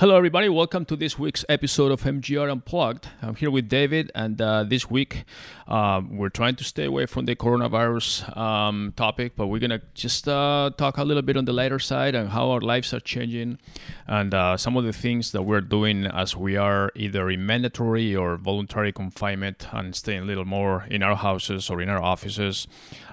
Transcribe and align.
Hello, 0.00 0.16
everybody. 0.16 0.48
Welcome 0.48 0.84
to 0.84 0.94
this 0.94 1.18
week's 1.18 1.44
episode 1.48 1.90
of 1.90 2.02
MGR 2.02 2.48
Unplugged. 2.48 3.08
I'm 3.20 3.34
here 3.34 3.50
with 3.50 3.68
David, 3.68 4.12
and 4.14 4.40
uh, 4.40 4.62
this 4.62 4.88
week 4.88 5.24
um, 5.66 6.16
we're 6.16 6.28
trying 6.28 6.54
to 6.54 6.62
stay 6.62 6.84
away 6.84 7.06
from 7.06 7.24
the 7.24 7.34
coronavirus 7.34 8.36
um, 8.36 8.92
topic, 8.94 9.32
but 9.34 9.48
we're 9.48 9.58
gonna 9.58 9.82
just 9.94 10.28
uh, 10.28 10.70
talk 10.78 10.98
a 10.98 11.02
little 11.02 11.24
bit 11.24 11.36
on 11.36 11.46
the 11.46 11.52
lighter 11.52 11.80
side 11.80 12.14
and 12.14 12.28
how 12.28 12.48
our 12.52 12.60
lives 12.60 12.94
are 12.94 13.00
changing, 13.00 13.58
and 14.06 14.34
uh, 14.34 14.56
some 14.56 14.76
of 14.76 14.84
the 14.84 14.92
things 14.92 15.32
that 15.32 15.42
we're 15.42 15.60
doing 15.60 16.06
as 16.06 16.36
we 16.36 16.56
are 16.56 16.92
either 16.94 17.28
in 17.28 17.44
mandatory 17.44 18.14
or 18.14 18.36
voluntary 18.36 18.92
confinement 18.92 19.66
and 19.72 19.96
staying 19.96 20.22
a 20.22 20.26
little 20.26 20.44
more 20.44 20.84
in 20.88 21.02
our 21.02 21.16
houses 21.16 21.68
or 21.68 21.82
in 21.82 21.88
our 21.88 22.00
offices 22.00 22.68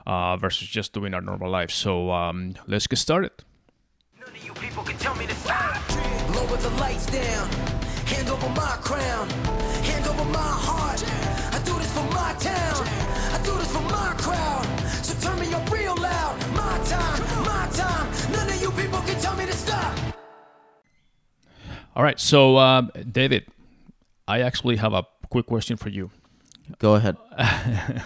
uh, 0.05 0.37
versus 0.37 0.67
just 0.67 0.93
doing 0.93 1.15
our 1.15 1.21
normal 1.21 1.49
life. 1.49 1.71
So 1.71 2.11
um, 2.11 2.53
let's 2.67 2.85
get 2.85 2.99
started. 2.99 3.31
Lower 6.35 6.57
the 6.57 6.69
lights 6.81 7.05
down. 7.07 7.49
Hand 8.05 8.29
over 8.29 8.49
my 8.49 8.77
crown. 8.81 9.29
Hand 9.89 10.05
over 10.07 10.25
my 10.25 10.53
heart. 10.67 11.01
I 11.55 11.59
do 11.63 11.73
this 11.79 11.91
for 11.93 12.03
my 12.13 12.33
town. 12.39 12.87
I 13.35 13.39
do 13.43 13.57
this 13.57 13.71
for 13.71 13.81
my 13.81 14.13
crowd. 14.17 14.65
So 15.03 15.13
turn 15.25 15.39
me 15.39 15.53
up 15.53 15.69
real 15.71 15.95
loud. 15.95 16.37
My 16.53 16.77
time, 16.85 17.21
my 17.45 17.67
time. 17.71 18.07
None 18.31 18.49
of 18.49 18.61
you 18.61 18.71
people 18.71 18.99
can 19.01 19.19
tell 19.21 19.35
me 19.35 19.45
to 19.45 19.53
stop. 19.53 19.97
All 21.95 22.03
right, 22.03 22.19
so 22.19 22.57
um, 22.57 22.91
David, 23.09 23.45
I 24.27 24.41
actually 24.41 24.75
have 24.75 24.93
a 24.93 25.05
quick 25.29 25.45
question 25.45 25.77
for 25.77 25.89
you. 25.89 26.11
Go 26.79 26.95
ahead. 26.95 27.17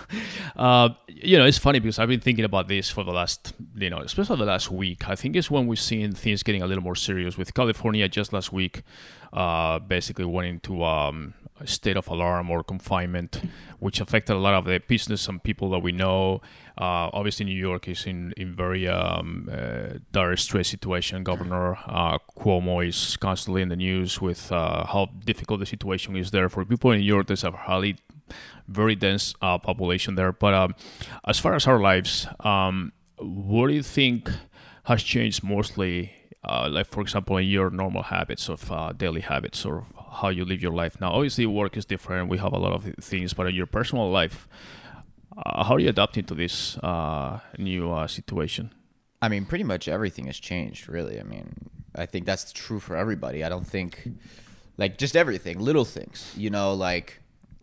Uh, 0.56 0.90
you 1.08 1.38
know, 1.38 1.46
it's 1.46 1.58
funny 1.58 1.80
because 1.80 2.00
I've 2.00 2.10
been 2.10 2.20
thinking 2.20 2.44
about 2.44 2.68
this 2.68 2.90
for 2.90 3.06
the 3.06 3.14
last, 3.14 3.54
you 3.76 3.90
know, 3.90 4.00
especially 4.00 4.36
the 4.36 4.46
last 4.46 4.70
week. 4.70 5.08
I 5.08 5.16
think 5.16 5.38
it's 5.38 5.50
when 5.50 5.68
we've 5.68 5.80
seen 5.80 6.12
things 6.12 6.44
getting 6.44 6.62
a 6.62 6.68
little 6.68 6.84
more 6.84 6.98
serious. 6.98 7.38
With 7.38 7.54
California 7.54 8.10
just 8.10 8.34
last 8.34 8.52
week, 8.52 8.82
uh, 9.34 9.80
basically 9.80 10.26
went 10.26 10.48
into 10.48 10.84
um, 10.84 11.34
a 11.60 11.68
state 11.68 11.98
of 11.98 12.08
alarm 12.08 12.50
or 12.50 12.64
confinement, 12.64 13.42
which 13.80 14.00
affected 14.00 14.34
a 14.34 14.40
lot 14.40 14.54
of 14.54 14.66
the 14.66 14.80
business 14.88 15.28
and 15.28 15.44
people 15.44 15.70
that 15.72 15.80
we 15.80 15.92
know. 15.92 16.42
Uh, 16.78 17.10
obviously, 17.12 17.46
New 17.46 17.56
York 17.56 17.88
is 17.88 18.06
in 18.06 18.34
in 18.38 18.56
very 18.56 18.88
um, 18.88 19.50
uh, 19.52 20.00
dire 20.12 20.38
stress 20.38 20.70
situation. 20.70 21.24
Governor 21.24 21.78
uh, 21.88 22.18
Cuomo 22.38 22.86
is 22.88 23.18
constantly 23.18 23.62
in 23.62 23.70
the 23.70 23.76
news 23.76 24.22
with 24.22 24.52
uh, 24.52 24.86
how 24.86 25.10
difficult 25.26 25.60
the 25.60 25.66
situation 25.66 26.16
is 26.16 26.32
there 26.32 26.50
for 26.50 26.64
people 26.66 26.92
in 26.92 27.00
New 27.00 27.06
York. 27.06 27.28
There's 27.28 27.44
a 27.44 27.52
highly 27.52 27.98
very 28.68 28.96
dense 28.96 29.34
uh, 29.42 29.58
population 29.58 30.16
there. 30.16 30.32
But 30.32 30.54
um, 30.54 30.76
as 31.26 31.40
far 31.40 31.56
as 31.56 31.68
our 31.68 31.80
lives, 31.80 32.28
um, 32.42 32.94
what 33.18 33.68
do 33.68 33.74
you 33.74 33.84
think 33.84 34.30
has 34.84 35.04
changed 35.04 35.44
mostly? 35.44 36.14
Uh, 36.44 36.70
like, 36.72 36.88
for 36.88 37.02
example, 37.02 37.38
in 37.38 37.48
your 37.48 37.70
normal 37.70 38.04
habits 38.04 38.50
of 38.50 38.72
uh, 38.72 38.94
daily 38.94 39.22
habits 39.22 39.66
or 39.66 39.86
how 40.22 40.30
you 40.30 40.46
live 40.46 40.62
your 40.62 40.72
life 40.72 41.00
now. 41.02 41.12
Obviously, 41.12 41.46
work 41.46 41.76
is 41.76 41.86
different. 41.86 42.30
We 42.30 42.38
have 42.38 42.54
a 42.54 42.58
lot 42.58 42.72
of 42.72 42.84
things, 43.02 43.34
but 43.34 43.48
in 43.48 43.56
your 43.56 43.66
personal 43.66 44.10
life, 44.10 44.48
uh, 45.38 45.64
how 45.64 45.76
are 45.76 45.80
you 45.80 45.90
adapting 45.90 46.24
to 46.26 46.36
this 46.36 46.78
uh, 46.78 47.40
new 47.58 47.92
uh, 47.92 48.08
situation? 48.08 48.74
I 49.22 49.28
mean, 49.28 49.46
pretty 49.46 49.66
much 49.66 49.88
everything 49.88 50.28
has 50.28 50.40
changed, 50.40 50.88
really. 50.88 51.20
I 51.20 51.24
mean, 51.24 51.70
I 51.94 52.06
think 52.06 52.26
that's 52.26 52.54
true 52.54 52.80
for 52.80 52.96
everybody. 52.96 53.44
I 53.44 53.50
don't 53.50 53.68
think, 53.68 54.10
like, 54.78 54.98
just 54.98 55.16
everything, 55.16 55.60
little 55.60 55.86
things, 55.86 56.34
you 56.38 56.50
know, 56.50 56.74
like, 56.74 57.20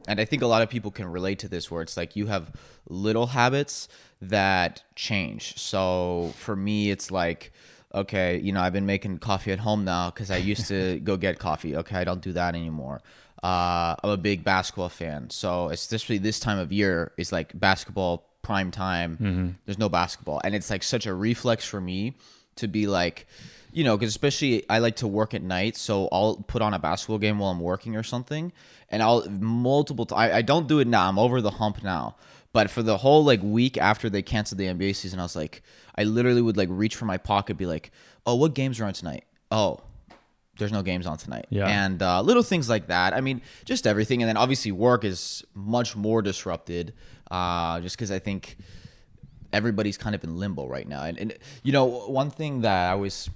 and 0.06 0.20
I 0.20 0.26
think 0.26 0.42
a 0.42 0.46
lot 0.46 0.62
of 0.62 0.68
people 0.68 0.90
can 0.90 1.06
relate 1.06 1.38
to 1.40 1.48
this 1.48 1.70
where 1.70 1.82
it's 1.82 1.96
like 1.96 2.14
you 2.14 2.26
have 2.26 2.52
little 2.88 3.28
habits 3.28 3.88
that 4.20 4.82
change. 4.94 5.56
So 5.56 6.32
for 6.36 6.54
me, 6.54 6.90
it's 6.90 7.10
like, 7.10 7.52
okay, 7.94 8.38
you 8.38 8.52
know, 8.52 8.60
I've 8.60 8.72
been 8.72 8.86
making 8.86 9.18
coffee 9.18 9.52
at 9.52 9.58
home 9.58 9.84
now 9.84 10.10
because 10.10 10.30
I 10.30 10.36
used 10.36 10.68
to 10.68 11.00
go 11.04 11.16
get 11.16 11.38
coffee. 11.38 11.76
Okay, 11.76 11.96
I 11.96 12.04
don't 12.04 12.20
do 12.20 12.32
that 12.32 12.54
anymore. 12.54 13.02
Uh, 13.42 13.94
I'm 14.02 14.10
a 14.10 14.16
big 14.16 14.44
basketball 14.44 14.88
fan, 14.88 15.30
so 15.30 15.68
especially 15.68 16.18
this 16.18 16.40
time 16.40 16.58
of 16.58 16.72
year 16.72 17.12
is 17.16 17.32
like 17.32 17.58
basketball 17.58 18.26
prime 18.42 18.70
time. 18.70 19.56
There's 19.66 19.78
no 19.78 19.88
basketball, 19.88 20.40
and 20.44 20.54
it's 20.54 20.70
like 20.70 20.82
such 20.82 21.06
a 21.06 21.14
reflex 21.14 21.64
for 21.64 21.80
me 21.80 22.14
to 22.56 22.66
be 22.66 22.86
like, 22.86 23.26
you 23.72 23.84
know, 23.84 23.96
because 23.96 24.08
especially 24.08 24.64
I 24.70 24.78
like 24.78 24.96
to 24.96 25.06
work 25.06 25.34
at 25.34 25.42
night, 25.42 25.76
so 25.76 26.08
I'll 26.10 26.36
put 26.36 26.62
on 26.62 26.72
a 26.74 26.78
basketball 26.78 27.18
game 27.18 27.38
while 27.38 27.50
I'm 27.50 27.60
working 27.60 27.94
or 27.94 28.02
something, 28.02 28.52
and 28.90 29.02
I'll 29.02 29.28
multiple. 29.28 30.06
T- 30.06 30.14
I 30.14 30.38
I 30.38 30.42
don't 30.42 30.66
do 30.66 30.78
it 30.78 30.88
now. 30.88 31.08
I'm 31.08 31.18
over 31.18 31.40
the 31.40 31.50
hump 31.50 31.82
now. 31.82 32.16
But 32.52 32.70
for 32.70 32.82
the 32.82 32.96
whole 32.96 33.22
like 33.22 33.42
week 33.42 33.76
after 33.76 34.08
they 34.08 34.22
canceled 34.22 34.58
the 34.58 34.64
NBA 34.64 34.96
season, 34.96 35.20
I 35.20 35.24
was 35.24 35.36
like, 35.36 35.62
I 35.98 36.04
literally 36.04 36.42
would 36.42 36.56
like 36.56 36.68
reach 36.70 36.96
for 36.96 37.04
my 37.04 37.16
pocket, 37.16 37.56
be 37.56 37.66
like, 37.66 37.90
oh, 38.26 38.34
what 38.34 38.54
games 38.54 38.80
are 38.80 38.84
on 38.84 38.92
tonight? 38.92 39.24
Oh, 39.50 39.80
there's 40.58 40.72
no 40.72 40.82
games 40.82 41.06
on 41.06 41.18
tonight. 41.18 41.46
Yeah. 41.50 41.66
And 41.66 42.02
uh, 42.02 42.22
little 42.22 42.42
things 42.42 42.68
like 42.68 42.88
that. 42.88 43.12
I 43.14 43.20
mean, 43.20 43.42
just 43.64 43.86
everything. 43.86 44.22
And 44.22 44.28
then 44.28 44.36
obviously 44.36 44.72
work 44.72 45.04
is 45.04 45.44
much 45.54 45.96
more 45.96 46.22
disrupted, 46.22 46.94
uh, 47.30 47.80
just 47.80 47.96
because 47.96 48.10
I 48.10 48.18
think 48.18 48.56
everybody's 49.52 49.96
kind 49.96 50.14
of 50.14 50.24
in 50.24 50.36
limbo 50.36 50.66
right 50.66 50.88
now. 50.88 51.04
And, 51.04 51.18
and 51.18 51.34
you 51.62 51.72
know, 51.72 51.84
one 51.84 52.30
thing 52.30 52.62
that 52.62 52.90
I 52.90 52.94
was 52.94 53.28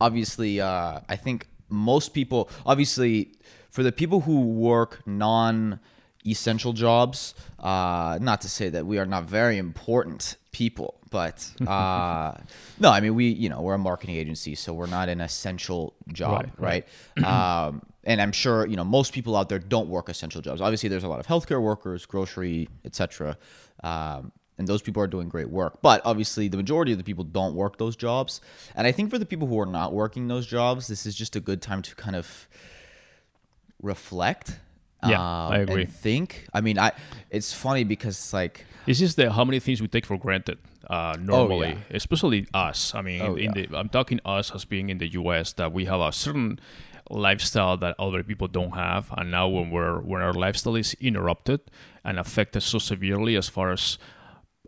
obviously, 0.00 0.60
uh, 0.60 1.00
I 1.08 1.16
think 1.16 1.46
most 1.68 2.10
people, 2.10 2.50
obviously, 2.66 3.34
for 3.70 3.82
the 3.82 3.92
people 3.92 4.20
who 4.20 4.48
work 4.48 5.00
non 5.06 5.80
essential 6.24 6.72
jobs, 6.72 7.34
uh, 7.58 8.18
not 8.20 8.40
to 8.42 8.48
say 8.48 8.68
that 8.68 8.86
we 8.86 8.98
are 8.98 9.06
not 9.06 9.24
very 9.24 9.58
important 9.58 10.36
people, 10.52 11.00
but 11.10 11.48
uh, 11.66 12.34
no, 12.78 12.90
I 12.90 13.00
mean, 13.00 13.14
we, 13.14 13.28
you 13.28 13.48
know, 13.48 13.60
we're 13.60 13.74
a 13.74 13.78
marketing 13.78 14.16
agency, 14.16 14.54
so 14.54 14.72
we're 14.72 14.86
not 14.86 15.08
an 15.08 15.20
essential 15.20 15.94
job, 16.12 16.50
Right, 16.58 16.86
right? 17.16 17.66
um, 17.66 17.82
and 18.04 18.20
I'm 18.20 18.32
sure, 18.32 18.66
you 18.66 18.76
know, 18.76 18.84
most 18.84 19.12
people 19.12 19.36
out 19.36 19.48
there 19.48 19.58
don't 19.58 19.88
work 19.88 20.08
essential 20.08 20.40
jobs. 20.40 20.60
Obviously, 20.60 20.88
there's 20.88 21.04
a 21.04 21.08
lot 21.08 21.20
of 21.20 21.26
healthcare 21.26 21.62
workers, 21.62 22.04
grocery, 22.06 22.68
etc. 22.84 23.36
Um, 23.84 24.32
and 24.58 24.66
those 24.68 24.82
people 24.82 25.02
are 25.02 25.06
doing 25.06 25.28
great 25.28 25.50
work. 25.50 25.80
But 25.82 26.02
obviously, 26.04 26.48
the 26.48 26.56
majority 26.56 26.92
of 26.92 26.98
the 26.98 27.04
people 27.04 27.24
don't 27.24 27.54
work 27.54 27.78
those 27.78 27.96
jobs. 27.96 28.40
And 28.74 28.86
I 28.86 28.92
think 28.92 29.10
for 29.10 29.18
the 29.18 29.26
people 29.26 29.46
who 29.48 29.58
are 29.60 29.66
not 29.66 29.92
working 29.92 30.28
those 30.28 30.46
jobs, 30.46 30.88
this 30.88 31.06
is 31.06 31.14
just 31.14 31.36
a 31.36 31.40
good 31.40 31.62
time 31.62 31.80
to 31.82 31.94
kind 31.94 32.16
of 32.16 32.48
reflect. 33.80 34.58
Yeah, 35.06 35.20
um, 35.20 35.52
I 35.52 35.58
agree. 35.58 35.82
And 35.82 35.92
think. 35.92 36.46
I 36.52 36.60
mean, 36.60 36.78
I. 36.78 36.92
It's 37.30 37.52
funny 37.52 37.84
because 37.84 38.16
it's 38.16 38.32
like 38.32 38.64
It's 38.86 38.98
just 38.98 39.16
that 39.16 39.32
how 39.32 39.44
many 39.44 39.60
things 39.60 39.80
we 39.80 39.88
take 39.88 40.06
for 40.06 40.18
granted 40.18 40.58
uh, 40.88 41.16
normally, 41.20 41.70
yeah. 41.70 41.96
especially 41.96 42.46
us. 42.54 42.94
I 42.94 43.02
mean, 43.02 43.22
Oh, 43.22 43.34
in 43.34 43.52
yeah. 43.54 43.66
the 43.66 43.78
I'm 43.78 43.88
talking 43.88 44.20
us 44.24 44.50
as 44.54 44.64
being 44.64 44.90
in 44.90 44.98
the 44.98 45.08
U.S. 45.12 45.52
that 45.54 45.72
we 45.72 45.86
have 45.86 46.00
a 46.00 46.12
certain 46.12 46.58
lifestyle 47.10 47.76
that 47.78 47.94
other 47.98 48.22
people 48.22 48.48
don't 48.48 48.72
have, 48.72 49.12
and 49.16 49.30
now 49.30 49.48
when 49.48 49.70
we're 49.70 50.00
when 50.00 50.22
our 50.22 50.32
lifestyle 50.32 50.76
is 50.76 50.94
interrupted 51.00 51.60
and 52.04 52.18
affected 52.18 52.62
so 52.62 52.78
severely 52.78 53.36
as 53.36 53.48
far 53.48 53.72
as 53.72 53.98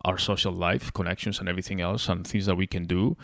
our 0.04 0.18
social 0.18 0.52
life, 0.52 0.92
connections, 0.92 1.38
and 1.40 1.48
everything 1.48 1.80
else, 1.80 2.08
and 2.08 2.26
things 2.26 2.46
that 2.46 2.56
we 2.56 2.66
can 2.66 2.84
do. 2.84 3.16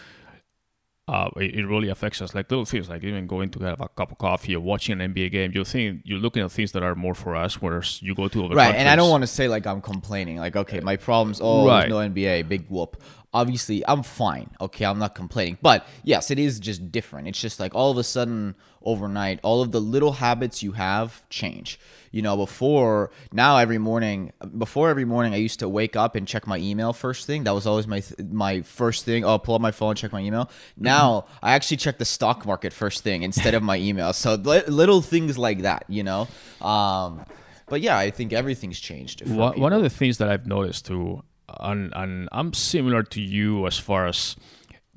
Uh, 1.08 1.28
it, 1.36 1.56
it 1.56 1.66
really 1.66 1.88
affects 1.88 2.22
us, 2.22 2.36
like 2.36 2.48
little 2.52 2.64
things, 2.64 2.88
like 2.88 3.02
even 3.02 3.26
going 3.26 3.48
to 3.50 3.58
have 3.64 3.80
a 3.80 3.88
cup 3.88 4.12
of 4.12 4.18
coffee 4.18 4.54
or 4.54 4.60
watching 4.60 5.00
an 5.00 5.12
NBA 5.12 5.32
game. 5.32 5.50
You 5.52 5.64
think 5.64 6.02
you're 6.04 6.20
looking 6.20 6.40
at 6.44 6.52
things 6.52 6.70
that 6.72 6.84
are 6.84 6.94
more 6.94 7.14
for 7.14 7.34
us, 7.34 7.60
whereas 7.60 8.00
you 8.00 8.14
go 8.14 8.28
to 8.28 8.44
other 8.44 8.54
right 8.54 8.76
and 8.76 8.88
i 8.88 8.94
don't 8.94 9.10
want 9.10 9.22
to 9.22 9.26
say 9.26 9.48
like 9.48 9.66
i'm 9.66 9.80
complaining 9.80 10.36
like 10.36 10.54
okay 10.54 10.78
my 10.80 10.96
problems 10.96 11.40
oh 11.42 11.66
Right. 11.66 11.80
there's 11.80 11.90
no 11.90 11.96
nba 11.96 12.46
big 12.48 12.66
whoop 12.68 13.02
obviously 13.32 13.82
i'm 13.88 14.02
fine 14.04 14.50
okay 14.60 14.84
i'm 14.84 14.98
not 15.00 15.14
complaining 15.16 15.58
but 15.62 15.84
yes 16.04 16.30
it 16.30 16.38
is 16.38 16.60
just 16.60 16.92
different 16.92 17.26
it's 17.26 17.40
just 17.40 17.58
like 17.58 17.74
all 17.74 17.90
of 17.90 17.98
a 17.98 18.04
sudden 18.04 18.54
overnight. 18.82 19.40
All 19.42 19.62
of 19.62 19.72
the 19.72 19.80
little 19.80 20.12
habits 20.12 20.62
you 20.62 20.72
have 20.72 21.28
change. 21.28 21.78
You 22.12 22.22
know 22.22 22.36
before 22.36 23.12
now 23.32 23.58
every 23.58 23.78
morning 23.78 24.32
before 24.58 24.90
every 24.90 25.04
morning 25.04 25.32
i 25.32 25.36
used 25.36 25.60
to 25.60 25.68
wake 25.68 25.94
up 25.94 26.16
and 26.16 26.26
check 26.26 26.44
my 26.44 26.58
email 26.58 26.92
first 26.92 27.24
thing. 27.26 27.44
That 27.44 27.52
was 27.54 27.66
always 27.66 27.86
my 27.86 28.02
my 28.30 28.62
first 28.62 29.04
thing. 29.04 29.24
Oh 29.24 29.38
pull 29.38 29.54
up 29.54 29.60
my 29.60 29.70
phone 29.70 29.94
check 29.94 30.12
my 30.12 30.20
email. 30.20 30.50
Now 30.76 31.26
i 31.40 31.52
actually 31.52 31.76
check 31.76 31.98
the 31.98 32.04
stock 32.04 32.44
market 32.46 32.72
first 32.72 33.04
thing 33.04 33.22
instead 33.22 33.54
of 33.54 33.62
my 33.62 33.76
email. 33.88 34.12
So 34.12 34.34
li- 34.34 34.66
little 34.66 35.02
things 35.02 35.38
like 35.38 35.62
that 35.62 35.84
you 35.88 36.02
know? 36.02 36.26
Um 36.60 37.24
but 37.68 37.80
yeah, 37.80 37.96
I 37.96 38.10
think 38.10 38.32
everything's 38.32 38.80
changed. 38.80 39.24
One, 39.28 39.60
one 39.60 39.72
of 39.72 39.82
the 39.82 39.90
things 39.90 40.18
that 40.18 40.28
I've 40.28 40.46
noticed 40.48 40.86
too, 40.86 41.22
and 41.60 41.92
and 41.94 42.28
I'm 42.32 42.52
similar 42.52 43.04
to 43.04 43.20
you 43.20 43.64
as 43.68 43.78
far 43.78 44.08
as 44.08 44.34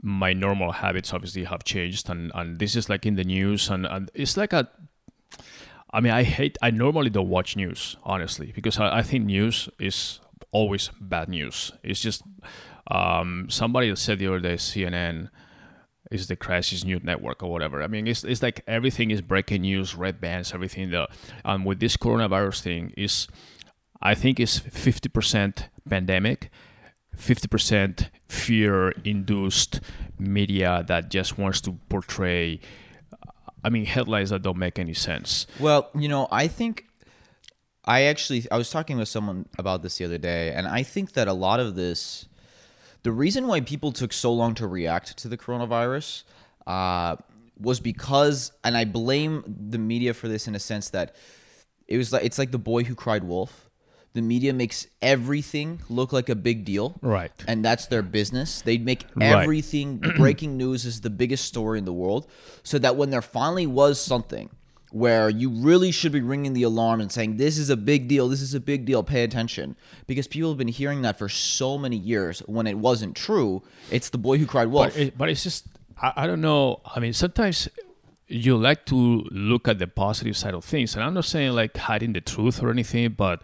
my 0.03 0.33
normal 0.33 0.73
habits 0.73 1.13
obviously 1.13 1.45
have 1.45 1.63
changed, 1.63 2.09
and 2.09 2.31
and 2.35 2.59
this 2.59 2.75
is 2.75 2.89
like 2.89 3.05
in 3.05 3.15
the 3.15 3.23
news, 3.23 3.69
and 3.69 3.85
and 3.85 4.11
it's 4.13 4.37
like 4.37 4.53
a. 4.53 4.69
I 5.91 6.01
mean, 6.01 6.11
I 6.11 6.23
hate. 6.23 6.57
I 6.61 6.71
normally 6.71 7.09
don't 7.09 7.29
watch 7.29 7.55
news 7.55 7.97
honestly 8.03 8.51
because 8.53 8.79
I, 8.79 8.97
I 8.97 9.01
think 9.03 9.25
news 9.25 9.69
is 9.79 10.19
always 10.51 10.91
bad 10.99 11.29
news. 11.29 11.71
It's 11.83 12.01
just 12.01 12.23
um, 12.91 13.47
somebody 13.49 13.95
said 13.95 14.19
the 14.19 14.27
other 14.27 14.39
day 14.39 14.55
CNN 14.55 15.29
is 16.11 16.27
the 16.27 16.35
crisis 16.35 16.83
news 16.83 17.03
network 17.03 17.41
or 17.41 17.51
whatever. 17.51 17.81
I 17.81 17.87
mean, 17.87 18.07
it's, 18.07 18.23
it's 18.23 18.43
like 18.43 18.61
everything 18.67 19.09
is 19.09 19.21
breaking 19.21 19.61
news, 19.61 19.95
red 19.95 20.19
bands, 20.19 20.53
everything. 20.53 20.91
The 20.91 21.07
and 21.45 21.65
with 21.65 21.79
this 21.79 21.95
coronavirus 21.95 22.61
thing 22.61 22.93
is, 22.97 23.27
I 24.01 24.15
think 24.15 24.39
fifty 24.39 25.09
percent 25.09 25.69
pandemic, 25.89 26.51
fifty 27.15 27.47
percent 27.47 28.09
fear-induced 28.27 29.81
media 30.19 30.83
that 30.87 31.09
just 31.09 31.37
wants 31.37 31.61
to 31.61 31.73
portray 31.89 32.59
I 33.63 33.69
mean, 33.69 33.85
headlines 33.85 34.31
that 34.31 34.41
don't 34.41 34.57
make 34.57 34.77
any 34.77 34.93
sense. 34.93 35.47
Well, 35.59 35.89
you 35.97 36.09
know, 36.09 36.27
I 36.31 36.47
think 36.47 36.85
I 37.85 38.03
actually 38.03 38.45
I 38.51 38.57
was 38.57 38.69
talking 38.69 38.97
with 38.97 39.07
someone 39.07 39.47
about 39.57 39.81
this 39.83 39.97
the 39.97 40.05
other 40.05 40.17
day, 40.17 40.51
and 40.51 40.67
I 40.67 40.83
think 40.83 41.13
that 41.13 41.27
a 41.27 41.33
lot 41.33 41.59
of 41.59 41.75
this, 41.75 42.27
the 43.03 43.11
reason 43.11 43.47
why 43.47 43.61
people 43.61 43.91
took 43.91 44.11
so 44.11 44.33
long 44.33 44.53
to 44.55 44.67
react 44.67 45.17
to 45.17 45.27
the 45.27 45.37
coronavirus, 45.37 46.23
uh, 46.67 47.15
was 47.59 47.79
because, 47.79 48.51
and 48.63 48.75
I 48.75 48.85
blame 48.85 49.43
the 49.47 49.77
media 49.77 50.13
for 50.13 50.27
this 50.27 50.47
in 50.47 50.55
a 50.55 50.59
sense 50.59 50.89
that 50.89 51.15
it 51.87 51.97
was 51.97 52.11
like 52.11 52.23
it's 52.23 52.37
like 52.37 52.51
the 52.51 52.59
boy 52.59 52.83
who 52.83 52.95
cried 52.95 53.23
wolf. 53.23 53.62
The 54.13 54.21
media 54.21 54.53
makes 54.53 54.85
everything 55.01 55.79
look 55.89 56.13
like 56.13 56.29
a 56.29 56.35
big 56.35 56.65
deal, 56.65 56.95
Right. 57.01 57.31
And 57.47 57.65
that's 57.65 57.87
their 57.87 58.03
business. 58.03 58.61
They 58.61 58.77
make 58.77 59.05
Right. 59.15 59.41
everything 59.41 59.97
breaking 60.17 60.55
news 60.57 60.85
is 60.85 61.01
the 61.01 61.09
biggest 61.09 61.45
story 61.45 61.79
in 61.79 61.85
the 61.85 61.93
world, 61.93 62.27
so 62.63 62.77
that 62.79 62.95
when 62.95 63.09
there 63.09 63.21
finally 63.23 63.65
was 63.65 63.99
something 63.99 64.49
where 64.91 65.27
you 65.27 65.49
really 65.49 65.89
should 65.91 66.11
be 66.11 66.21
ringing 66.21 66.53
the 66.53 66.61
alarm 66.61 67.01
and 67.01 67.11
saying 67.11 67.37
this 67.37 67.57
is 67.57 67.71
a 67.71 67.75
big 67.75 68.07
deal, 68.07 68.29
this 68.29 68.41
is 68.43 68.53
a 68.53 68.59
big 68.59 68.85
deal, 68.85 69.01
pay 69.01 69.23
attention, 69.23 69.75
because 70.05 70.27
people 70.27 70.51
have 70.51 70.57
been 70.59 70.67
hearing 70.67 71.01
that 71.01 71.17
for 71.17 71.27
so 71.27 71.79
many 71.79 71.97
years 71.97 72.41
when 72.41 72.67
it 72.67 72.77
wasn't 72.77 73.15
true. 73.15 73.63
It's 73.89 74.09
the 74.09 74.19
boy 74.19 74.37
who 74.37 74.45
cried 74.45 74.67
wolf. 74.67 74.93
But, 74.93 75.01
it, 75.01 75.17
but 75.17 75.29
it's 75.29 75.41
just, 75.41 75.65
I, 75.99 76.13
I 76.17 76.27
don't 76.27 76.41
know. 76.41 76.81
I 76.85 76.99
mean, 76.99 77.13
sometimes 77.13 77.67
you 78.27 78.55
like 78.55 78.85
to 78.85 78.95
look 79.31 79.67
at 79.67 79.79
the 79.79 79.87
positive 79.87 80.37
side 80.37 80.53
of 80.53 80.63
things. 80.63 80.93
And 80.93 81.03
I'm 81.03 81.15
not 81.15 81.25
saying 81.25 81.53
like 81.53 81.75
hiding 81.75 82.13
the 82.13 82.21
truth 82.21 82.61
or 82.61 82.69
anything, 82.69 83.13
but 83.17 83.41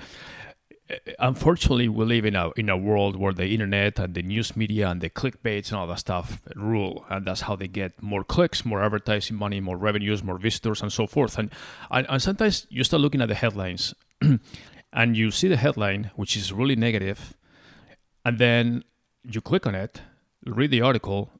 unfortunately, 1.19 1.88
we 1.88 2.06
live 2.06 2.25
in 2.25 2.36
a, 2.36 2.51
in 2.51 2.69
a 2.69 2.77
world 2.77 3.15
where 3.15 3.33
the 3.33 3.47
internet 3.47 4.00
and 4.00 4.13
the 4.13 4.21
news 4.21 4.56
media 4.56 4.89
and 4.89 5.01
the 5.01 5.09
clickbaits 5.09 5.69
and 5.69 5.80
all 5.80 5.88
that 5.88 6.00
stuff 6.00 6.41
rule. 6.56 7.06
And 7.09 7.25
that's 7.25 7.41
how 7.41 7.56
they 7.56 7.68
get 7.68 8.01
more 8.01 8.24
clicks, 8.24 8.65
more 8.65 8.83
advertising 8.83 9.38
money, 9.38 9.59
more 9.59 9.77
revenues, 9.77 10.24
more 10.24 10.38
visitors, 10.38 10.81
and 10.81 10.91
so 10.91 11.06
forth. 11.06 11.38
And, 11.38 11.51
and, 11.91 12.07
and 12.09 12.21
sometimes 12.21 12.65
you 12.69 12.83
start 12.83 13.01
looking 13.01 13.21
at 13.21 13.27
the 13.27 13.36
headlines 13.36 13.94
and 14.94 15.18
you 15.18 15.31
see 15.31 15.47
the 15.47 15.57
headline, 15.57 16.12
which 16.15 16.36
is 16.36 16.51
really 16.51 16.75
negative, 16.75 17.35
and 18.25 18.38
then 18.39 18.83
you 19.24 19.42
click 19.42 19.68
on 19.68 19.75
it, 19.75 20.01
read 20.45 20.71
the 20.71 20.81
article, 20.81 21.31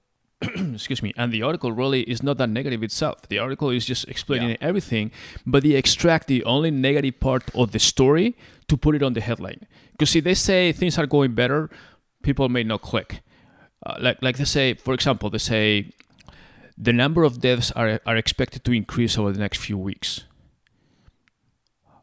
excuse 0.74 1.02
me, 1.04 1.14
and 1.18 1.32
the 1.34 1.42
article 1.44 1.72
really 1.72 2.02
is 2.04 2.24
not 2.24 2.38
that 2.38 2.50
negative 2.50 2.82
itself. 2.84 3.28
The 3.28 3.40
article 3.40 3.70
is 3.70 3.86
just 3.86 4.08
explaining 4.08 4.52
Yeah. 4.52 4.58
everything, 4.62 5.12
but 5.46 5.64
they 5.64 5.72
extract 5.76 6.28
the 6.28 6.44
only 6.46 6.72
negative 6.72 7.20
part 7.20 7.44
of 7.54 7.72
the 7.72 7.80
story 7.80 8.36
to 8.70 8.78
put 8.78 8.96
it 8.96 9.04
on 9.04 9.14
the 9.14 9.22
headline. 9.22 9.68
Because 9.92 10.16
if 10.16 10.24
they 10.24 10.36
say 10.36 10.72
things 10.72 10.98
are 10.98 11.06
going 11.08 11.34
better, 11.36 11.70
people 12.24 12.48
may 12.48 12.64
not 12.64 12.82
click. 12.82 13.22
Uh, 13.86 13.96
like, 14.00 14.22
like 14.22 14.38
they 14.38 14.46
say, 14.46 14.74
for 14.76 14.94
example, 14.94 15.30
they 15.30 15.38
say 15.40 15.92
the 16.78 16.94
number 16.94 17.24
of 17.24 17.42
deaths 17.42 17.72
are, 17.72 18.00
are 18.06 18.16
expected 18.16 18.64
to 18.64 18.72
increase 18.72 19.18
over 19.18 19.32
the 19.34 19.40
next 19.40 19.58
few 19.60 19.78
weeks. 19.78 20.24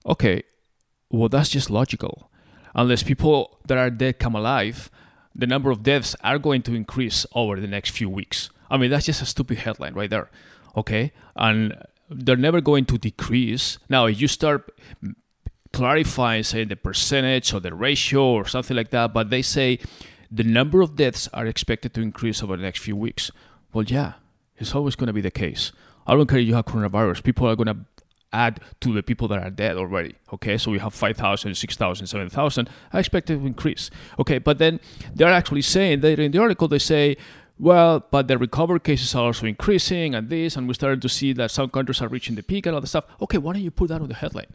Okay, 0.04 0.42
well, 1.10 1.28
that's 1.28 1.48
just 1.48 1.70
logical. 1.70 2.30
Unless 2.74 3.02
people 3.02 3.58
that 3.66 3.78
are 3.78 3.90
dead 3.90 4.18
come 4.18 4.34
alive, 4.34 4.90
the 5.36 5.46
number 5.46 5.70
of 5.70 5.82
deaths 5.82 6.16
are 6.22 6.38
going 6.38 6.62
to 6.62 6.74
increase 6.74 7.26
over 7.34 7.60
the 7.60 7.66
next 7.66 7.90
few 7.90 8.08
weeks. 8.08 8.50
I 8.70 8.76
mean, 8.78 8.90
that's 8.90 9.06
just 9.06 9.22
a 9.22 9.26
stupid 9.26 9.58
headline 9.58 9.94
right 9.94 10.08
there. 10.10 10.30
Okay? 10.76 11.12
And 11.36 11.76
they're 12.08 12.36
never 12.36 12.60
going 12.60 12.86
to 12.86 12.98
decrease. 12.98 13.78
Now, 13.88 14.06
if 14.06 14.20
you 14.20 14.28
start 14.28 14.72
clarifying, 15.72 16.42
say, 16.42 16.64
the 16.64 16.76
percentage 16.76 17.52
or 17.52 17.60
the 17.60 17.74
ratio 17.74 18.24
or 18.24 18.46
something 18.46 18.76
like 18.76 18.90
that, 18.90 19.12
but 19.12 19.30
they 19.30 19.42
say 19.42 19.78
the 20.30 20.44
number 20.44 20.80
of 20.80 20.96
deaths 20.96 21.28
are 21.34 21.46
expected 21.46 21.92
to 21.94 22.00
increase 22.00 22.42
over 22.42 22.56
the 22.56 22.62
next 22.62 22.80
few 22.80 22.96
weeks. 22.96 23.30
Well, 23.72 23.84
yeah, 23.84 24.14
it's 24.56 24.74
always 24.74 24.96
going 24.96 25.08
to 25.08 25.12
be 25.12 25.20
the 25.20 25.30
case. 25.30 25.72
I 26.06 26.14
don't 26.14 26.28
care 26.28 26.38
if 26.38 26.46
you 26.46 26.54
have 26.54 26.64
coronavirus. 26.64 27.22
People 27.22 27.46
are 27.48 27.56
going 27.56 27.66
to 27.66 27.76
add 28.36 28.60
to 28.80 28.92
the 28.92 29.02
people 29.02 29.26
that 29.28 29.42
are 29.42 29.50
dead 29.50 29.76
already. 29.76 30.14
Okay, 30.32 30.58
so 30.58 30.70
we 30.70 30.78
have 30.78 30.92
5,000, 30.92 31.54
6,000, 31.54 32.06
7,000. 32.06 32.68
I 32.92 32.98
expect 32.98 33.30
it 33.30 33.38
to 33.38 33.46
increase. 33.46 33.90
Okay, 34.18 34.38
but 34.38 34.58
then 34.58 34.80
they're 35.14 35.32
actually 35.40 35.62
saying 35.62 36.00
that 36.00 36.18
in 36.18 36.32
the 36.32 36.38
article 36.38 36.68
they 36.68 36.78
say, 36.78 37.16
well, 37.58 38.04
but 38.10 38.28
the 38.28 38.36
recovered 38.36 38.84
cases 38.84 39.14
are 39.14 39.24
also 39.24 39.46
increasing 39.46 40.14
and 40.14 40.28
this, 40.28 40.56
and 40.56 40.68
we 40.68 40.74
started 40.74 41.00
to 41.02 41.08
see 41.08 41.32
that 41.32 41.50
some 41.50 41.70
countries 41.70 42.02
are 42.02 42.08
reaching 42.08 42.36
the 42.36 42.42
peak 42.42 42.66
and 42.66 42.74
all 42.74 42.80
the 42.80 42.86
stuff. 42.86 43.06
Okay, 43.22 43.38
why 43.38 43.54
don't 43.54 43.62
you 43.62 43.70
put 43.70 43.88
that 43.88 44.02
on 44.02 44.08
the 44.08 44.14
headline? 44.14 44.52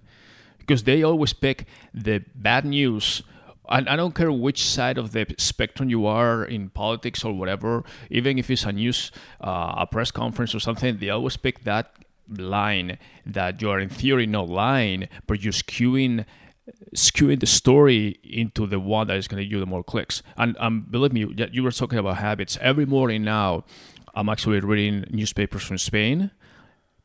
Because 0.60 0.83
they 0.83 1.01
always 1.01 1.33
pick 1.33 1.66
the 1.94 2.24
bad 2.36 2.66
news. 2.66 3.24
And 3.69 3.88
I 3.89 3.95
don't 3.95 4.13
care 4.13 4.31
which 4.31 4.63
side 4.66 4.98
of 4.98 5.13
the 5.13 5.25
spectrum 5.38 5.89
you 5.89 6.06
are 6.06 6.44
in 6.44 6.69
politics 6.69 7.24
or 7.24 7.33
whatever, 7.33 7.83
even 8.10 8.38
if 8.38 8.51
it's 8.51 8.66
a 8.66 8.72
news, 8.72 9.12
uh, 9.39 9.74
a 9.78 9.88
press 9.88 10.12
conference 10.12 10.54
or 10.54 10.60
something, 10.60 10.98
they 10.98 11.10
always 11.10 11.38
pick 11.38 11.63
that 11.63 11.95
line 12.38 12.98
that 13.25 13.62
you 13.62 13.69
are 13.69 13.80
in 13.80 13.89
theory 13.89 14.25
not 14.25 14.50
lying, 14.50 15.07
but 15.28 15.44
you're 15.44 15.54
skewing 15.54 16.25
skewing 16.95 17.39
the 17.39 17.45
story 17.48 18.19
into 18.24 18.66
the 18.68 18.80
one 18.80 19.07
that 19.07 19.18
is 19.18 19.28
going 19.28 19.39
to 19.39 19.44
give 19.45 19.54
you 19.54 19.60
the 19.60 19.66
more 19.66 19.83
clicks. 19.83 20.22
And 20.38 20.56
um, 20.60 20.86
believe 20.89 21.12
me, 21.12 21.25
you- 21.51 21.63
were 21.63 21.72
talking 21.72 22.00
about 22.00 22.18
habits. 22.18 22.57
Every 22.62 22.86
morning 22.86 23.24
now, 23.24 23.66
I'm 24.13 24.30
actually 24.30 24.60
reading 24.60 25.06
newspapers 25.10 25.63
from 25.63 25.78
Spain 25.78 26.31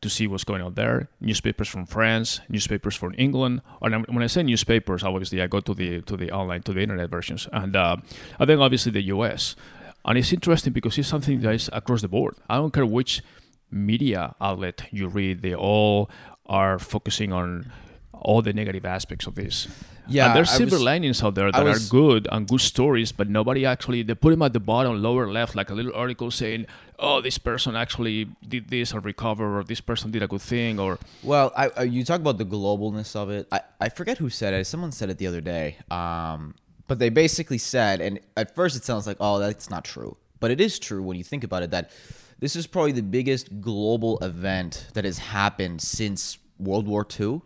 to 0.02 0.10
see 0.10 0.26
what's 0.26 0.44
going 0.44 0.62
on 0.62 0.74
there. 0.74 1.08
Newspapers 1.20 1.68
from 1.68 1.86
France, 1.86 2.40
newspapers 2.48 2.94
from 2.94 3.14
England. 3.16 3.62
And 3.80 4.06
when 4.08 4.22
I 4.22 4.26
say 4.26 4.42
newspapers, 4.42 5.02
obviously 5.02 5.40
I 5.42 5.46
go 5.46 5.60
to 5.60 5.74
the 5.74 6.02
to 6.02 6.16
the 6.16 6.30
online 6.30 6.62
to 6.62 6.72
the 6.72 6.80
internet 6.82 7.10
versions, 7.10 7.48
and 7.52 7.74
uh, 7.74 7.96
and 8.38 8.48
then 8.48 8.60
obviously 8.60 8.92
the 8.92 9.02
U.S. 9.02 9.56
And 10.04 10.18
it's 10.18 10.32
interesting 10.32 10.72
because 10.72 10.98
it's 10.98 11.08
something 11.08 11.40
that 11.40 11.54
is 11.54 11.70
across 11.72 12.02
the 12.02 12.08
board. 12.08 12.36
I 12.48 12.56
don't 12.56 12.72
care 12.72 12.86
which 12.86 13.22
media 13.70 14.34
outlet 14.40 14.82
you 14.90 15.08
read; 15.08 15.42
they 15.42 15.54
all 15.54 16.10
are 16.46 16.78
focusing 16.78 17.32
on 17.32 17.70
all 18.12 18.42
the 18.42 18.52
negative 18.52 18.84
aspects 18.84 19.26
of 19.26 19.34
this. 19.34 19.68
Yeah, 20.08 20.26
and 20.26 20.36
there's 20.36 20.50
I 20.50 20.58
silver 20.58 20.76
was- 20.76 20.82
linings 20.82 21.22
out 21.22 21.34
there 21.34 21.50
that 21.50 21.64
was- 21.64 21.88
are 21.88 21.90
good 21.90 22.28
and 22.30 22.46
good 22.46 22.60
stories, 22.60 23.10
but 23.12 23.28
nobody 23.28 23.66
actually 23.66 24.02
they 24.02 24.14
put 24.14 24.30
them 24.30 24.42
at 24.42 24.52
the 24.52 24.60
bottom, 24.60 25.02
lower 25.02 25.30
left, 25.30 25.56
like 25.56 25.68
a 25.68 25.74
little 25.74 25.92
article 25.94 26.30
saying, 26.30 26.66
"Oh, 26.98 27.20
this 27.20 27.38
person 27.38 27.74
actually 27.74 28.28
did 28.48 28.68
this 28.68 28.94
or 28.94 29.00
recovered, 29.00 29.58
or 29.58 29.64
this 29.64 29.80
person 29.80 30.12
did 30.12 30.22
a 30.22 30.28
good 30.28 30.42
thing," 30.42 30.78
or 30.78 30.98
Well, 31.24 31.52
I, 31.56 31.70
I 31.76 31.82
you 31.82 32.04
talk 32.04 32.20
about 32.20 32.38
the 32.38 32.44
globalness 32.44 33.16
of 33.16 33.30
it. 33.30 33.48
I, 33.50 33.60
I 33.80 33.88
forget 33.88 34.18
who 34.18 34.30
said 34.30 34.54
it. 34.54 34.64
Someone 34.66 34.92
said 34.92 35.10
it 35.10 35.18
the 35.18 35.26
other 35.26 35.40
day. 35.40 35.76
Um, 35.90 36.54
but 36.88 37.00
they 37.00 37.08
basically 37.08 37.58
said, 37.58 38.00
and 38.00 38.20
at 38.36 38.54
first 38.54 38.76
it 38.76 38.84
sounds 38.84 39.08
like, 39.08 39.16
oh, 39.18 39.40
that's 39.40 39.68
not 39.68 39.84
true, 39.84 40.16
but 40.40 40.50
it 40.50 40.60
is 40.60 40.78
true 40.78 41.02
when 41.02 41.16
you 41.16 41.24
think 41.24 41.44
about 41.44 41.62
it. 41.62 41.70
That 41.70 41.90
this 42.38 42.56
is 42.56 42.66
probably 42.66 42.92
the 42.92 43.02
biggest 43.02 43.60
global 43.60 44.18
event 44.18 44.88
that 44.94 45.04
has 45.04 45.18
happened 45.18 45.80
since 45.80 46.38
World 46.58 46.86
War 46.86 47.06
II. 47.18 47.42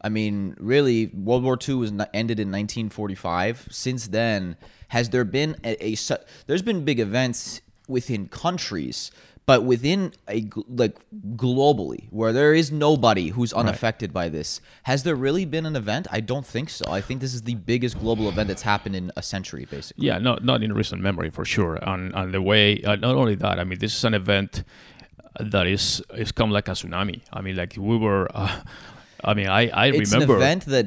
I 0.00 0.10
mean, 0.10 0.54
really, 0.58 1.06
World 1.06 1.44
War 1.44 1.58
II 1.66 1.76
was 1.76 1.90
ended 2.12 2.38
in 2.38 2.48
1945. 2.48 3.68
Since 3.70 4.08
then, 4.08 4.56
has 4.88 5.10
there 5.10 5.24
been 5.24 5.56
a, 5.64 5.92
a 5.92 5.96
there's 6.46 6.62
been 6.62 6.84
big 6.84 7.00
events 7.00 7.62
within 7.88 8.28
countries, 8.28 9.10
but 9.46 9.62
within 9.64 10.12
a 10.28 10.48
like 10.68 10.98
globally 11.36 12.06
where 12.10 12.32
there 12.32 12.54
is 12.54 12.72
nobody 12.72 13.28
who's 13.28 13.52
unaffected 13.52 14.12
by 14.12 14.28
this. 14.28 14.60
Has 14.84 15.02
there 15.02 15.14
really 15.14 15.44
been 15.44 15.66
an 15.66 15.76
event? 15.76 16.06
I 16.10 16.20
don't 16.20 16.46
think 16.46 16.70
so. 16.70 16.84
I 16.90 17.00
think 17.00 17.20
this 17.20 17.34
is 17.34 17.42
the 17.42 17.54
biggest 17.54 17.98
global 17.98 18.28
event 18.28 18.48
that's 18.48 18.62
happened 18.62 18.96
in 18.96 19.12
a 19.16 19.22
century, 19.22 19.66
basically. 19.70 20.06
yeah, 20.06 20.18
not 20.18 20.44
not 20.44 20.62
in 20.62 20.72
recent 20.72 21.02
memory 21.02 21.30
for 21.30 21.44
sure. 21.44 21.76
And 21.82 22.14
and 22.14 22.32
the 22.32 22.40
way, 22.42 22.82
uh, 22.82 22.96
not 22.96 23.14
only 23.16 23.34
that, 23.36 23.58
I 23.58 23.64
mean, 23.64 23.78
this 23.78 23.94
is 23.94 24.04
an 24.04 24.14
event 24.14 24.64
that 25.38 25.66
is 25.66 26.02
is 26.14 26.32
come 26.32 26.50
like 26.50 26.68
a 26.68 26.72
tsunami. 26.72 27.20
I 27.32 27.40
mean, 27.42 27.56
like 27.56 27.74
we 27.78 27.96
were. 27.98 28.28
Uh, 28.34 28.60
I 29.26 29.32
mean, 29.32 29.48
I 29.48 29.68
I 29.68 29.86
It's 29.86 30.12
remember 30.12 30.34
an 30.36 30.40
event 30.42 30.66
that 30.66 30.86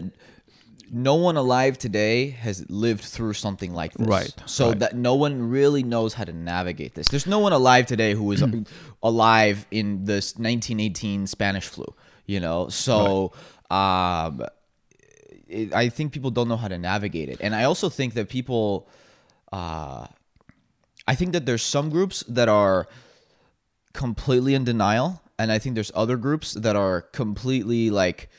no 0.91 1.15
one 1.15 1.37
alive 1.37 1.77
today 1.77 2.29
has 2.29 2.69
lived 2.69 3.03
through 3.03 3.33
something 3.33 3.73
like 3.73 3.93
this. 3.93 4.07
Right, 4.07 4.33
So 4.45 4.69
right. 4.69 4.79
that 4.79 4.95
no 4.95 5.15
one 5.15 5.49
really 5.49 5.83
knows 5.83 6.13
how 6.13 6.23
to 6.23 6.33
navigate 6.33 6.95
this. 6.95 7.07
There's 7.07 7.27
no 7.27 7.39
one 7.39 7.53
alive 7.53 7.85
today 7.85 8.13
who 8.13 8.31
is 8.31 8.43
alive 9.03 9.65
in 9.71 10.05
this 10.05 10.35
1918 10.35 11.27
Spanish 11.27 11.65
flu, 11.67 11.85
you 12.25 12.39
know? 12.39 12.69
So 12.69 13.33
um, 13.69 14.45
it, 15.47 15.73
I 15.73 15.89
think 15.89 16.13
people 16.13 16.31
don't 16.31 16.47
know 16.47 16.57
how 16.57 16.67
to 16.67 16.77
navigate 16.77 17.29
it. 17.29 17.39
And 17.41 17.55
I 17.55 17.63
also 17.63 17.89
think 17.89 18.13
that 18.13 18.29
people, 18.29 18.87
uh, 19.51 20.07
I 21.07 21.15
think 21.15 21.33
that 21.33 21.45
there's 21.45 21.63
some 21.63 21.89
groups 21.89 22.23
that 22.27 22.49
are 22.49 22.87
completely 23.93 24.53
in 24.53 24.63
denial. 24.63 25.21
And 25.39 25.51
I 25.51 25.59
think 25.59 25.75
there's 25.75 25.91
other 25.93 26.17
groups 26.17 26.53
that 26.53 26.75
are 26.75 27.01
completely 27.01 27.89
like 27.89 28.29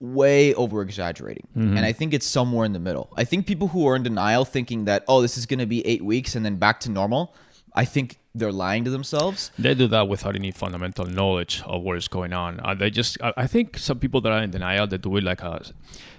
way 0.00 0.54
over 0.54 0.80
exaggerating. 0.82 1.46
And 1.54 1.80
I 1.80 1.92
think 1.92 2.14
it's 2.14 2.26
somewhere 2.26 2.64
in 2.64 2.72
the 2.72 2.78
middle. 2.78 3.10
I 3.16 3.24
think 3.24 3.46
people 3.46 3.68
who 3.68 3.86
are 3.88 3.96
in 3.96 4.02
denial 4.04 4.44
thinking 4.44 4.84
that, 4.84 5.04
oh, 5.08 5.22
this 5.22 5.36
is 5.36 5.44
going 5.46 5.58
to 5.58 5.66
be 5.66 5.84
eight 5.86 6.04
weeks 6.04 6.36
and 6.36 6.44
then 6.46 6.56
back 6.56 6.78
to 6.80 6.90
normal, 6.90 7.34
I 7.74 7.84
think 7.84 8.18
they're 8.34 8.52
lying 8.52 8.84
to 8.84 8.90
themselves. 8.90 9.50
They 9.58 9.74
do 9.74 9.88
that 9.88 10.08
without 10.08 10.36
any 10.36 10.52
fundamental 10.52 11.04
knowledge 11.06 11.62
of 11.66 11.82
what 11.82 11.96
is 11.96 12.06
going 12.06 12.32
on. 12.32 12.60
Uh, 12.60 12.74
they 12.74 12.90
just, 12.90 13.20
I, 13.20 13.32
I 13.38 13.46
think 13.48 13.76
some 13.76 13.98
people 13.98 14.20
that 14.20 14.30
are 14.32 14.40
in 14.42 14.50
denial, 14.52 14.86
they 14.86 14.98
do 14.98 15.16
it 15.16 15.24
like 15.24 15.42
a 15.42 15.62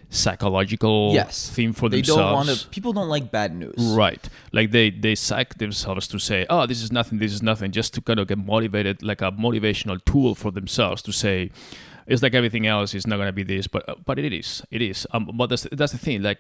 psychological 0.10 1.12
Yes, 1.14 1.50
theme 1.50 1.74
for 1.74 1.88
they 1.90 1.98
themselves. 1.98 2.20
don't 2.20 2.34
want 2.34 2.50
to. 2.50 2.68
People 2.70 2.94
don't 2.94 3.10
like 3.10 3.32
bad 3.32 3.56
news. 3.56 3.76
Right. 3.78 4.28
Like 4.52 4.72
they 4.72 4.90
they 4.90 5.16
psych 5.16 5.58
themselves 5.58 6.08
to 6.10 6.20
say, 6.20 6.46
"Oh, 6.50 6.66
this 6.66 6.82
is 6.82 6.92
nothing. 6.92 7.20
This 7.20 7.34
is 7.34 7.42
nothing," 7.44 7.72
just 7.72 7.94
to 7.96 8.02
kind 8.02 8.20
of 8.20 8.28
get 8.28 8.38
motivated, 8.38 9.04
like 9.04 9.22
a 9.22 9.32
motivational 9.32 10.04
tool 10.06 10.36
for 10.36 10.52
themselves 10.52 11.02
to 11.04 11.12
say, 11.12 11.52
"It's 12.10 12.22
like 12.22 12.34
everything 12.34 12.68
else. 12.68 12.94
It's 12.94 13.08
not 13.08 13.18
gonna 13.18 13.32
be 13.32 13.44
this," 13.44 13.68
but 13.68 14.06
but 14.06 14.20
it 14.20 14.34
is. 14.34 14.62
It 14.72 14.82
is. 14.82 15.08
Um, 15.12 15.30
but 15.34 15.48
that's 15.50 15.68
that's 15.72 15.92
the 15.92 15.98
thing. 15.98 16.22
Like, 16.22 16.40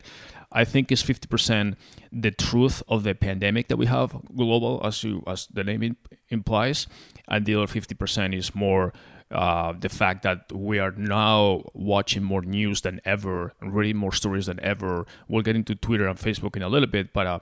I 0.52 0.66
think 0.66 0.92
it's 0.92 1.02
fifty 1.02 1.28
percent 1.28 1.78
the 2.12 2.32
truth 2.32 2.84
of 2.88 3.04
the 3.04 3.16
pandemic 3.16 3.68
that 3.70 3.78
we 3.78 3.86
have 3.86 4.16
global, 4.36 4.82
as 4.84 5.04
you 5.04 5.24
as 5.28 5.48
the 5.48 5.64
name 5.64 5.84
im- 5.84 5.98
implies, 6.30 6.88
and 7.28 7.46
the 7.46 7.56
other 7.56 7.68
fifty 7.68 7.96
percent 7.96 8.34
is 8.34 8.56
more 8.56 8.94
uh, 9.32 9.74
the 9.80 9.90
fact 9.90 10.24
that 10.24 10.52
we 10.52 10.80
are 10.80 10.92
now 10.92 11.64
watching 11.74 12.24
more 12.24 12.42
news 12.42 12.82
than 12.82 13.00
ever, 13.06 13.54
reading 13.62 13.98
more 13.98 14.12
stories 14.12 14.48
than 14.48 14.60
ever. 14.62 15.06
We'll 15.28 15.44
get 15.44 15.56
into 15.56 15.76
Twitter 15.76 16.08
and 16.08 16.18
Facebook 16.18 16.56
in 16.56 16.64
a 16.64 16.70
little 16.70 16.90
bit, 16.90 17.14
but 17.14 17.28
uh, 17.28 17.40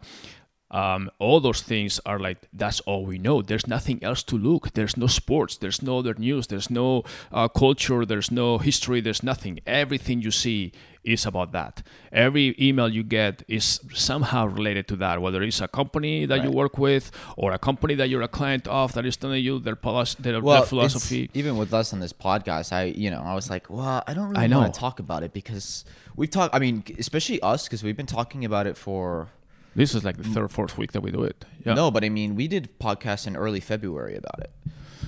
um, 0.72 1.10
all 1.20 1.40
those 1.40 1.62
things 1.62 2.00
are 2.06 2.20
like 2.20 2.38
that's 2.52 2.80
all 2.82 3.06
we 3.06 3.18
know. 3.18 3.42
There's 3.42 3.68
nothing 3.68 4.04
else 4.04 4.24
to 4.24 4.38
look. 4.38 4.74
There's 4.74 4.98
no 4.98 5.08
sports. 5.08 5.58
There's 5.58 5.82
no 5.82 6.00
other 6.00 6.14
news. 6.16 6.48
There's 6.48 6.70
no 6.70 7.04
uh, 7.32 7.48
culture. 7.48 8.06
There's 8.06 8.32
no 8.32 8.58
history. 8.58 9.00
There's 9.00 9.24
nothing. 9.24 9.60
Everything 9.66 10.22
you 10.22 10.32
see 10.32 10.74
is 11.06 11.26
about 11.26 11.54
that. 11.54 11.84
Every 12.12 12.54
email 12.60 12.90
you 12.90 13.02
get 13.04 13.44
is 13.48 13.80
somehow 13.94 14.46
related 14.48 14.90
to 14.90 14.98
that, 14.98 15.22
whether 15.22 15.42
it's 15.42 15.62
a 15.62 15.68
company 15.70 16.26
that 16.26 16.44
you 16.44 16.52
work 16.52 16.78
with 16.78 17.12
or 17.38 17.54
a 17.54 17.58
company 17.60 17.96
that 17.96 18.10
you're 18.10 18.24
a 18.24 18.28
client 18.28 18.68
of 18.68 18.92
that 18.94 19.06
is 19.06 19.16
telling 19.16 19.42
you 19.42 19.60
their, 19.60 19.78
policy, 19.78 20.18
their, 20.20 20.42
Well, 20.42 20.58
their 20.58 20.66
philosophy. 20.68 21.30
even 21.34 21.56
with 21.56 21.74
us 21.74 21.94
on 21.94 22.02
this 22.02 22.12
podcast, 22.12 22.74
I 22.74 22.86
you 22.86 23.10
know 23.10 23.22
I 23.22 23.36
was 23.36 23.50
like, 23.50 23.70
well, 23.70 24.04
I 24.06 24.14
don't 24.14 24.28
really 24.28 24.54
want 24.54 24.74
to 24.74 24.80
talk 24.80 25.00
about 25.00 25.24
it 25.24 25.32
because 25.32 25.86
we've 26.18 26.30
talked. 26.30 26.54
I 26.54 26.60
mean, 26.60 26.84
especially 27.00 27.40
us 27.42 27.64
because 27.64 27.84
we've 27.84 27.96
been 27.96 28.06
talking 28.06 28.44
about 28.44 28.68
it 28.68 28.76
for 28.76 29.30
This 29.78 29.94
is 29.96 30.04
like 30.04 30.18
the 30.18 30.24
third, 30.24 30.52
fourth 30.52 30.78
week 30.78 30.92
that 30.94 31.02
we 31.02 31.12
do 31.12 31.24
it. 31.24 31.46
Yeah. 31.64 31.76
no, 31.76 31.92
but 31.92 32.04
I 32.04 32.10
mean, 32.10 32.36
we 32.36 32.48
did 32.48 32.78
podcasts 32.80 33.28
in 33.28 33.36
early 33.38 33.60
February 33.60 34.16
about 34.18 34.40
it, 34.40 34.52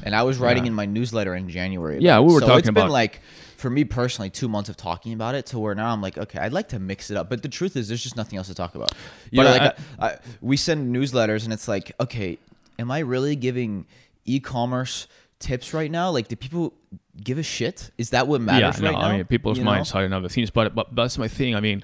and 0.04 0.16
I 0.16 0.22
was 0.24 0.38
writing 0.38 0.64
Yeah. 0.66 0.70
in 0.70 0.74
my 0.76 0.86
newsletter 0.86 1.34
in 1.36 1.50
January. 1.50 1.98
Yeah, 2.00 2.18
about 2.18 2.24
we 2.26 2.30
it. 2.32 2.34
were 2.36 2.40
so 2.42 2.46
talking 2.48 2.60
it's 2.60 2.70
about- 2.70 2.84
been 2.84 2.92
like 2.92 3.22
for 3.58 3.70
me 3.70 3.84
personally 3.84 4.30
two 4.30 4.48
months 4.48 4.70
of 4.70 4.78
talking 4.78 5.12
about 5.12 5.34
it 5.36 5.46
to 5.48 5.60
where 5.60 5.74
now 5.76 5.92
I'm 5.92 6.02
like, 6.02 6.18
okay, 6.18 6.40
I'd 6.40 6.54
like 6.54 6.70
to 6.70 6.80
mix 6.80 7.10
it 7.12 7.18
up, 7.18 7.30
but 7.30 7.42
the 7.42 7.50
truth 7.50 7.76
is, 7.76 7.90
there's 7.90 8.02
just 8.04 8.16
nothing 8.16 8.38
else 8.38 8.48
to 8.48 8.54
talk 8.54 8.76
about. 8.76 8.94
You 9.32 9.38
But 9.38 9.44
know, 9.44 9.52
like 9.66 9.80
I, 10.00 10.08
I, 10.08 10.18
we 10.40 10.56
send 10.56 10.96
newsletters, 10.96 11.44
and 11.44 11.52
it's 11.52 11.68
like, 11.68 11.92
okay, 12.00 12.38
am 12.78 12.90
I 12.92 13.00
really 13.00 13.36
giving 13.36 13.86
e-commerce 14.26 15.08
tips 15.40 15.74
right 15.74 15.90
now? 15.92 16.12
Like, 16.12 16.28
do 16.28 16.36
people 16.36 16.74
give 17.22 17.38
a 17.38 17.44
shit? 17.44 17.92
Is 17.98 18.12
that 18.12 18.28
what 18.28 18.40
matters 18.42 18.80
yeah, 18.80 18.86
right 18.86 18.94
no, 18.94 19.00
now? 19.02 19.08
I 19.08 19.18
mean, 19.18 19.26
people's 19.26 19.58
You 19.58 19.64
know? 19.64 19.72
minds 19.72 19.92
are 19.94 20.06
in 20.06 20.14
other 20.14 20.30
things, 20.30 20.50
but 20.52 20.76
but 20.76 20.96
that's 20.96 21.18
my 21.18 21.28
thing. 21.28 21.56
I 21.56 21.60
mean, 21.60 21.84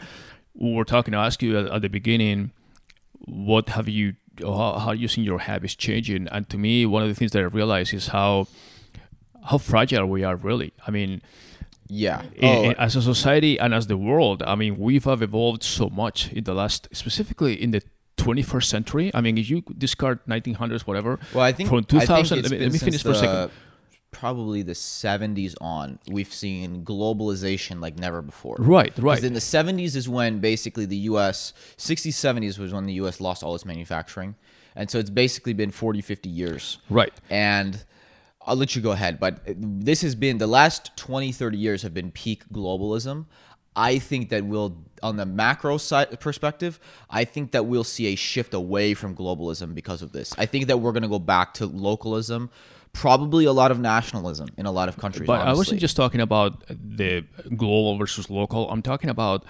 we 0.53 0.73
were 0.73 0.85
talking. 0.85 1.11
to 1.13 1.17
ask 1.17 1.41
you 1.41 1.57
at, 1.57 1.65
at 1.67 1.81
the 1.81 1.89
beginning, 1.89 2.51
what 3.25 3.69
have 3.69 3.87
you, 3.89 4.15
how, 4.41 4.77
how 4.79 4.87
are 4.87 4.95
you 4.95 5.07
seeing 5.07 5.25
your 5.25 5.39
habits 5.39 5.75
changing? 5.75 6.27
And 6.29 6.49
to 6.49 6.57
me, 6.57 6.85
one 6.85 7.03
of 7.03 7.09
the 7.09 7.15
things 7.15 7.31
that 7.31 7.39
I 7.39 7.43
realize 7.45 7.93
is 7.93 8.07
how 8.07 8.47
how 9.43 9.57
fragile 9.59 10.07
we 10.07 10.23
are. 10.23 10.35
Really, 10.35 10.73
I 10.87 10.91
mean, 10.91 11.21
Yeah. 11.87 12.23
in- 12.35 12.45
Oh, 12.49 12.63
in- 12.71 12.75
as 12.77 12.95
a 12.95 13.01
society 13.01 13.59
and 13.59 13.73
as 13.73 13.87
the 13.87 13.97
world. 13.97 14.41
I 14.43 14.55
mean, 14.55 14.77
we've 14.79 15.03
have 15.05 15.21
evolved 15.21 15.63
so 15.63 15.89
much 15.89 16.31
in 16.33 16.43
the 16.45 16.53
last, 16.55 16.87
specifically 16.93 17.53
in 17.61 17.69
the 17.71 17.81
21st 18.17 18.69
century. 18.69 19.11
I 19.13 19.21
mean, 19.21 19.37
if 19.37 19.49
you 19.49 19.61
discard 19.77 20.19
1900s, 20.25 20.81
whatever. 20.87 21.19
well, 21.33 21.43
I 21.43 21.51
think 21.51 21.69
from 21.69 21.79
I 21.79 21.81
think 21.81 22.01
2000. 22.01 22.39
it's 22.39 22.49
let 22.49 22.51
me, 22.59 22.65
let 22.65 22.73
me 22.73 22.79
finish 22.79 23.03
for 23.03 23.11
a 23.11 23.15
second. 23.15 23.51
Probably 24.15 24.61
the 24.61 24.71
70s 24.71 25.55
on, 25.59 25.99
we've 26.07 26.33
seen 26.33 26.85
globalization 26.85 27.81
like 27.81 27.99
never 27.99 28.21
before. 28.21 28.55
Right, 28.57 28.93
right. 28.97 29.21
Because 29.21 29.23
in 29.25 29.33
the 29.33 29.39
70s 29.39 29.95
is 29.95 30.07
when 30.07 30.39
basically 30.39 30.85
the 30.85 31.09
US, 31.11 31.51
60s, 31.77 32.13
70s 32.13 32.57
was 32.57 32.73
when 32.73 32.85
the 32.85 32.93
US 32.93 33.19
lost 33.19 33.43
all 33.43 33.53
its 33.55 33.65
manufacturing. 33.65 34.35
And 34.73 34.89
so 34.89 34.99
it's 34.99 35.09
basically 35.09 35.51
been 35.51 35.69
40, 35.69 35.99
50 35.99 36.29
years. 36.29 36.79
Right. 36.89 37.13
And 37.29 37.83
I'll 38.45 38.55
let 38.55 38.73
you 38.73 38.81
go 38.81 38.91
ahead, 38.91 39.19
but 39.19 39.41
this 39.45 40.01
has 40.01 40.15
been 40.15 40.37
the 40.37 40.47
last 40.47 40.95
20, 40.95 41.33
30 41.33 41.57
years 41.57 41.81
have 41.81 41.93
been 41.93 42.11
peak 42.11 42.47
globalism. 42.53 43.25
I 43.75 43.99
think 43.99 44.29
that 44.29 44.45
we'll, 44.45 44.77
on 45.03 45.17
the 45.17 45.25
macro 45.25 45.77
side 45.77 46.17
perspective, 46.21 46.79
I 47.09 47.25
think 47.25 47.51
that 47.51 47.65
we'll 47.65 47.83
see 47.83 48.07
a 48.07 48.15
shift 48.15 48.53
away 48.53 48.93
from 48.93 49.13
globalism 49.13 49.75
because 49.75 50.01
of 50.01 50.13
this. 50.13 50.33
I 50.37 50.45
think 50.45 50.67
that 50.67 50.77
we're 50.77 50.93
going 50.93 51.03
to 51.03 51.09
go 51.09 51.19
back 51.19 51.53
to 51.55 51.65
localism, 51.65 52.49
probably 52.95 53.43
a 53.43 53.51
lot 53.51 53.71
of 53.71 53.79
nationalism 53.79 54.47
in 54.57 54.65
a 54.65 54.71
lot 54.71 54.87
of 54.87 54.97
countries. 54.97 55.27
But 55.27 55.45
I 55.45 55.53
wasn't 55.53 55.81
just 55.81 55.97
talking 55.97 56.21
about 56.21 56.63
the 56.69 57.25
global 57.55 57.97
versus 57.97 58.29
local. 58.29 58.71
I'm 58.71 58.81
talking 58.81 59.09
about 59.09 59.43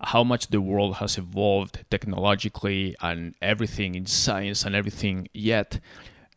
how 0.00 0.22
much 0.22 0.48
the 0.48 0.60
world 0.60 0.96
has 0.96 1.18
evolved 1.18 1.84
technologically 1.90 2.94
and 3.00 3.34
everything 3.42 3.96
in 3.96 4.06
science 4.06 4.64
and 4.64 4.74
everything. 4.74 5.28
Yet, 5.34 5.80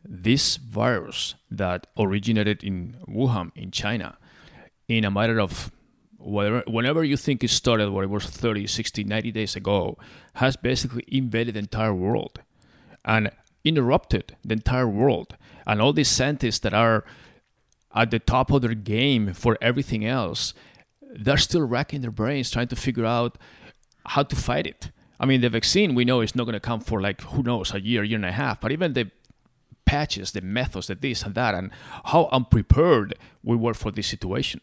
this 0.03 0.58
virus 0.58 1.36
that 1.51 1.86
originated 1.98 2.63
in 2.63 2.98
Wuhan, 3.08 3.51
in 3.56 3.70
China, 3.70 4.18
in 4.88 5.06
a 5.06 5.12
matter 5.12 5.39
of 5.39 5.72
whatever, 6.18 6.63
whenever 6.65 7.03
you 7.03 7.15
think 7.15 7.44
it 7.44 7.51
started, 7.51 7.91
where 7.91 8.06
it 8.06 8.10
was 8.10 8.25
30, 8.25 8.65
60, 8.65 9.03
90 9.03 9.32
days 9.32 9.56
ago, 9.56 9.98
has 10.36 10.58
basically 10.58 11.03
invaded 11.10 11.53
the 11.53 11.60
entire 11.60 11.94
world 11.94 12.41
and 13.06 13.29
interrupted 13.63 14.36
the 14.44 14.53
entire 14.53 14.88
world. 14.88 15.38
And 15.69 15.79
all 15.79 15.93
these 15.93 16.09
scientists 16.09 16.57
that 16.59 16.73
are 16.73 17.05
at 17.93 18.09
the 18.09 18.17
top 18.17 18.49
of 18.49 18.63
their 18.63 18.73
game 18.73 19.35
for 19.35 19.55
everything 19.61 20.03
else, 20.03 20.55
they're 20.99 21.38
still 21.38 21.61
racking 21.61 22.01
their 22.01 22.09
brains 22.09 22.49
trying 22.49 22.69
to 22.69 22.75
figure 22.75 23.05
out 23.05 23.38
how 24.07 24.23
to 24.23 24.35
fight 24.35 24.65
it. 24.65 24.89
I 25.19 25.27
mean, 25.27 25.41
the 25.41 25.49
vaccine 25.49 25.93
we 25.93 26.05
know 26.05 26.21
is 26.21 26.35
not 26.35 26.45
going 26.45 26.53
to 26.53 26.59
come 26.59 26.79
for 26.79 26.99
like 26.99 27.21
who 27.21 27.43
knows 27.43 27.71
a 27.71 27.79
year, 27.79 28.03
year 28.03 28.15
and 28.15 28.25
a 28.25 28.31
half. 28.31 28.59
But 28.59 28.71
even 28.71 28.93
the 28.93 29.11
patches, 29.85 30.31
the 30.31 30.41
methods, 30.41 30.88
the 30.88 30.95
this 30.95 31.21
and 31.21 31.35
that, 31.35 31.53
and 31.53 31.69
how 32.05 32.29
unprepared 32.31 33.13
we 33.43 33.55
were 33.55 33.75
for 33.75 33.91
this 33.91 34.07
situation. 34.07 34.61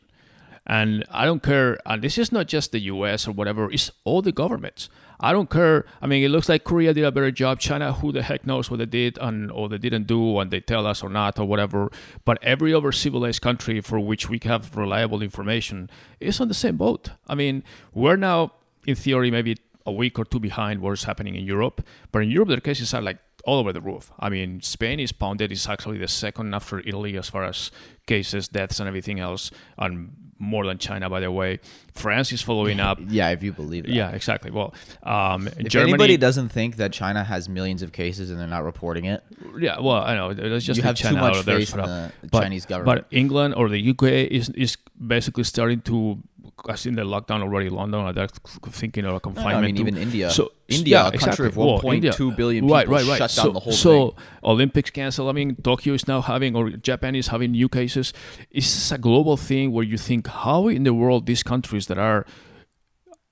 And 0.66 1.04
I 1.12 1.24
don't 1.24 1.40
care. 1.40 1.78
And 1.86 2.02
this 2.02 2.18
is 2.18 2.32
not 2.32 2.48
just 2.48 2.72
the 2.72 2.80
U.S. 2.80 3.28
or 3.28 3.32
whatever. 3.32 3.70
It's 3.70 3.92
all 4.02 4.22
the 4.22 4.32
governments. 4.32 4.88
I 5.18 5.32
don't 5.32 5.48
care. 5.48 5.84
I 6.02 6.06
mean, 6.06 6.22
it 6.22 6.28
looks 6.28 6.48
like 6.48 6.64
Korea 6.64 6.92
did 6.92 7.04
a 7.04 7.12
better 7.12 7.30
job. 7.30 7.58
China, 7.58 7.92
who 7.92 8.12
the 8.12 8.22
heck 8.22 8.46
knows 8.46 8.70
what 8.70 8.78
they 8.78 8.86
did 8.86 9.18
and 9.18 9.50
or 9.50 9.68
they 9.68 9.78
didn't 9.78 10.06
do, 10.06 10.38
and 10.38 10.50
they 10.50 10.60
tell 10.60 10.86
us 10.86 11.02
or 11.02 11.08
not 11.08 11.38
or 11.38 11.46
whatever. 11.46 11.90
But 12.24 12.38
every 12.42 12.74
other 12.74 12.92
civilized 12.92 13.42
country 13.42 13.80
for 13.80 13.98
which 13.98 14.28
we 14.28 14.40
have 14.44 14.76
reliable 14.76 15.22
information 15.22 15.90
is 16.20 16.40
on 16.40 16.48
the 16.48 16.54
same 16.54 16.76
boat. 16.76 17.10
I 17.26 17.34
mean, 17.34 17.64
we're 17.94 18.16
now, 18.16 18.52
in 18.86 18.94
theory, 18.94 19.30
maybe 19.30 19.56
a 19.86 19.92
week 19.92 20.18
or 20.18 20.24
two 20.24 20.40
behind 20.40 20.80
what's 20.80 21.04
happening 21.04 21.34
in 21.34 21.44
Europe. 21.44 21.86
But 22.12 22.22
in 22.22 22.30
Europe, 22.30 22.48
their 22.48 22.60
cases 22.60 22.92
are 22.92 23.00
like 23.00 23.18
all 23.44 23.60
over 23.60 23.72
the 23.72 23.80
roof. 23.80 24.12
I 24.18 24.28
mean, 24.28 24.60
Spain 24.60 24.98
is 24.98 25.12
pounded. 25.12 25.52
It's 25.52 25.68
actually 25.68 25.98
the 25.98 26.08
second 26.08 26.52
after 26.52 26.80
Italy 26.80 27.16
as 27.16 27.30
far 27.30 27.44
as 27.44 27.70
cases, 28.06 28.48
deaths, 28.48 28.80
and 28.80 28.88
everything 28.88 29.20
else, 29.20 29.50
and 29.78 30.25
more 30.38 30.66
than 30.66 30.78
China, 30.78 31.08
by 31.08 31.20
the 31.20 31.30
way. 31.30 31.60
France 31.94 32.30
is 32.32 32.42
following 32.42 32.78
up. 32.80 32.98
Yeah, 33.08 33.30
if 33.30 33.42
you 33.42 33.52
believe 33.52 33.84
that. 33.86 33.92
Yeah, 33.92 34.10
exactly. 34.10 34.50
Well, 34.50 34.74
um, 35.02 35.46
If 35.48 35.68
Germany. 35.68 35.92
anybody 35.92 36.16
doesn't 36.16 36.50
think 36.50 36.76
that 36.76 36.92
China 36.92 37.24
has 37.24 37.48
millions 37.48 37.82
of 37.82 37.92
cases 37.92 38.30
and 38.30 38.38
they're 38.38 38.46
not 38.46 38.64
reporting 38.64 39.04
it, 39.06 39.22
Yeah, 39.58 39.80
well, 39.80 40.02
I 40.02 40.14
know. 40.14 40.28
Let's 40.28 40.64
just 40.64 40.76
You 40.78 40.82
have 40.84 40.96
too 40.96 41.14
much 41.16 41.38
faith 41.44 41.72
in 41.74 41.80
the 41.80 42.12
But- 42.30 42.42
Chinese 42.42 42.66
government. 42.66 43.06
But 43.10 43.16
England 43.16 43.54
or 43.54 43.68
the 43.68 43.90
UK 43.90 44.02
is 44.30 44.50
is 44.50 44.76
basically 45.06 45.44
starting 45.44 45.80
to. 45.82 46.18
I've 46.68 46.80
seen 46.80 46.94
the 46.94 47.02
lockdown 47.02 47.42
already. 47.42 47.68
London, 47.68 48.14
they're 48.14 48.28
thinking 48.28 49.04
of 49.04 49.14
a 49.14 49.20
confinement. 49.20 49.74
mean, 49.74 49.76
even 49.78 49.96
India. 49.96 50.30
So 50.30 50.52
India, 50.68 51.02
yeah, 51.02 51.08
a 51.08 51.18
country 51.18 51.46
of 51.46 51.56
exactly. 51.56 51.64
Well, 51.64 51.80
1.2 51.80 51.94
India. 51.94 52.36
billion 52.36 52.66
right, 52.66 52.86
people, 52.86 52.94
right, 52.94 53.06
right. 53.06 53.18
shut 53.18 53.36
down 53.36 53.46
so, 53.46 53.52
the 53.52 53.60
whole 53.60 53.72
so 53.72 53.90
thing. 53.90 54.18
So 54.42 54.50
Olympics 54.50 54.90
cancel. 54.90 55.28
I 55.28 55.32
mean, 55.32 55.56
Tokyo 55.56 55.94
is 55.94 56.08
now 56.08 56.22
having, 56.22 56.56
or 56.56 56.70
Japan 56.70 57.14
is 57.14 57.28
having 57.28 57.52
new 57.52 57.68
cases. 57.68 58.12
It's 58.50 58.90
a 58.90 58.98
global 58.98 59.36
thing 59.36 59.72
where 59.72 59.84
you 59.84 59.98
think, 59.98 60.26
how 60.28 60.68
in 60.68 60.84
the 60.84 60.94
world 60.94 61.26
these 61.26 61.42
countries 61.42 61.86
that 61.88 61.98
are 61.98 62.24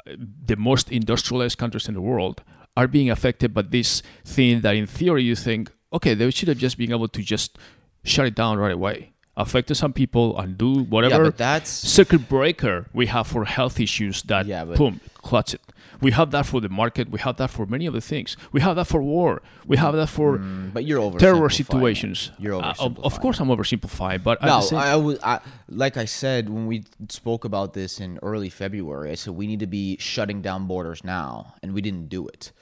uh, 0.06 0.12
the 0.18 0.56
most 0.56 0.92
industrialized 0.92 1.56
countries 1.56 1.88
in 1.88 1.94
the 1.94 2.02
world 2.02 2.42
are 2.76 2.86
being 2.86 3.08
affected 3.10 3.54
by 3.54 3.62
this 3.62 4.02
thing 4.24 4.60
that 4.60 4.74
in 4.76 4.86
theory 4.86 5.22
you 5.22 5.36
think 5.36 5.70
okay 5.92 6.12
they 6.12 6.30
should 6.30 6.48
have 6.48 6.58
just 6.58 6.76
been 6.76 6.90
able 6.90 7.08
to 7.08 7.22
just 7.22 7.56
shut 8.02 8.26
it 8.26 8.34
down 8.34 8.58
right 8.58 8.72
away 8.72 9.13
affected 9.36 9.74
some 9.74 9.92
people 9.92 10.38
and 10.38 10.56
do 10.56 10.84
whatever 10.84 11.16
Yeah, 11.24 11.30
but 11.30 11.36
that's- 11.38 11.70
circuit 11.70 12.28
breaker 12.28 12.86
we 12.92 13.06
have 13.06 13.26
for 13.26 13.44
health 13.44 13.80
issues 13.80 14.22
that 14.22 14.46
Yeah, 14.46 14.64
but- 14.64 14.78
boom 14.78 15.00
clutch 15.22 15.54
it. 15.54 15.60
We 16.00 16.10
have 16.10 16.32
that 16.32 16.44
for 16.44 16.60
the 16.60 16.68
market. 16.68 17.08
We 17.08 17.18
have 17.20 17.36
that 17.38 17.48
for 17.50 17.64
many 17.64 17.88
other 17.88 18.00
things. 18.00 18.36
We 18.52 18.60
have 18.60 18.76
that 18.76 18.84
for 18.86 19.00
war. 19.02 19.40
We 19.66 19.78
have 19.78 19.94
that 19.94 20.08
for 20.08 20.36
but 20.38 20.84
you're 20.84 20.98
over 21.00 21.18
terror 21.18 21.48
situations. 21.48 22.30
You're 22.38 22.62
Uh, 22.62 22.74
of, 22.78 22.98
of 23.00 23.20
course 23.20 23.40
i'm 23.40 23.48
oversimplifying 23.48 24.22
but 24.22 24.42
No, 24.42 24.60
I, 24.72 24.90
I 24.90 24.96
was 24.96 25.18
I, 25.22 25.40
like 25.68 25.96
I 25.96 26.04
said 26.04 26.50
when 26.50 26.66
we 26.66 26.84
spoke 27.08 27.44
about 27.44 27.72
this 27.72 28.00
in 28.00 28.18
early 28.22 28.50
February. 28.50 29.10
I 29.10 29.14
said 29.14 29.32
we 29.34 29.46
need 29.46 29.60
to 29.60 29.66
be 29.66 29.96
shutting 29.98 30.42
down 30.42 30.66
borders 30.66 31.02
now, 31.04 31.54
and 31.62 31.72
we 31.72 31.80
didn't 31.80 32.08
do 32.08 32.28
it. 32.28 32.52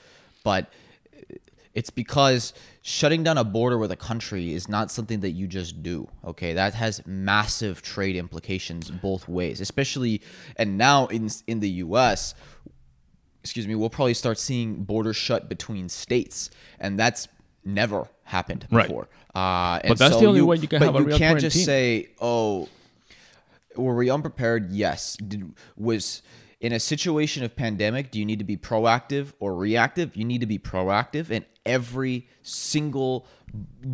But 0.44 0.70
It's 1.74 1.90
because 1.90 2.52
shutting 2.82 3.22
down 3.22 3.38
a 3.38 3.44
border 3.44 3.78
with 3.78 3.90
a 3.92 3.96
country 3.96 4.52
is 4.52 4.68
not 4.68 4.90
something 4.90 5.20
that 5.20 5.30
you 5.30 5.46
just 5.46 5.82
do. 5.82 6.08
Okay, 6.24 6.52
that 6.52 6.74
has 6.74 7.00
massive 7.06 7.80
trade 7.82 8.16
implications 8.16 8.90
both 8.90 9.26
ways, 9.28 9.60
especially 9.60 10.20
and 10.56 10.76
now 10.76 11.06
in 11.06 11.30
in 11.46 11.60
the 11.60 11.70
U.S. 11.86 12.34
Excuse 13.42 13.66
me, 13.66 13.74
we'll 13.74 13.90
probably 13.90 14.14
start 14.14 14.38
seeing 14.38 14.84
borders 14.84 15.16
shut 15.16 15.48
between 15.48 15.88
states, 15.88 16.50
and 16.78 16.98
that's 16.98 17.26
never 17.64 18.06
happened 18.24 18.66
Right. 18.70 18.86
before. 18.86 19.08
Uh, 19.34 19.80
and 19.82 19.88
But 19.88 19.98
that's 19.98 20.14
so 20.14 20.20
the 20.20 20.26
only 20.26 20.42
way 20.42 20.56
you 20.56 20.68
can 20.68 20.80
have 20.82 20.94
a 20.94 20.98
you 20.98 21.04
real 21.06 21.18
can't 21.18 21.40
just 21.40 21.64
say, 21.64 22.10
"Oh, 22.20 22.68
were 23.76 23.96
we 23.96 24.10
unprepared? 24.10 24.70
Yes. 24.70 25.16
Did, 25.16 25.54
was 25.76 26.22
in 26.60 26.72
a 26.72 26.78
situation 26.78 27.42
of 27.42 27.56
pandemic, 27.56 28.10
do 28.12 28.18
you 28.20 28.24
need 28.24 28.38
to 28.38 28.44
be 28.44 28.56
proactive 28.56 29.32
or 29.40 29.56
reactive? 29.56 30.14
You 30.14 30.24
need 30.24 30.40
to 30.42 30.46
be 30.46 30.58
proactive, 30.58 31.30
and 31.30 31.44
every 31.66 32.28
single 32.42 33.26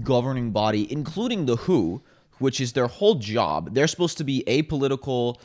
governing 0.02 0.50
body, 0.50 0.90
including 0.90 1.46
the 1.46 1.56
WHO, 1.56 2.02
which 2.38 2.60
is 2.60 2.72
their 2.72 2.86
whole 2.86 3.16
job, 3.16 3.74
they're 3.74 3.88
supposed 3.88 4.18
to 4.18 4.24
be 4.24 4.44
apolitical, 4.46 5.38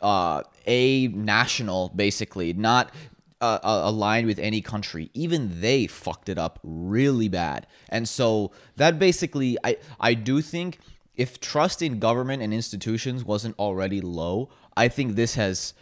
uh, 0.00 0.42
a 0.66 1.08
national, 1.08 1.90
basically, 1.94 2.52
not 2.52 2.92
uh, 3.40 3.58
uh, 3.62 3.82
aligned 3.84 4.26
with 4.26 4.38
any 4.38 4.60
country. 4.60 5.10
Even 5.14 5.60
they 5.60 5.86
fucked 5.86 6.28
it 6.28 6.38
up 6.38 6.58
really 6.62 7.28
bad, 7.28 7.66
and 7.88 8.08
so 8.08 8.52
that 8.76 8.98
basically, 8.98 9.56
I 9.64 9.76
I 10.00 10.14
do 10.14 10.40
think 10.40 10.78
if 11.16 11.40
trust 11.40 11.82
in 11.82 11.98
government 11.98 12.42
and 12.42 12.54
institutions 12.54 13.24
wasn't 13.24 13.58
already 13.58 14.00
low, 14.00 14.48
I 14.76 14.88
think 14.88 15.14
this 15.14 15.34
has 15.34 15.74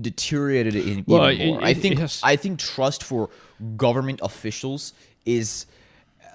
deteriorated 0.00 0.74
it 0.74 0.84
even 0.86 1.04
Well, 1.06 1.20
more. 1.22 1.30
it- 1.30 1.62
I 1.64 1.74
think 1.74 1.98
has- 1.98 2.20
I 2.22 2.36
think 2.36 2.58
trust 2.58 3.02
for 3.02 3.30
government 3.76 4.20
officials 4.22 4.92
is 5.24 5.66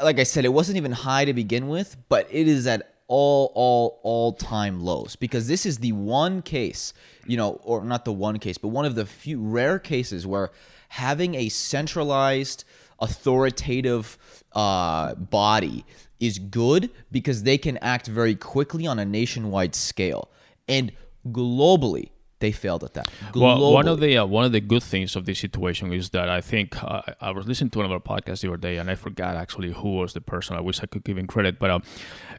like 0.04 0.20
I 0.20 0.24
said, 0.24 0.46
it 0.46 0.54
wasn't 0.54 0.78
even 0.78 0.92
high 0.92 1.26
to 1.26 1.34
begin 1.34 1.68
with, 1.70 1.98
but 2.08 2.28
it 2.32 2.48
is 2.48 2.68
at 2.68 2.94
all 3.08 3.52
all 3.56 4.00
all 4.04 4.34
time 4.34 4.80
lows 4.82 5.16
because 5.16 5.48
this 5.48 5.66
is 5.66 5.80
the 5.80 5.92
one 5.94 6.42
case, 6.44 6.94
you 7.26 7.36
know, 7.36 7.60
or 7.64 7.84
not 7.84 8.06
the 8.06 8.14
one 8.14 8.38
case, 8.38 8.58
but 8.60 8.68
one 8.68 8.86
of 8.86 8.94
the 8.96 9.06
few 9.08 9.40
rare 9.42 9.80
cases 9.80 10.28
where 10.28 10.52
having 10.90 11.34
a 11.36 11.50
centralized 11.50 12.64
authoritative 13.00 14.18
uh, 14.54 15.16
body 15.16 15.86
is 16.20 16.40
good 16.40 16.90
because 17.12 17.44
they 17.44 17.58
can 17.58 17.78
act 17.78 18.08
very 18.08 18.36
quickly 18.36 18.88
on 18.88 19.00
a 19.00 19.06
nationwide 19.06 19.76
scale 19.76 20.30
and 20.68 20.92
globally 21.30 22.10
they 22.40 22.52
failed 22.52 22.84
at 22.84 22.94
that 22.94 23.10
Well, 23.36 23.74
one 23.74 23.88
of 23.88 24.00
the 24.00 24.18
uh, 24.18 24.26
one 24.26 24.46
of 24.46 24.52
the 24.52 24.62
good 24.62 24.84
things 24.84 25.16
of 25.16 25.26
this 25.26 25.40
situation 25.40 25.94
is 25.94 26.10
that 26.12 26.30
I 26.30 26.42
think 26.42 26.82
uh, 26.84 27.02
I 27.22 27.32
was 27.32 27.48
listening 27.48 27.72
to 27.72 27.80
another 27.82 28.00
podcast 28.00 28.42
the 28.42 28.50
other 28.50 28.58
day, 28.58 28.78
and 28.78 28.90
I 28.90 28.96
forgot 28.96 29.36
actually 29.36 29.72
who 29.72 29.96
was 29.96 30.14
the 30.14 30.22
person. 30.22 30.56
I 30.56 30.62
wish 30.62 30.82
I 30.82 30.86
could 30.86 31.04
give 31.04 31.18
him 31.18 31.28
credit, 31.28 31.60
but 31.60 31.70
uh, 31.70 31.80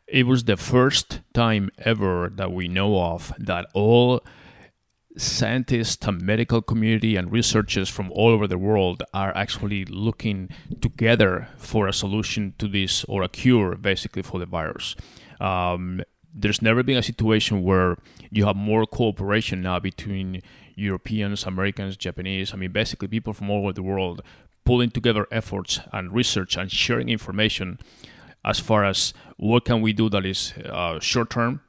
it 0.07 0.27
was 0.27 0.45
the 0.45 0.57
first 0.57 1.21
time 1.35 1.71
ever 1.79 2.31
that 2.35 2.53
we 2.53 2.69
know 2.69 3.01
of 3.01 3.33
that 3.39 3.67
all 3.75 4.23
scientists 5.17 6.07
and 6.07 6.23
medical 6.23 6.63
community 6.63 7.17
and 7.17 7.33
researchers 7.33 7.89
from 7.89 8.11
all 8.13 8.29
over 8.29 8.47
the 8.47 8.59
world 8.59 9.03
are 9.13 9.37
actually 9.37 9.85
looking 9.87 10.49
together 10.81 11.49
for 11.57 11.89
a 11.89 11.93
solution 11.93 12.55
to 12.59 12.69
this 12.69 13.05
or 13.05 13.23
a 13.23 13.29
cure 13.29 13.75
basically 13.75 14.23
for 14.23 14.39
the 14.39 14.47
virus 14.47 14.95
um, 15.41 16.01
there's 16.41 16.63
never 16.63 16.83
been 16.83 16.97
a 16.97 17.03
situation 17.03 17.63
where 17.63 17.97
you 18.31 18.47
have 18.47 18.57
more 18.57 18.87
cooperation 18.87 19.61
now 19.63 19.79
between 19.79 20.43
europeans 20.75 21.45
americans 21.45 21.97
japanese 21.97 22.55
i 22.55 22.57
mean 22.57 22.73
basically 22.73 23.09
people 23.09 23.33
from 23.33 23.51
all 23.51 23.63
over 23.65 23.73
the 23.73 23.83
world 23.83 24.23
pulling 24.65 24.91
together 24.91 25.27
efforts 25.31 25.81
and 25.93 26.13
research 26.13 26.57
and 26.57 26.71
sharing 26.71 27.09
information 27.09 27.79
as 28.45 28.61
far 28.61 28.85
as 28.85 29.13
what 29.37 29.65
can 29.65 29.81
we 29.81 29.93
do 29.93 30.09
that 30.09 30.25
is 30.25 30.53
uh, 30.67 30.99
short 31.01 31.31
term 31.31 31.61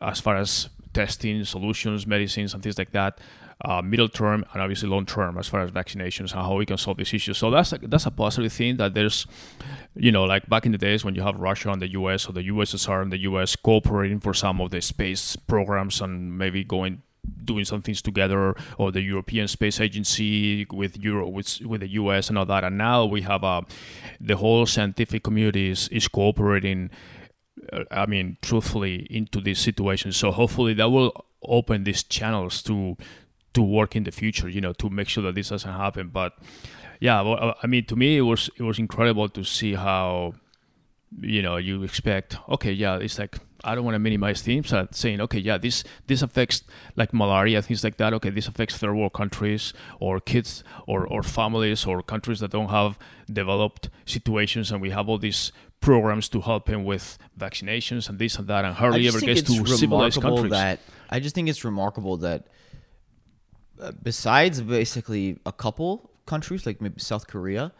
as 0.00 0.20
far 0.20 0.36
as 0.36 0.68
testing 0.92 1.44
solutions, 1.44 2.06
medicines, 2.06 2.54
and 2.54 2.62
things 2.62 2.78
like 2.78 2.92
that. 2.92 3.18
Uh, 3.64 3.80
middle 3.80 4.08
term 4.08 4.44
and 4.52 4.60
obviously 4.60 4.88
long 4.88 5.06
term 5.06 5.38
as 5.38 5.48
far 5.48 5.60
as 5.60 5.70
vaccinations 5.70 6.32
and 6.32 6.42
how 6.42 6.56
we 6.56 6.66
can 6.66 6.76
solve 6.76 6.96
this 6.96 7.14
issue. 7.14 7.32
So 7.32 7.50
that's 7.50 7.72
a, 7.72 7.78
that's 7.78 8.04
a 8.04 8.10
positive 8.10 8.52
thing 8.52 8.76
that 8.78 8.94
there's, 8.94 9.26
you 9.94 10.10
know, 10.10 10.24
like 10.24 10.48
back 10.48 10.66
in 10.66 10.72
the 10.72 10.78
days 10.78 11.04
when 11.04 11.14
you 11.14 11.22
have 11.22 11.36
Russia 11.36 11.70
and 11.70 11.80
the 11.80 11.92
U.S. 11.92 12.28
or 12.28 12.32
the 12.32 12.42
USSR 12.42 13.00
and 13.00 13.12
the 13.12 13.18
U.S. 13.18 13.54
cooperating 13.56 14.18
for 14.20 14.34
some 14.34 14.60
of 14.60 14.70
the 14.70 14.82
space 14.82 15.36
programs 15.36 16.00
and 16.00 16.36
maybe 16.36 16.64
going 16.64 17.02
doing 17.44 17.64
some 17.64 17.80
things 17.80 18.02
together 18.02 18.54
or 18.76 18.92
the 18.92 19.00
European 19.00 19.48
Space 19.48 19.80
Agency 19.80 20.66
with 20.70 20.98
Euro 20.98 21.26
with, 21.28 21.60
with 21.62 21.80
the 21.80 21.88
US 21.92 22.28
and 22.28 22.36
all 22.36 22.44
that 22.44 22.64
and 22.64 22.76
now 22.76 23.06
we 23.06 23.22
have 23.22 23.44
uh, 23.44 23.62
the 24.20 24.36
whole 24.36 24.66
scientific 24.66 25.22
community 25.22 25.70
is, 25.70 25.88
is 25.88 26.06
cooperating 26.06 26.90
uh, 27.72 27.84
I 27.90 28.06
mean, 28.06 28.36
truthfully, 28.42 29.06
into 29.10 29.40
this 29.40 29.58
situation. 29.58 30.12
So 30.12 30.30
hopefully 30.30 30.74
that 30.74 30.90
will 30.90 31.24
open 31.42 31.84
these 31.84 32.02
channels 32.02 32.62
to 32.62 32.96
to 33.54 33.62
work 33.62 33.96
in 33.96 34.04
the 34.04 34.12
future. 34.12 34.48
You 34.48 34.60
know, 34.60 34.72
to 34.74 34.90
make 34.90 35.08
sure 35.08 35.22
that 35.24 35.34
this 35.34 35.48
doesn't 35.48 35.72
happen. 35.72 36.08
But 36.08 36.34
yeah, 37.00 37.20
well, 37.22 37.38
uh, 37.40 37.54
I 37.62 37.66
mean, 37.66 37.84
to 37.86 37.96
me, 37.96 38.18
it 38.18 38.22
was 38.22 38.50
it 38.56 38.62
was 38.62 38.78
incredible 38.78 39.28
to 39.30 39.44
see 39.44 39.74
how 39.74 40.34
you 41.20 41.42
know 41.42 41.56
you 41.56 41.82
expect. 41.82 42.36
Okay, 42.48 42.72
yeah, 42.72 42.96
it's 42.98 43.18
like 43.18 43.38
I 43.62 43.74
don't 43.74 43.84
want 43.84 43.94
to 43.94 43.98
minimize 43.98 44.42
things. 44.42 44.72
Uh, 44.72 44.86
saying 44.90 45.20
okay, 45.20 45.38
yeah, 45.38 45.58
this 45.58 45.84
this 46.06 46.22
affects 46.22 46.62
like 46.96 47.12
malaria, 47.12 47.62
things 47.62 47.82
like 47.82 47.96
that. 47.96 48.12
Okay, 48.14 48.30
this 48.30 48.48
affects 48.48 48.76
third 48.76 48.94
world 48.94 49.12
countries 49.12 49.72
or 50.00 50.20
kids 50.20 50.64
or 50.86 51.06
or 51.06 51.22
families 51.22 51.86
or 51.86 52.02
countries 52.02 52.40
that 52.40 52.50
don't 52.50 52.68
have 52.68 52.98
developed 53.32 53.90
situations, 54.04 54.70
and 54.70 54.80
we 54.80 54.90
have 54.90 55.08
all 55.08 55.18
these 55.18 55.52
programs 55.80 56.30
to 56.30 56.40
help 56.40 56.68
him 56.68 56.84
with 56.84 57.18
vaccinations 57.38 58.08
and 58.08 58.18
this 58.18 58.36
and 58.38 58.48
that, 58.48 58.64
and 58.64 58.74
hardly 58.74 59.06
ever 59.06 59.20
gets 59.20 59.42
to 59.42 59.66
civilized 59.66 60.20
countries. 60.20 60.50
that 60.50 60.80
I 61.10 61.20
just 61.20 61.34
think 61.34 61.48
it's 61.48 61.64
remarkable 61.64 62.16
that 62.18 62.46
besides 64.02 64.60
basically 64.60 65.38
a 65.46 65.52
couple 65.52 66.10
countries 66.26 66.66
like 66.66 66.80
maybe 66.80 67.00
South 67.00 67.26
Korea, 67.26 67.72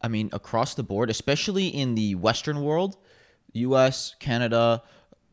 I 0.00 0.08
mean 0.08 0.30
across 0.32 0.74
the 0.74 0.82
board, 0.82 1.10
especially 1.10 1.68
in 1.68 1.94
the 1.94 2.14
Western 2.14 2.62
world, 2.62 2.96
U.S., 3.52 4.14
Canada, 4.18 4.82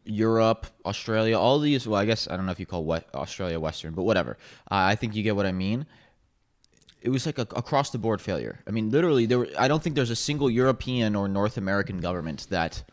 Europe, 0.06 0.68
Australia, 0.86 1.38
all 1.38 1.60
these. 1.60 1.88
Well, 1.88 2.00
I 2.00 2.06
guess 2.06 2.28
I 2.30 2.36
don't 2.38 2.46
know 2.46 2.52
if 2.52 2.60
you 2.60 2.66
call 2.66 2.84
what 2.84 3.14
Australia 3.14 3.60
Western, 3.60 3.94
but 3.94 4.04
whatever. 4.04 4.38
Uh, 4.70 4.76
I 4.76 4.96
think 4.96 5.16
you 5.16 5.24
get 5.24 5.36
what 5.36 5.46
I 5.46 5.52
mean. 5.52 5.86
It 7.02 7.10
was 7.10 7.26
like 7.26 7.40
a 7.40 7.48
across 7.56 7.90
the 7.90 7.98
board 7.98 8.22
failure. 8.22 8.60
I 8.68 8.72
mean, 8.72 8.92
literally, 8.92 9.26
there. 9.26 9.40
Were, 9.40 9.48
I 9.58 9.68
don't 9.68 9.82
think 9.82 9.96
there's 9.96 10.12
a 10.12 10.16
single 10.16 10.50
European 10.50 11.16
or 11.16 11.28
North 11.28 11.58
American 11.58 12.00
government 12.00 12.48
that 12.50 12.84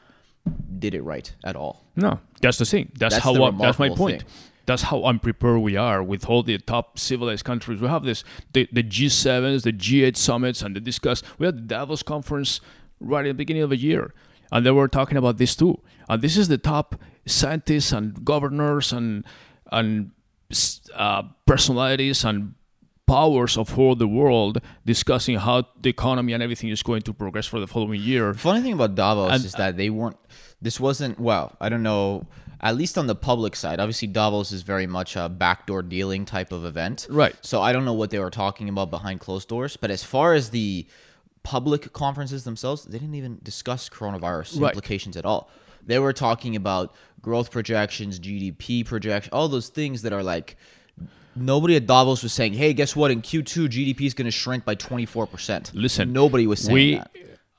did 0.79 0.95
it 0.95 1.03
right 1.03 1.31
at 1.45 1.57
all. 1.57 1.85
No, 1.97 2.21
that's 2.41 2.59
the 2.59 2.65
thing. 2.65 2.91
That's, 2.99 3.15
That's 3.15 3.25
how. 3.25 3.33
the 3.35 3.43
uh, 3.43 3.51
that's 3.53 3.79
my 3.79 3.91
point. 3.91 4.23
thing. 4.23 4.31
That's 4.69 4.83
how 4.83 5.03
unprepared 5.03 5.63
we 5.63 5.77
are 5.77 6.03
with 6.03 6.27
all 6.29 6.43
the 6.43 6.59
top 6.59 6.99
civilized 6.99 7.43
countries. 7.43 7.81
We 7.81 7.89
have 7.89 8.05
this 8.05 8.23
the, 8.53 8.69
the 8.71 8.83
G7s, 8.83 9.63
the 9.63 9.73
G8 9.73 10.15
summits, 10.15 10.61
and 10.61 10.77
the 10.77 10.81
discuss. 10.81 11.23
We 11.39 11.47
had 11.47 11.57
the 11.57 11.63
Davos 11.63 12.03
conference 12.03 12.61
right 13.01 13.25
at 13.25 13.31
the 13.31 13.35
beginning 13.43 13.63
of 13.63 13.71
the 13.71 13.79
year, 13.79 14.13
and 14.53 14.67
they 14.67 14.71
were 14.71 14.87
talking 14.87 15.17
about 15.17 15.39
this 15.39 15.57
too. 15.57 15.81
And 16.07 16.21
this 16.21 16.37
is 16.37 16.49
the 16.49 16.59
top 16.59 16.97
scientists 17.25 17.93
and 17.93 18.23
governors 18.27 18.93
and 18.93 19.25
and 19.73 20.11
uh, 20.95 21.23
personalities 21.47 22.23
and 22.23 22.55
powers 23.07 23.57
of 23.57 23.79
all 23.79 23.95
the 23.95 24.07
world 24.07 24.61
discussing 24.85 25.37
how 25.39 25.67
the 25.81 25.89
economy 25.89 26.35
and 26.35 26.43
everything 26.43 26.69
is 26.69 26.83
going 26.83 27.01
to 27.01 27.15
progress 27.15 27.47
for 27.47 27.59
the 27.59 27.67
following 27.67 28.03
year. 28.03 28.35
Funny 28.35 28.61
thing 28.61 28.75
about 28.75 28.95
Davos 28.95 29.33
And- 29.33 29.45
is 29.47 29.53
that 29.55 29.79
they 29.79 29.89
weren't. 29.89 30.19
This 30.61 30.79
wasn't 30.79 31.19
well. 31.19 31.57
I 31.59 31.71
don't 31.71 31.83
know. 31.83 32.27
At 32.61 32.77
least 32.77 32.99
on 32.99 33.07
the 33.07 33.15
public 33.15 33.55
side, 33.55 33.79
obviously 33.79 34.09
Davos 34.09 34.51
is 34.51 34.63
very 34.63 34.87
much 34.87 35.15
a 35.15 35.29
backdoor 35.29 35.83
dealing 35.83 36.25
type 36.25 36.51
of 36.51 36.65
event. 36.65 37.07
Right. 37.09 37.35
So 37.41 37.63
I 37.63 37.73
don't 37.73 37.85
know 37.85 37.93
what 37.93 38.11
they 38.11 38.19
were 38.19 38.31
talking 38.31 38.69
about 38.69 38.91
behind 38.91 39.21
closed 39.21 39.49
doors. 39.49 39.77
But 39.77 39.91
as 39.91 40.03
far 40.03 40.35
as 40.35 40.51
the 40.51 40.87
public 41.45 41.93
conferences 41.93 42.45
themselves, 42.45 42.85
they 42.85 42.99
didn't 42.99 43.15
even 43.15 43.39
discuss 43.43 43.89
coronavirus 43.89 44.61
Right. 44.61 44.71
implications 44.71 45.17
at 45.17 45.25
all. 45.25 45.51
They 45.87 45.99
were 45.99 46.13
talking 46.13 46.57
about 46.57 46.95
growth 47.23 47.51
projections, 47.51 48.19
GDP 48.19 48.85
projections, 48.85 49.33
all 49.33 49.49
those 49.49 49.69
things 49.69 50.03
that 50.03 50.13
are 50.13 50.23
like. 50.23 50.57
Nobody 51.37 51.77
at 51.77 51.87
Davos 51.87 52.25
was 52.25 52.33
saying, 52.33 52.55
"Hey, 52.55 52.75
guess 52.75 52.97
what? 52.97 53.13
In 53.13 53.23
Q2, 53.23 53.69
GDP 53.69 54.07
is 54.07 54.15
going 54.15 54.25
to 54.25 54.31
shrink 54.33 54.65
by 54.65 54.75
24%." 54.75 55.71
Listen, 55.73 56.13
nobody 56.13 56.47
was 56.49 56.61
saying 56.61 56.75
we, 56.75 56.95
that. 56.97 57.11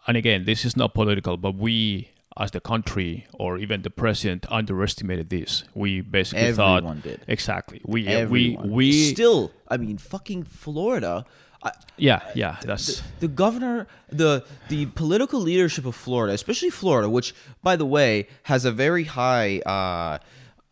And 0.06 0.18
again, 0.18 0.44
this 0.44 0.66
is 0.66 0.76
not 0.76 0.94
political, 0.94 1.38
but 1.38 1.56
we, 1.56 2.10
as 2.38 2.52
the 2.52 2.60
country 2.62 3.28
or 3.34 3.58
even 3.58 3.82
the 3.82 3.90
president, 3.90 4.46
underestimated 4.50 5.30
this. 5.30 5.64
We 5.74 6.02
basically 6.02 6.54
thought 6.54 6.78
Everyone 6.78 7.02
did. 7.02 7.22
exactly. 7.28 7.82
We 7.86 8.08
Everyone. 8.08 8.70
we 8.70 8.76
we 8.76 9.12
still, 9.14 9.52
I 9.68 9.78
mean, 9.78 9.98
fucking 9.98 10.44
Florida. 10.44 11.26
I, 11.62 11.72
yeah 11.98 12.22
yeah 12.36 12.56
that's 12.64 13.02
the 13.20 13.28
governor, 13.28 13.86
the 14.08 14.46
the 14.70 14.86
political 14.86 15.42
leadership 15.42 15.86
of 15.86 15.94
Florida, 15.94 16.34
especially 16.34 16.70
Florida, 16.70 17.10
which, 17.10 17.36
by 17.62 17.76
the 17.76 17.86
way, 17.86 18.28
has 18.44 18.64
a 18.64 18.72
very 18.72 19.04
high 19.04 19.60
uh, 19.66 20.20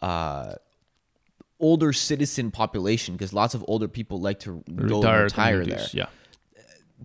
uh, 0.06 0.54
older 1.60 1.92
citizen 1.92 2.52
population 2.52 3.16
because 3.16 3.34
lots 3.34 3.54
of 3.54 3.66
older 3.68 3.90
people 3.90 4.22
like 4.22 4.40
to 4.40 4.64
go 4.66 5.02
and 5.02 5.04
retired 5.04 5.24
retire 5.24 5.66
there. 5.66 5.86
Yeah, 5.92 6.06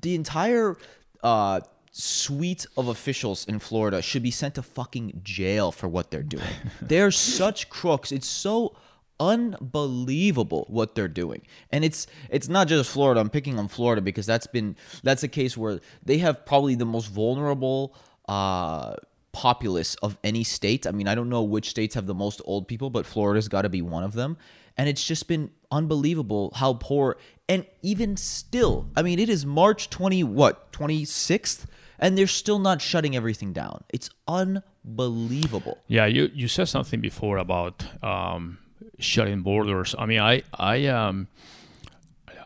The 0.00 0.14
entire 0.14 0.76
uh, 1.24 1.60
suite 1.92 2.64
of 2.76 2.88
officials 2.88 3.44
in 3.44 3.58
Florida 3.58 4.00
should 4.00 4.22
be 4.22 4.30
sent 4.30 4.54
to 4.54 4.62
fucking 4.62 5.20
jail 5.22 5.70
for 5.70 5.86
what 5.88 6.10
they're 6.10 6.22
doing. 6.22 6.42
they're 6.82 7.10
such 7.10 7.68
crooks. 7.68 8.10
It's 8.10 8.26
so 8.26 8.74
unbelievable 9.20 10.66
what 10.68 10.94
they're 10.94 11.06
doing. 11.06 11.42
And 11.70 11.84
it's 11.84 12.06
it's 12.30 12.48
not 12.48 12.66
just 12.66 12.90
Florida. 12.90 13.20
I'm 13.20 13.30
picking 13.30 13.58
on 13.58 13.68
Florida 13.68 14.00
because 14.00 14.26
that's 14.26 14.46
been 14.46 14.74
that's 15.02 15.22
a 15.22 15.28
case 15.28 15.56
where 15.56 15.80
they 16.02 16.18
have 16.18 16.44
probably 16.46 16.74
the 16.74 16.86
most 16.86 17.08
vulnerable 17.08 17.94
uh 18.26 18.94
populace 19.32 19.94
of 19.96 20.18
any 20.24 20.44
state. 20.44 20.86
I 20.86 20.92
mean, 20.92 21.08
I 21.08 21.14
don't 21.14 21.28
know 21.28 21.42
which 21.42 21.70
states 21.70 21.94
have 21.94 22.06
the 22.06 22.14
most 22.14 22.40
old 22.44 22.68
people, 22.68 22.90
but 22.90 23.06
Florida's 23.06 23.48
got 23.48 23.62
to 23.62 23.68
be 23.68 23.82
one 23.82 24.04
of 24.04 24.12
them. 24.14 24.36
And 24.76 24.88
it's 24.88 25.04
just 25.04 25.28
been 25.28 25.50
unbelievable 25.70 26.52
how 26.54 26.74
poor 26.74 27.18
and 27.48 27.66
even 27.82 28.16
still, 28.16 28.88
I 28.96 29.02
mean, 29.02 29.18
it 29.18 29.28
is 29.28 29.44
March 29.44 29.90
20 29.90 30.24
what, 30.24 30.72
26th 30.72 31.66
and 32.02 32.18
they're 32.18 32.26
still 32.26 32.58
not 32.58 32.82
shutting 32.82 33.16
everything 33.16 33.52
down. 33.52 33.84
It's 33.88 34.10
unbelievable. 34.26 35.78
Yeah, 35.86 36.06
you, 36.06 36.30
you 36.34 36.48
said 36.48 36.68
something 36.68 37.00
before 37.00 37.38
about 37.38 37.86
um, 38.02 38.58
shutting 38.98 39.42
borders. 39.42 39.94
I 39.98 40.06
mean, 40.06 40.20
I 40.20 40.42
I 40.52 40.86
um 40.86 41.28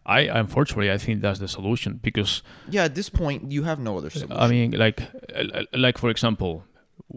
I 0.04 0.20
unfortunately 0.20 0.92
I 0.92 0.98
think 0.98 1.22
that's 1.22 1.40
the 1.40 1.48
solution 1.48 1.98
because 2.02 2.42
Yeah, 2.68 2.84
at 2.84 2.94
this 2.94 3.08
point 3.08 3.50
you 3.50 3.64
have 3.64 3.80
no 3.80 3.96
other 3.98 4.10
solution. 4.10 4.36
I 4.36 4.46
mean, 4.48 4.72
like 4.72 5.00
like 5.72 5.98
for 5.98 6.10
example, 6.10 6.64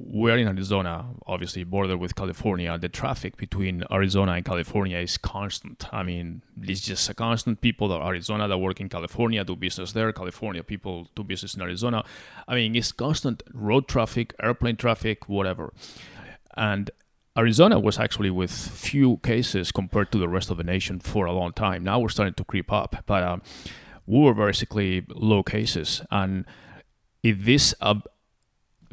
we're 0.02 0.38
in 0.38 0.48
Arizona, 0.48 1.06
obviously 1.28 1.64
border 1.64 1.98
with 1.98 2.16
California. 2.16 2.78
The 2.78 2.90
traffic 2.90 3.38
between 3.38 3.84
Arizona 3.92 4.34
and 4.34 4.46
California 4.46 4.98
is 4.98 5.18
constant. 5.18 5.86
I 5.94 6.04
mean, 6.04 6.42
it's 6.62 6.82
just 6.82 7.10
a 7.10 7.14
constant. 7.14 7.62
People 7.62 7.88
that 7.90 8.02
Arizona 8.02 8.48
that 8.48 8.58
work 8.58 8.80
in 8.80 8.90
California 8.90 9.44
do 9.44 9.56
business 9.56 9.92
there. 9.92 10.12
California 10.14 10.64
people 10.64 11.08
do 11.16 11.24
business 11.24 11.56
in 11.56 11.62
Arizona. 11.62 12.04
I 12.48 12.56
mean, 12.56 12.76
it's 12.76 12.92
constant 12.92 13.44
road 13.54 13.88
traffic, 13.88 14.34
airplane 14.42 14.78
traffic, 14.78 15.28
whatever. 15.28 15.74
And 16.56 16.90
Arizona 17.38 17.80
was 17.80 18.00
actually 18.00 18.30
with 18.30 18.52
few 18.52 19.18
cases 19.18 19.72
compared 19.72 20.12
to 20.12 20.18
the 20.18 20.28
rest 20.28 20.50
of 20.50 20.58
the 20.58 20.64
nation 20.64 21.00
for 21.00 21.26
a 21.26 21.34
long 21.34 21.54
time. 21.54 21.84
Now 21.84 22.00
we're 22.00 22.10
starting 22.10 22.36
to 22.36 22.44
creep 22.44 22.72
up, 22.72 23.04
but 23.06 23.24
um, 23.24 23.42
we 24.06 24.20
were 24.20 24.34
basically 24.34 25.06
low 25.10 25.44
cases. 25.44 26.02
And 26.10 26.46
if 27.22 27.44
this 27.46 27.76
uh, 27.82 27.96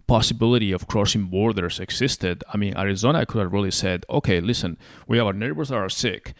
possibility 0.07 0.73
of 0.73 0.87
crossing 0.87 1.25
borders 1.27 1.81
existed, 1.81 2.45
I 2.53 2.57
mean, 2.57 2.77
Arizona 2.77 3.27
could 3.27 3.43
have 3.43 3.53
really 3.53 3.71
said, 3.71 4.05
okay, 4.09 4.41
listen, 4.41 4.79
we 5.07 5.19
have 5.19 5.27
our 5.27 5.33
neighbors 5.33 5.69
that 5.71 5.77
are 5.77 5.89
sick 5.89 6.35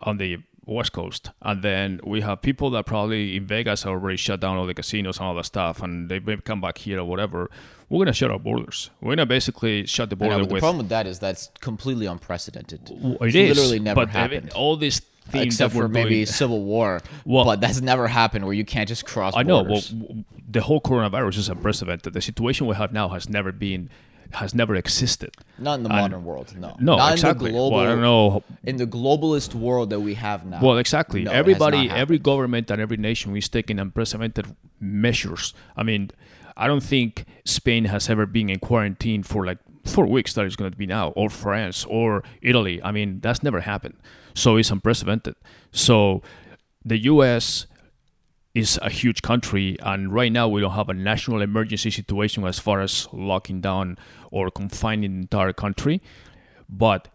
on 0.00 0.18
the 0.18 0.38
West 0.66 0.92
Coast, 0.92 1.30
and 1.40 1.62
then 1.62 2.00
we 2.04 2.20
have 2.20 2.42
people 2.42 2.68
that 2.70 2.84
probably 2.84 3.36
in 3.36 3.46
Vegas 3.46 3.86
already 3.86 4.18
shut 4.18 4.40
down 4.40 4.58
all 4.58 4.66
the 4.66 4.74
casinos 4.74 5.18
and 5.18 5.26
all 5.26 5.34
that 5.34 5.46
stuff, 5.46 5.82
and 5.82 6.10
they 6.10 6.20
may 6.20 6.36
come 6.36 6.60
back 6.60 6.78
here 6.78 7.00
or 7.00 7.04
whatever. 7.04 7.50
We're 7.88 8.04
gonna 8.04 8.12
shut 8.12 8.30
our 8.30 8.38
borders. 8.38 8.90
We're 9.00 9.12
gonna 9.12 9.24
basically 9.24 9.86
shut 9.86 10.10
the 10.10 10.16
border. 10.16 10.36
Know, 10.36 10.40
with, 10.40 10.50
the 10.50 10.58
problem 10.58 10.78
with 10.78 10.90
that 10.90 11.06
is 11.06 11.18
that's 11.18 11.50
completely 11.60 12.04
unprecedented. 12.04 12.82
It 12.90 13.18
it's 13.22 13.34
is, 13.34 13.56
literally 13.56 13.78
never 13.78 14.04
but 14.04 14.10
happened. 14.10 14.52
All 14.52 14.76
these 14.76 15.00
things 15.28 15.54
except 15.54 15.74
for 15.74 15.88
maybe 15.88 16.24
civil 16.40 16.62
war. 16.64 17.00
Well- 17.24 17.44
but 17.44 17.60
that's 17.60 17.80
never 17.80 18.08
happened 18.08 18.44
where 18.44 18.54
you 18.54 18.64
can't 18.64 18.88
just 18.88 19.04
cross. 19.06 19.34
I 19.36 19.42
know. 19.42 19.56
Well, 19.62 19.64
borders. 19.82 19.94
the 20.50 20.60
whole 20.62 20.80
coronavirus 20.80 21.38
is 21.38 21.48
unprecedented. 21.48 22.12
The 22.12 22.20
situation 22.22 22.66
we 22.66 22.74
have 22.76 22.92
now 22.92 23.08
has 23.08 23.28
never 23.28 23.52
been, 23.52 23.90
has 24.32 24.54
never 24.54 24.74
existed. 24.74 25.30
not 25.58 25.74
in 25.74 25.82
the 25.84 25.90
and- 25.90 26.00
modern 26.00 26.24
world. 26.24 26.54
No, 26.56 26.76
No, 26.80 26.96
not 26.96 27.12
exactly. 27.12 27.48
In 27.48 27.52
the 27.54 27.58
global, 27.58 27.76
well, 27.76 27.86
I 27.86 27.88
don't 27.90 28.00
know. 28.02 28.42
In 28.64 28.76
the 28.76 28.86
globalist 28.86 29.54
world 29.54 29.90
that 29.90 30.00
we 30.00 30.14
have 30.14 30.44
now. 30.46 30.60
Well, 30.62 30.78
exactly. 30.78 31.22
no, 31.24 31.30
Everybody, 31.30 31.88
every 31.90 32.18
government, 32.18 32.70
and 32.70 32.80
every 32.80 32.96
nation 32.96 33.36
is 33.36 33.48
taking 33.48 33.78
unprecedented 33.78 34.54
measures. 34.80 35.54
I 35.76 35.82
mean, 35.82 36.10
I 36.56 36.66
don't 36.66 36.82
think 36.82 37.24
Spain 37.44 37.84
has 37.86 38.08
ever 38.10 38.26
been 38.26 38.50
in 38.50 38.58
quarantine 38.58 39.22
for 39.22 39.46
like 39.46 39.58
four 39.88 40.06
weeks. 40.06 40.34
That 40.34 40.46
is 40.46 40.56
going 40.56 40.70
to 40.70 40.76
be 40.76 40.86
now, 40.86 41.08
or 41.10 41.28
France, 41.30 41.84
or 41.84 42.22
Italy. 42.42 42.80
I 42.82 42.92
mean, 42.92 43.20
that's 43.20 43.42
never 43.42 43.60
happened. 43.60 43.96
So 44.34 44.56
it's 44.56 44.70
unprecedented. 44.70 45.34
So 45.72 46.22
the 46.84 46.98
U.S. 46.98 47.66
is 48.54 48.78
a 48.82 48.90
huge 48.90 49.22
country, 49.22 49.76
and 49.80 50.12
right 50.12 50.32
now 50.32 50.48
we 50.48 50.60
don't 50.60 50.72
have 50.72 50.88
a 50.88 50.94
national 50.94 51.42
emergency 51.42 51.90
situation 51.90 52.44
as 52.44 52.58
far 52.58 52.80
as 52.80 53.08
locking 53.12 53.60
down 53.60 53.98
or 54.30 54.50
confining 54.50 55.10
the 55.12 55.20
entire 55.22 55.52
country, 55.52 56.00
but 56.68 57.08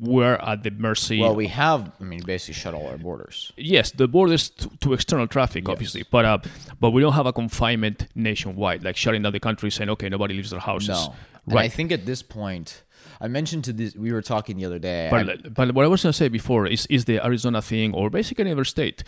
we're 0.00 0.34
at 0.36 0.62
the 0.62 0.70
mercy 0.70 1.20
Well, 1.20 1.34
we 1.34 1.48
have. 1.48 1.90
I 2.00 2.04
mean, 2.04 2.20
basically 2.24 2.54
shut 2.54 2.72
all 2.72 2.86
our 2.86 2.96
borders. 2.98 3.52
yes, 3.56 3.90
the 3.90 4.06
borders 4.06 4.48
to, 4.50 4.70
to 4.80 4.92
external 4.92 5.26
traffic, 5.26 5.68
obviously, 5.68 6.04
but 6.08 6.24
uh, 6.24 6.38
but 6.78 6.90
we 6.90 7.02
don't 7.02 7.14
have 7.14 7.26
a 7.26 7.32
confinement 7.32 8.06
nationwide, 8.14 8.84
like 8.84 8.96
shutting 8.96 9.22
down 9.22 9.32
the 9.32 9.40
country, 9.40 9.70
saying 9.70 9.90
okay, 9.90 10.08
nobody 10.08 10.34
leaves 10.34 10.50
their 10.50 10.60
houses. 10.60 10.90
No, 10.90 11.14
and 11.50 11.58
I 11.58 11.68
think 11.68 11.92
at 11.92 12.06
this 12.06 12.22
point, 12.22 12.82
I 13.20 13.28
mentioned 13.28 13.64
to 13.64 13.72
this. 13.72 13.94
We 13.96 14.12
were 14.12 14.22
talking 14.22 14.56
the 14.56 14.64
other 14.64 14.78
day. 14.78 15.08
I- 15.08 15.24
But, 15.24 15.54
but 15.54 15.74
what 15.74 15.84
I 15.84 15.88
was 15.88 16.02
going 16.02 16.12
to 16.12 16.16
say 16.16 16.28
before 16.28 16.66
is 16.66 16.86
is 16.86 17.04
the 17.04 17.24
Arizona 17.24 17.60
thing, 17.62 17.94
or 17.94 18.10
basically 18.10 18.42
any 18.42 18.52
other 18.52 18.64
state. 18.64 19.02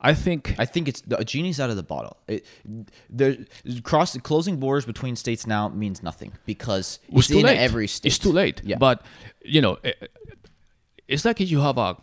I 0.00 0.12
think 0.12 0.54
I 0.58 0.66
think 0.66 0.88
it's 0.88 1.00
the 1.00 1.24
genie's 1.24 1.58
out 1.58 1.70
of 1.70 1.76
the 1.76 1.82
bottle. 1.82 2.18
It, 2.28 2.44
there, 3.08 3.36
cross 3.82 4.16
closing 4.18 4.58
borders 4.58 4.84
between 4.84 5.16
states 5.16 5.46
now 5.46 5.68
means 5.68 6.02
nothing 6.02 6.32
because 6.44 6.98
it's 7.08 7.18
it's 7.18 7.28
too 7.28 7.38
in 7.38 7.46
late. 7.46 7.58
every 7.58 7.86
state. 7.88 8.08
It's 8.08 8.18
too 8.18 8.32
late. 8.32 8.60
Yeah. 8.64 8.76
But 8.78 9.02
you 9.42 9.62
know, 9.62 9.78
eh, 9.82 9.92
it's 11.08 11.24
like 11.24 11.40
if 11.40 11.50
you 11.50 11.60
have 11.60 11.78
a 11.78 11.96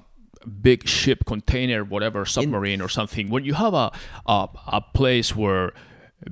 big 0.61 0.87
ship, 0.87 1.25
container, 1.25 1.83
whatever, 1.83 2.25
submarine 2.25 2.81
or 2.81 2.89
something. 2.89 3.29
When 3.29 3.43
you 3.45 3.53
have 3.53 3.73
a 3.75 3.91
a, 4.25 4.47
a 4.67 4.81
place 4.95 5.35
where 5.35 5.71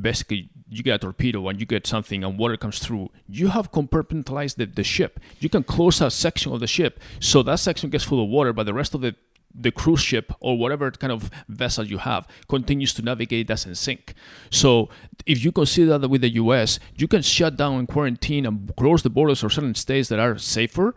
basically 0.02 0.50
you 0.70 0.84
get 0.84 0.96
a 0.96 0.98
torpedo 1.00 1.48
and 1.48 1.60
you 1.60 1.66
get 1.66 1.88
something 1.88 2.24
and 2.24 2.38
water 2.38 2.58
comes 2.58 2.80
through, 2.80 3.10
you 3.28 3.48
have 3.50 3.72
compartmentalized 3.72 4.56
the, 4.56 4.66
the 4.66 4.84
ship. 4.84 5.20
You 5.40 5.50
can 5.50 5.64
close 5.64 6.02
a 6.02 6.12
section 6.12 6.54
of 6.54 6.60
the 6.60 6.68
ship 6.68 7.00
so 7.20 7.42
that 7.44 7.60
section 7.60 7.90
gets 7.90 8.04
full 8.04 8.24
of 8.24 8.30
water, 8.30 8.54
but 8.54 8.66
the 8.66 8.74
rest 8.74 8.94
of 8.94 9.02
the 9.02 9.16
the 9.54 9.72
cruise 9.72 10.02
ship 10.02 10.32
or 10.40 10.58
whatever 10.60 10.92
kind 10.92 11.12
of 11.12 11.32
vessel 11.48 11.84
you 11.84 11.98
have 11.98 12.28
continues 12.48 12.94
to 12.94 13.02
navigate 13.02 13.48
doesn't 13.48 13.76
sink. 13.76 14.14
So 14.52 14.90
if 15.26 15.44
you 15.44 15.52
consider 15.52 15.98
that 15.98 16.08
with 16.08 16.22
the 16.22 16.30
US, 16.36 16.80
you 16.96 17.08
can 17.08 17.24
shut 17.24 17.58
down 17.58 17.80
and 17.80 17.88
quarantine 17.88 18.46
and 18.46 18.72
close 18.76 19.02
the 19.02 19.10
borders 19.10 19.40
for 19.42 19.50
certain 19.50 19.74
states 19.74 20.08
that 20.10 20.20
are 20.20 20.38
safer 20.38 20.94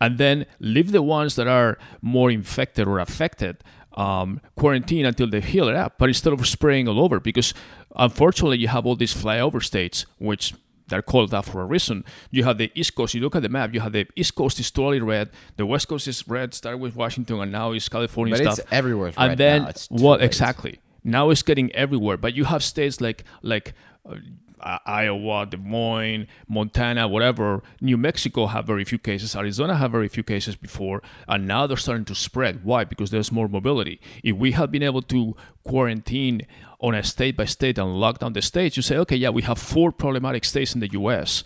and 0.00 0.16
then 0.16 0.46
leave 0.58 0.92
the 0.92 1.02
ones 1.02 1.36
that 1.36 1.46
are 1.46 1.78
more 2.00 2.30
infected 2.30 2.88
or 2.88 2.98
affected 2.98 3.62
um, 4.00 4.40
quarantine 4.60 5.04
until 5.10 5.28
they 5.34 5.40
heal 5.54 5.68
it 5.72 5.76
up. 5.84 5.90
But 6.00 6.08
instead 6.08 6.32
of 6.32 6.40
spraying 6.46 6.86
all 6.88 7.00
over, 7.04 7.18
because 7.20 7.48
unfortunately 7.96 8.58
you 8.58 8.68
have 8.68 8.84
all 8.86 8.96
these 8.96 9.14
flyover 9.22 9.62
states, 9.62 10.06
which 10.18 10.54
they're 10.88 11.02
called 11.12 11.30
that 11.30 11.44
for 11.44 11.60
a 11.62 11.64
reason. 11.76 12.04
You 12.36 12.42
have 12.48 12.58
the 12.58 12.70
East 12.74 12.92
Coast. 12.96 13.14
You 13.14 13.20
look 13.20 13.36
at 13.36 13.42
the 13.42 13.48
map. 13.48 13.72
You 13.74 13.80
have 13.80 13.92
the 13.92 14.06
East 14.16 14.34
Coast 14.34 14.58
is 14.58 14.70
totally 14.70 15.00
red. 15.00 15.30
The 15.56 15.64
West 15.72 15.86
Coast 15.88 16.08
is 16.08 16.26
red. 16.26 16.52
Started 16.54 16.78
with 16.78 16.94
Washington, 16.96 17.40
and 17.40 17.52
now 17.52 17.72
it's 17.72 17.88
California 17.88 18.34
But 18.34 18.42
stuff. 18.42 18.58
it's 18.58 18.72
everywhere. 18.72 19.12
and 19.16 19.16
right 19.30 19.38
then 19.38 19.62
now. 19.62 19.68
It's 19.68 19.86
too 19.86 20.02
what 20.04 20.18
late. 20.20 20.26
exactly? 20.26 20.74
Now 21.04 21.30
it's 21.30 21.42
getting 21.50 21.70
everywhere. 21.84 22.16
But 22.24 22.34
you 22.34 22.44
have 22.52 22.62
states 22.64 23.00
like 23.00 23.22
like 23.42 23.66
uh, 24.08 24.16
Uh, 24.62 24.78
Iowa, 24.84 25.46
Des 25.46 25.56
Moines, 25.56 26.26
Montana, 26.48 27.08
whatever. 27.08 27.62
New 27.80 27.96
Mexico 27.96 28.46
have 28.46 28.66
very 28.66 28.84
few 28.84 28.98
cases. 28.98 29.34
Arizona 29.34 29.74
have 29.76 29.90
very 29.90 30.08
few 30.08 30.22
cases 30.22 30.54
before, 30.56 31.02
and 31.26 31.46
now 31.48 31.66
they're 31.66 31.76
starting 31.78 32.04
to 32.04 32.14
spread. 32.14 32.62
Why? 32.64 32.84
Because 32.84 33.10
there's 33.10 33.32
more 33.32 33.48
mobility. 33.48 34.00
If 34.22 34.36
we 34.36 34.52
had 34.52 34.70
been 34.70 34.82
able 34.82 35.02
to 35.02 35.34
quarantine 35.64 36.46
on 36.80 36.94
a 36.94 37.02
state 37.02 37.36
by 37.36 37.44
state 37.46 37.78
and 37.78 37.98
lock 37.98 38.18
down 38.18 38.32
the 38.34 38.42
states, 38.42 38.76
you 38.76 38.82
say, 38.82 38.96
okay, 38.98 39.16
yeah, 39.16 39.30
we 39.30 39.42
have 39.42 39.58
four 39.58 39.92
problematic 39.92 40.44
states 40.44 40.74
in 40.74 40.80
the 40.80 40.90
U.S. 40.92 41.42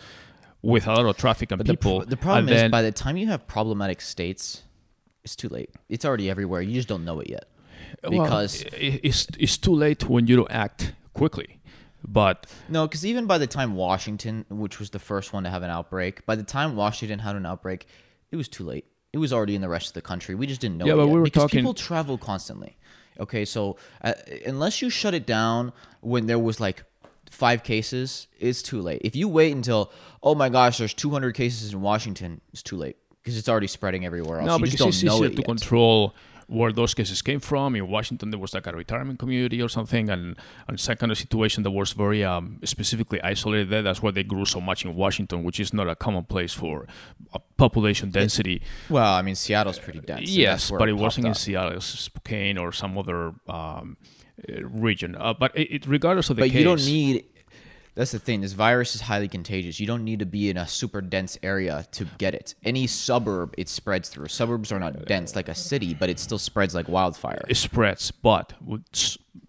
with 0.63 0.87
a 0.87 0.93
lot 0.93 1.07
of 1.07 1.17
traffic 1.17 1.51
and 1.53 1.59
But 1.59 1.67
the, 1.67 1.75
people. 1.75 2.01
pro- 2.01 2.09
the 2.09 2.17
problem 2.17 2.47
and 2.49 2.51
is, 2.55 2.63
then- 2.63 2.71
by 2.71 2.83
the 2.83 2.93
time 2.93 3.17
you 3.17 3.27
have 3.29 3.47
problematic 3.47 4.01
states, 4.01 4.63
it's 5.25 5.37
too 5.37 5.49
late. 5.49 5.71
It's 5.89 6.05
already 6.05 6.29
everywhere. 6.31 6.61
You 6.63 6.75
just 6.75 6.89
don't 6.89 7.05
know 7.05 7.21
it 7.21 7.31
yet. 7.31 7.45
Because 8.03 8.65
i- 8.73 9.01
it's 9.03 9.27
it's 9.39 9.57
too 9.57 9.75
late 9.75 10.09
when 10.09 10.27
you 10.27 10.37
don't 10.37 10.51
act 10.51 10.93
quickly. 11.15 11.61
But 12.07 12.47
no, 12.69 12.87
because 12.87 13.07
even 13.07 13.27
by 13.27 13.39
the 13.39 13.47
time 13.47 13.75
Washington, 13.75 14.45
which 14.51 14.79
was 14.79 14.91
the 14.91 14.99
first 14.99 15.33
one 15.33 15.45
to 15.45 15.51
have 15.51 15.63
an 15.63 15.71
outbreak, 15.71 16.25
by 16.27 16.37
the 16.37 16.43
time 16.43 16.77
Washington 16.77 17.19
had 17.19 17.35
an 17.37 17.47
outbreak, 17.47 17.87
it 18.31 18.37
was 18.37 18.49
too 18.49 18.65
late. 18.65 18.85
It 19.13 19.19
was 19.19 19.33
already 19.33 19.55
in 19.55 19.61
the 19.63 19.69
rest 19.69 19.89
of 19.89 19.95
the 19.95 20.03
country. 20.03 20.35
We 20.35 20.47
just 20.47 20.61
didn't 20.61 20.77
know. 20.79 20.87
Yeah, 20.87 20.95
it 20.95 20.97
but 20.97 21.07
we 21.07 21.15
were 21.19 21.25
because 21.25 21.45
talking- 21.45 21.61
people 21.61 21.75
travel 21.75 22.19
constantly. 22.19 22.77
Okay, 23.21 23.45
so 23.45 23.77
uh, 24.03 24.13
unless 24.45 24.83
you 24.83 24.91
shut 24.91 25.15
it 25.15 25.25
down 25.25 25.73
when 26.01 26.27
there 26.27 26.39
was 26.39 26.59
like 26.59 26.83
five 27.31 27.63
cases, 27.63 28.27
it's 28.41 28.61
too 28.61 28.81
late. 28.83 29.03
If 29.05 29.15
you 29.15 29.29
wait 29.29 29.53
until 29.53 29.93
oh 30.23 30.35
my 30.35 30.49
gosh, 30.49 30.79
there's 30.79 30.95
200 30.95 31.33
cases 31.35 31.73
in 31.73 31.81
Washington, 31.81 32.41
it's 32.53 32.63
too 32.63 32.77
late 32.77 32.97
because 33.23 33.39
it's 33.39 33.49
already 33.49 33.69
spreading 33.69 34.05
everywhere 34.05 34.41
else. 34.41 34.47
no, 34.49 34.57
you 34.57 34.65
because 34.65 34.73
just 34.73 34.81
don't 34.81 34.89
it's 34.89 35.03
know 35.21 35.23
it 35.25 35.31
to 35.31 35.37
yet. 35.37 35.45
control 35.47 36.15
where 36.47 36.73
those 36.73 36.95
cases 36.95 37.23
came 37.23 37.41
from. 37.41 37.77
In 37.77 37.89
Washington, 37.89 38.31
there 38.31 38.41
was 38.41 38.55
like 38.55 38.67
a 38.67 38.73
retirement 38.73 39.19
community 39.19 39.63
or 39.63 39.69
something, 39.69 40.11
and 40.11 40.37
and 40.69 40.99
kind 40.99 41.11
of 41.11 41.19
situation 41.19 41.63
that 41.63 41.71
was 41.71 41.93
very 41.93 42.25
um, 42.25 42.61
specifically 42.65 43.21
isolated 43.23 43.71
there. 43.71 43.83
That's 43.83 44.03
why 44.03 44.11
they 44.11 44.23
grew 44.23 44.45
so 44.45 44.61
much 44.61 44.85
in 44.85 44.95
Washington, 44.95 45.45
which 45.45 45.61
is 45.61 45.73
not 45.73 45.89
a 45.89 45.95
common 45.95 46.25
place 46.25 46.53
for 46.53 46.87
population 47.57 48.11
density. 48.11 48.63
Well, 48.89 49.15
I 49.15 49.23
mean, 49.23 49.35
Seattle's 49.35 49.79
pretty 49.79 50.01
dense. 50.01 50.31
yes, 50.31 50.71
but 50.71 50.89
it 50.89 50.93
popped 50.93 51.03
wasn't 51.03 51.27
in. 51.29 51.35
Seattle, 51.35 51.73
it 51.73 51.77
was 51.77 51.85
Spokane 51.85 52.59
or 52.59 52.73
some 52.73 52.97
other 52.99 53.33
um, 53.49 53.97
region. 54.49 55.17
Uh, 55.17 55.35
but 55.35 55.57
it, 55.57 55.75
it, 55.75 55.87
regardless 55.87 56.31
of 56.31 56.37
the 56.37 56.43
But 56.43 56.51
case, 56.51 56.59
you 56.59 56.65
don't 56.65 56.85
need 56.85 57.25
that's 57.95 58.13
the 58.13 58.19
thing. 58.19 58.41
This 58.41 58.53
virus 58.53 58.95
is 58.95 59.03
highly 59.03 59.29
contagious. 59.29 59.79
You 59.79 59.87
don't 59.87 60.05
need 60.05 60.19
to 60.19 60.27
be 60.27 60.51
in 60.51 60.57
a 60.57 60.67
super 60.67 61.01
dense 61.01 61.39
area 61.43 61.87
to 61.93 62.05
get 62.19 62.35
it. 62.35 62.55
Any 62.65 62.87
suburb 62.87 63.55
it 63.57 63.69
spreads 63.69 64.09
through. 64.09 64.29
Suburbs 64.29 64.73
are 64.73 64.81
not 64.81 65.05
dense 65.07 65.37
like 65.37 65.49
a 65.49 65.55
city, 65.55 65.95
but 65.95 66.09
it 66.09 66.19
still 66.19 66.39
spreads 66.39 66.75
like 66.75 66.89
wildfire. 66.89 67.45
it 67.49 67.57
spreads, 67.57 68.11
but 68.11 68.53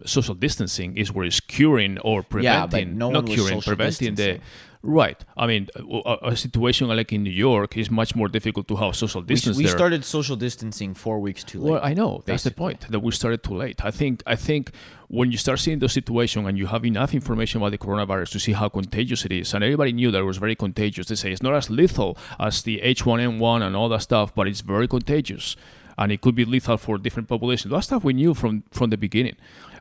social 0.04 0.34
distancing 0.34 0.96
is 0.96 1.12
where 1.12 1.24
it's 1.26 1.40
curing 1.40 1.98
or 1.98 2.20
Yeah, 2.20 2.66
preventing, 2.66 2.90
but 2.90 2.96
no 2.96 3.10
not 3.10 3.26
curing, 3.26 3.60
preventing 3.60 4.14
the. 4.14 4.40
Right. 4.88 5.18
I 5.36 5.46
mean, 5.48 5.68
uh, 5.74 6.16
a, 6.22 6.28
a 6.32 6.36
situation 6.36 6.86
like 6.88 7.12
in 7.12 7.24
New 7.24 7.30
York 7.30 7.76
is 7.76 7.90
much 7.90 8.14
more 8.14 8.28
difficult 8.28 8.68
to 8.68 8.76
have 8.76 8.94
social 8.94 9.20
We, 9.20 9.26
distance 9.26 9.56
we 9.56 9.64
there. 9.64 9.72
started 9.72 10.04
social 10.04 10.36
distancing 10.36 10.94
four 10.94 11.18
weeks 11.18 11.42
too 11.42 11.60
late. 11.60 11.70
Well, 11.72 11.80
I 11.82 11.92
know 11.92 12.22
that's 12.24 12.44
the 12.44 12.52
point 12.52 12.80
that 12.92 13.00
we 13.00 13.10
started 13.12 13.42
too 13.42 13.56
late. 13.56 13.84
I 13.84 13.90
think 13.90 14.22
I 14.26 14.36
think 14.36 14.70
when 15.08 15.32
you 15.32 15.38
start 15.38 15.58
seeing 15.58 15.80
the 15.80 15.88
situation 15.88 16.46
and 16.46 16.56
you 16.56 16.66
have 16.66 16.84
enough 16.86 17.14
information 17.14 17.60
about 17.60 17.72
the 17.72 17.78
coronavirus 17.78 18.30
to 18.32 18.38
see 18.40 18.52
how 18.52 18.68
contagious 18.68 19.24
it 19.24 19.32
is, 19.32 19.54
and 19.54 19.64
everybody 19.64 19.92
knew 19.92 20.10
that 20.12 20.20
it 20.20 20.28
was 20.32 20.38
very 20.38 20.54
contagious. 20.54 21.08
They 21.08 21.16
say 21.16 21.32
it's 21.32 21.42
not 21.42 21.54
as 21.54 21.68
lethal 21.68 22.16
as 22.38 22.62
the 22.62 22.80
H1N1 22.84 23.62
and 23.66 23.74
all 23.74 23.88
that 23.88 24.02
stuff, 24.02 24.34
but 24.36 24.46
it's 24.46 24.60
very 24.60 24.86
contagious, 24.86 25.56
and 25.98 26.12
it 26.12 26.20
could 26.20 26.34
be 26.36 26.44
lethal 26.44 26.76
for 26.76 26.96
different 26.96 27.28
populations. 27.28 27.72
That 27.72 27.80
stuff 27.82 28.04
we 28.04 28.12
knew 28.12 28.34
from 28.34 28.62
from 28.70 28.90
the 28.90 28.96
beginning, 28.96 29.36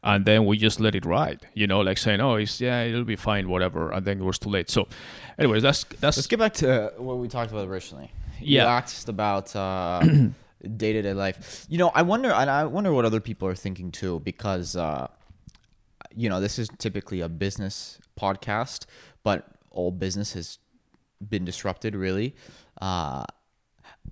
and 0.06 0.24
then 0.26 0.46
we 0.46 0.58
just 0.58 0.80
let 0.80 0.96
it 0.96 1.06
ride. 1.06 1.48
You 1.54 1.68
know, 1.68 1.82
like 1.82 1.98
saying, 1.98 2.22
"Oh, 2.22 2.36
it's 2.36 2.62
yeah, 2.62 2.84
it'll 2.84 3.04
be 3.04 3.18
fine, 3.18 3.50
whatever," 3.50 3.92
and 3.92 4.06
then 4.06 4.20
it 4.22 4.24
was 4.24 4.40
too 4.40 4.50
late. 4.50 4.70
So, 4.70 4.88
anyways, 5.38 5.64
that's 5.64 5.84
that's 6.00 6.16
Let's 6.18 6.28
get 6.28 6.40
back 6.40 6.54
to 6.56 6.94
what 6.98 7.18
we 7.18 7.28
talked 7.28 7.52
about 7.52 7.68
originally. 7.68 8.12
You 8.40 8.58
Yeah. 8.58 8.68
asked 8.78 9.10
about 9.10 9.56
Uh, 9.56 10.30
day 10.78 10.94
to 10.94 11.02
day 11.02 11.14
life. 11.14 11.66
You 11.70 11.78
know, 11.78 11.92
I 11.94 12.02
wonder, 12.04 12.32
and 12.32 12.50
I 12.50 12.64
wonder 12.66 12.92
what 12.94 13.06
other 13.06 13.20
people 13.20 13.48
are 13.48 13.56
thinking 13.56 13.92
too, 13.92 14.20
because 14.22 14.76
uh, 14.76 15.08
you 16.16 16.30
know, 16.30 16.40
this 16.40 16.58
is 16.60 16.70
typically 16.78 17.22
a 17.22 17.30
business 17.30 18.00
podcast, 18.20 18.86
but 19.24 19.46
all 19.72 19.92
business 19.92 20.34
has 20.34 20.60
been 21.30 21.46
disrupted. 21.46 21.96
Really, 21.96 22.36
uh, 22.82 23.26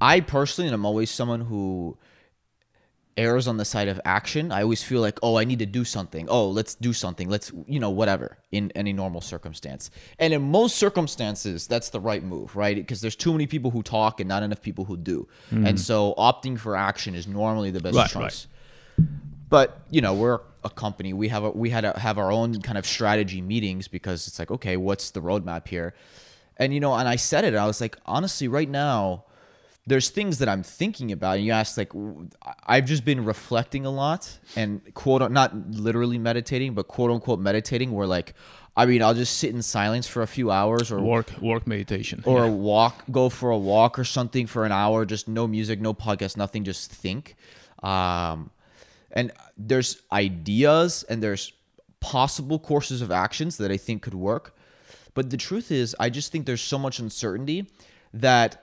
I 0.01 0.19
personally, 0.21 0.67
and 0.67 0.75
I'm 0.75 0.85
always 0.85 1.09
someone 1.11 1.41
who 1.41 1.97
errs 3.17 3.47
on 3.47 3.57
the 3.57 3.65
side 3.65 3.87
of 3.87 3.99
action. 4.05 4.51
I 4.51 4.63
always 4.63 4.83
feel 4.83 5.01
like, 5.01 5.19
oh, 5.21 5.37
I 5.37 5.43
need 5.43 5.59
to 5.59 5.65
do 5.65 5.83
something. 5.83 6.27
Oh, 6.29 6.49
let's 6.49 6.75
do 6.75 6.93
something. 6.93 7.29
Let's, 7.29 7.51
you 7.67 7.79
know, 7.79 7.89
whatever 7.89 8.37
in 8.51 8.71
any 8.75 8.93
normal 8.93 9.21
circumstance. 9.21 9.91
And 10.19 10.33
in 10.33 10.41
most 10.41 10.77
circumstances, 10.77 11.67
that's 11.67 11.89
the 11.89 11.99
right 11.99 12.23
move, 12.23 12.55
right? 12.55 12.75
Because 12.75 13.01
there's 13.01 13.15
too 13.15 13.31
many 13.31 13.47
people 13.47 13.71
who 13.71 13.83
talk 13.83 14.19
and 14.19 14.27
not 14.27 14.43
enough 14.43 14.61
people 14.61 14.85
who 14.85 14.97
do. 14.97 15.27
And 15.51 15.69
hmm. 15.69 15.75
so 15.75 16.13
opting 16.17 16.57
for 16.57 16.75
action 16.75 17.15
is 17.15 17.27
normally 17.27 17.71
the 17.71 17.79
best. 17.79 17.95
Right, 17.95 18.15
right. 18.15 18.23
choice. 18.23 18.47
But 19.49 19.81
you 19.91 20.01
know, 20.01 20.15
we're 20.15 20.39
a 20.63 20.69
company. 20.69 21.13
We 21.13 21.27
have 21.27 21.43
a, 21.43 21.51
we 21.51 21.69
had 21.69 21.81
to 21.81 21.99
have 21.99 22.17
our 22.17 22.31
own 22.31 22.61
kind 22.61 22.77
of 22.77 22.85
strategy 22.85 23.41
meetings 23.41 23.87
because 23.87 24.27
it's 24.27 24.39
like, 24.39 24.49
okay, 24.49 24.77
what's 24.77 25.11
the 25.11 25.21
roadmap 25.21 25.67
here? 25.67 25.93
And 26.57 26.73
you 26.73 26.79
know, 26.79 26.93
and 26.95 27.07
I 27.07 27.17
said 27.17 27.43
it. 27.43 27.53
I 27.53 27.67
was 27.67 27.81
like, 27.81 27.97
honestly, 28.05 28.47
right 28.47 28.69
now, 28.69 29.25
there's 29.85 30.09
things 30.09 30.39
that 30.39 30.47
I'm 30.47 30.63
thinking 30.63 31.11
about. 31.11 31.37
And 31.37 31.45
you 31.45 31.51
asked, 31.51 31.77
like, 31.77 31.91
I've 32.65 32.85
just 32.85 33.03
been 33.03 33.25
reflecting 33.25 33.85
a 33.85 33.89
lot 33.91 34.39
and 34.55 34.81
quote, 34.93 35.29
not 35.31 35.55
literally 35.71 36.17
meditating, 36.17 36.73
but 36.73 36.87
quote 36.87 37.11
unquote 37.11 37.39
meditating. 37.39 37.91
Where 37.91 38.07
like, 38.07 38.33
I 38.77 38.85
mean, 38.85 39.03
I'll 39.03 39.13
just 39.13 39.37
sit 39.37 39.53
in 39.53 39.61
silence 39.61 40.07
for 40.07 40.21
a 40.21 40.27
few 40.27 40.51
hours 40.51 40.91
or 40.91 41.01
work 41.01 41.31
work 41.41 41.67
meditation. 41.67 42.23
or 42.25 42.47
walk, 42.47 43.03
go 43.11 43.29
for 43.29 43.49
a 43.49 43.57
walk 43.57 43.99
or 43.99 44.03
something 44.03 44.47
for 44.47 44.65
an 44.65 44.71
hour, 44.71 45.05
just 45.05 45.27
no 45.27 45.47
music, 45.47 45.81
no 45.81 45.93
podcast, 45.93 46.37
nothing, 46.37 46.63
just 46.63 46.91
think. 46.91 47.35
Um, 47.81 48.51
and 49.11 49.31
there's 49.57 50.01
ideas 50.11 51.03
and 51.09 51.21
there's 51.21 51.51
possible 51.99 52.57
courses 52.57 53.01
of 53.01 53.11
actions 53.11 53.57
that 53.57 53.69
I 53.69 53.77
think 53.77 54.01
could 54.01 54.15
work. 54.15 54.55
But 55.13 55.29
the 55.29 55.37
truth 55.37 55.71
is, 55.71 55.95
I 55.99 56.09
just 56.09 56.31
think 56.31 56.45
there's 56.45 56.61
so 56.61 56.79
much 56.79 56.99
uncertainty 56.99 57.67
that 58.13 58.62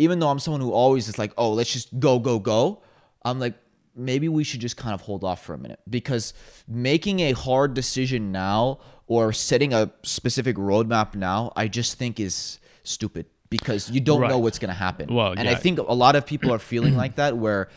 even 0.00 0.18
though 0.18 0.28
I'm 0.28 0.38
someone 0.38 0.62
who 0.62 0.72
always 0.72 1.08
is 1.08 1.18
like, 1.18 1.34
oh, 1.36 1.52
let's 1.52 1.70
just 1.70 2.00
go, 2.00 2.18
go, 2.18 2.38
go, 2.38 2.82
I'm 3.22 3.38
like, 3.38 3.54
maybe 3.94 4.30
we 4.30 4.44
should 4.44 4.60
just 4.60 4.78
kind 4.78 4.94
of 4.94 5.02
hold 5.02 5.24
off 5.24 5.44
for 5.44 5.52
a 5.52 5.58
minute 5.58 5.78
because 5.90 6.32
making 6.66 7.20
a 7.20 7.32
hard 7.32 7.74
decision 7.74 8.32
now 8.32 8.78
or 9.08 9.30
setting 9.34 9.74
a 9.74 9.92
specific 10.02 10.56
roadmap 10.56 11.14
now, 11.14 11.52
I 11.54 11.68
just 11.68 11.98
think 11.98 12.18
is 12.18 12.60
stupid 12.82 13.26
because 13.50 13.90
you 13.90 14.00
don't 14.00 14.22
know 14.26 14.38
what's 14.38 14.58
going 14.58 14.70
to 14.70 14.74
happen. 14.74 15.12
Well, 15.12 15.34
and 15.36 15.46
I 15.46 15.54
think 15.54 15.78
a 15.78 15.82
lot 15.82 16.16
of 16.16 16.24
people 16.24 16.50
are 16.50 16.58
feeling 16.58 16.96
like 16.96 17.16
that 17.16 17.36
where 17.36 17.68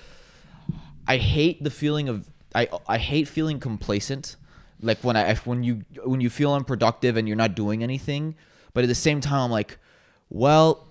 I 1.06 1.18
hate 1.18 1.62
the 1.62 1.72
feeling 1.72 2.08
of 2.08 2.30
I 2.56 2.70
I 2.88 3.00
hate 3.00 3.28
feeling 3.28 3.60
complacent. 3.60 4.38
Like 4.82 5.04
when 5.04 5.18
I 5.18 5.36
when 5.36 5.64
you 5.64 5.84
when 6.06 6.22
you 6.22 6.30
feel 6.30 6.54
unproductive 6.54 7.18
and 7.18 7.28
you're 7.28 7.36
not 7.36 7.54
doing 7.54 7.84
anything, 7.84 8.36
but 8.74 8.86
at 8.86 8.88
the 8.88 8.96
same 8.96 9.20
time 9.20 9.42
I'm 9.42 9.52
like, 9.52 9.78
well, 10.30 10.88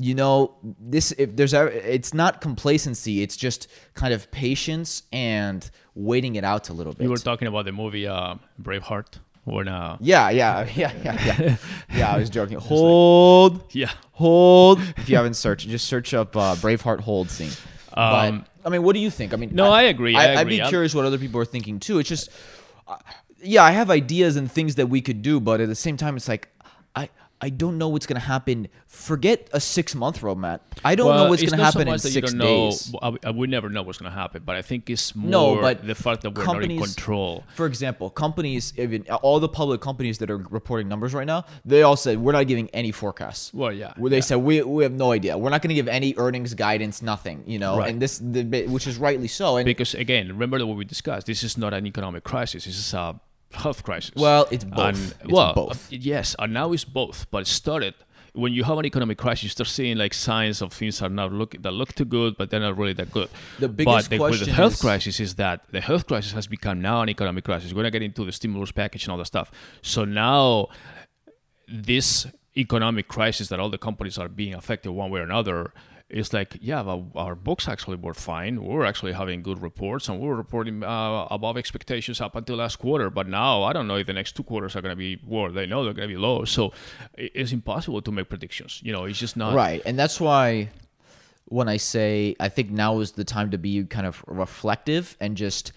you 0.00 0.14
know, 0.14 0.54
this 0.80 1.12
if 1.12 1.36
there's 1.36 1.52
ever 1.54 1.68
it's 1.68 2.14
not 2.14 2.40
complacency, 2.40 3.22
it's 3.22 3.36
just 3.36 3.68
kind 3.94 4.14
of 4.14 4.30
patience 4.30 5.02
and 5.12 5.70
waiting 5.94 6.36
it 6.36 6.44
out 6.44 6.68
a 6.70 6.72
little 6.72 6.92
bit. 6.94 7.04
You 7.04 7.10
were 7.10 7.16
talking 7.18 7.48
about 7.48 7.64
the 7.66 7.72
movie 7.72 8.06
uh, 8.06 8.36
Braveheart, 8.62 9.18
when 9.44 9.68
uh, 9.68 9.96
yeah, 10.00 10.30
yeah, 10.30 10.66
yeah, 10.74 10.92
yeah, 11.04 11.24
yeah. 11.26 11.56
yeah, 11.96 12.14
I 12.14 12.18
was 12.18 12.30
joking. 12.30 12.58
Hold 12.58 13.72
yeah, 13.74 13.90
hold. 14.12 14.80
If 14.96 15.08
you 15.08 15.16
haven't 15.16 15.34
searched, 15.34 15.68
just 15.68 15.86
search 15.86 16.14
up 16.14 16.36
uh, 16.36 16.54
Braveheart 16.56 17.00
hold 17.00 17.30
scene. 17.30 17.52
Um, 17.92 18.44
but, 18.62 18.66
I 18.66 18.70
mean, 18.70 18.82
what 18.82 18.94
do 18.94 19.00
you 19.00 19.10
think? 19.10 19.32
I 19.34 19.36
mean, 19.36 19.50
No, 19.52 19.70
I 19.70 19.82
agree, 19.82 20.14
I 20.14 20.34
I, 20.34 20.36
would 20.38 20.48
be 20.48 20.60
I'm- 20.60 20.70
curious 20.70 20.94
what 20.94 21.04
other 21.04 21.18
people 21.18 21.40
are 21.40 21.44
thinking 21.44 21.80
too. 21.80 21.98
It's 21.98 22.08
just, 22.08 22.30
uh, 22.86 22.96
yeah, 23.42 23.64
I 23.64 23.72
have 23.72 23.90
ideas 23.90 24.36
and 24.36 24.50
things 24.50 24.76
that 24.76 24.88
we 24.88 25.00
could 25.00 25.22
do, 25.22 25.40
but 25.40 25.60
at 25.60 25.68
the 25.68 25.74
same 25.74 25.96
time, 25.96 26.16
it's 26.16 26.28
like, 26.28 26.48
I. 26.94 27.08
I 27.40 27.48
don't 27.48 27.78
know 27.78 27.88
what's 27.88 28.06
gonna 28.06 28.20
happen. 28.20 28.68
Forget 28.86 29.48
a 29.52 29.60
six 29.60 29.94
month 29.94 30.20
roadmap. 30.20 30.60
I 30.84 30.94
don't 30.94 31.14
know 31.16 31.28
what's 31.28 31.42
gonna 31.42 31.56
not 31.62 31.72
so 31.72 31.78
happen 31.78 31.88
in 31.88 31.96
that 31.96 32.04
you 32.04 32.10
six 32.10 32.30
don't 32.32 32.38
know- 32.38 32.70
days. 32.70 32.94
I, 33.24 33.30
would 33.30 33.48
never 33.50 33.68
know 33.68 33.82
what's 33.82 33.98
going 33.98 34.10
to 34.12 34.16
happen, 34.18 34.42
but 34.44 34.56
I 34.56 34.62
think 34.62 34.90
it's 34.90 35.14
more 35.14 35.30
No, 35.30 35.60
but 35.60 35.86
the 35.86 35.94
fact 35.94 36.22
that 36.22 36.30
we're 36.36 36.44
not 36.44 36.62
in 36.62 36.78
control. 36.78 37.44
For 37.54 37.66
example, 37.66 38.10
companies, 38.10 38.72
even 38.76 39.04
all 39.22 39.40
the 39.40 39.48
public 39.48 39.80
companies 39.80 40.18
that 40.18 40.30
are 40.30 40.36
reporting 40.38 40.88
numbers 40.88 41.14
right 41.14 41.26
now, 41.26 41.44
they 41.64 41.82
all 41.82 41.96
said 41.96 42.18
we're 42.18 42.32
not 42.32 42.46
giving 42.46 42.68
any 42.70 42.92
forecasts. 42.92 43.52
Well, 43.54 43.72
yeah, 43.72 43.94
Where 43.96 44.10
they 44.10 44.16
yeah. 44.16 44.22
said 44.22 44.36
we, 44.38 44.62
we 44.62 44.82
have 44.82 44.92
no 44.92 45.12
idea. 45.12 45.38
We're 45.38 45.50
not 45.50 45.62
going 45.62 45.70
to 45.70 45.74
give 45.74 45.88
any 45.88 46.14
earnings 46.16 46.54
guidance, 46.54 47.00
nothing. 47.02 47.42
You 47.46 47.58
know, 47.58 47.78
Right. 47.78 47.90
and 47.90 48.02
this 48.02 48.18
the 48.18 48.66
which 48.66 48.86
is 48.86 48.96
rightly 48.98 49.28
so. 49.28 49.56
And 49.56 49.64
Because 49.64 49.94
again, 49.94 50.28
remember 50.28 50.64
what 50.66 50.76
we 50.76 50.84
discussed. 50.84 51.26
This 51.26 51.42
is 51.42 51.56
not 51.56 51.72
an 51.72 51.86
economic 51.86 52.24
crisis. 52.24 52.64
This 52.66 52.76
is 52.78 52.92
a 52.94 53.18
health 53.52 53.82
crisis. 53.82 54.12
Well, 54.16 54.46
it's 54.50 54.64
both. 54.64 54.78
And, 54.78 55.14
It's 55.22 55.30
well, 55.32 55.54
both. 55.54 55.92
uh, 55.92 55.96
yes, 56.00 56.36
and 56.38 56.52
now 56.52 56.72
it's 56.72 56.84
both. 56.84 57.26
But 57.30 57.42
it 57.42 57.46
started 57.48 57.94
when 58.32 58.52
you 58.52 58.62
have 58.64 58.78
an 58.78 58.86
economic 58.86 59.18
crisis. 59.18 59.42
You 59.44 59.48
start 59.50 59.68
seeing 59.68 59.98
like 59.98 60.14
signs 60.14 60.62
of 60.62 60.72
things 60.72 61.02
are 61.02 61.08
not 61.08 61.32
look 61.32 61.56
that 61.60 61.72
look 61.72 61.94
too 61.94 62.04
good, 62.04 62.36
but 62.36 62.50
they're 62.50 62.60
not 62.60 62.76
really 62.78 62.92
that 62.94 63.10
good. 63.12 63.28
The 63.58 63.68
biggest 63.68 64.10
but 64.10 64.16
the, 64.16 64.22
with 64.22 64.44
the 64.44 64.52
health 64.52 64.74
is- 64.74 64.80
crisis 64.80 65.20
is 65.20 65.34
that 65.36 65.62
the 65.72 65.80
health 65.80 66.06
crisis 66.06 66.32
has 66.32 66.46
become 66.46 66.80
now 66.80 67.02
an 67.02 67.08
economic 67.08 67.44
crisis. 67.44 67.72
We're 67.72 67.82
gonna 67.82 67.90
get 67.90 68.02
into 68.02 68.24
the 68.24 68.32
stimulus 68.32 68.72
package 68.72 69.04
and 69.04 69.12
all 69.12 69.18
that 69.18 69.26
stuff. 69.26 69.50
So 69.82 70.04
now 70.04 70.68
this 71.68 72.26
economic 72.56 73.06
crisis 73.08 73.48
that 73.48 73.60
all 73.60 73.70
the 73.70 73.78
companies 73.78 74.18
are 74.18 74.28
being 74.28 74.54
affected 74.54 74.90
one 74.90 75.10
way 75.10 75.20
or 75.20 75.22
another 75.22 75.72
is 76.10 76.32
like, 76.32 76.58
yeah, 76.60 76.82
our 77.14 77.34
books 77.34 77.68
actually 77.68 77.96
were 77.96 78.14
fine. 78.14 78.62
We 78.62 78.74
were 78.74 78.84
actually 78.84 79.12
having 79.12 79.42
good 79.42 79.62
reports 79.62 80.08
and 80.08 80.20
we 80.20 80.26
were 80.26 80.36
reporting 80.36 80.82
uh, 80.82 81.26
above 81.30 81.56
expectations 81.56 82.20
up 82.20 82.34
until 82.36 82.56
last 82.56 82.76
quarter. 82.76 83.10
But 83.10 83.28
now 83.28 83.62
I 83.62 83.72
don't 83.72 83.86
know 83.86 83.96
if 83.96 84.06
the 84.06 84.12
next 84.12 84.36
two 84.36 84.42
quarters 84.42 84.76
are 84.76 84.82
going 84.82 84.92
to 84.92 84.96
be, 84.96 85.20
well, 85.26 85.50
they 85.50 85.66
know 85.66 85.84
they're 85.84 85.94
going 85.94 86.08
to 86.08 86.14
be 86.14 86.20
low. 86.20 86.44
So 86.44 86.72
it's 87.16 87.52
impossible 87.52 88.02
to 88.02 88.12
make 88.12 88.28
predictions. 88.28 88.80
You 88.82 88.92
know, 88.92 89.04
it's 89.04 89.18
just 89.18 89.36
not. 89.36 89.54
Right. 89.54 89.82
And 89.84 89.98
that's 89.98 90.20
why 90.20 90.70
when 91.46 91.68
I 91.68 91.76
say 91.76 92.36
I 92.40 92.48
think 92.48 92.70
now 92.70 93.00
is 93.00 93.12
the 93.12 93.24
time 93.24 93.50
to 93.50 93.58
be 93.58 93.84
kind 93.84 94.06
of 94.06 94.24
reflective 94.26 95.16
and 95.20 95.36
just 95.36 95.72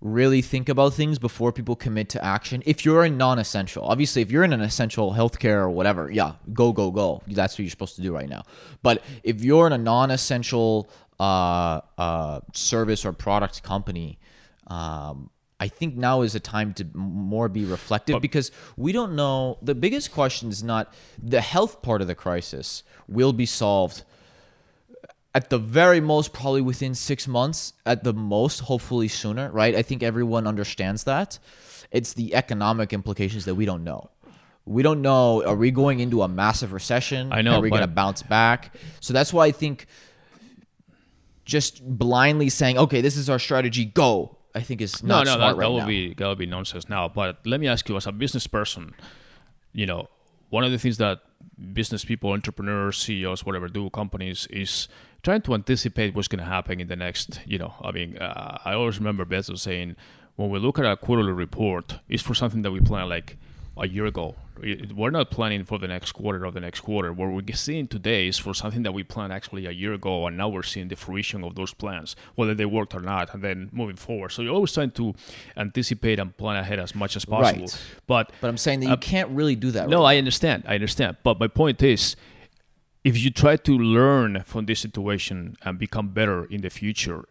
really 0.00 0.42
think 0.42 0.68
about 0.68 0.94
things 0.94 1.18
before 1.18 1.52
people 1.52 1.74
commit 1.76 2.08
to 2.10 2.24
action. 2.24 2.62
If 2.66 2.84
you're 2.84 3.04
a 3.04 3.10
non-essential, 3.10 3.84
obviously 3.84 4.22
if 4.22 4.30
you're 4.30 4.44
in 4.44 4.52
an 4.52 4.60
essential 4.60 5.12
healthcare 5.12 5.58
or 5.58 5.70
whatever, 5.70 6.10
yeah, 6.10 6.32
go 6.52 6.72
go 6.72 6.90
go. 6.90 7.22
That's 7.26 7.54
what 7.54 7.60
you're 7.60 7.70
supposed 7.70 7.96
to 7.96 8.02
do 8.02 8.14
right 8.14 8.28
now. 8.28 8.42
But 8.82 9.02
if 9.22 9.42
you're 9.42 9.66
in 9.66 9.72
a 9.72 9.78
non-essential 9.78 10.90
uh, 11.18 11.80
uh, 11.96 12.40
service 12.52 13.04
or 13.04 13.12
product 13.12 13.62
company, 13.62 14.18
um, 14.66 15.30
I 15.60 15.68
think 15.68 15.96
now 15.96 16.22
is 16.22 16.34
a 16.34 16.40
time 16.40 16.74
to 16.74 16.86
more 16.94 17.48
be 17.48 17.64
reflective 17.64 18.20
because 18.20 18.50
we 18.76 18.92
don't 18.92 19.14
know. 19.14 19.58
The 19.62 19.74
biggest 19.74 20.12
question 20.12 20.48
is 20.50 20.62
not 20.62 20.92
the 21.22 21.40
health 21.40 21.80
part 21.80 22.02
of 22.02 22.08
the 22.08 22.14
crisis 22.14 22.82
will 23.08 23.32
be 23.32 23.46
solved 23.46 24.02
at 25.34 25.50
the 25.50 25.58
very 25.58 26.00
most 26.00 26.32
probably 26.32 26.60
within 26.60 26.94
six 26.94 27.26
months 27.26 27.72
at 27.84 28.04
the 28.04 28.12
most 28.12 28.60
hopefully 28.60 29.08
sooner 29.08 29.50
right? 29.50 29.74
I 29.74 29.82
think 29.82 30.02
everyone 30.02 30.46
understands 30.46 31.04
that. 31.04 31.38
It's 31.90 32.12
the 32.14 32.34
economic 32.34 32.92
implications 32.92 33.44
that 33.44 33.54
we 33.54 33.64
don't 33.66 33.84
know. 33.84 34.10
We 34.64 34.82
don't 34.82 35.02
know 35.02 35.44
are 35.44 35.56
we 35.56 35.70
going 35.70 36.00
into 36.00 36.22
a 36.22 36.28
massive 36.28 36.72
recession? 36.72 37.32
I 37.32 37.42
know, 37.42 37.54
are 37.56 37.60
we 37.60 37.68
but- 37.70 37.76
going 37.78 37.88
to 37.88 37.94
bounce 37.94 38.22
back? 38.22 38.74
So 39.00 39.12
that's 39.12 39.32
why 39.32 39.46
i 39.46 39.52
think 39.52 39.86
just 41.44 41.84
blindly 41.86 42.48
saying 42.48 42.78
okay 42.78 43.00
this 43.02 43.16
is 43.18 43.28
our 43.28 43.38
strategy 43.38 43.84
go 43.84 44.38
i 44.54 44.60
think 44.60 44.80
is 44.80 45.02
No, 45.02 45.16
not 45.16 45.26
no, 45.26 45.34
smart 45.34 45.56
that, 45.56 45.60
right 45.60 45.66
that 45.66 45.72
would 45.72 45.78
now. 45.80 45.86
be 45.86 46.14
that 46.14 46.26
would 46.26 46.38
be 46.38 46.46
nonsense 46.46 46.88
now. 46.88 47.08
But 47.08 47.38
let 47.44 47.60
me 47.60 47.68
ask 47.68 47.86
you, 47.88 47.96
as 47.96 48.06
a 48.06 48.12
business 48.12 48.46
person, 48.46 48.94
you 49.72 49.84
know, 49.86 50.08
one 50.50 50.64
of 50.64 50.70
the 50.72 50.78
things 50.78 50.96
that 50.98 51.20
business 51.72 52.04
people, 52.04 52.30
entrepreneurs, 52.30 52.96
CEOs, 52.98 53.44
whatever, 53.44 53.68
do 53.68 53.90
companies 53.90 54.46
is 54.50 54.88
trying 55.24 55.42
to 55.42 55.54
anticipate 55.54 56.14
what's 56.14 56.28
going 56.28 56.38
to 56.46 56.50
happen 56.56 56.80
in 56.80 56.86
the 56.88 56.96
next. 56.96 57.40
You 57.46 57.58
know, 57.58 57.74
I 57.82 57.90
mean, 57.90 58.16
uh, 58.18 58.58
I 58.64 58.74
always 58.74 58.98
remember 58.98 59.24
Bezos 59.24 59.58
saying, 59.58 59.96
when 60.36 60.50
we 60.50 60.58
look 60.58 60.78
at 60.78 60.84
a 60.84 60.96
quarterly 60.96 61.32
report, 61.32 61.86
it's 62.08 62.22
for 62.22 62.34
something 62.34 62.62
that 62.62 62.70
we 62.72 62.80
plan 62.80 63.08
like 63.08 63.36
a 63.76 63.88
year 63.88 64.06
ago. 64.06 64.36
We're 64.94 65.10
not 65.10 65.30
planning 65.32 65.64
for 65.64 65.78
the 65.80 65.88
next 65.88 66.12
quarter 66.12 66.46
or 66.46 66.52
the 66.52 66.60
next 66.60 66.80
quarter. 66.80 67.12
What 67.12 67.28
we're 67.30 67.54
seeing 67.56 67.88
today 67.88 68.28
is 68.28 68.38
for 68.38 68.54
something 68.54 68.84
that 68.84 68.92
we 68.94 69.02
planned 69.02 69.32
actually 69.32 69.66
a 69.66 69.72
year 69.72 69.92
ago, 69.94 70.26
and 70.28 70.36
now 70.36 70.48
we're 70.48 70.62
seeing 70.62 70.86
the 70.88 70.94
fruition 70.96 71.42
of 71.42 71.56
those 71.56 71.74
plans, 71.74 72.14
whether 72.36 72.54
they 72.54 72.64
worked 72.64 72.94
or 72.94 73.00
not, 73.00 73.34
and 73.34 73.42
then 73.42 73.68
moving 73.72 73.96
forward. 73.96 74.30
So 74.30 74.42
you're 74.42 74.54
always 74.54 74.72
trying 74.72 74.92
to 74.92 75.14
anticipate 75.56 76.20
and 76.20 76.36
plan 76.36 76.56
ahead 76.56 76.78
as 76.78 76.94
much 76.94 77.16
as 77.16 77.24
possible. 77.24 77.62
Right. 77.66 77.84
But 78.06 78.32
But 78.40 78.48
I'm 78.48 78.56
saying 78.58 78.80
that 78.80 78.86
you 78.86 78.92
Uh, 78.92 78.96
can't 78.96 79.30
really 79.30 79.56
do 79.56 79.70
that. 79.72 79.88
no, 79.88 80.02
right 80.02 80.14
I 80.14 80.18
understand. 80.18 80.62
I 80.68 80.74
understand. 80.74 81.16
But 81.24 81.40
my 81.40 81.48
point 81.48 81.82
is, 81.82 82.14
if 83.04 83.22
you 83.22 83.30
try 83.30 83.56
to 83.56 83.78
learn 83.78 84.42
from 84.46 84.66
this 84.66 84.80
situation 84.80 85.56
and 85.62 85.78
become 85.78 86.08
better 86.08 86.46
in 86.46 86.62
the 86.62 86.70
future, 86.70 87.26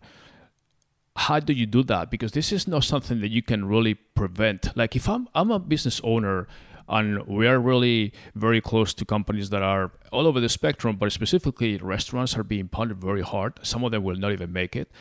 how 1.15 1.39
do 1.39 1.53
you 1.53 1.65
do 1.65 1.83
that? 1.83 2.09
Because 2.09 2.31
this 2.31 2.51
is 2.51 2.67
not 2.67 2.83
something 2.83 3.19
that 3.21 3.29
you 3.29 3.41
can 3.41 3.65
really 3.65 3.95
prevent. 3.95 4.75
Like 4.77 4.95
if 4.95 5.09
I'm 5.09 5.27
I'm 5.35 5.51
a 5.51 5.59
business 5.59 5.99
owner 6.03 6.47
and 6.87 7.25
we 7.27 7.47
are 7.47 7.59
really 7.59 8.13
very 8.35 8.61
close 8.61 8.93
to 8.93 9.05
companies 9.05 9.49
that 9.49 9.63
are 9.63 9.91
all 10.11 10.27
over 10.27 10.39
the 10.39 10.49
spectrum, 10.49 10.97
but 10.97 11.11
specifically 11.11 11.77
restaurants 11.77 12.37
are 12.37 12.43
being 12.43 12.67
pounded 12.67 12.97
very 13.01 13.21
hard. 13.21 13.59
Some 13.63 13.83
of 13.83 13.91
them 13.91 14.03
will 14.03 14.15
not 14.15 14.31
even 14.31 14.51
make 14.51 14.75
it. 14.75 14.91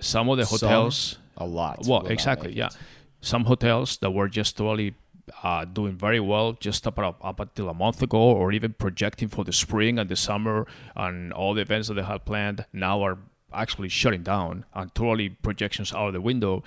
Some 0.00 0.28
of 0.28 0.38
the 0.38 0.46
Some, 0.46 0.68
hotels 0.68 1.18
a 1.36 1.46
lot. 1.46 1.86
well, 1.86 2.06
exactly, 2.06 2.52
yeah. 2.52 2.66
it. 2.66 2.76
Some 3.20 3.44
hotels 3.44 3.98
that 3.98 4.10
were 4.10 4.28
just 4.28 4.56
totally 4.56 4.94
uh, 5.42 5.64
doing 5.64 5.96
very 5.96 6.20
well 6.20 6.52
just 6.54 6.86
up, 6.86 6.98
up, 6.98 7.40
until 7.40 7.68
a 7.68 7.74
month 7.74 8.02
ago, 8.02 8.18
or 8.18 8.52
even 8.52 8.72
projecting 8.72 9.28
for 9.28 9.44
the 9.44 9.52
spring 9.52 9.98
and 9.98 10.08
the 10.08 10.16
summer 10.16 10.66
and 10.96 11.32
all 11.32 11.54
the 11.54 11.62
events 11.62 11.88
that 11.88 11.94
they 11.94 12.02
had 12.02 12.24
planned 12.24 12.64
now 12.72 13.02
are 13.02 13.18
actually 13.52 13.88
shutting 13.88 14.22
down 14.22 14.64
and 14.74 14.94
totally 14.94 15.28
projections 15.28 15.92
out 15.92 16.08
of 16.08 16.12
the 16.12 16.20
window. 16.20 16.62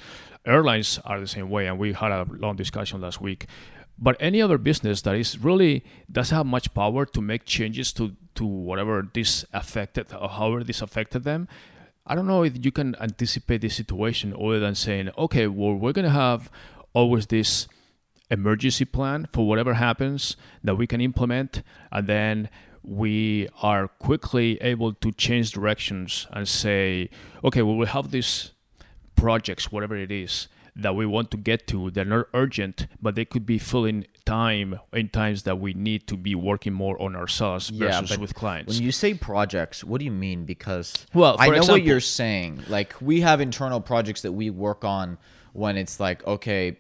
Airlines 0.45 0.99
are 1.05 1.19
the 1.19 1.27
same 1.27 1.49
way, 1.49 1.67
and 1.67 1.79
we 1.79 1.93
had 1.93 2.11
a 2.11 2.27
long 2.29 2.55
discussion 2.55 3.01
last 3.01 3.19
week. 3.19 3.47
But 3.97 4.17
any 4.19 4.41
other 4.41 4.57
business 4.57 5.01
that 5.03 5.15
is 5.15 5.39
really 5.39 5.83
doesn't 6.11 6.35
have 6.35 6.45
much 6.45 6.73
power 6.73 7.05
to 7.05 7.21
make 7.21 7.45
changes 7.45 7.93
to 7.93 8.15
to 8.35 8.45
whatever 8.45 9.07
this 9.13 9.45
affected 9.53 10.07
or 10.13 10.27
however 10.27 10.61
this 10.61 10.81
affected 10.81 11.23
them, 11.23 11.47
I 12.05 12.13
don't 12.13 12.27
know 12.27 12.43
if 12.43 12.63
you 12.63 12.71
can 12.71 12.95
anticipate 12.99 13.61
this 13.61 13.75
situation 13.75 14.33
other 14.33 14.59
than 14.59 14.75
saying, 14.75 15.09
okay, 15.17 15.47
well, 15.47 15.73
we're 15.73 15.93
going 15.93 16.05
to 16.05 16.11
have 16.11 16.51
always 16.93 17.27
this 17.27 17.67
emergency 18.29 18.85
plan 18.85 19.27
for 19.31 19.47
whatever 19.47 19.75
happens 19.75 20.35
that 20.63 20.75
we 20.75 20.87
can 20.87 21.01
implement, 21.01 21.61
and 21.91 22.07
then 22.07 22.49
we 22.83 23.49
are 23.61 23.87
quickly 23.87 24.61
able 24.61 24.93
to 24.93 25.11
change 25.11 25.51
directions 25.51 26.27
and 26.31 26.47
say, 26.47 27.09
okay, 27.43 27.61
well, 27.61 27.75
we 27.75 27.87
have 27.87 28.11
these 28.11 28.51
projects, 29.15 29.71
whatever 29.71 29.95
it 29.95 30.11
is, 30.11 30.47
that 30.75 30.93
we 30.95 31.05
want 31.05 31.31
to 31.31 31.37
get 31.37 31.67
to. 31.67 31.89
They're 31.89 32.05
not 32.05 32.27
urgent, 32.33 32.87
but 33.01 33.15
they 33.15 33.25
could 33.25 33.45
be 33.45 33.57
filling 33.57 34.05
time 34.25 34.79
in 34.91 35.09
times 35.09 35.43
that 35.43 35.59
we 35.59 35.73
need 35.73 36.05
to 36.07 36.17
be 36.17 36.35
working 36.35 36.73
more 36.73 37.01
on 37.01 37.15
ourselves 37.15 37.69
versus 37.69 38.17
with 38.17 38.35
clients. 38.35 38.73
When 38.73 38.83
you 38.83 38.91
say 38.91 39.13
projects, 39.13 39.83
what 39.83 39.99
do 39.99 40.05
you 40.05 40.11
mean? 40.11 40.45
Because 40.45 41.05
Well, 41.13 41.37
I 41.39 41.49
know 41.49 41.65
what 41.65 41.83
you're 41.83 41.99
saying. 41.99 42.63
Like 42.67 42.93
we 43.01 43.21
have 43.21 43.39
internal 43.39 43.79
projects 43.79 44.21
that 44.23 44.33
we 44.33 44.49
work 44.49 44.83
on 44.83 45.17
when 45.53 45.77
it's 45.77 45.99
like, 45.99 46.25
okay, 46.27 46.77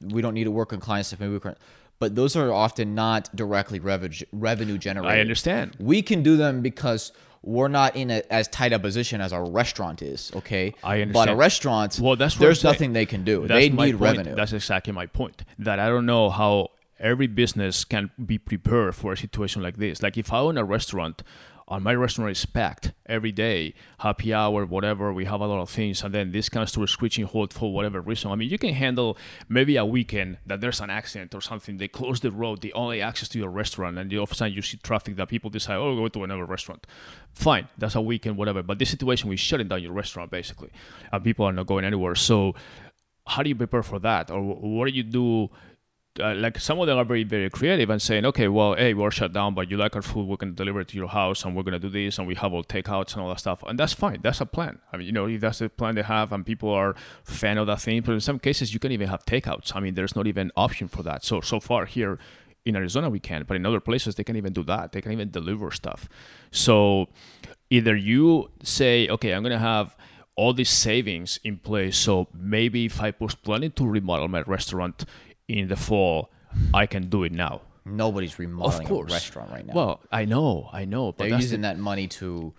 we 0.00 0.22
don't 0.22 0.34
need 0.34 0.44
to 0.44 0.50
work 0.50 0.72
on 0.72 0.80
client 0.80 1.06
stuff. 1.06 1.20
Maybe 1.20 1.32
we 1.32 1.40
can, 1.40 1.56
but 1.98 2.14
those 2.14 2.36
are 2.36 2.52
often 2.52 2.94
not 2.94 3.34
directly 3.34 3.80
revenue 3.80 4.24
revenue 4.32 4.78
generating. 4.78 5.10
I 5.18 5.20
understand. 5.20 5.76
We 5.78 6.02
can 6.02 6.22
do 6.22 6.36
them 6.36 6.62
because 6.62 7.12
we're 7.42 7.68
not 7.68 7.94
in 7.96 8.10
a, 8.10 8.22
as 8.30 8.48
tight 8.48 8.72
a 8.72 8.78
position 8.78 9.20
as 9.20 9.32
a 9.32 9.40
restaurant 9.40 10.02
is. 10.02 10.32
Okay, 10.34 10.74
I 10.82 11.00
understand. 11.02 11.12
But 11.12 11.28
a 11.28 11.36
restaurant, 11.36 11.98
Well, 12.00 12.16
that's 12.16 12.34
there's 12.36 12.64
nothing 12.64 12.92
they 12.92 13.06
can 13.06 13.24
do. 13.24 13.46
That's 13.46 13.52
they 13.60 13.68
need 13.68 13.76
point. 13.76 14.00
revenue. 14.00 14.34
That's 14.34 14.52
exactly 14.52 14.92
my 14.92 15.06
point. 15.06 15.44
That 15.58 15.78
I 15.78 15.88
don't 15.88 16.06
know 16.06 16.30
how 16.30 16.68
every 16.98 17.28
business 17.28 17.84
can 17.84 18.10
be 18.24 18.38
prepared 18.38 18.94
for 18.94 19.12
a 19.12 19.16
situation 19.16 19.62
like 19.62 19.76
this. 19.76 20.02
Like 20.02 20.16
if 20.18 20.32
I 20.32 20.38
own 20.38 20.58
a 20.58 20.64
restaurant, 20.64 21.22
and 21.70 21.84
my 21.84 21.94
restaurant 21.94 22.30
is 22.30 22.46
packed 22.46 22.92
every 23.06 23.32
day, 23.32 23.74
happy 23.98 24.32
hour, 24.32 24.64
whatever. 24.64 25.12
We 25.12 25.26
have 25.26 25.40
a 25.40 25.46
lot 25.46 25.60
of 25.60 25.70
things, 25.70 26.02
and 26.02 26.14
then 26.14 26.32
this 26.32 26.48
comes 26.48 26.72
to 26.72 26.82
a 26.82 26.88
screeching 26.88 27.26
halt 27.26 27.52
for 27.52 27.72
whatever 27.72 28.00
reason. 28.00 28.30
I 28.30 28.36
mean, 28.36 28.48
you 28.48 28.58
can 28.58 28.74
handle 28.74 29.18
maybe 29.48 29.76
a 29.76 29.84
weekend 29.84 30.38
that 30.46 30.60
there's 30.60 30.80
an 30.80 30.90
accident 30.90 31.34
or 31.34 31.40
something. 31.40 31.76
They 31.76 31.88
close 31.88 32.20
the 32.20 32.32
road, 32.32 32.62
the 32.62 32.72
only 32.72 33.02
access 33.02 33.28
to 33.30 33.38
your 33.38 33.50
restaurant, 33.50 33.98
and 33.98 34.12
all 34.14 34.24
of 34.24 34.32
a 34.32 34.34
sudden 34.34 34.54
you 34.54 34.62
see 34.62 34.78
traffic 34.78 35.16
that 35.16 35.28
people 35.28 35.50
decide, 35.50 35.76
oh, 35.76 35.94
go 35.94 36.08
to 36.08 36.24
another 36.24 36.44
restaurant. 36.44 36.86
Fine, 37.32 37.68
that's 37.76 37.94
a 37.94 38.00
weekend, 38.00 38.36
whatever. 38.36 38.62
But 38.62 38.78
this 38.78 38.90
situation, 38.90 39.28
we're 39.28 39.36
shutting 39.36 39.68
down 39.68 39.82
your 39.82 39.92
restaurant 39.92 40.30
basically, 40.30 40.70
and 41.12 41.22
people 41.22 41.44
are 41.44 41.52
not 41.52 41.66
going 41.66 41.84
anywhere. 41.84 42.14
So 42.14 42.54
how 43.26 43.42
do 43.42 43.48
you 43.50 43.54
prepare 43.54 43.82
for 43.82 43.98
that 43.98 44.30
or 44.30 44.40
what 44.40 44.88
do 44.88 44.92
you 44.92 45.02
do 45.02 45.50
uh, 46.20 46.34
like 46.34 46.58
some 46.58 46.78
of 46.80 46.86
them 46.86 46.98
are 46.98 47.04
very 47.04 47.24
very 47.24 47.50
creative 47.50 47.90
and 47.90 48.00
saying 48.00 48.24
okay 48.24 48.48
well 48.48 48.74
hey 48.74 48.94
we're 48.94 49.10
shut 49.10 49.32
down 49.32 49.54
but 49.54 49.70
you 49.70 49.76
like 49.76 49.94
our 49.96 50.02
food 50.02 50.26
we 50.26 50.36
can 50.36 50.54
deliver 50.54 50.80
it 50.80 50.88
to 50.88 50.96
your 50.96 51.08
house 51.08 51.44
and 51.44 51.54
we're 51.54 51.62
going 51.62 51.72
to 51.72 51.78
do 51.78 51.88
this 51.88 52.18
and 52.18 52.26
we 52.26 52.34
have 52.34 52.52
all 52.52 52.64
takeouts 52.64 53.12
and 53.14 53.22
all 53.22 53.28
that 53.28 53.38
stuff. 53.38 53.62
And 53.66 53.78
that's 53.78 53.92
fine. 53.92 54.20
That's 54.22 54.40
a 54.40 54.46
plan. 54.46 54.78
I 54.92 54.96
mean 54.96 55.06
you 55.06 55.12
know 55.12 55.26
if 55.26 55.40
that's 55.40 55.58
the 55.58 55.68
plan 55.68 55.94
they 55.94 56.02
have 56.02 56.32
and 56.32 56.44
people 56.44 56.70
are 56.70 56.94
fan 57.24 57.58
of 57.58 57.66
that 57.66 57.80
thing 57.80 58.02
but 58.02 58.12
in 58.12 58.20
some 58.20 58.38
cases 58.38 58.72
you 58.72 58.80
can 58.80 58.92
even 58.92 59.08
have 59.08 59.24
takeouts. 59.24 59.74
I 59.74 59.80
mean 59.80 59.94
there's 59.94 60.16
not 60.16 60.26
even 60.26 60.50
option 60.56 60.88
for 60.88 61.02
that. 61.02 61.24
So 61.24 61.40
so 61.40 61.60
far 61.60 61.86
here 61.86 62.18
in 62.64 62.76
arizona 62.76 63.08
we 63.08 63.20
can 63.20 63.44
but 63.44 63.56
in 63.56 63.64
other 63.64 63.80
places 63.80 64.14
they 64.16 64.24
can 64.24 64.36
even 64.36 64.52
do 64.52 64.62
that. 64.64 64.92
They 64.92 65.00
can 65.00 65.12
even 65.12 65.30
deliver 65.30 65.70
stuff. 65.70 66.08
So 66.50 67.08
either 67.70 67.94
you 67.94 68.50
say 68.62 69.08
okay 69.08 69.32
i'm 69.32 69.42
going 69.42 69.52
to 69.52 69.58
have 69.58 69.94
all 70.38 70.52
these 70.54 70.70
savings 70.70 71.40
in 71.42 71.58
place. 71.58 71.96
So 71.98 72.28
maybe 72.32 72.84
if 72.84 73.02
I 73.02 73.12
was 73.18 73.34
planning 73.34 73.72
to 73.72 73.84
remodel 73.84 74.28
my 74.28 74.42
restaurant 74.42 75.04
in 75.48 75.68
the 75.68 75.76
fall, 75.76 76.30
I 76.72 76.86
can 76.86 77.08
do 77.08 77.24
it 77.24 77.32
now. 77.32 77.62
Nobody's 77.84 78.38
remodeling 78.38 78.82
of 78.82 78.88
course, 78.88 79.10
a 79.10 79.14
restaurant 79.14 79.50
right 79.50 79.66
now. 79.66 79.72
Well, 79.74 80.00
I 80.12 80.26
know, 80.26 80.68
I 80.72 80.84
know, 80.84 81.12
but 81.12 81.28
they're 81.28 81.38
using 81.38 81.62
the, 81.62 81.68
that 81.68 81.78
money 81.78 82.06
to 82.08 82.52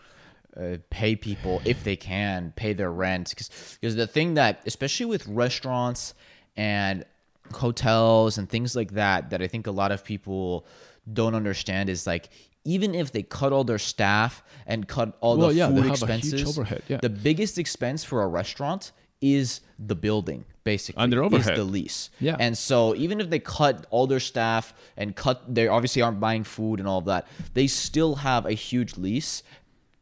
uh, 0.57 0.77
pay 0.89 1.15
people 1.15 1.61
if 1.65 1.83
they 1.83 1.95
can 1.95 2.51
pay 2.55 2.73
their 2.73 2.91
rent 2.91 3.29
because 3.29 3.95
the 3.95 4.07
thing 4.07 4.33
that 4.33 4.61
especially 4.65 5.05
with 5.05 5.25
restaurants 5.27 6.15
and 6.57 7.05
hotels 7.53 8.37
and 8.37 8.49
things 8.49 8.75
like 8.75 8.91
that 8.91 9.29
that 9.29 9.41
i 9.41 9.47
think 9.47 9.67
a 9.67 9.71
lot 9.71 9.91
of 9.91 10.03
people 10.03 10.65
don't 11.13 11.35
understand 11.35 11.87
is 11.87 12.05
like 12.07 12.29
even 12.65 12.93
if 12.93 13.11
they 13.11 13.23
cut 13.23 13.53
all 13.53 13.63
their 13.63 13.77
staff 13.77 14.43
and 14.65 14.87
cut 14.87 15.17
all 15.21 15.37
Well, 15.37 15.49
the 15.49 15.55
yeah, 15.55 15.67
food 15.67 15.75
have 15.77 15.85
a 15.85 15.87
huge 15.87 16.33
expenses 16.33 16.59
yeah. 16.87 16.97
the 17.01 17.09
biggest 17.09 17.57
expense 17.57 18.03
for 18.03 18.21
a 18.23 18.27
restaurant 18.27 18.91
is 19.21 19.61
the 19.77 19.95
building 19.95 20.45
basically 20.63 21.01
under 21.01 21.17
their 21.17 21.25
is 21.25 21.33
overhead. 21.33 21.57
the 21.57 21.63
lease 21.63 22.09
Yeah. 22.19 22.35
and 22.39 22.57
so 22.57 22.95
even 22.95 23.19
if 23.21 23.29
they 23.29 23.39
cut 23.39 23.85
all 23.89 24.07
their 24.07 24.19
staff 24.19 24.73
and 24.97 25.15
cut 25.15 25.53
they 25.53 25.67
obviously 25.67 26.01
aren't 26.01 26.19
buying 26.19 26.43
food 26.43 26.79
and 26.79 26.87
all 26.87 26.99
of 26.99 27.05
that 27.05 27.27
they 27.53 27.67
still 27.67 28.15
have 28.15 28.45
a 28.45 28.51
huge 28.53 28.97
lease 28.97 29.41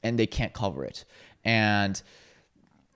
and 0.04 0.20
they 0.20 0.28
can't 0.28 0.54
cover 0.54 0.84
it 0.84 1.06
and 1.46 2.02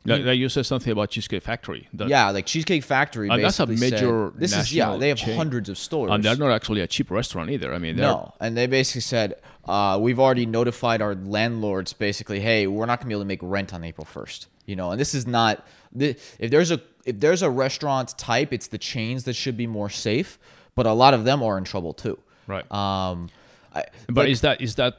like, 0.04 0.24
like 0.26 0.40
you 0.40 0.50
said 0.50 0.66
something 0.66 0.92
about 0.92 1.12
Cheesecake 1.12 1.44
Factory. 1.44 1.88
Yeah 1.94 2.32
like 2.32 2.48
cheesecake 2.48 2.84
factory 2.84 3.30
that's 3.30 3.60
a 3.60 3.68
basically 3.68 3.90
said- 3.90 3.94
major 4.02 4.34
this 4.36 4.56
is 4.56 4.74
yeah 4.74 4.98
they 4.98 5.10
have 5.10 5.18
chain. 5.20 5.38
hundreds 5.38 5.70
of 5.70 5.78
stores 5.78 6.10
and 6.12 6.24
they're 6.24 6.36
not 6.36 6.52
actually 6.52 6.82
a 6.82 6.88
cheap 6.88 7.12
restaurant 7.12 7.52
either. 7.52 7.72
I 7.74 7.78
mean, 7.78 7.96
they're, 7.98 8.08
no 8.08 8.34
and 8.40 8.58
they 8.58 8.66
basically 8.66 9.02
said 9.02 9.36
uh, 9.66 10.00
we've 10.02 10.20
already 10.20 10.48
notified 10.48 11.04
our 11.04 11.14
landlords 11.14 11.94
basically 11.94 12.40
hey 12.40 12.66
we're 12.66 12.88
not 12.88 13.00
going 13.00 13.06
to 13.06 13.08
be 13.10 13.14
able 13.14 13.22
to 13.22 13.28
make 13.28 13.40
rent 13.44 13.76
on 13.76 13.84
april 13.84 14.08
1st 14.12 14.48
you 14.66 14.76
know 14.76 14.90
and 14.90 15.00
this 15.00 15.14
is 15.14 15.28
not 15.28 15.64
the, 15.94 16.16
if 16.40 16.50
there's 16.52 16.72
a 16.72 16.82
if 17.06 17.20
there's 17.20 17.42
a 17.42 17.50
restaurant 17.50 18.18
type 18.18 18.54
it's 18.54 18.68
the 18.68 18.78
chains 18.78 19.24
that 19.26 19.34
should 19.34 19.58
be 19.58 19.68
more 19.68 19.90
safe 19.90 20.38
but 20.76 20.86
a 20.86 20.94
lot 20.94 21.14
of 21.14 21.24
them 21.26 21.42
are 21.44 21.58
in 21.58 21.64
trouble 21.64 21.94
too 21.94 22.18
right. 22.48 22.70
um 22.72 23.30
I, 23.74 23.86
but 24.08 24.18
like- 24.24 24.30
is 24.30 24.42
that 24.42 24.62
is 24.62 24.76
that 24.76 24.96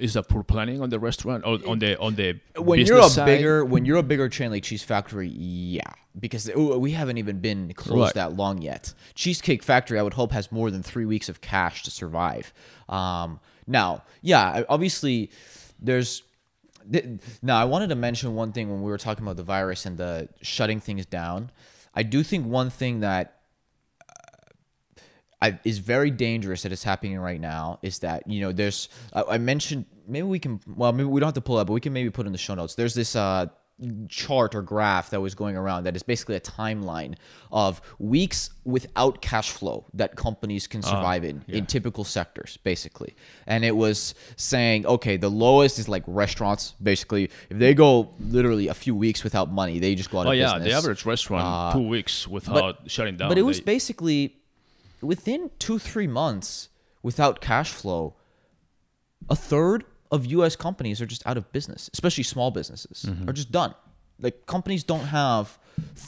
is 0.00 0.14
that 0.14 0.28
poor 0.28 0.42
planning 0.42 0.82
on 0.82 0.90
the 0.90 0.98
restaurant 0.98 1.44
or 1.46 1.58
on 1.68 1.78
the 1.78 1.98
on 2.00 2.16
the 2.16 2.40
when 2.58 2.80
you're 2.80 2.98
a 2.98 3.04
side? 3.08 3.26
bigger 3.26 3.64
when 3.64 3.84
you're 3.84 3.98
a 3.98 4.02
bigger 4.02 4.28
chain 4.28 4.50
like 4.50 4.64
Cheese 4.64 4.82
Factory, 4.82 5.28
yeah, 5.28 5.82
because 6.18 6.50
we 6.54 6.90
haven't 6.90 7.18
even 7.18 7.38
been 7.38 7.72
closed 7.74 8.00
Right. 8.00 8.14
that 8.14 8.36
long 8.36 8.60
yet. 8.60 8.92
Cheesecake 9.14 9.62
Factory, 9.62 9.98
I 9.98 10.02
would 10.02 10.14
hope, 10.14 10.32
has 10.32 10.50
more 10.50 10.72
than 10.72 10.82
three 10.82 11.04
weeks 11.04 11.28
of 11.28 11.40
cash 11.40 11.84
to 11.84 11.92
survive. 11.92 12.52
Um, 12.88 13.38
now, 13.68 14.02
yeah, 14.20 14.64
obviously, 14.68 15.30
there's. 15.80 16.22
Now, 17.42 17.58
I 17.58 17.64
wanted 17.64 17.88
to 17.88 17.94
mention 17.94 18.34
one 18.34 18.52
thing 18.52 18.70
when 18.70 18.82
we 18.82 18.90
were 18.90 18.98
talking 18.98 19.24
about 19.24 19.36
the 19.36 19.42
virus 19.42 19.86
and 19.86 19.96
the 19.96 20.28
shutting 20.42 20.80
things 20.80 21.06
down. 21.06 21.50
I 21.94 22.02
do 22.02 22.22
think 22.22 22.46
one 22.46 22.70
thing 22.70 23.00
that 23.00 23.40
I, 25.44 25.58
is 25.62 25.78
very 25.78 26.10
dangerous 26.10 26.62
that 26.62 26.72
is 26.72 26.82
happening 26.82 27.18
right 27.18 27.40
now 27.40 27.78
is 27.82 27.98
that 27.98 28.26
you 28.26 28.40
know 28.40 28.50
there's 28.50 28.88
I, 29.12 29.22
I 29.22 29.38
mentioned 29.38 29.84
maybe 30.08 30.26
we 30.26 30.38
can 30.38 30.58
well 30.66 30.90
maybe 30.92 31.08
we 31.08 31.20
don't 31.20 31.26
have 31.26 31.34
to 31.34 31.42
pull 31.42 31.58
up 31.58 31.66
but 31.66 31.74
we 31.74 31.80
can 31.80 31.92
maybe 31.92 32.08
put 32.08 32.24
in 32.24 32.32
the 32.32 32.38
show 32.38 32.54
notes 32.54 32.76
there's 32.76 32.94
this 32.94 33.14
uh 33.14 33.46
chart 34.08 34.54
or 34.54 34.62
graph 34.62 35.10
that 35.10 35.20
was 35.20 35.34
going 35.34 35.56
around 35.56 35.82
that 35.84 35.96
is 35.96 36.02
basically 36.04 36.36
a 36.36 36.40
timeline 36.40 37.16
of 37.50 37.80
weeks 37.98 38.50
without 38.64 39.20
cash 39.20 39.50
flow 39.50 39.84
that 39.92 40.14
companies 40.14 40.68
can 40.68 40.80
ah, 40.84 40.88
survive 40.90 41.24
in 41.24 41.44
in 41.48 41.66
typical 41.66 42.04
sectors 42.04 42.56
basically. 42.58 43.16
And 43.48 43.64
it 43.64 43.74
was 43.76 44.14
saying 44.36 44.86
okay 44.86 45.16
the 45.16 45.28
lowest 45.28 45.78
is 45.80 45.88
like 45.88 46.04
restaurants. 46.06 46.74
Basically 46.82 47.24
if 47.50 47.58
they 47.58 47.74
go 47.74 48.14
literally 48.20 48.68
a 48.68 48.74
few 48.74 48.94
weeks 48.94 49.24
without 49.24 49.50
money 49.50 49.80
they 49.80 49.96
just 49.96 50.10
go 50.10 50.20
out 50.20 50.26
Oh 50.26 50.30
of 50.30 50.36
yeah, 50.36 50.52
business. 50.54 50.72
the 50.72 50.78
average 50.78 51.04
restaurant 51.04 51.44
uh, 51.44 51.76
two 51.76 51.88
weeks 51.88 52.28
without 52.28 52.88
shutting 52.88 53.16
down. 53.16 53.28
but 53.28 53.38
it 53.38 53.42
was 53.42 53.58
They- 53.58 53.64
basically 53.64 54.36
within 55.02 55.50
two, 55.58 55.78
three 55.80 56.06
months 56.06 56.68
without 57.02 57.40
cash 57.40 57.70
flow, 57.72 58.14
a 59.28 59.36
third 59.36 59.84
of 60.14 60.18
US 60.38 60.54
companies 60.56 61.00
are 61.02 61.06
just 61.14 61.22
out 61.26 61.36
of 61.40 61.44
business, 61.52 61.90
especially 61.96 62.24
small 62.34 62.50
businesses, 62.50 62.96
Mm-hmm. 63.08 63.28
are 63.28 63.32
just 63.40 63.50
done. 63.60 63.72
Like 64.26 64.36
companies 64.46 64.82
don't 64.92 65.08
have 65.22 65.58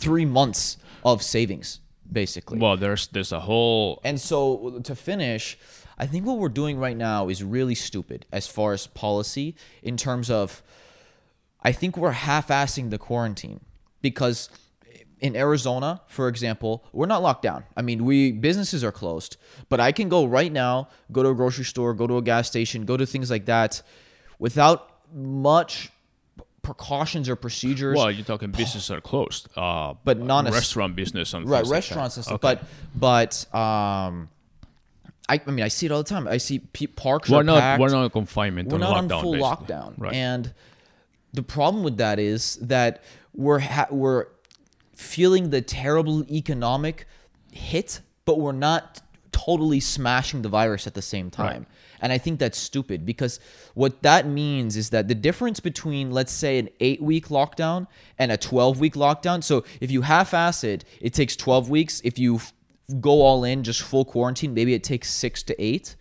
three 0.03 0.25
months 0.39 0.77
of 1.05 1.23
savings, 1.23 1.81
basically. 2.21 2.59
well, 2.63 2.77
there's 2.77 3.09
there's 3.15 3.33
a 3.33 3.41
whole 3.41 4.01
And 4.05 4.17
so 4.21 4.81
to 4.89 4.95
finish, 4.95 5.59
I 5.99 6.07
think 6.11 6.25
what 6.27 6.39
we're 6.39 6.55
doing 6.63 6.77
right 6.87 6.97
now 6.97 7.29
is 7.33 7.39
really 7.43 7.75
stupid 7.75 8.21
as 8.33 8.47
far 8.57 8.73
as 8.73 8.87
policy 8.87 9.55
in 9.83 9.97
terms 9.97 10.31
of 10.31 10.63
I 11.69 11.73
think 11.73 11.97
we're 11.97 12.13
half-assing 12.29 12.91
the 12.91 12.99
quarantine 12.99 13.61
because 14.03 14.49
in 15.21 15.35
Arizona, 15.35 16.03
for 16.09 16.29
example, 16.29 16.85
we're 16.93 17.07
not 17.07 17.23
locked 17.23 17.43
down. 17.43 17.64
I 17.77 17.83
mean, 17.83 18.05
we 18.05 18.33
businesses 18.33 18.85
are 18.85 18.93
closed, 18.93 19.37
but 19.69 19.81
I 19.81 19.91
can 19.93 20.09
go 20.09 20.27
right 20.27 20.53
now, 20.53 20.89
go 21.11 21.23
to 21.23 21.31
a 21.31 21.35
grocery 21.35 21.64
store, 21.64 21.95
go 21.95 22.07
to 22.07 22.19
a 22.19 22.23
gas 22.23 22.47
station, 22.49 22.85
go 22.85 22.97
to 22.97 23.07
things 23.07 23.31
like 23.31 23.47
that 23.47 23.81
without 24.39 24.91
much 25.14 25.91
precautions 26.62 27.29
or 27.29 27.37
procedures. 27.37 27.97
well, 27.97 28.11
you're 28.11 28.25
talking 28.25 28.51
businesses 28.51 28.91
are 28.91 29.01
closed, 29.01 29.49
uh, 29.57 29.95
But 30.05 30.19
not 30.19 30.45
restaurant 30.51 30.97
business 30.97 31.33
and 31.33 31.49
right 31.49 31.59
things 31.59 31.71
like 31.71 31.77
restaurants 31.77 32.17
and 32.17 32.25
stuff 32.25 32.45
Okay. 32.45 32.61
but 32.95 33.47
but 33.55 33.55
um 33.59 34.29
I, 35.29 35.41
I 35.47 35.51
mean 35.51 35.64
i 35.64 35.69
see 35.69 35.87
it 35.87 35.93
all 35.93 36.03
the 36.03 36.09
time 36.09 36.27
i 36.29 36.37
see 36.39 36.59
pe- 36.59 36.87
parks 36.87 37.31
we're 37.31 37.43
not 37.45 37.61
packed. 37.61 37.81
we're 37.81 37.89
not 37.91 38.05
in 38.05 38.11
confinement. 38.11 38.69
we're 38.69 38.75
on 38.77 38.81
not 38.81 38.97
on 39.12 39.23
full 39.23 39.33
basically. 39.35 39.41
lockdown 39.41 39.95
Right. 39.97 40.12
and 40.14 40.53
the 41.33 41.43
problem 41.43 41.85
with 41.85 41.97
that 41.99 42.19
is 42.19 42.57
that 42.62 43.03
we're 43.35 43.59
ha- 43.61 43.89
we're 43.91 44.27
feeling 44.97 45.51
the 45.51 45.61
terrible 45.61 46.25
economic 46.31 47.07
hit 47.53 48.01
but 48.25 48.41
we're 48.41 48.53
not 48.53 49.01
totally 49.31 49.79
smashing 49.79 50.43
the 50.43 50.49
virus 50.49 50.87
at 50.87 50.95
the 50.95 51.03
same 51.03 51.31
time. 51.31 51.67
And 52.01 52.13
i 52.13 52.19
think 52.19 52.39
that's 52.39 52.59
stupid 52.59 53.07
because 53.07 53.39
what 53.75 54.03
that 54.03 54.27
means 54.27 54.77
is 54.77 54.91
that 54.91 55.09
the 55.09 55.15
difference 55.15 55.61
between 55.61 56.11
let's 56.11 56.33
say 56.33 56.59
an 56.59 56.69
8 56.81 57.03
week 57.03 57.29
lockdown 57.29 57.87
and 58.19 58.33
a 58.33 58.37
12 58.37 58.81
week 58.81 58.95
lockdown 58.95 59.43
so 59.43 59.65
if 59.81 59.91
you 59.91 60.03
half 60.03 60.35
ass 60.35 60.65
it 60.65 60.85
it 61.01 61.15
takes 61.15 61.37
12 61.37 61.71
weeks. 61.71 62.01
If 62.05 62.19
you 62.19 62.37
f- 62.37 62.53
go 63.01 63.23
all 63.23 63.45
in 63.45 63.63
just 63.63 63.83
full 63.83 64.05
quarantine 64.05 64.53
maybe 64.55 64.75
it 64.75 64.85
takes 64.85 65.11
6 65.11 65.43
to 65.45 65.63
8 65.63 65.97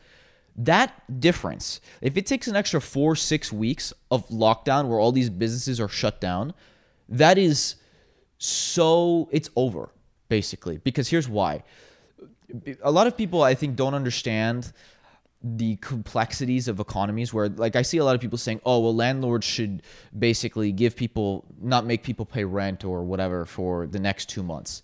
that 0.57 1.19
difference, 1.19 1.81
if 2.01 2.15
it 2.15 2.25
takes 2.25 2.47
an 2.47 2.55
extra 2.55 2.79
four, 2.79 3.15
six 3.17 3.51
weeks 3.51 3.91
of 4.09 4.27
lockdown 4.29 4.87
where 4.87 4.99
all 4.99 5.11
these 5.11 5.29
businesses 5.29 5.81
are 5.81 5.89
shut 5.89 6.21
down, 6.21 6.53
that 7.09 7.37
is 7.37 7.75
so, 8.45 9.29
it's 9.31 9.49
over, 9.55 9.89
basically. 10.29 10.77
Because 10.77 11.09
here's 11.09 11.27
why. 11.27 11.63
A 12.83 12.91
lot 12.91 13.07
of 13.07 13.17
people, 13.17 13.41
I 13.41 13.55
think, 13.55 13.75
don't 13.75 13.93
understand 13.93 14.71
the 15.43 15.75
complexities 15.77 16.67
of 16.67 16.79
economies 16.79 17.31
where 17.31 17.49
like 17.49 17.75
I 17.75 17.83
see 17.83 17.97
a 17.97 18.05
lot 18.05 18.15
of 18.15 18.21
people 18.21 18.37
saying, 18.37 18.61
"Oh, 18.65 18.79
well 18.79 18.95
landlords 18.95 19.45
should 19.45 19.83
basically 20.17 20.71
give 20.71 20.95
people 20.95 21.45
not 21.61 21.85
make 21.85 22.01
people 22.01 22.25
pay 22.25 22.43
rent 22.43 22.83
or 22.83 23.03
whatever 23.03 23.45
for 23.45 23.85
the 23.85 23.99
next 23.99 24.27
2 24.29 24.41
months." 24.41 24.81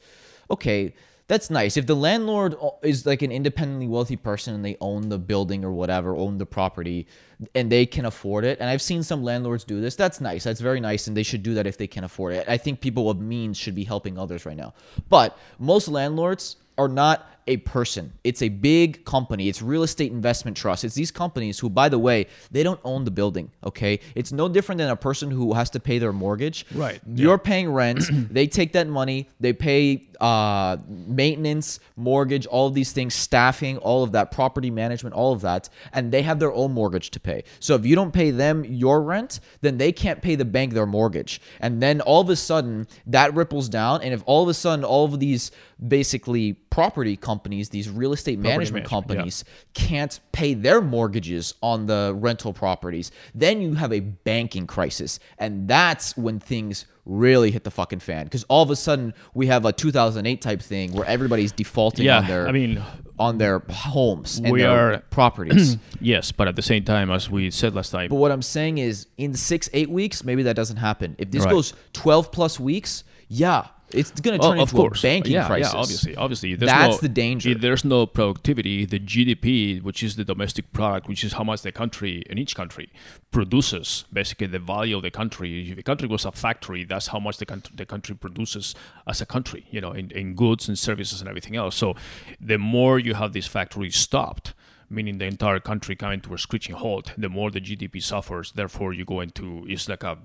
Okay, 0.51 0.93
that's 1.27 1.49
nice. 1.49 1.77
If 1.77 1.87
the 1.87 1.95
landlord 1.95 2.55
is 2.83 3.05
like 3.07 3.23
an 3.23 3.31
independently 3.31 3.87
wealthy 3.87 4.17
person 4.17 4.53
and 4.53 4.63
they 4.63 4.77
own 4.81 5.09
the 5.09 5.17
building 5.17 5.65
or 5.65 5.71
whatever, 5.71 6.15
own 6.15 6.37
the 6.37 6.45
property 6.45 7.07
and 7.55 7.71
they 7.71 7.85
can 7.85 8.05
afford 8.05 8.45
it, 8.45 8.59
and 8.59 8.69
I've 8.69 8.81
seen 8.81 9.03
some 9.03 9.23
landlords 9.23 9.63
do 9.63 9.81
this, 9.81 9.95
that's 9.95 10.21
nice. 10.21 10.43
That's 10.43 10.61
very 10.61 10.79
nice 10.79 11.07
and 11.07 11.15
they 11.15 11.23
should 11.23 11.43
do 11.43 11.53
that 11.55 11.67
if 11.67 11.77
they 11.77 11.87
can 11.87 12.03
afford 12.03 12.33
it. 12.33 12.47
I 12.47 12.57
think 12.57 12.81
people 12.81 13.09
of 13.09 13.19
means 13.19 13.57
should 13.57 13.75
be 13.75 13.83
helping 13.83 14.17
others 14.17 14.45
right 14.45 14.57
now. 14.57 14.73
But 15.09 15.37
most 15.59 15.87
landlords 15.87 16.57
are 16.77 16.87
not 16.87 17.27
a 17.47 17.57
person. 17.57 18.13
It's 18.23 18.41
a 18.41 18.49
big 18.49 19.03
company. 19.03 19.49
It's 19.49 19.61
real 19.61 19.83
estate 19.83 20.11
investment 20.11 20.55
trust. 20.55 20.83
It's 20.83 20.95
these 20.95 21.11
companies 21.11 21.59
who, 21.59 21.69
by 21.69 21.89
the 21.89 21.99
way, 21.99 22.27
they 22.51 22.63
don't 22.63 22.79
own 22.83 23.03
the 23.03 23.11
building. 23.11 23.51
Okay, 23.63 23.99
it's 24.15 24.31
no 24.31 24.47
different 24.47 24.79
than 24.79 24.89
a 24.89 24.95
person 24.95 25.31
who 25.31 25.53
has 25.53 25.69
to 25.71 25.79
pay 25.79 25.97
their 25.97 26.13
mortgage. 26.13 26.65
Right, 26.73 27.01
You're 27.13 27.37
paying 27.37 27.71
rent. 27.71 28.03
they 28.31 28.47
take 28.47 28.73
that 28.73 28.87
money. 28.87 29.27
They 29.39 29.53
pay 29.53 30.07
uh, 30.19 30.77
maintenance, 30.87 31.79
mortgage, 31.95 32.45
all 32.45 32.67
of 32.67 32.73
these 32.73 32.91
things, 32.91 33.15
staffing, 33.15 33.77
all 33.79 34.03
of 34.03 34.11
that, 34.11 34.31
property 34.31 34.69
management, 34.69 35.15
all 35.15 35.33
of 35.33 35.41
that, 35.41 35.69
and 35.93 36.11
they 36.11 36.21
have 36.21 36.39
their 36.39 36.53
own 36.53 36.71
mortgage 36.73 37.09
to 37.11 37.19
pay. 37.19 37.30
So 37.59 37.75
if 37.75 37.85
you 37.85 37.95
don't 37.95 38.11
pay 38.11 38.31
them 38.31 38.63
your 38.65 39.01
rent, 39.01 39.39
then 39.61 39.77
they 39.77 39.91
can't 39.91 40.21
pay 40.21 40.35
the 40.35 40.45
bank 40.45 40.73
their 40.73 40.85
mortgage, 40.85 41.41
and 41.59 41.81
then 41.81 42.01
all 42.01 42.21
of 42.21 42.29
a 42.29 42.35
sudden 42.35 42.87
that 43.07 43.33
ripples 43.33 43.69
down. 43.69 44.01
And 44.01 44.13
if 44.13 44.23
all 44.25 44.43
of 44.43 44.49
a 44.49 44.53
sudden 44.53 44.85
all 44.85 45.05
of 45.05 45.19
these 45.19 45.51
basically 45.85 46.53
property 46.53 47.15
companies, 47.15 47.69
these 47.69 47.89
real 47.89 48.13
estate 48.13 48.39
management, 48.39 48.85
management, 48.85 48.85
yeah. 48.85 48.89
companies 48.89 49.43
can't 49.73 50.19
pay 50.31 50.53
their 50.53 50.81
mortgages 50.81 51.53
on 51.61 51.85
the 51.85 52.13
rental 52.17 52.53
properties, 52.53 53.11
then 53.33 53.61
you 53.61 53.75
have 53.75 53.91
a 53.91 53.99
banking 53.99 54.67
crisis. 54.67 55.19
And 55.37 55.67
that's 55.67 56.15
when 56.15 56.39
things 56.39 56.85
really 57.05 57.51
hit 57.51 57.63
the 57.63 57.71
fucking 57.71 57.99
fan. 57.99 58.25
Because 58.25 58.43
all 58.43 58.63
of 58.63 58.69
a 58.69 58.75
sudden 58.75 59.13
we 59.33 59.47
have 59.47 59.65
a 59.65 59.73
2008 59.73 60.41
type 60.41 60.61
thing 60.61 60.93
where 60.93 61.05
everybody's 61.05 61.51
defaulting 61.51 62.05
Yeah, 62.05 62.19
on 62.19 62.27
their 62.27 62.47
I 62.47 62.51
mean, 62.51 62.81
on 63.21 63.37
their 63.37 63.59
homes 63.69 64.39
and 64.39 64.51
we 64.51 64.61
their 64.61 64.93
are- 64.95 64.97
properties. 65.11 65.77
yes, 66.01 66.31
but 66.31 66.47
at 66.47 66.55
the 66.55 66.61
same 66.61 66.83
time, 66.83 67.11
as 67.11 67.29
we 67.29 67.51
said 67.51 67.75
last 67.75 67.91
time, 67.91 68.09
but 68.09 68.15
what 68.15 68.31
I'm 68.31 68.41
saying 68.41 68.79
is 68.79 69.07
in 69.17 69.33
six, 69.35 69.69
eight 69.73 69.89
weeks, 69.89 70.23
maybe 70.23 70.43
that 70.43 70.55
doesn't 70.55 70.77
happen. 70.77 71.15
If 71.19 71.29
this 71.31 71.43
Right. 71.45 71.51
goes 71.51 71.73
12 71.93 72.31
plus 72.31 72.59
weeks, 72.59 73.03
yeah, 73.27 73.67
it's 73.93 74.11
going 74.21 74.39
to 74.39 74.45
Oh, 74.45 74.49
turn 74.51 74.59
of 74.59 74.69
into 74.69 74.75
course. 74.75 74.99
a 74.99 75.07
banking 75.07 75.33
yeah, 75.33 75.47
crisis. 75.47 75.73
Yeah, 75.73 75.79
obviously, 75.79 76.15
obviously. 76.15 76.55
That's 76.55 76.95
no, 76.95 77.01
the 77.01 77.09
danger. 77.09 77.49
If 77.49 77.61
there's 77.61 77.83
no 77.85 78.05
productivity, 78.05 78.85
the 78.85 78.99
GDP, 78.99 79.81
which 79.81 80.03
is 80.03 80.15
the 80.15 80.23
domestic 80.25 80.71
product, 80.73 81.07
which 81.07 81.23
is 81.23 81.33
how 81.33 81.43
much 81.43 81.61
the 81.61 81.71
country 81.71 82.23
in 82.29 82.37
each 82.37 82.55
country 82.55 82.89
produces, 83.31 84.05
basically 84.11 84.47
the 84.47 84.59
value 84.59 84.95
of 84.97 85.03
the 85.03 85.11
country. 85.11 85.69
If 85.69 85.75
the 85.77 85.83
country 85.83 86.07
was 86.07 86.25
a 86.25 86.31
factory, 86.31 86.83
that's 86.83 87.07
how 87.07 87.19
much 87.19 87.37
the 87.37 87.45
country, 87.45 87.73
the 87.75 87.85
country 87.85 88.15
produces 88.15 88.75
as 89.07 89.21
a 89.21 89.25
country, 89.25 89.65
you 89.71 89.81
know, 89.81 89.91
in, 89.91 90.11
in 90.11 90.35
goods 90.35 90.67
and 90.67 90.77
services 90.77 91.21
and 91.21 91.29
everything 91.29 91.55
else. 91.55 91.75
So 91.75 91.95
the 92.39 92.57
more 92.57 92.99
you 92.99 93.13
have 93.15 93.33
these 93.33 93.47
factories 93.47 93.95
stopped, 93.95 94.53
meaning 94.91 95.17
the 95.17 95.25
entire 95.25 95.59
country 95.59 95.95
coming 95.95 96.21
to 96.21 96.33
a 96.33 96.37
screeching 96.37 96.75
halt, 96.75 97.13
the 97.17 97.29
more 97.29 97.49
the 97.49 97.61
GDP 97.61 98.03
suffers. 98.03 98.51
Therefore, 98.51 98.93
you 98.93 99.05
go 99.05 99.21
into 99.21 99.65
it's 99.67 99.87
like 99.87 100.03
a 100.03 100.17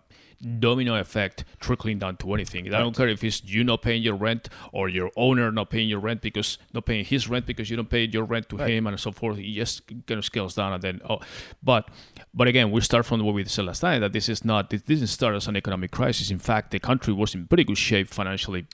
domino 0.59 0.97
effect 0.97 1.45
trickling 1.61 1.99
down 1.99 2.17
to 2.19 2.35
anything. 2.35 2.67
I 2.75 2.79
don't 2.79 2.95
care 2.95 3.09
if 3.09 3.25
it's 3.25 3.43
you 3.45 3.65
not 3.65 3.83
paying 3.83 4.03
your 4.03 4.15
rent 4.15 4.49
or 4.73 4.89
your 4.89 5.11
owner 5.17 5.51
not 5.51 5.71
paying 5.71 5.89
your 5.89 6.01
rent 6.01 6.21
because 6.21 6.59
not 6.75 6.85
paying 6.85 7.05
his 7.05 7.29
rent 7.29 7.47
because 7.47 7.71
you 7.71 7.77
don't 7.77 7.89
pay 7.89 8.05
your 8.05 8.25
rent 8.25 8.49
to 8.51 8.59
him 8.59 8.87
and 8.87 9.01
so 9.01 9.13
forth. 9.13 9.39
It 9.39 9.53
just 9.53 9.87
kind 10.07 10.19
of 10.19 10.25
scales 10.25 10.55
down 10.55 10.73
and 10.73 10.83
then 10.83 11.01
oh, 11.09 11.21
but 11.63 11.89
but 12.35 12.49
again, 12.49 12.71
we 12.71 12.81
start 12.83 13.07
from 13.07 13.25
what 13.25 13.35
we 13.35 13.45
said 13.45 13.65
last 13.65 13.81
time 13.81 14.01
that 14.03 14.13
this 14.13 14.29
is 14.29 14.45
not 14.45 14.71
this 14.71 14.83
didn't 14.83 15.07
start 15.07 15.35
as 15.35 15.47
an 15.49 15.57
economic 15.57 15.91
crisis. 15.91 16.31
In 16.31 16.39
fact, 16.39 16.71
the 16.71 16.81
country 16.81 17.15
was 17.15 17.35
in 17.35 17.47
pretty 17.47 17.65
good 17.65 17.79
shape 17.79 18.09
financially, 18.09 18.67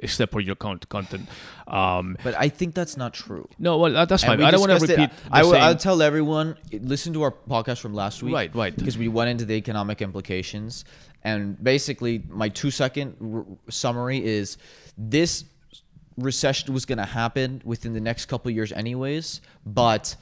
except 0.00 0.32
for 0.32 0.40
your 0.40 0.54
content. 0.56 1.28
Um, 1.66 2.16
But 2.22 2.34
I 2.38 2.48
think 2.48 2.74
that's 2.74 2.96
not 2.96 3.14
true. 3.14 3.48
no, 3.58 3.78
well 3.78 4.06
that's 4.06 4.24
fine. 4.24 4.38
we 4.38 4.44
I 4.44 4.50
don't 4.50 4.60
want 4.60 4.78
to 4.78 4.86
repeat. 4.86 5.10
I 5.30 5.42
will, 5.42 5.54
I'll 5.54 5.76
tell 5.76 6.02
everyone. 6.02 6.56
Listen 6.72 7.12
to 7.14 7.22
our 7.22 7.32
podcast 7.32 7.80
from 7.80 7.94
last 7.94 8.22
week, 8.22 8.34
Right, 8.34 8.54
right. 8.54 8.76
Because 8.76 8.98
we 8.98 9.08
went 9.08 9.30
into 9.30 9.44
the 9.44 9.54
economic 9.54 10.02
implications, 10.02 10.84
and 11.24 11.62
basically, 11.62 12.22
my 12.28 12.48
two 12.48 12.70
second 12.70 13.16
r- 13.20 13.44
summary 13.70 14.24
is 14.24 14.58
this 14.98 15.44
recession 16.18 16.72
was 16.72 16.84
going 16.86 16.98
to 16.98 17.04
happen 17.04 17.60
within 17.64 17.92
the 17.92 18.00
next 18.00 18.26
couple 18.26 18.48
of 18.48 18.54
years, 18.54 18.72
anyways, 18.72 19.40
but 19.66 20.16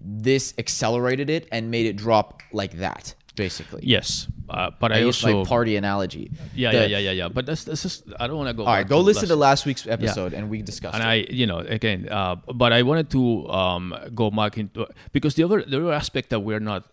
this 0.00 0.54
accelerated 0.58 1.28
it 1.30 1.48
and 1.52 1.70
made 1.70 1.86
it 1.86 1.96
drop 1.96 2.42
like 2.52 2.78
that, 2.78 3.14
basically. 3.38 3.80
Yes, 3.82 4.28
uh, 4.50 4.70
but 4.78 4.92
I, 4.92 4.96
I 4.96 4.98
used 4.98 5.24
also 5.24 5.38
my 5.38 5.48
party 5.48 5.76
analogy. 5.76 6.30
yeah, 6.54 6.72
The- 6.72 6.76
yeah, 6.76 6.86
yeah, 6.86 6.98
yeah, 6.98 7.10
yeah. 7.12 7.28
But 7.28 7.46
that's 7.46 7.64
that's 7.64 7.82
just 7.82 8.04
I 8.20 8.26
don't 8.26 8.36
want 8.36 8.48
to 8.48 8.54
go. 8.54 8.64
All 8.64 8.74
right, 8.74 8.86
go 8.86 9.00
listen 9.00 9.22
last- 9.22 9.28
to 9.28 9.36
last 9.36 9.66
week's 9.66 9.86
episode, 9.86 10.34
and 10.34 10.50
we 10.50 10.60
discussed 10.62 10.94
and 10.96 11.04
it. 11.04 11.30
I, 11.30 11.32
you 11.32 11.46
know, 11.46 11.58
again, 11.58 12.08
uh, 12.10 12.34
but 12.62 12.72
I 12.72 12.82
wanted 12.82 13.08
to 13.16 13.48
um, 13.48 13.94
go 14.14 14.30
back 14.30 14.58
into 14.58 14.86
because 15.12 15.34
the 15.34 15.44
other 15.44 15.62
the 15.62 15.78
other 15.80 15.92
aspect 15.92 16.28
that 16.30 16.40
we're 16.40 16.60
not 16.72 16.84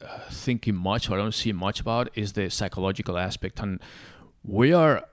uh, 0.00 0.06
thinking 0.30 0.76
much 0.76 1.10
or 1.10 1.14
I 1.14 1.18
don't 1.18 1.34
see 1.34 1.52
much 1.52 1.80
about 1.80 2.08
is 2.14 2.32
the 2.32 2.48
psychological 2.48 3.18
aspect, 3.18 3.60
and 3.60 3.80
we 4.44 4.72
are 4.72 5.04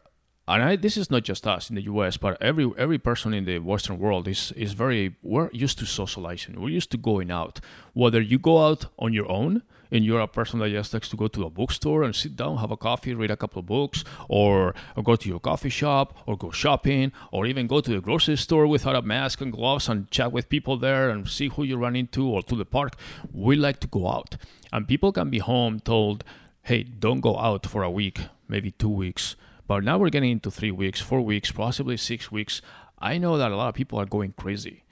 and 0.50 0.64
I, 0.64 0.76
this 0.76 0.98
is 0.98 1.12
not 1.12 1.24
just 1.24 1.46
us 1.46 1.70
in 1.70 1.76
the 1.76 1.84
U.S., 1.84 2.18
but 2.18 2.42
every 2.42 2.72
every 2.78 2.98
person 2.98 3.34
in 3.34 3.46
the 3.46 3.60
Western 3.60 4.00
world 4.00 4.28
is 4.28 4.52
is 4.56 4.74
very 4.74 5.16
we're 5.22 5.50
used 5.52 5.78
to 5.80 5.86
socializing. 5.86 6.60
We're 6.60 6.70
used 6.70 6.90
to 6.92 6.98
going 6.98 7.30
out. 7.30 7.60
Whether 7.94 8.20
you 8.20 8.40
go 8.40 8.66
out 8.66 8.88
on 8.98 9.14
your 9.14 9.30
own 9.32 9.62
and 9.92 10.06
you're 10.06 10.20
a 10.20 10.28
person 10.28 10.60
that 10.60 10.70
just 10.70 10.94
likes 10.94 11.10
to 11.10 11.18
go 11.18 11.28
to 11.28 11.46
a 11.46 11.50
bookstore 11.50 12.04
and 12.04 12.16
sit 12.16 12.36
down, 12.36 12.58
have 12.58 12.72
a 12.72 12.78
coffee, 12.78 13.14
read 13.14 13.32
a 13.32 13.38
couple 13.38 13.60
of 13.60 13.66
books, 13.66 14.04
or, 14.28 14.74
or 14.96 15.04
go 15.04 15.16
to 15.16 15.30
your 15.30 15.40
coffee 15.40 15.70
shop, 15.70 16.18
or 16.26 16.38
go 16.38 16.52
shopping, 16.52 17.12
or 17.32 17.46
even 17.46 17.68
go 17.68 17.82
to 17.82 17.92
the 17.92 18.02
grocery 18.02 18.38
store 18.38 18.68
without 18.68 18.96
a 18.96 19.02
mask 19.02 19.42
and 19.42 19.54
gloves 19.54 19.90
and 19.90 20.10
chat 20.12 20.32
with 20.32 20.50
people 20.50 20.78
there 20.78 21.10
and 21.10 21.28
see 21.28 21.50
who 21.50 21.64
you 21.64 21.78
run 21.78 21.96
into, 21.96 22.28
or 22.28 22.42
to 22.44 22.56
the 22.56 22.66
park. 22.66 22.96
We 23.34 23.56
like 23.56 23.80
to 23.82 23.88
go 23.88 24.08
out, 24.08 24.36
and 24.72 24.88
people 24.88 25.12
can 25.12 25.30
be 25.30 25.40
home 25.40 25.80
told, 25.80 26.24
"Hey, 26.64 26.84
don't 26.84 27.22
go 27.22 27.38
out 27.38 27.66
for 27.66 27.84
a 27.84 27.90
week, 27.92 28.20
maybe 28.48 28.72
two 28.72 28.90
weeks." 28.90 29.36
But 29.68 29.84
now 29.84 30.00
we're 30.00 30.10
getting 30.10 30.32
into 30.32 30.50
three 30.50 30.72
weeks, 30.72 31.00
four 31.00 31.22
weeks, 31.22 31.52
possibly 31.52 31.96
six 31.96 32.32
weeks. 32.32 32.62
I 32.98 33.20
know 33.20 33.38
that 33.38 33.52
a 33.52 33.56
lot 33.56 33.70
of 33.70 33.76
people 33.76 34.00
are 34.00 34.06
going 34.06 34.34
crazy. 34.36 34.84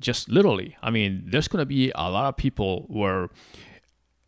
Just 0.00 0.28
literally. 0.28 0.74
I 0.82 0.90
mean, 0.90 1.24
there's 1.26 1.48
going 1.48 1.60
to 1.60 1.66
be 1.66 1.92
a 1.94 2.10
lot 2.10 2.28
of 2.28 2.36
people 2.38 2.86
where 2.88 3.28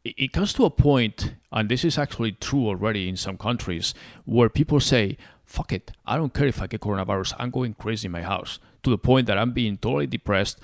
it 0.04 0.32
comes 0.32 0.52
to 0.54 0.64
a 0.64 0.70
point, 0.70 1.34
and 1.50 1.68
this 1.68 1.84
is 1.84 1.98
actually 1.98 2.32
true 2.32 2.66
already 2.68 3.08
in 3.08 3.16
some 3.16 3.38
countries, 3.38 3.94
where 4.24 4.48
people 4.48 4.80
say, 4.80 5.16
fuck 5.44 5.72
it, 5.72 5.92
I 6.06 6.16
don't 6.16 6.34
care 6.34 6.46
if 6.46 6.60
I 6.60 6.66
get 6.66 6.80
coronavirus, 6.80 7.34
I'm 7.38 7.50
going 7.50 7.74
crazy 7.74 8.06
in 8.06 8.12
my 8.12 8.22
house, 8.22 8.58
to 8.82 8.90
the 8.90 8.98
point 8.98 9.26
that 9.26 9.38
I'm 9.38 9.52
being 9.52 9.78
totally 9.78 10.06
depressed 10.06 10.60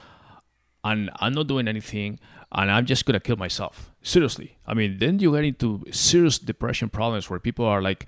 and 0.85 1.11
I'm 1.17 1.33
not 1.33 1.47
doing 1.47 1.69
anything 1.69 2.19
and 2.53 2.71
I'm 2.71 2.87
just 2.87 3.07
gonna 3.07 3.21
kill 3.21 3.37
myself. 3.37 3.91
Seriously. 4.03 4.57
I 4.67 4.75
mean, 4.75 4.99
then 4.99 5.19
you 5.19 5.33
get 5.33 5.45
into 5.45 5.85
serious 5.91 6.39
depression 6.39 6.89
problems 6.89 7.31
where 7.31 7.39
people 7.39 7.65
are 7.65 7.83
like, 7.83 8.07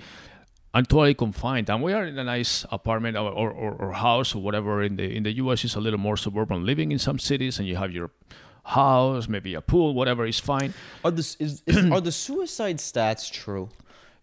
I'm 0.75 0.87
totally 0.87 1.13
confined, 1.15 1.69
and 1.69 1.83
we 1.83 1.93
are 1.93 2.07
in 2.07 2.19
a 2.19 2.25
nice 2.25 2.65
apartment 2.73 3.17
or, 3.17 3.31
or, 3.31 3.51
or 3.51 3.93
house 3.93 4.35
or 4.35 4.43
whatever. 4.43 4.83
In 4.83 4.97
the 4.97 5.05
in 5.05 5.23
the 5.23 5.33
U.S., 5.33 5.65
it's 5.65 5.75
a 5.75 5.81
little 5.81 5.99
more 5.99 6.17
suburban 6.17 6.65
living 6.65 6.93
in 6.93 6.99
some 6.99 7.19
cities, 7.19 7.59
and 7.59 7.69
you 7.69 7.77
have 7.77 7.93
your 7.93 8.11
house, 8.65 9.29
maybe 9.29 9.55
a 9.55 9.61
pool, 9.61 9.95
whatever 9.95 10.27
is 10.27 10.39
fine. 10.39 10.75
Are 11.05 11.11
the 11.11 11.21
is, 11.21 11.63
is, 11.67 11.91
are 11.91 12.01
the 12.01 12.13
suicide 12.13 12.79
stats 12.79 13.31
true? 13.31 13.69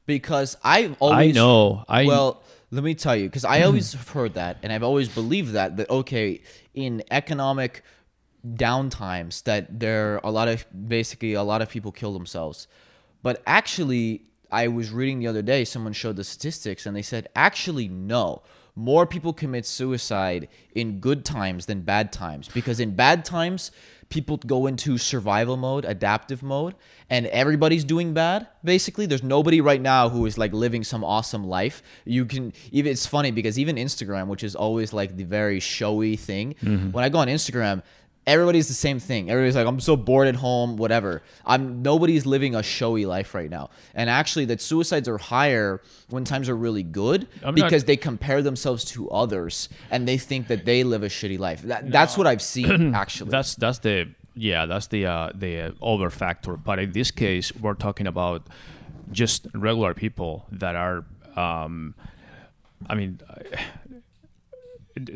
Because 0.05 0.57
I've 0.63 0.95
always 0.99 1.35
I 1.35 1.39
know. 1.39 1.83
I 1.87 2.05
well, 2.05 2.41
let 2.71 2.83
me 2.83 2.95
tell 2.95 3.15
you, 3.15 3.27
because 3.27 3.45
I 3.45 3.61
always 3.61 3.93
have 3.93 4.09
heard 4.09 4.33
that, 4.35 4.57
and 4.63 4.71
I've 4.71 4.83
always 4.83 5.09
believed 5.09 5.53
that 5.53 5.77
that 5.77 5.89
okay, 5.89 6.41
in 6.73 7.03
economic 7.11 7.83
downtimes, 8.47 9.43
that 9.43 9.79
there 9.79 10.15
are 10.15 10.21
a 10.23 10.31
lot 10.31 10.47
of 10.47 10.65
basically 10.87 11.33
a 11.33 11.43
lot 11.43 11.61
of 11.61 11.69
people 11.69 11.91
kill 11.91 12.13
themselves, 12.13 12.67
but 13.21 13.41
actually, 13.45 14.23
I 14.51 14.67
was 14.67 14.91
reading 14.91 15.19
the 15.19 15.27
other 15.27 15.41
day, 15.41 15.65
someone 15.65 15.93
showed 15.93 16.15
the 16.15 16.23
statistics, 16.23 16.85
and 16.85 16.95
they 16.95 17.01
said 17.01 17.27
actually 17.35 17.87
no. 17.87 18.41
More 18.75 19.05
people 19.05 19.33
commit 19.33 19.65
suicide 19.65 20.47
in 20.73 20.99
good 20.99 21.25
times 21.25 21.65
than 21.65 21.81
bad 21.81 22.13
times 22.13 22.47
because 22.47 22.79
in 22.79 22.95
bad 22.95 23.25
times, 23.25 23.71
people 24.09 24.37
go 24.37 24.65
into 24.67 24.97
survival 24.97 25.55
mode, 25.55 25.85
adaptive 25.85 26.41
mode, 26.41 26.75
and 27.09 27.27
everybody's 27.27 27.83
doing 27.83 28.13
bad. 28.13 28.47
Basically, 28.63 29.05
there's 29.05 29.23
nobody 29.23 29.61
right 29.61 29.81
now 29.81 30.09
who 30.09 30.25
is 30.25 30.37
like 30.37 30.51
living 30.51 30.83
some 30.83 31.03
awesome 31.03 31.45
life. 31.45 31.81
You 32.05 32.25
can 32.25 32.53
even 32.71 32.91
it's 32.91 33.05
funny 33.05 33.31
because 33.31 33.59
even 33.59 33.75
Instagram, 33.75 34.27
which 34.27 34.43
is 34.43 34.55
always 34.55 34.93
like 34.93 35.15
the 35.15 35.23
very 35.23 35.59
showy 35.59 36.15
thing, 36.15 36.55
mm-hmm. 36.55 36.91
when 36.91 37.03
I 37.03 37.09
go 37.09 37.19
on 37.19 37.27
Instagram, 37.27 37.83
everybody's 38.29 38.67
the 38.67 38.73
same 38.73 38.99
thing. 38.99 39.29
Everybody's 39.29 39.55
like, 39.55 39.67
I'm 39.67 39.79
so 39.79 39.97
bored 39.97 40.27
at 40.27 40.35
home, 40.35 40.77
whatever. 40.77 41.21
I'm 41.45 41.81
nobody's 41.81 42.25
living 42.25 42.55
a 42.55 42.63
showy 42.63 43.05
life 43.05 43.33
right 43.35 43.49
now. 43.49 43.69
And 43.95 44.09
actually, 44.09 44.45
that 44.45 44.61
suicides 44.61 45.07
are 45.07 45.17
higher 45.17 45.81
when 46.09 46.23
times 46.23 46.47
are 46.49 46.55
really 46.55 46.83
good 46.83 47.27
I'm 47.43 47.55
not- 47.55 47.65
because 47.65 47.83
they 47.85 47.97
compare 47.97 48.41
themselves 48.41 48.85
to 48.93 49.09
others 49.09 49.69
and 49.91 50.07
they 50.07 50.17
think 50.17 50.47
that 50.47 50.63
they 50.65 50.83
live 50.83 51.03
a 51.03 51.09
shitty 51.09 51.39
life. 51.39 51.61
That, 51.63 51.91
That's 51.91 52.17
what 52.17 52.27
I've 52.27 52.41
seen 52.41 52.93
actually. 53.03 53.31
that's 53.31 53.55
that's 53.55 53.79
the 53.79 54.07
yeah 54.35 54.65
that's 54.67 54.87
the 54.87 55.05
uh, 55.05 55.31
the 55.35 55.73
over 55.81 56.09
factor. 56.09 56.55
But 56.55 56.79
in 56.79 56.91
this 56.91 57.11
case, 57.11 57.53
we're 57.55 57.73
talking 57.73 58.07
about 58.07 58.43
just 59.11 59.47
regular 59.53 59.93
people 59.93 60.45
that 60.51 60.75
are. 60.75 61.03
Um, 61.35 61.95
I 62.89 62.95
mean, 62.95 63.19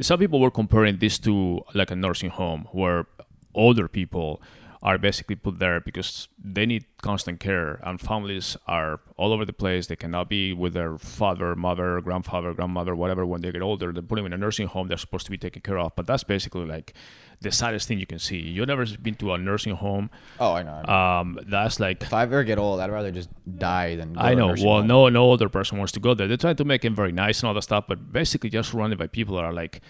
some 0.02 0.20
people 0.20 0.40
were 0.40 0.52
comparing 0.52 0.98
this 0.98 1.20
to 1.20 1.62
like 1.74 1.92
a 1.92 1.96
nursing 1.96 2.30
home 2.30 2.68
where 2.72 3.06
older 3.54 3.88
people 3.88 4.42
are 4.84 4.98
basically 4.98 5.36
put 5.36 5.60
there 5.60 5.80
because 5.80 6.28
they 6.44 6.66
need 6.66 6.86
constant 7.02 7.40
care 7.40 7.80
and 7.84 8.02
families 8.02 8.58
are 8.68 9.00
all 9.16 9.32
over 9.32 9.46
the 9.46 9.54
place 9.54 9.88
they 9.88 9.96
cannot 9.96 10.30
be 10.30 10.52
with 10.52 10.74
their 10.74 10.98
father 10.98 11.56
mother 11.56 12.02
grandfather 12.02 12.54
grandmother 12.54 12.94
whatever 12.94 13.26
when 13.26 13.42
they 13.42 13.52
get 13.52 13.62
older 13.62 13.94
they 13.94 14.02
put 14.02 14.18
them 14.18 14.26
in 14.26 14.34
a 14.34 14.38
nursing 14.38 14.68
home 14.68 14.90
they're 14.90 14.98
supposed 14.98 15.26
to 15.26 15.32
be 15.32 15.38
taken 15.38 15.62
care 15.62 15.80
of 15.80 15.96
but 15.96 16.06
that's 16.06 16.24
basically 16.26 16.66
like 16.66 16.94
the 17.40 17.52
saddest 17.52 17.88
thing 17.88 17.98
you 17.98 18.06
can 18.06 18.20
see 18.20 18.38
you've 18.38 18.68
never 18.68 18.86
been 19.02 19.16
to 19.16 19.32
a 19.34 19.38
nursing 19.38 19.74
home 19.76 20.10
oh, 20.40 20.54
I 20.54 20.64
know. 20.64 20.72
I 20.72 20.82
know. 20.86 20.94
um, 20.94 21.40
that's 21.48 21.80
like 21.80 22.02
if 22.04 22.14
I 22.14 22.24
ever 22.24 22.44
get 22.44 22.58
old, 22.58 22.80
I'd 22.80 22.92
rather 22.92 23.12
just 23.12 23.30
die 23.58 23.96
than. 23.96 24.14
Go 24.14 24.22
I 24.22 24.34
know. 24.34 24.48
Well, 24.48 24.78
home. 24.78 24.88
no, 24.88 25.10
no 25.10 25.32
other 25.32 25.50
person 25.50 25.78
wants 25.78 25.94
to 25.94 26.00
go 26.00 26.14
there. 26.14 26.28
They 26.28 26.38
try 26.38 26.54
to 26.54 26.66
make 26.66 26.86
it 26.86 26.92
very 26.92 27.12
nice 27.12 27.42
and 27.42 27.48
all 27.48 27.54
that 27.54 27.64
stuff, 27.64 27.86
but 27.88 28.12
basically 28.12 28.50
just 28.50 28.72
surrounded 28.72 29.00
by 29.00 29.08
people 29.08 29.36
that 29.36 29.44
are 29.44 29.54
like, 29.54 29.82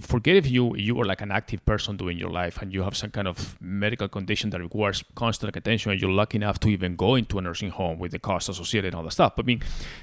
forget 0.00 0.36
if 0.36 0.48
you 0.48 0.76
you 0.76 1.00
are 1.00 1.04
like 1.04 1.20
an 1.20 1.32
active 1.32 1.64
person 1.64 1.96
doing 1.96 2.16
your 2.16 2.30
life 2.30 2.62
and 2.62 2.72
you 2.72 2.82
have 2.82 2.96
some 2.96 3.10
kind 3.10 3.26
of 3.26 3.60
medical 3.60 4.06
condition 4.06 4.50
that 4.50 4.60
requires 4.60 5.02
constant 5.16 5.56
attention 5.56 5.90
and 5.90 6.00
you're 6.00 6.10
lucky 6.10 6.36
enough 6.36 6.60
to 6.60 6.68
even 6.68 6.94
go 6.94 7.16
into 7.16 7.38
a 7.38 7.42
nursing 7.42 7.70
home 7.70 7.98
with 7.98 8.12
the 8.12 8.18
costs 8.18 8.48
associated 8.48 8.88
and 8.88 8.94
all 8.94 9.02
that 9.02 9.10
stuff. 9.10 9.34
But 9.34 9.44
I 9.44 9.46
mean, 9.46 9.62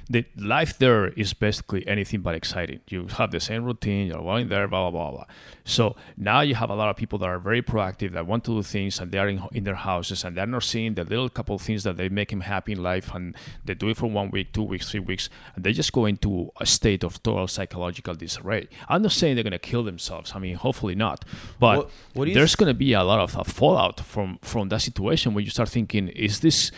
the 0.09 0.26
life 0.38 0.78
there 0.80 1.07
is 1.07 1.34
basically 1.34 1.88
anything 1.88 2.20
but 2.20 2.36
exciting. 2.36 2.82
You 2.89 3.07
have 3.18 3.32
the 3.32 3.39
same 3.39 3.64
routine, 3.64 4.07
you're 4.07 4.22
going 4.22 4.49
there, 4.49 4.68
blah 4.68 4.89
blah 4.89 5.09
blah 5.09 5.11
blah. 5.11 5.26
So 5.64 5.95
now 6.18 6.41
you 6.41 6.55
have 6.55 6.70
a 6.70 6.76
lot 6.76 6.89
of 6.89 6.97
people 6.97 7.18
that 7.20 7.30
are 7.30 7.39
very 7.39 7.61
proactive 7.61 8.11
that 8.11 8.28
want 8.28 8.43
to 8.45 8.51
do 8.51 8.64
things 8.64 8.99
and 8.99 9.14
they're 9.14 9.30
in, 9.30 9.41
in 9.53 9.64
their 9.64 9.76
houses 9.76 10.26
and 10.26 10.36
they're 10.36 10.45
not 10.45 10.64
seeing 10.64 10.95
the 10.95 11.05
little 11.05 11.30
couple 11.30 11.57
things 11.57 11.84
that 11.86 11.95
they 11.95 12.09
make 12.09 12.32
them 12.32 12.41
happy 12.41 12.74
in 12.74 12.84
life 12.84 13.14
and 13.16 13.34
they 13.64 13.74
do 13.74 13.88
it 13.88 13.95
for 13.95 14.07
one 14.07 14.30
week, 14.30 14.51
two 14.51 14.64
weeks, 14.64 14.91
three 14.91 14.99
weeks, 14.99 15.30
and 15.55 15.64
they 15.64 15.72
just 15.72 15.93
go 15.93 16.05
into 16.05 16.51
a 16.59 16.66
state 16.66 17.05
of 17.05 17.24
total 17.24 17.47
psychological 17.47 18.14
disarray. 18.14 18.68
I'm 18.89 19.03
not 19.03 19.14
saying 19.14 19.36
they're 19.36 19.53
gonna 19.54 19.72
kill 19.72 19.84
themselves. 19.91 20.28
I 20.36 20.39
mean, 20.45 20.56
hopefully 20.56 20.95
not, 21.06 21.20
but 21.60 21.78
What- 21.78 21.89
what 22.18 22.28
you 22.28 22.34
there's 22.38 22.56
gonna 22.60 22.80
be 22.88 22.91
a 22.93 23.04
lot 23.12 23.20
of 23.26 23.30
uh, 23.38 23.43
fallout 23.60 23.97
from 24.14 24.30
from 24.41 24.64
that 24.72 24.82
situation 24.89 25.28
where 25.34 25.43
you 25.47 25.51
start 25.58 25.70
thinking, 25.70 26.04
is 26.28 26.34
this 26.47 26.72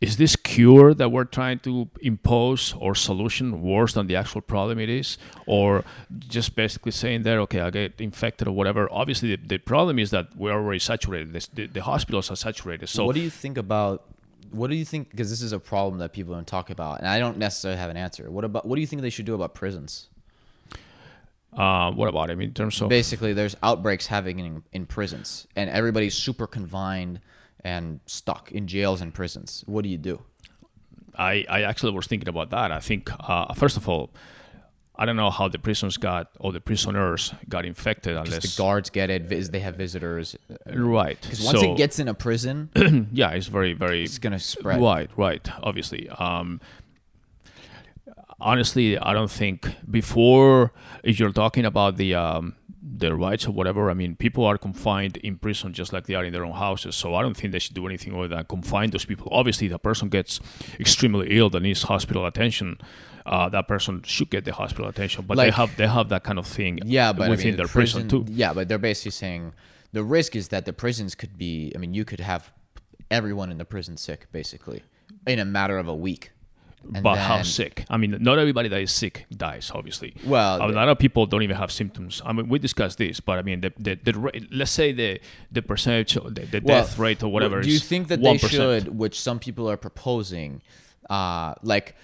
is 0.00 0.16
this 0.16 0.34
cure 0.34 0.94
that 0.94 1.08
we're 1.14 1.30
trying 1.40 1.58
to 1.58 1.72
impose 2.00 2.62
or 2.84 2.94
solution 2.94 3.60
worse 3.60 3.92
than 3.96 4.06
the 4.06 4.16
actual 4.16 4.40
problem 4.40 4.78
it 4.78 4.88
is 4.88 5.18
or 5.46 5.84
just 6.36 6.56
basically 6.56 6.90
saying 7.02 7.22
there 7.22 7.38
okay 7.38 7.60
i 7.60 7.70
get 7.70 8.00
infected 8.00 8.48
or 8.48 8.52
whatever 8.52 8.88
obviously 8.90 9.28
the, 9.36 9.38
the 9.46 9.58
problem 9.58 9.98
is 9.98 10.08
that 10.10 10.26
we're 10.42 10.54
already 10.60 10.78
saturated 10.78 11.28
this, 11.34 11.46
the, 11.48 11.66
the 11.66 11.82
hospitals 11.82 12.30
are 12.30 12.36
saturated 12.36 12.86
so 12.88 13.04
what 13.04 13.14
do 13.14 13.20
you 13.20 13.34
think 13.44 13.58
about? 13.58 13.96
What 14.52 14.68
do 14.70 14.74
you 14.74 14.84
think? 14.84 15.10
Because 15.12 15.30
this 15.30 15.42
is 15.42 15.52
a 15.52 15.60
problem 15.60 16.00
that 16.00 16.12
people 16.12 16.34
don't 16.34 16.46
talk 16.56 16.70
about, 16.70 16.98
and 16.98 17.06
I 17.06 17.20
don't 17.20 17.38
necessarily 17.38 17.78
have 17.78 17.88
an 17.88 17.96
answer. 17.96 18.28
What 18.36 18.44
about? 18.44 18.66
What 18.66 18.74
do 18.74 18.80
you 18.80 18.86
think 18.90 19.00
they 19.00 19.14
should 19.16 19.24
do 19.26 19.34
about 19.34 19.54
prisons? 19.54 20.08
Uh, 21.52 21.90
what 21.92 22.08
about 22.08 22.30
it 22.30 22.32
I 22.32 22.36
mean, 22.36 22.48
in 22.48 22.54
terms 22.54 22.80
of 22.80 22.88
Basically, 22.88 23.32
there's 23.32 23.56
outbreaks 23.62 24.06
having 24.06 24.38
in, 24.38 24.62
in 24.72 24.86
prisons, 24.86 25.46
and 25.56 25.68
everybody's 25.70 26.14
super 26.14 26.46
confined 26.46 27.20
and 27.64 28.00
stuck 28.06 28.50
in 28.52 28.66
jails 28.66 29.00
and 29.00 29.12
prisons. 29.12 29.62
What 29.66 29.82
do 29.82 29.88
you 29.90 29.98
do? 29.98 30.22
I, 31.18 31.44
I 31.48 31.62
actually 31.62 31.92
was 31.92 32.06
thinking 32.06 32.28
about 32.28 32.50
that 32.50 32.70
i 32.70 32.78
think 32.78 33.10
uh, 33.28 33.52
first 33.54 33.76
of 33.76 33.88
all 33.88 34.10
i 34.94 35.04
don't 35.04 35.16
know 35.16 35.28
how 35.28 35.48
the 35.48 35.58
prisons 35.58 35.96
got 35.96 36.30
or 36.38 36.52
the 36.52 36.60
prisoners 36.60 37.34
got 37.48 37.64
infected 37.66 38.16
unless 38.16 38.54
the 38.54 38.62
guards 38.62 38.90
get 38.90 39.10
it. 39.10 39.22
vis- 39.22 39.48
They 39.48 39.58
have 39.60 39.74
visitors. 39.74 40.36
right 40.72 41.20
Because 41.20 41.42
once 41.42 41.60
So- 41.60 41.72
it 41.72 41.76
gets 41.76 41.98
in 41.98 42.06
a 42.08 42.14
prison, 42.14 42.70
yeah 43.12 43.30
it's 43.30 43.48
very 43.48 43.72
very 43.72 44.04
it's 44.04 44.18
gonna 44.18 44.38
spread. 44.38 44.80
Right, 44.80 45.10
right. 45.16 45.46
Obviously. 45.62 46.08
Um, 46.10 46.60
honestly, 48.40 48.98
I 48.98 49.12
don't 49.12 49.30
think 49.30 49.68
before 49.90 50.72
if 51.02 51.18
you're 51.18 51.32
talking 51.32 51.64
about 51.64 51.96
the 51.96 52.14
um, 52.14 52.54
the 52.82 53.14
rights 53.14 53.46
or 53.46 53.52
whatever. 53.52 53.90
I 53.90 53.94
mean, 53.94 54.16
people 54.16 54.44
are 54.44 54.56
confined 54.56 55.16
in 55.18 55.36
prison 55.36 55.72
just 55.72 55.92
like 55.92 56.06
they 56.06 56.14
are 56.14 56.24
in 56.24 56.32
their 56.32 56.44
own 56.44 56.54
houses. 56.54 56.96
So 56.96 57.14
I 57.14 57.22
don't 57.22 57.36
think 57.36 57.52
they 57.52 57.58
should 57.58 57.74
do 57.74 57.86
anything 57.86 58.14
other 58.14 58.28
than 58.28 58.44
confine 58.44 58.90
those 58.90 59.04
people. 59.04 59.28
Obviously, 59.30 59.68
the 59.68 59.78
person 59.78 60.08
gets 60.08 60.40
extremely 60.78 61.28
ill 61.38 61.50
that 61.50 61.60
needs 61.60 61.82
hospital 61.82 62.26
attention. 62.26 62.78
Uh, 63.26 63.48
that 63.50 63.68
person 63.68 64.02
should 64.02 64.30
get 64.30 64.44
the 64.44 64.52
hospital 64.52 64.88
attention, 64.88 65.24
but 65.26 65.36
they 65.36 65.50
have 65.50 65.76
they 65.76 65.86
have 65.86 66.08
that 66.08 66.24
kind 66.24 66.38
of 66.38 66.46
thing 66.46 66.80
Yeah, 66.84 67.12
but 67.12 67.28
within 67.28 67.48
I 67.48 67.50
mean, 67.50 67.56
their 67.58 67.66
the 67.66 67.72
prison, 67.72 68.08
too. 68.08 68.24
Yeah, 68.28 68.54
but 68.54 68.68
they're 68.68 68.78
basically 68.78 69.10
saying 69.12 69.52
the 69.92 70.02
risk 70.02 70.34
is 70.34 70.48
that 70.48 70.64
the 70.64 70.72
prisons 70.72 71.14
could 71.14 71.36
be. 71.36 71.72
I 71.74 71.78
mean, 71.78 71.92
you 71.92 72.04
could 72.04 72.20
have 72.20 72.52
everyone 73.10 73.50
in 73.50 73.58
the 73.58 73.64
prison 73.66 73.96
sick, 73.98 74.26
basically, 74.32 74.82
in 75.26 75.38
a 75.38 75.44
matter 75.44 75.78
of 75.78 75.86
a 75.86 75.94
week. 75.94 76.30
And 76.94 77.02
but 77.02 77.18
how 77.18 77.42
sick? 77.42 77.84
I 77.88 77.96
mean, 77.96 78.16
not 78.20 78.38
everybody 78.38 78.68
that 78.68 78.80
is 78.80 78.90
sick 78.90 79.26
dies, 79.34 79.70
obviously. 79.74 80.14
Well, 80.24 80.64
a 80.64 80.72
lot 80.72 80.88
of 80.88 80.98
people 80.98 81.26
don't 81.26 81.42
even 81.42 81.56
have 81.56 81.70
symptoms. 81.70 82.22
I 82.24 82.32
mean, 82.32 82.48
we 82.48 82.58
discussed 82.58 82.98
this, 82.98 83.20
but 83.20 83.38
I 83.38 83.42
mean, 83.42 83.60
the, 83.60 83.72
the, 83.78 83.94
the 83.96 84.46
let's 84.50 84.70
say 84.70 84.92
the 84.92 85.20
the 85.52 85.62
percentage, 85.62 86.14
the, 86.14 86.20
the 86.30 86.60
Well, 86.64 86.82
death 86.82 86.98
rate 86.98 87.22
or 87.22 87.28
whatever. 87.28 87.60
Do 87.62 87.70
you 87.70 87.78
think 87.78 88.08
that 88.08 88.20
1%. 88.20 88.40
they 88.40 88.48
should, 88.48 88.98
which 88.98 89.20
some 89.20 89.38
people 89.38 89.70
are 89.70 89.76
proposing, 89.76 90.62
uh, 91.08 91.54
like 91.62 91.96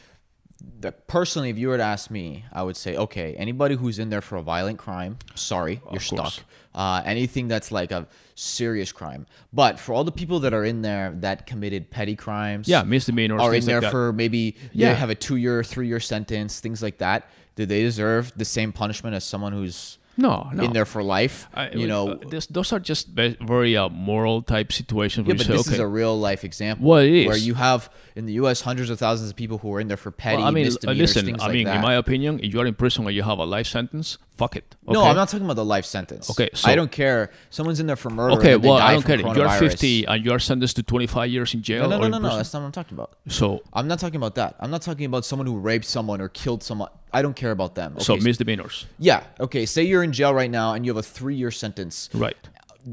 the, 0.81 0.93
personally, 0.93 1.51
if 1.51 1.59
you 1.59 1.69
were 1.69 1.77
to 1.77 1.83
ask 1.83 2.11
me, 2.11 2.45
I 2.53 2.63
would 2.63 2.77
say, 2.77 2.97
okay, 2.97 3.35
anybody 3.35 3.75
who's 3.77 3.99
in 3.99 4.11
there 4.11 4.21
for 4.21 4.37
a 4.37 4.43
violent 4.43 4.79
crime, 4.79 5.19
sorry, 5.35 5.81
you're 5.91 6.01
stuck. 6.01 6.35
Uh, 6.77 7.03
anything 7.07 7.49
that's 7.49 7.73
like 7.73 7.91
a 7.91 8.07
serious 8.35 8.93
crime. 8.93 9.27
But 9.53 9.81
for 9.81 9.95
all 9.95 10.05
the 10.05 10.13
people 10.13 10.41
that 10.41 10.53
are 10.53 10.65
in 10.65 10.83
there 10.83 11.15
that 11.21 11.47
committed 11.47 11.91
petty 11.91 12.15
crimes, 12.15 12.69
Yeah, 12.69 12.83
misdemeanors, 12.83 13.41
are 13.41 13.49
in 13.55 13.63
things 13.63 13.67
like 13.73 13.81
there 13.81 13.91
for 13.91 14.13
maybe 14.13 14.57
Yeah. 14.75 14.91
they 14.91 14.95
have 14.97 15.09
a 15.09 15.15
two 15.15 15.37
year, 15.37 15.65
three 15.65 15.89
year 15.89 16.01
sentence, 16.01 16.61
things 16.61 16.83
like 16.83 16.99
that. 16.99 17.29
Do 17.55 17.65
they 17.65 17.81
deserve 17.83 18.33
the 18.37 18.45
same 18.45 18.73
punishment 18.73 19.17
as 19.17 19.25
someone 19.25 19.53
who's 19.55 19.97
No, 20.19 20.51
no. 20.53 20.65
in 20.65 20.73
there 20.75 20.85
for 20.85 21.03
life? 21.03 21.49
I- 21.55 21.71
you 21.71 21.87
know, 21.87 22.09
uh, 22.11 22.17
this, 22.29 22.45
those 22.47 22.71
are 22.75 22.79
just 22.79 23.09
very 23.09 23.75
uh, 23.77 23.89
moral 23.89 24.43
type 24.43 24.71
situations. 24.71 25.27
Yeah, 25.27 25.35
but 25.35 25.47
say, 25.47 25.53
this 25.55 25.69
is 25.69 25.79
a 25.79 25.87
real 25.87 26.19
life 26.19 26.45
example. 26.45 26.87
Well, 26.89 26.99
Where 27.01 27.37
you 27.39 27.55
have 27.55 27.89
in 28.15 28.27
the 28.27 28.35
U.S. 28.35 28.61
hundreds 28.61 28.91
of 28.91 28.99
thousands 28.99 29.31
of 29.31 29.37
people 29.37 29.57
who 29.59 29.73
are 29.75 29.81
in 29.81 29.89
there 29.89 29.97
for 29.97 30.11
petty 30.11 30.39
Well, 30.39 30.47
I 30.49 30.51
mean, 30.51 30.67
uh, 30.67 30.71
misdemeanors, 30.71 31.17
listen. 31.17 31.41
I 31.41 31.45
like 31.47 31.53
mean, 31.55 31.65
that. 31.65 31.77
in 31.77 31.81
my 31.83 31.95
opinion, 31.95 32.41
if 32.43 32.53
you 32.53 32.61
are 32.61 32.67
in 32.67 32.75
prison 32.75 33.07
and 33.07 33.15
you 33.17 33.23
have 33.23 33.39
a 33.39 33.45
life 33.45 33.67
sentence, 33.67 34.19
fuck 34.37 34.57
it. 34.57 34.77
no. 34.87 35.03
I'm 35.03 35.17
not 35.17 35.29
talking 35.29 35.45
about 35.45 35.57
the 35.57 35.65
life 35.65 35.85
sentence. 35.85 36.31
Okay, 36.31 36.49
I 36.65 36.75
don't 36.75 36.91
care. 36.93 37.31
Someone's 37.51 37.81
in 37.81 37.87
there 37.87 37.97
for 37.97 38.11
murder. 38.11 38.37
Okay, 38.37 38.57
well, 38.57 38.75
I 38.75 38.93
don't 38.93 39.05
care. 39.05 39.19
You're 39.19 39.49
50 39.49 40.07
and 40.07 40.25
you 40.25 40.33
are 40.33 40.39
sentenced 40.39 40.77
to 40.77 40.83
25 40.83 41.31
years 41.31 41.55
in 41.55 41.63
jail. 41.63 41.89
No, 41.89 41.99
no, 41.99 42.09
no, 42.09 42.19
no, 42.19 42.29
no. 42.29 42.37
That's 42.37 42.53
not 42.53 42.61
what 42.61 42.67
I'm 42.67 42.73
talking 42.73 42.95
about. 42.97 43.17
So, 43.29 43.63
I'm 43.73 43.89
not 43.89 43.99
talking 43.99 44.17
about 44.17 44.35
that. 44.37 44.57
I'm 44.61 44.71
not 44.71 44.83
talking 44.83 45.07
about 45.07 45.25
someone 45.25 45.47
who 45.47 45.59
raped 45.59 45.85
someone 45.87 46.21
or 46.21 46.29
killed 46.29 46.63
someone. 46.63 46.91
I 47.13 47.23
don't 47.23 47.35
care 47.37 47.51
about 47.51 47.75
them. 47.75 47.99
so 47.99 48.15
Okay, 48.15 48.25
misdemeanors, 48.25 48.87
yeah. 48.99 49.25
Okay. 49.41 49.65
Say 49.65 49.85
you're 49.85 50.03
in 50.03 50.13
jail 50.13 50.35
right 50.35 50.51
now 50.51 50.75
and 50.75 50.85
you 50.85 50.91
have 50.91 50.99
a 50.99 51.03
three-year 51.03 51.51
sentence. 51.51 52.11
right? 52.13 52.37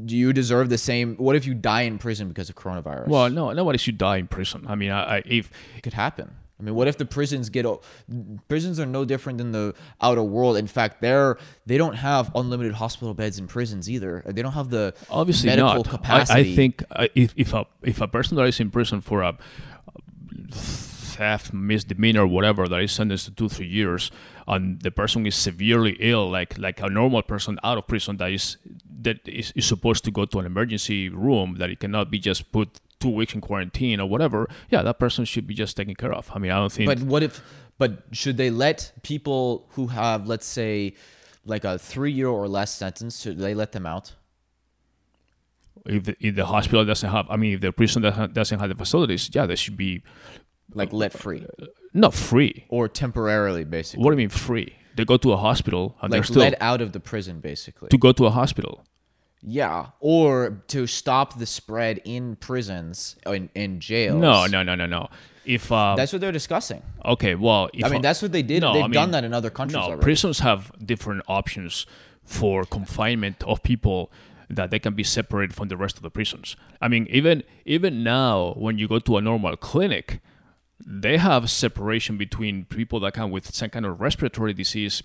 Do 0.06 0.16
you 0.16 0.32
deserve 0.32 0.70
the 0.70 0.78
same? 0.78 1.14
What 1.16 1.36
if 1.36 1.46
you 1.46 1.54
die 1.54 1.82
in 1.82 1.98
prison 1.98 2.28
because 2.28 2.48
of 2.50 2.56
coronavirus? 2.56 3.06
Well, 3.06 3.30
no, 3.30 3.52
nobody 3.52 3.78
should 3.78 3.96
die 3.98 4.16
in 4.16 4.26
prison. 4.26 4.64
I 4.66 4.74
mean, 4.74 4.90
I, 4.90 5.18
I 5.18 5.22
if 5.24 5.50
it 5.76 5.82
could 5.82 5.92
happen. 5.92 6.34
I 6.58 6.62
mean, 6.62 6.74
what 6.76 6.86
if 6.86 6.96
the 6.98 7.04
prisons 7.04 7.50
get 7.50 7.66
prisons 8.46 8.78
are 8.78 8.86
no 8.86 9.04
different 9.04 9.38
than 9.38 9.50
the 9.50 9.74
outer 10.00 10.22
world. 10.22 10.56
In 10.56 10.66
fact, 10.66 11.00
they're 11.00 11.36
they 11.66 11.76
don't 11.76 11.96
have 11.96 12.30
unlimited 12.34 12.74
hospital 12.74 13.12
beds 13.12 13.38
in 13.38 13.48
prisons 13.48 13.90
either. 13.90 14.22
They 14.26 14.42
don't 14.42 14.52
have 14.52 14.70
the 14.70 14.94
obviously 15.10 15.48
medical 15.48 15.82
not. 15.82 15.88
capacity. 15.88 16.38
I, 16.38 16.42
I 16.42 16.54
think 16.54 16.84
uh, 16.90 17.08
if 17.14 17.34
if 17.36 17.52
a 17.52 17.66
if 17.82 18.00
a 18.00 18.06
person 18.08 18.36
that 18.36 18.44
is 18.44 18.60
in 18.60 18.70
prison 18.70 19.00
for 19.00 19.22
a 19.22 19.36
theft, 20.50 21.52
misdemeanor, 21.52 22.26
whatever, 22.26 22.68
that 22.68 22.80
is 22.80 22.92
sentenced 22.92 23.26
to 23.26 23.32
two 23.32 23.48
three 23.48 23.66
years, 23.66 24.12
and 24.46 24.80
the 24.82 24.90
person 24.90 25.26
is 25.26 25.34
severely 25.34 25.96
ill, 25.98 26.30
like 26.30 26.56
like 26.58 26.80
a 26.80 26.88
normal 26.88 27.22
person 27.22 27.58
out 27.64 27.78
of 27.78 27.86
prison 27.88 28.16
that 28.18 28.30
is 28.30 28.58
that 29.02 29.26
is, 29.26 29.52
is 29.56 29.66
supposed 29.66 30.04
to 30.04 30.10
go 30.12 30.24
to 30.24 30.38
an 30.38 30.46
emergency 30.46 31.08
room, 31.08 31.56
that 31.58 31.68
it 31.70 31.80
cannot 31.80 32.10
be 32.10 32.18
just 32.18 32.52
put 32.52 32.80
two 33.04 33.14
weeks 33.20 33.34
in 33.34 33.40
quarantine 33.40 33.98
or 34.02 34.08
whatever. 34.08 34.48
Yeah, 34.70 34.82
that 34.82 34.98
person 34.98 35.24
should 35.24 35.46
be 35.46 35.54
just 35.54 35.76
taken 35.76 35.94
care 35.94 36.12
of. 36.12 36.30
I 36.34 36.38
mean, 36.38 36.50
I 36.50 36.58
don't 36.62 36.72
think. 36.72 36.88
But 36.92 37.00
what 37.12 37.22
if? 37.22 37.42
But 37.78 37.90
should 38.12 38.36
they 38.36 38.50
let 38.50 38.78
people 39.02 39.66
who 39.74 39.88
have, 39.88 40.28
let's 40.32 40.46
say, 40.46 40.94
like 41.44 41.64
a 41.64 41.78
three-year 41.78 42.28
or 42.28 42.46
less 42.48 42.70
sentence, 42.74 43.20
should 43.22 43.38
they 43.38 43.54
let 43.62 43.72
them 43.72 43.86
out? 43.86 44.06
if 45.86 46.04
the, 46.04 46.16
if 46.20 46.34
the 46.34 46.46
hospital 46.46 46.84
doesn't 46.84 47.10
have, 47.10 47.26
I 47.28 47.36
mean, 47.36 47.54
if 47.54 47.60
the 47.60 47.72
prison 47.72 48.02
doesn't 48.02 48.58
have 48.60 48.68
the 48.68 48.74
facilities, 48.74 49.28
yeah, 49.32 49.46
they 49.46 49.56
should 49.56 49.76
be 49.76 50.02
Like 50.72 50.92
let 50.92 51.12
free 51.12 51.44
uh, 51.60 51.66
not 51.92 52.14
free. 52.14 52.64
or 52.68 52.88
temporarily, 52.88 53.64
basically. 53.64 54.02
What 54.02 54.10
do 54.10 54.14
you 54.14 54.18
mean 54.18 54.28
free? 54.30 54.76
They 54.96 55.04
go 55.04 55.16
to 55.18 55.32
a 55.32 55.36
hospital 55.36 55.96
and 56.00 56.12
they're 56.12 56.22
still 56.22 56.42
let 56.42 56.60
out 56.60 56.80
of 56.80 56.92
the 56.92 57.00
prison, 57.00 57.40
basically. 57.40 57.88
to 57.88 57.98
go 57.98 58.12
to 58.12 58.26
a 58.26 58.30
hospital. 58.30 58.84
Yeah, 59.46 59.86
or 60.00 60.62
to 60.68 60.86
stop 60.86 61.38
the 61.38 61.46
spread 61.46 62.00
in 62.04 62.36
prisons 62.36 63.16
in 63.26 63.50
in 63.54 63.80
jails. 63.80 64.20
No, 64.20 64.46
no, 64.46 64.62
no, 64.62 64.74
no, 64.74 64.86
no. 64.86 65.08
If 65.44 65.70
uh, 65.70 65.94
That's 65.96 66.10
what 66.12 66.22
they're 66.22 66.32
discussing. 66.32 66.82
okay, 67.04 67.34
well, 67.34 67.68
if 67.74 67.84
I 67.84 67.88
mean, 67.90 67.98
uh, 67.98 68.02
that's 68.02 68.22
what 68.22 68.32
they 68.32 68.42
did. 68.42 68.62
no, 68.62 68.72
They've 68.72 68.84
I 68.84 68.86
mean, 68.86 68.94
done 68.94 69.10
that 69.10 69.24
in 69.24 69.34
other 69.34 69.50
countries 69.50 69.76
No, 69.76 69.82
already. 69.82 70.00
prisons 70.02 70.38
have 70.38 70.72
different 70.84 71.22
options 71.28 71.84
for 72.22 72.64
confinement 72.64 73.42
of 73.44 73.62
people 73.62 74.10
that 74.48 74.70
they 74.70 74.78
can 74.78 74.94
be 74.94 75.04
separated 75.04 75.54
from 75.54 75.68
the 75.68 75.76
rest 75.76 75.96
of 75.96 76.02
the 76.02 76.10
prisons. 76.10 76.56
I 76.80 76.88
mean, 76.88 77.06
even 77.10 77.42
even 77.66 78.02
now, 78.02 78.54
when 78.56 78.78
you 78.78 78.88
go 78.88 78.98
to 79.00 79.18
a 79.18 79.20
normal 79.20 79.54
clinic, 79.56 80.20
they 80.86 81.18
have 81.18 81.50
separation 81.50 82.16
between 82.16 82.64
people 82.64 82.98
that 83.00 83.12
come 83.12 83.30
with 83.30 83.54
some 83.54 83.68
kind 83.68 83.84
of 83.84 84.00
respiratory 84.00 84.54
disease, 84.54 85.02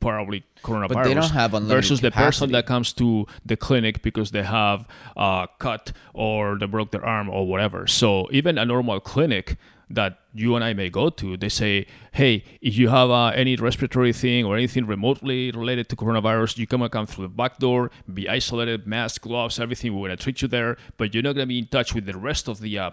probably 0.00 0.44
coronavirus, 0.62 1.04
they 1.04 1.14
don't 1.14 1.30
have 1.30 1.54
unlimited 1.54 1.76
versus 1.76 2.00
the 2.00 2.10
person 2.10 2.52
that 2.52 2.66
comes 2.66 2.92
to 2.94 3.26
the 3.44 3.56
clinic 3.56 4.02
because 4.02 4.30
they 4.30 4.42
have 4.42 4.86
a 5.16 5.48
cut 5.58 5.92
or 6.14 6.58
they 6.58 6.66
broke 6.66 6.90
their 6.90 7.04
arm 7.04 7.28
or 7.28 7.46
whatever. 7.46 7.86
So 7.86 8.28
even 8.30 8.58
a 8.58 8.64
normal 8.64 9.00
clinic 9.00 9.56
that 9.90 10.18
you 10.34 10.54
and 10.54 10.62
I 10.62 10.74
may 10.74 10.90
go 10.90 11.08
to, 11.08 11.36
they 11.36 11.48
say, 11.48 11.86
hey, 12.12 12.44
if 12.60 12.76
you 12.76 12.90
have 12.90 13.10
uh, 13.10 13.28
any 13.28 13.56
respiratory 13.56 14.12
thing 14.12 14.44
or 14.44 14.56
anything 14.56 14.86
remotely 14.86 15.50
related 15.50 15.88
to 15.88 15.96
coronavirus, 15.96 16.58
you 16.58 16.66
can 16.66 16.86
come 16.90 17.06
through 17.06 17.24
the 17.24 17.28
back 17.30 17.58
door, 17.58 17.90
be 18.12 18.28
isolated, 18.28 18.86
mask, 18.86 19.22
gloves, 19.22 19.58
everything. 19.58 19.94
We're 19.94 20.08
going 20.08 20.16
to 20.18 20.22
treat 20.22 20.42
you 20.42 20.48
there, 20.48 20.76
but 20.98 21.14
you're 21.14 21.22
not 21.22 21.34
going 21.34 21.46
to 21.46 21.48
be 21.48 21.58
in 21.58 21.66
touch 21.66 21.94
with 21.94 22.04
the 22.04 22.18
rest 22.18 22.48
of 22.48 22.60
the 22.60 22.78
uh, 22.78 22.90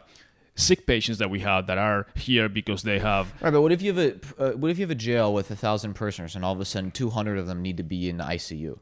sick 0.55 0.87
patients 0.87 1.17
that 1.17 1.29
we 1.29 1.39
have 1.39 1.67
that 1.67 1.77
are 1.77 2.07
here 2.15 2.47
because 2.49 2.83
they 2.83 2.99
have 2.99 3.27
All 3.33 3.45
right, 3.45 3.51
but 3.51 3.61
what 3.61 3.71
if 3.71 3.81
you 3.81 3.93
have 3.93 4.19
a 4.37 4.41
uh, 4.41 4.51
what 4.53 4.71
if 4.71 4.77
you 4.77 4.83
have 4.83 4.91
a 4.91 4.95
jail 4.95 5.33
with 5.33 5.51
a 5.51 5.55
thousand 5.55 5.93
prisoners 5.93 6.35
and 6.35 6.45
all 6.45 6.53
of 6.53 6.59
a 6.59 6.65
sudden 6.65 6.91
two 6.91 7.09
hundred 7.09 7.37
of 7.37 7.47
them 7.47 7.61
need 7.61 7.77
to 7.77 7.83
be 7.83 8.09
in 8.09 8.17
the 8.17 8.23
ICU? 8.23 8.79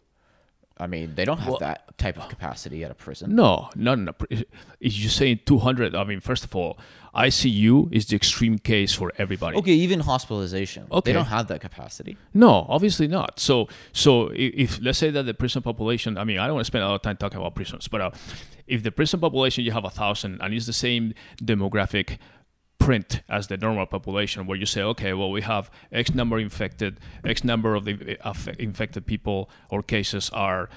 I 0.83 0.87
mean, 0.87 1.15
they 1.15 1.25
don't 1.29 1.39
have 1.47 1.59
that 1.67 1.97
type 1.97 2.17
of 2.21 2.25
capacity 2.35 2.79
at 2.85 2.91
a 2.91 2.93
prison. 3.05 3.35
No, 3.35 3.51
no, 3.75 3.95
no. 3.95 4.11
If 4.29 4.43
You're 4.99 5.09
saying 5.21 5.39
200, 5.45 5.95
I 5.95 6.03
mean, 6.03 6.19
first 6.19 6.43
of 6.47 6.51
all, 6.55 6.77
ICU 7.15 7.93
is 7.93 8.07
the 8.07 8.15
extreme 8.15 8.57
case 8.57 8.91
for 8.93 9.11
everybody. 9.17 9.55
Okay, 9.59 9.71
even 9.85 9.99
hospitalization. 9.99 10.87
Okay. 10.91 11.11
They 11.11 11.13
don't 11.13 11.25
have 11.37 11.47
that 11.47 11.61
capacity. 11.61 12.17
No, 12.33 12.65
obviously 12.67 13.07
not. 13.07 13.39
So, 13.39 13.67
so 13.91 14.29
i- 14.31 14.53
if 14.65 14.81
let's 14.81 14.97
say 14.97 15.09
that 15.11 15.23
the 15.23 15.33
prison 15.33 15.61
population, 15.61 16.17
I 16.17 16.23
mean, 16.23 16.39
I 16.39 16.47
don't 16.47 16.55
want 16.55 16.65
to 16.65 16.71
spend 16.73 16.83
a 16.83 16.87
lot 16.87 16.95
of 16.95 17.01
time 17.03 17.17
talking 17.17 17.39
about 17.39 17.53
prisons, 17.55 17.87
but 17.87 18.01
uh, 18.01 18.11
if 18.67 18.81
the 18.83 18.91
prison 18.91 19.19
population 19.19 19.63
you 19.63 19.71
have 19.71 19.85
a 19.85 19.89
thousand 20.01 20.41
and 20.41 20.53
it's 20.53 20.65
the 20.65 20.73
same 20.87 21.13
demographic 21.43 22.17
print 22.83 23.21
as 23.29 23.47
the 23.47 23.55
normal 23.55 23.85
population, 23.85 24.45
where 24.45 24.57
you 24.57 24.65
say, 24.65 24.81
okay, 24.81 25.13
well, 25.13 25.31
we 25.31 25.41
have 25.41 25.71
X 25.91 26.13
number 26.13 26.37
infected, 26.37 26.99
X 27.23 27.43
number 27.43 27.75
of 27.75 27.85
the 27.85 28.17
uh, 28.21 28.33
infected 28.59 29.05
people 29.05 29.49
or 29.69 29.81
cases 29.81 30.29
are 30.31 30.69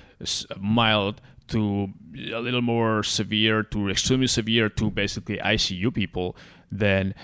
mild 0.56 1.20
to 1.48 1.92
a 2.32 2.40
little 2.40 2.62
more 2.62 3.02
severe 3.02 3.62
to 3.62 3.90
extremely 3.90 4.26
severe 4.26 4.68
to 4.68 4.90
basically 4.90 5.38
ICU 5.38 5.92
people, 5.92 6.36
then 6.70 7.14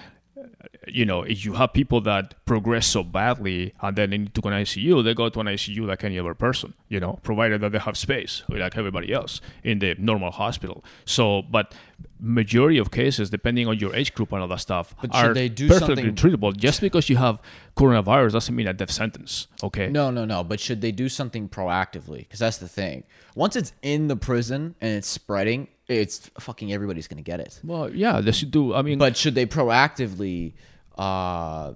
you 0.89 1.05
know, 1.05 1.23
if 1.23 1.45
you 1.45 1.55
have 1.55 1.73
people 1.73 2.01
that 2.03 2.35
progress 2.45 2.87
so 2.87 3.03
badly 3.03 3.73
and 3.81 3.97
then 3.97 4.11
they 4.11 4.19
need 4.19 4.35
to 4.35 4.41
go 4.41 4.51
to 4.51 4.57
an 4.57 4.63
ICU, 4.65 5.05
they 5.05 5.15
go 5.15 5.29
to 5.29 5.41
an 5.41 5.47
ICU 5.47 5.87
like 5.87 6.03
any 6.05 6.19
other 6.19 6.35
person, 6.35 6.75
you 6.89 6.99
know, 7.01 7.19
provided 7.23 7.61
that 7.61 7.73
they 7.73 7.79
have 7.79 7.97
space 7.97 8.43
like 8.49 8.77
everybody 8.77 9.13
else 9.13 9.41
in 9.63 9.79
the 9.79 9.95
normal 9.99 10.31
hospital. 10.33 10.85
So, 11.05 11.43
but 11.43 11.75
majority 12.21 12.79
of 12.79 12.91
cases, 12.91 13.31
depending 13.31 13.67
on 13.69 13.79
your 13.79 13.95
age 13.95 14.13
group 14.15 14.33
and 14.33 14.43
all 14.43 14.49
that 14.49 14.61
stuff, 14.61 14.95
But 15.01 15.15
are 15.15 15.33
they 15.35 15.49
do 15.49 15.69
perfectly 15.69 16.05
something- 16.05 16.15
treatable. 16.15 16.57
Just 16.57 16.81
because 16.81 17.09
you 17.09 17.17
have 17.17 17.41
coronavirus 17.77 18.33
doesn't 18.33 18.55
mean 18.55 18.67
a 18.67 18.73
death 18.73 18.91
sentence. 18.91 19.47
Okay. 19.63 19.89
No, 19.89 20.11
no, 20.11 20.25
no. 20.25 20.43
But 20.45 20.61
should 20.61 20.81
they 20.81 20.93
do 20.93 21.09
something 21.09 21.49
proactively? 21.49 22.19
Because 22.19 22.41
that's 22.41 22.59
the 22.59 22.69
thing. 22.69 23.05
Once 23.35 23.57
it's 23.57 23.73
in 23.83 24.09
the 24.09 24.17
prison 24.17 24.75
and 24.81 24.97
it's 24.97 25.09
spreading, 25.09 25.69
it's 25.99 26.31
fucking 26.41 26.73
everybody's 26.73 27.09
gonna 27.09 27.23
get 27.23 27.41
it. 27.41 27.61
Well, 27.65 27.91
yeah, 27.95 28.21
they 28.21 28.33
should 28.33 28.51
do. 28.51 28.75
I 28.75 28.83
mean, 28.83 28.99
But 28.99 29.17
should 29.17 29.35
they 29.35 29.47
proactively 29.47 30.55
uh, 30.97 31.73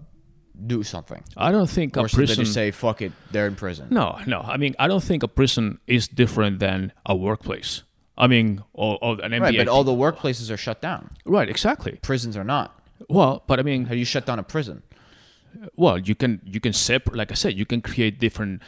do 0.66 0.82
something, 0.82 1.22
I 1.36 1.52
don't 1.52 1.68
think 1.68 1.96
a 1.96 2.00
or 2.00 2.08
should 2.08 2.16
prison. 2.16 2.36
they 2.36 2.42
just 2.44 2.54
say 2.54 2.70
fuck 2.70 3.02
it, 3.02 3.12
they're 3.30 3.46
in 3.46 3.56
prison? 3.56 3.88
No, 3.90 4.18
no. 4.26 4.40
I 4.40 4.56
mean, 4.56 4.74
I 4.78 4.88
don't 4.88 5.02
think 5.02 5.22
a 5.22 5.28
prison 5.28 5.78
is 5.86 6.08
different 6.08 6.58
than 6.60 6.92
a 7.04 7.14
workplace. 7.14 7.82
I 8.18 8.26
mean, 8.28 8.62
or, 8.72 8.98
or 9.02 9.12
an 9.22 9.32
NBA. 9.32 9.40
Right, 9.40 9.56
but 9.58 9.68
all 9.68 9.84
the 9.84 9.92
workplaces 9.92 10.50
are 10.50 10.56
shut 10.56 10.80
down. 10.80 11.10
right, 11.26 11.48
exactly. 11.50 11.98
Prisons 12.00 12.36
are 12.36 12.44
not. 12.44 12.78
Well, 13.10 13.42
but 13.46 13.58
I 13.60 13.62
mean, 13.62 13.84
How 13.84 13.92
do 13.92 13.98
you 13.98 14.06
shut 14.06 14.24
down 14.24 14.38
a 14.38 14.42
prison? 14.42 14.82
well, 15.76 15.98
you 15.98 16.14
can 16.14 16.40
you 16.44 16.60
can 16.60 16.72
separate. 16.72 17.16
Like 17.16 17.30
I 17.30 17.34
said, 17.34 17.54
you 17.58 17.66
can 17.66 17.80
create 17.82 18.18
different 18.18 18.62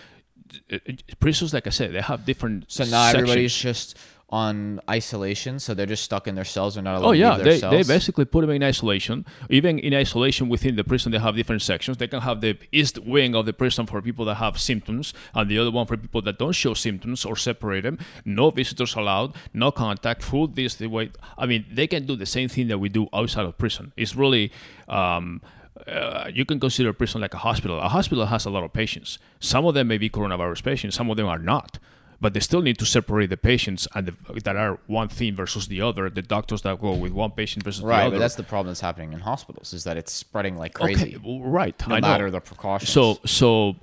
uh, 0.73 0.77
uh, 0.89 0.93
prisons. 1.21 1.55
Like 1.55 1.67
I 1.67 1.71
said, 1.71 1.93
they 1.95 2.01
have 2.03 2.25
different. 2.27 2.65
So 2.69 2.85
now 2.85 2.91
sections. 3.07 3.15
everybody's 3.15 3.57
just 3.57 3.97
on 4.31 4.79
isolation, 4.91 5.59
so 5.59 5.73
they're 5.73 5.87
just 5.87 6.05
stuck 6.05 6.29
in 6.29 6.35
their 6.35 6.45
cells. 6.45 6.75
They're 6.75 6.83
not 6.83 6.97
allowed 6.97 7.09
Oh 7.09 7.13
to 7.13 7.19
yeah, 7.19 7.37
leave 7.37 7.45
their 7.45 7.53
they, 7.55 7.59
cells. 7.61 7.87
they 7.87 7.95
basically 7.95 8.25
put 8.27 8.43
them 8.43 8.51
in 8.51 8.63
isolation. 8.63 9.25
Even 9.49 9.79
in 9.79 9.95
isolation 9.95 10.49
within 10.51 10.77
the 10.77 10.85
prison, 10.85 11.13
they 11.13 11.19
have 11.19 11.35
different 11.35 11.63
sections. 11.63 11.97
They 11.97 12.09
can 12.09 12.21
have 12.21 12.43
the 12.43 12.59
east 12.71 12.99
wing 12.99 13.35
of 13.35 13.47
the 13.47 13.55
prison 13.55 13.87
for 13.87 14.03
people 14.03 14.27
that 14.27 14.35
have 14.35 14.59
symptoms, 14.61 15.15
and 15.35 15.51
the 15.51 15.59
other 15.59 15.71
one 15.71 15.87
for 15.87 15.97
people 15.97 16.21
that 16.23 16.39
don't 16.39 16.53
show 16.53 16.75
symptoms 16.75 17.25
or 17.25 17.37
separate 17.37 17.85
them. 17.85 17.99
No 18.25 18.51
visitors 18.51 18.95
allowed, 18.95 19.35
no 19.55 19.71
contact, 19.71 20.23
food 20.23 20.57
this 20.57 20.75
the 20.75 20.89
way. 20.89 21.11
I 21.39 21.47
mean, 21.47 21.65
they 21.73 21.87
can 21.87 22.05
do 22.05 22.15
the 22.15 22.27
same 22.27 22.51
thing 22.51 22.69
that 22.69 22.79
we 22.79 22.91
do 22.91 23.09
outside 23.15 23.47
of 23.47 23.57
prison. 23.57 23.93
It's 23.97 24.15
really. 24.15 24.53
Um, 24.89 25.41
uh, 25.87 26.29
you 26.35 26.45
can 26.45 26.59
consider 26.59 26.89
a 26.89 26.93
prison 26.93 27.21
like 27.21 27.35
a 27.35 27.39
hospital. 27.39 27.79
A 27.79 27.89
hospital 27.89 28.27
has 28.27 28.45
a 28.45 28.51
lot 28.51 28.65
of 28.65 28.73
patients. 28.73 29.19
Some 29.39 29.65
of 29.65 29.75
them 29.75 29.87
may 29.87 29.97
be 29.97 30.11
coronavirus 30.11 30.65
patients. 30.65 30.97
Some 30.97 31.09
of 31.09 31.17
them 31.17 31.27
are 31.29 31.39
not. 31.39 31.79
But 32.21 32.35
they 32.35 32.41
still 32.41 32.63
need 32.63 32.79
to 32.79 32.85
separate 32.87 33.31
the 33.31 33.37
patients 33.37 33.87
and 33.95 34.09
the, 34.09 34.41
that 34.43 34.57
are 34.57 34.79
one 34.87 35.09
thing 35.09 35.35
versus 35.37 35.69
the 35.69 35.81
other. 35.81 36.11
The 36.11 36.23
doctors 36.23 36.63
that 36.63 36.81
go 36.81 36.93
with 36.95 37.13
one 37.13 37.31
patient 37.33 37.65
versus 37.65 37.81
the 37.83 37.87
Right, 37.89 38.03
other. 38.07 38.17
but 38.17 38.19
that's 38.21 38.35
the 38.35 38.43
problem 38.43 38.69
that's 38.69 38.81
happening 38.81 39.13
in 39.13 39.21
hospitals 39.21 39.73
is 39.73 39.85
that 39.85 39.97
it's 39.97 40.13
spreading 40.13 40.57
like 40.57 40.75
crazy. 40.75 41.17
Okay, 41.17 41.41
right. 41.45 41.75
No 41.89 41.95
I 41.95 42.01
know. 42.01 42.09
matter 42.09 42.31
the 42.31 42.41
precautions. 42.41 42.91
So 42.91 43.19
so, 43.25 43.77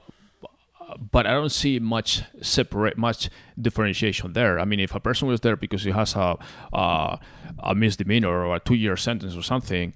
but 1.11 1.25
I 1.25 1.31
don't 1.31 1.51
see 1.51 1.79
much 1.79 2.23
separate 2.41 2.97
much 2.97 3.29
differentiation 3.59 4.33
there. 4.33 4.59
I 4.59 4.65
mean, 4.65 4.79
if 4.79 4.93
a 4.93 4.99
person 4.99 5.27
was 5.27 5.39
there 5.41 5.55
because 5.55 5.83
he 5.83 5.91
has 5.91 6.15
a 6.15 6.37
uh, 6.73 7.17
a 7.59 7.73
misdemeanor 7.75 8.45
or 8.45 8.55
a 8.55 8.59
two 8.59 8.75
year 8.75 8.97
sentence 8.97 9.35
or 9.35 9.41
something, 9.43 9.93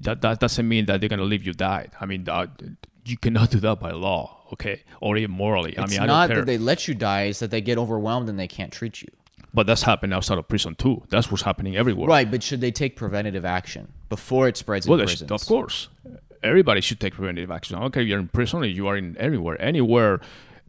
that 0.00 0.20
that 0.22 0.40
doesn't 0.40 0.66
mean 0.68 0.86
that 0.86 1.00
they're 1.00 1.08
gonna 1.08 1.22
leave 1.24 1.44
you 1.46 1.52
die. 1.52 1.88
I 2.00 2.06
mean, 2.06 2.28
uh, 2.28 2.46
you 3.04 3.16
cannot 3.18 3.50
do 3.50 3.60
that 3.60 3.80
by 3.80 3.90
law, 3.92 4.38
okay, 4.52 4.82
or 5.00 5.16
even 5.16 5.30
morally. 5.30 5.76
I 5.78 5.82
it's 5.82 5.92
mean, 5.92 6.00
I 6.00 6.06
not 6.06 6.26
don't 6.28 6.36
care. 6.36 6.44
that 6.44 6.46
they 6.46 6.58
let 6.58 6.86
you 6.88 6.94
die; 6.94 7.22
it's 7.24 7.40
that 7.40 7.50
they 7.50 7.60
get 7.60 7.78
overwhelmed 7.78 8.28
and 8.28 8.38
they 8.38 8.48
can't 8.48 8.72
treat 8.72 9.02
you. 9.02 9.08
but 9.54 9.66
that's 9.66 9.82
happening 9.82 10.14
outside 10.14 10.38
of 10.38 10.48
prison 10.48 10.74
too. 10.74 11.02
That's 11.10 11.30
what's 11.30 11.42
happening 11.42 11.76
everywhere. 11.76 12.08
Right, 12.08 12.30
but 12.30 12.42
should 12.42 12.60
they 12.60 12.70
take 12.70 12.96
preventative 12.96 13.44
action 13.44 13.92
before 14.08 14.48
it 14.48 14.56
spreads 14.56 14.86
Well, 14.88 14.98
in 15.00 15.06
they 15.06 15.10
should- 15.12 15.28
prisons? 15.28 15.42
of 15.42 15.48
course, 15.48 15.88
everybody 16.42 16.80
should 16.80 17.00
take 17.00 17.14
preventative 17.14 17.50
action. 17.50 17.76
I 17.76 17.80
don't 17.80 17.92
care 17.92 18.02
if 18.02 18.08
you're 18.08 18.18
in 18.20 18.28
prison 18.28 18.60
or 18.60 18.64
you 18.66 18.86
are 18.88 18.96
in 18.96 19.16
anywhere, 19.18 19.60
anywhere, 19.60 20.20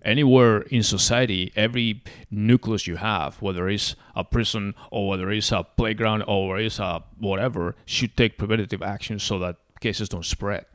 anywhere 0.04 0.62
in 0.64 0.84
society. 0.84 1.52
Every 1.56 2.04
nucleus 2.30 2.86
you 2.88 2.98
have, 2.98 3.42
whether 3.42 3.70
it's 3.70 3.96
a 4.16 4.24
prison 4.24 4.76
or 4.92 5.08
whether 5.10 5.32
it's 5.32 5.52
a 5.52 5.64
playground 5.64 6.24
or 6.28 6.50
whether 6.50 6.62
it's 6.64 6.80
a 6.80 7.04
whatever, 7.18 7.76
should 7.86 8.16
take 8.18 8.38
preventative 8.38 8.82
action 8.82 9.18
so 9.20 9.40
that 9.40 9.56
cases 9.80 10.10
don't 10.10 10.26
spread. 10.26 10.66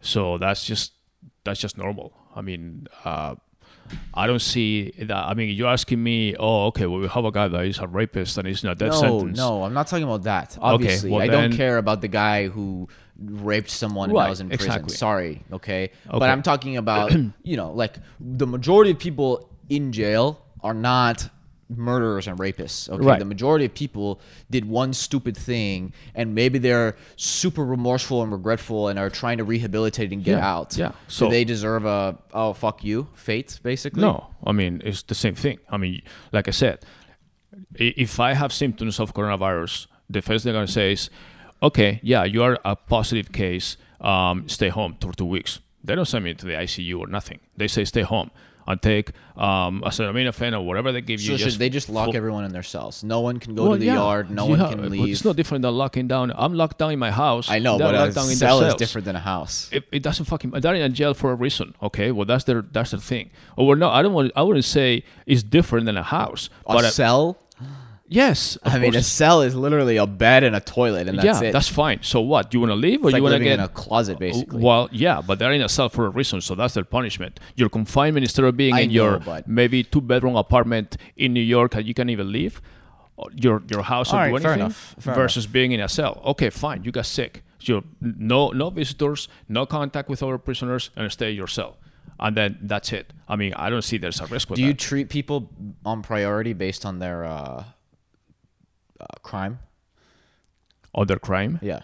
So 0.00 0.38
that's 0.38 0.64
just 0.64 0.92
that's 1.44 1.60
just 1.60 1.76
normal. 1.76 2.12
I 2.34 2.40
mean. 2.42 2.86
Uh, 3.04 3.34
I 4.12 4.26
don't 4.26 4.40
see 4.42 4.90
that. 4.98 5.10
I 5.16 5.32
mean, 5.32 5.54
you're 5.56 5.68
asking 5.68 6.02
me, 6.02 6.34
oh, 6.38 6.66
okay, 6.66 6.84
well, 6.84 7.00
we 7.00 7.08
have 7.08 7.24
a 7.24 7.30
guy 7.30 7.48
that 7.48 7.64
is 7.64 7.78
a 7.78 7.86
rapist 7.86 8.36
and 8.36 8.46
he's 8.46 8.62
in 8.62 8.68
a 8.68 8.74
death 8.74 8.90
No, 8.92 9.00
sentence. 9.00 9.38
no, 9.38 9.62
I'm 9.64 9.72
not 9.72 9.86
talking 9.86 10.04
about 10.04 10.24
that. 10.24 10.58
Obviously, 10.60 11.10
well 11.10 11.22
I 11.22 11.26
don't 11.26 11.54
care 11.54 11.78
about 11.78 12.02
the 12.02 12.08
guy 12.08 12.48
who 12.48 12.88
raped 13.18 13.70
someone 13.70 14.10
Right, 14.12 14.24
and 14.24 14.30
was 14.30 14.40
in 14.42 14.48
prison. 14.50 14.66
exactly. 14.66 14.94
Sorry, 14.94 15.42
okay? 15.52 15.90
But 16.10 16.28
I'm 16.28 16.42
talking 16.42 16.76
about, 16.76 17.12
you 17.42 17.56
know, 17.56 17.72
like 17.72 17.96
the 18.20 18.46
majority 18.46 18.90
of 18.90 18.98
people 18.98 19.48
in 19.70 19.90
jail 19.92 20.44
are 20.60 20.74
not 20.74 21.30
murderers 21.68 22.26
and 22.26 22.38
rapists. 22.38 22.88
Okay, 22.88 23.04
Right. 23.04 23.18
the 23.18 23.24
majority 23.24 23.64
of 23.66 23.74
people 23.74 24.20
did 24.50 24.64
one 24.64 24.92
stupid 24.94 25.36
thing, 25.36 25.92
and 26.14 26.34
maybe 26.34 26.58
they're 26.58 26.96
super 27.16 27.64
remorseful 27.64 28.22
and 28.22 28.32
regretful, 28.32 28.88
and 28.88 28.98
are 28.98 29.10
trying 29.10 29.38
to 29.38 29.44
rehabilitate 29.44 30.12
and 30.12 30.24
get 30.24 30.38
Yeah, 30.38 30.54
out. 30.54 30.76
yeah. 30.76 30.92
So 31.08 31.26
So- 31.26 31.30
they 31.30 31.44
deserve 31.44 31.84
a 31.84 32.16
oh 32.32 32.52
fuck 32.54 32.82
you 32.84 33.08
fate, 33.14 33.60
basically. 33.62 34.00
No, 34.02 34.28
I 34.46 34.52
mean 34.52 34.80
it's 34.84 35.02
the 35.02 35.14
same 35.14 35.34
thing. 35.34 35.58
I 35.70 35.76
mean, 35.76 36.02
like 36.32 36.48
I 36.48 36.52
said, 36.52 36.78
if 37.74 38.18
I 38.20 38.34
have 38.34 38.52
symptoms 38.52 38.98
of 39.00 39.14
coronavirus, 39.14 39.86
the 40.10 40.22
first 40.22 40.44
thing 40.44 40.50
I'm 40.54 40.58
gonna 40.62 40.66
say 40.68 40.92
is, 40.92 41.10
okay, 41.62 42.00
yeah, 42.02 42.24
you 42.24 42.42
are 42.42 42.58
a 42.64 42.76
positive 42.76 43.32
case. 43.32 43.76
Um, 44.00 44.48
stay 44.48 44.68
home 44.68 44.96
for 45.00 45.12
two 45.12 45.24
weeks. 45.26 45.60
They 45.82 45.94
don't 45.94 46.06
send 46.06 46.24
me 46.24 46.34
to 46.34 46.46
the 46.46 46.52
ICU 46.56 46.98
or 47.00 47.06
nothing. 47.06 47.40
They 47.56 47.68
say 47.68 47.84
stay 47.84 48.02
home 48.02 48.30
and 48.68 48.80
take 48.80 49.10
um, 49.36 49.82
acetaminophen 49.84 50.52
or 50.52 50.60
whatever 50.64 50.92
they 50.92 51.00
give 51.00 51.20
So 51.20 51.32
you. 51.32 51.38
should 51.38 51.54
they 51.54 51.70
just 51.70 51.88
lock 51.88 52.06
full- 52.06 52.16
everyone 52.16 52.44
in 52.44 52.52
their 52.52 52.62
cells? 52.62 53.02
No 53.02 53.20
one 53.20 53.40
can 53.40 53.54
go 53.54 53.62
Well, 53.64 53.72
to 53.72 53.78
the 53.78 53.86
yeah, 53.86 53.94
yard. 53.94 54.30
No 54.30 54.44
you 54.48 54.56
one 54.56 54.70
can 54.78 54.90
leave. 54.90 55.08
It's 55.08 55.24
no 55.24 55.32
different 55.32 55.62
than 55.62 55.74
locking 55.74 56.06
down. 56.06 56.32
I'm 56.36 56.54
locked 56.54 56.78
down 56.78 56.92
in 56.92 56.98
my 56.98 57.10
house. 57.10 57.50
I 57.50 57.58
know, 57.58 57.78
but 57.78 57.94
a 57.94 58.12
cell 58.12 58.28
is 58.28 58.38
cells. 58.38 58.74
different 58.76 59.04
than 59.06 59.16
a 59.16 59.20
house. 59.20 59.68
it, 59.72 59.84
it 59.90 60.02
doesn't 60.02 60.26
fucking 60.26 60.50
they're 60.50 60.74
in 60.74 60.82
a 60.82 60.88
jail 60.90 61.14
for 61.14 61.32
a 61.32 61.34
reason 61.34 61.74
okay 61.82 62.12
well 62.12 62.26
that's 62.26 62.44
their 62.44 62.62
that's 62.74 62.90
their 62.92 63.00
thing 63.00 63.30
or 63.56 63.66
we're 63.66 63.82
i 63.84 64.02
don't 64.02 64.12
want 64.12 64.30
i 64.36 64.42
wouldn't 64.42 64.64
say 64.64 65.02
it's 65.26 65.42
different 65.42 65.86
than 65.86 65.96
a 65.96 66.02
house 66.02 66.50
A 66.66 66.74
but 66.74 66.84
cell? 66.92 67.38
Yes 68.08 68.56
I 68.64 68.78
mean, 68.78 68.94
a 68.94 69.02
cell 69.02 69.42
is 69.42 69.54
literally 69.54 69.96
a 69.98 70.06
bed 70.06 70.42
and 70.42 70.56
a 70.56 70.60
toilet, 70.60 71.08
and 71.08 71.18
that's 71.18 71.42
yeah 71.42 71.48
it. 71.48 71.52
that's 71.52 71.68
fine. 71.68 71.98
So 72.02 72.20
what 72.20 72.52
you 72.54 72.60
want 72.60 72.70
to 72.70 72.76
leave 72.76 73.04
or 73.04 73.08
it's 73.08 73.12
like 73.12 73.20
you 73.20 73.24
want 73.24 73.34
to 73.36 73.44
get 73.44 73.58
in 73.58 73.60
a 73.60 73.68
closet, 73.68 74.18
basically. 74.18 74.60
well 74.60 74.88
yeah 74.90 75.20
but 75.20 75.38
they're 75.38 75.52
in 75.52 75.62
a 75.62 75.68
cell 75.68 75.88
for 75.88 76.06
a 76.06 76.10
reason 76.10 76.40
so 76.40 76.54
that's 76.54 76.74
their 76.74 76.84
punishment. 76.84 77.38
Your 77.56 77.68
confinement 77.68 78.24
instead 78.24 78.44
of 78.44 78.56
being 78.56 78.74
I 78.74 78.80
in 78.80 78.90
your 78.90 79.18
but- 79.20 79.46
maybe 79.46 79.84
two 79.84 80.00
bedroom 80.00 80.36
apartment 80.36 80.96
in 81.16 81.32
new 81.32 81.40
york 81.56 81.74
and 81.76 81.86
you 81.86 81.94
can't 81.94 82.10
even 82.10 82.32
leave 82.32 82.60
your 83.34 83.62
your 83.68 83.82
house 83.82 84.12
or 84.12 84.16
All 84.20 84.26
do 84.28 84.32
right, 84.34 84.42
fair 84.42 84.52
anything 84.52 84.66
enough, 84.66 84.94
fair 85.00 85.14
versus 85.14 85.46
being 85.46 85.72
in 85.72 85.80
a 85.80 85.88
cell. 85.88 86.22
Okay 86.24 86.50
fine 86.50 86.84
you 86.84 86.90
got 86.92 87.06
sick. 87.06 87.42
So 87.58 87.82
no 88.00 88.50
no 88.50 88.70
visitors 88.70 89.28
no 89.48 89.66
contact 89.66 90.08
with 90.08 90.22
other 90.22 90.38
prisoners 90.38 90.90
and 90.96 91.10
stay 91.10 91.30
in 91.30 91.36
your 91.36 91.48
cell. 91.48 91.76
And 92.20 92.36
then 92.36 92.58
that's 92.62 92.92
it. 92.92 93.12
I 93.28 93.34
mean 93.36 93.52
i 93.54 93.68
don't 93.70 93.82
see 93.82 93.98
there's 93.98 94.20
a 94.20 94.26
risk 94.26 94.48
with 94.50 94.56
Do 94.56 94.62
you 94.62 94.72
that. 94.72 94.78
treat 94.78 95.08
people 95.08 95.50
on 95.84 96.02
priority 96.02 96.52
based 96.52 96.86
on 96.86 96.98
their 97.00 97.24
uh, 97.24 97.64
uh, 99.00 99.06
crime? 99.22 99.58
other 100.94 101.18
crime 101.18 101.58
Yeah. 101.62 101.80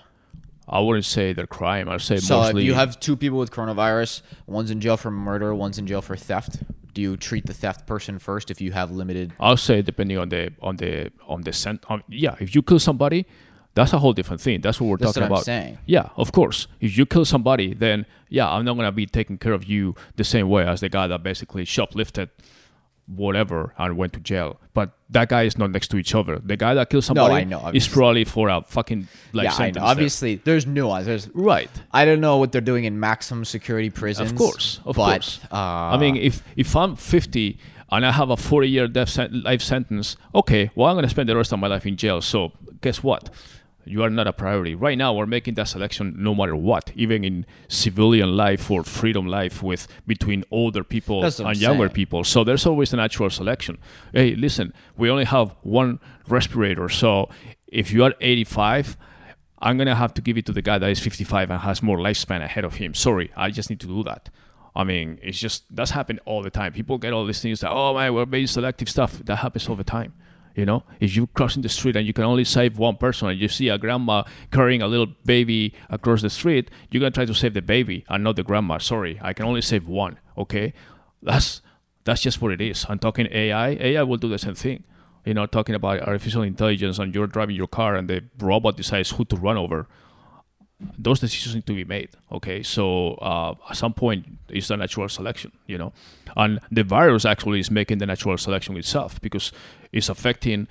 i 0.66 0.80
wouldn't 0.80 1.04
say 1.04 1.32
their 1.34 1.46
crime 1.46 1.88
i'd 1.90 2.00
say 2.00 2.16
So 2.16 2.38
mostly 2.40 2.62
if 2.62 2.66
you 2.66 2.74
have 2.74 2.98
two 2.98 3.16
people 3.16 3.38
with 3.38 3.50
coronavirus, 3.50 4.22
one's 4.46 4.70
in 4.70 4.80
jail 4.80 4.96
for 4.96 5.10
murder, 5.10 5.54
one's 5.54 5.78
in 5.78 5.86
jail 5.86 6.00
for 6.02 6.16
theft. 6.16 6.62
Do 6.94 7.02
you 7.02 7.16
treat 7.16 7.44
the 7.46 7.52
theft 7.54 7.86
person 7.86 8.18
first 8.20 8.50
if 8.50 8.60
you 8.60 8.70
have 8.72 8.90
limited? 8.92 9.32
I'll 9.40 9.56
say 9.56 9.82
depending 9.82 10.16
on 10.16 10.28
the 10.28 10.52
on 10.62 10.76
the 10.76 11.10
on 11.26 11.42
the 11.42 11.52
cent. 11.52 11.84
Um, 11.90 12.02
yeah, 12.08 12.36
if 12.40 12.54
you 12.54 12.62
kill 12.62 12.78
somebody, 12.78 13.26
that's 13.74 13.92
a 13.92 13.98
whole 13.98 14.12
different 14.12 14.40
thing. 14.40 14.60
That's 14.60 14.80
what 14.80 14.86
we're 14.88 14.96
That's 14.98 15.14
talking 15.14 15.22
what 15.22 15.26
I'm 15.26 15.32
about. 15.32 15.44
saying. 15.44 15.78
Yeah, 15.86 16.10
of 16.16 16.30
course. 16.30 16.68
If 16.80 16.96
you 16.96 17.04
kill 17.04 17.24
somebody, 17.24 17.74
then 17.74 18.06
yeah, 18.28 18.48
I'm 18.48 18.64
not 18.64 18.74
gonna 18.76 18.92
be 18.92 19.06
taking 19.06 19.38
care 19.38 19.52
of 19.54 19.64
you 19.64 19.96
the 20.16 20.24
same 20.24 20.48
way 20.48 20.64
as 20.66 20.80
the 20.80 20.88
guy 20.88 21.08
that 21.08 21.22
basically 21.24 21.64
shoplifted 21.64 22.30
whatever 23.06 23.74
and 23.78 23.96
went 23.96 24.12
to 24.14 24.20
jail. 24.20 24.60
But 24.72 24.90
that 25.10 25.28
guy 25.28 25.42
is 25.42 25.58
not 25.58 25.70
next 25.70 25.88
to 25.88 25.96
each 25.98 26.14
other. 26.14 26.38
The 26.38 26.56
guy 26.56 26.74
that 26.74 26.90
killed 26.90 27.04
somebody 27.04 27.34
I 27.34 27.44
know, 27.44 27.70
is 27.72 27.86
probably 27.86 28.24
for 28.24 28.48
a 28.48 28.62
fucking 28.62 29.08
life 29.32 29.44
yeah, 29.44 29.50
I 29.50 29.56
sentence. 29.56 29.76
know. 29.76 29.80
there. 29.82 29.90
Obviously, 29.90 30.36
there's 30.36 30.66
nuance. 30.66 31.06
There's 31.06 31.28
Right. 31.34 31.70
I 31.92 32.04
don't 32.04 32.20
know 32.20 32.38
what 32.38 32.52
they're 32.52 32.60
doing 32.60 32.84
in 32.84 32.98
maximum 32.98 33.44
security 33.44 33.90
prisons. 33.90 34.32
Of 34.32 34.36
course, 34.38 34.80
of 34.84 34.96
but, 34.96 35.12
course. 35.12 35.40
Uh, 35.52 35.56
I 35.56 35.98
mean, 35.98 36.16
if 36.16 36.42
if 36.56 36.74
I'm 36.74 36.96
50 36.96 37.58
and 37.90 38.04
I 38.06 38.10
have 38.12 38.30
a 38.30 38.36
40 38.36 38.68
year 38.68 38.88
death 38.88 39.10
sen- 39.10 39.42
life 39.42 39.62
sentence, 39.62 40.16
okay, 40.34 40.70
well 40.74 40.88
I'm 40.88 40.96
gonna 40.96 41.08
spend 41.08 41.28
the 41.28 41.36
rest 41.36 41.52
of 41.52 41.58
my 41.58 41.68
life 41.68 41.86
in 41.86 41.96
jail. 41.96 42.20
So 42.20 42.52
guess 42.80 43.02
what? 43.02 43.30
You 43.86 44.02
are 44.02 44.10
not 44.10 44.26
a 44.26 44.32
priority 44.32 44.74
right 44.74 44.96
now. 44.96 45.12
We're 45.12 45.26
making 45.26 45.54
that 45.54 45.68
selection 45.68 46.14
no 46.16 46.34
matter 46.34 46.56
what, 46.56 46.92
even 46.94 47.24
in 47.24 47.46
civilian 47.68 48.36
life 48.36 48.70
or 48.70 48.84
freedom 48.84 49.26
life, 49.26 49.62
with 49.62 49.86
between 50.06 50.44
older 50.50 50.84
people 50.84 51.24
and 51.24 51.40
I'm 51.40 51.54
younger 51.54 51.86
saying. 51.86 51.94
people. 51.94 52.24
So 52.24 52.44
there's 52.44 52.66
always 52.66 52.92
a 52.92 52.96
natural 52.96 53.30
selection. 53.30 53.78
Hey, 54.12 54.34
listen, 54.34 54.72
we 54.96 55.10
only 55.10 55.24
have 55.24 55.54
one 55.62 56.00
respirator, 56.28 56.88
so 56.88 57.28
if 57.66 57.92
you 57.92 58.04
are 58.04 58.14
85. 58.20 58.96
I'm 59.60 59.78
gonna 59.78 59.94
have 59.94 60.12
to 60.14 60.20
give 60.20 60.36
it 60.36 60.44
to 60.46 60.52
the 60.52 60.60
guy 60.60 60.76
that 60.76 60.90
is 60.90 61.00
55 61.00 61.50
and 61.50 61.60
has 61.62 61.82
more 61.82 61.96
lifespan 61.96 62.44
ahead 62.44 62.64
of 62.64 62.74
him. 62.74 62.92
Sorry, 62.92 63.32
I 63.34 63.50
just 63.50 63.70
need 63.70 63.80
to 63.80 63.86
do 63.86 64.02
that. 64.02 64.28
I 64.76 64.84
mean, 64.84 65.18
it's 65.22 65.38
just 65.38 65.64
that's 65.74 65.92
happened 65.92 66.20
all 66.26 66.42
the 66.42 66.50
time. 66.50 66.72
People 66.72 66.98
get 66.98 67.14
all 67.14 67.24
these 67.24 67.40
things 67.40 67.60
that 67.60 67.70
oh 67.70 67.94
man, 67.94 68.12
we're 68.12 68.26
being 68.26 68.46
selective 68.46 68.90
stuff. 68.90 69.20
That 69.24 69.36
happens 69.36 69.66
all 69.68 69.76
the 69.76 69.84
time. 69.84 70.12
You 70.54 70.64
know, 70.64 70.84
if 71.00 71.16
you're 71.16 71.26
crossing 71.26 71.62
the 71.62 71.68
street 71.68 71.96
and 71.96 72.06
you 72.06 72.12
can 72.12 72.24
only 72.24 72.44
save 72.44 72.78
one 72.78 72.96
person, 72.96 73.28
and 73.28 73.40
you 73.40 73.48
see 73.48 73.68
a 73.68 73.78
grandma 73.78 74.22
carrying 74.52 74.82
a 74.82 74.86
little 74.86 75.08
baby 75.24 75.74
across 75.90 76.22
the 76.22 76.30
street, 76.30 76.70
you're 76.90 77.00
gonna 77.00 77.10
try 77.10 77.24
to 77.24 77.34
save 77.34 77.54
the 77.54 77.62
baby 77.62 78.04
and 78.08 78.22
not 78.22 78.36
the 78.36 78.44
grandma. 78.44 78.78
Sorry, 78.78 79.18
I 79.20 79.32
can 79.32 79.46
only 79.46 79.62
save 79.62 79.88
one. 79.88 80.18
Okay, 80.38 80.72
that's 81.22 81.60
that's 82.04 82.22
just 82.22 82.40
what 82.40 82.52
it 82.52 82.60
is. 82.60 82.86
I'm 82.88 82.98
talking 82.98 83.26
AI. 83.32 83.70
AI 83.70 84.02
will 84.04 84.16
do 84.16 84.28
the 84.28 84.38
same 84.38 84.54
thing. 84.54 84.84
You 85.24 85.34
know, 85.34 85.46
talking 85.46 85.74
about 85.74 86.00
artificial 86.00 86.42
intelligence 86.42 86.98
and 86.98 87.14
you're 87.14 87.26
driving 87.26 87.56
your 87.56 87.66
car 87.66 87.96
and 87.96 88.08
the 88.08 88.24
robot 88.38 88.76
decides 88.76 89.10
who 89.10 89.24
to 89.24 89.36
run 89.36 89.56
over 89.56 89.88
those 90.98 91.20
decisions 91.20 91.54
need 91.54 91.66
to 91.66 91.74
be 91.74 91.84
made. 91.84 92.10
Okay, 92.32 92.62
so 92.62 93.14
uh, 93.14 93.54
at 93.70 93.76
some 93.76 93.94
point 93.94 94.26
it's 94.48 94.70
a 94.70 94.76
natural 94.76 95.08
selection, 95.08 95.52
you 95.66 95.78
know, 95.78 95.92
and 96.36 96.60
the 96.70 96.82
virus 96.84 97.24
actually 97.24 97.60
is 97.60 97.70
making 97.70 97.98
the 97.98 98.06
natural 98.06 98.36
selection 98.36 98.76
itself 98.76 99.20
because 99.20 99.52
it's 99.92 100.08
affecting 100.08 100.66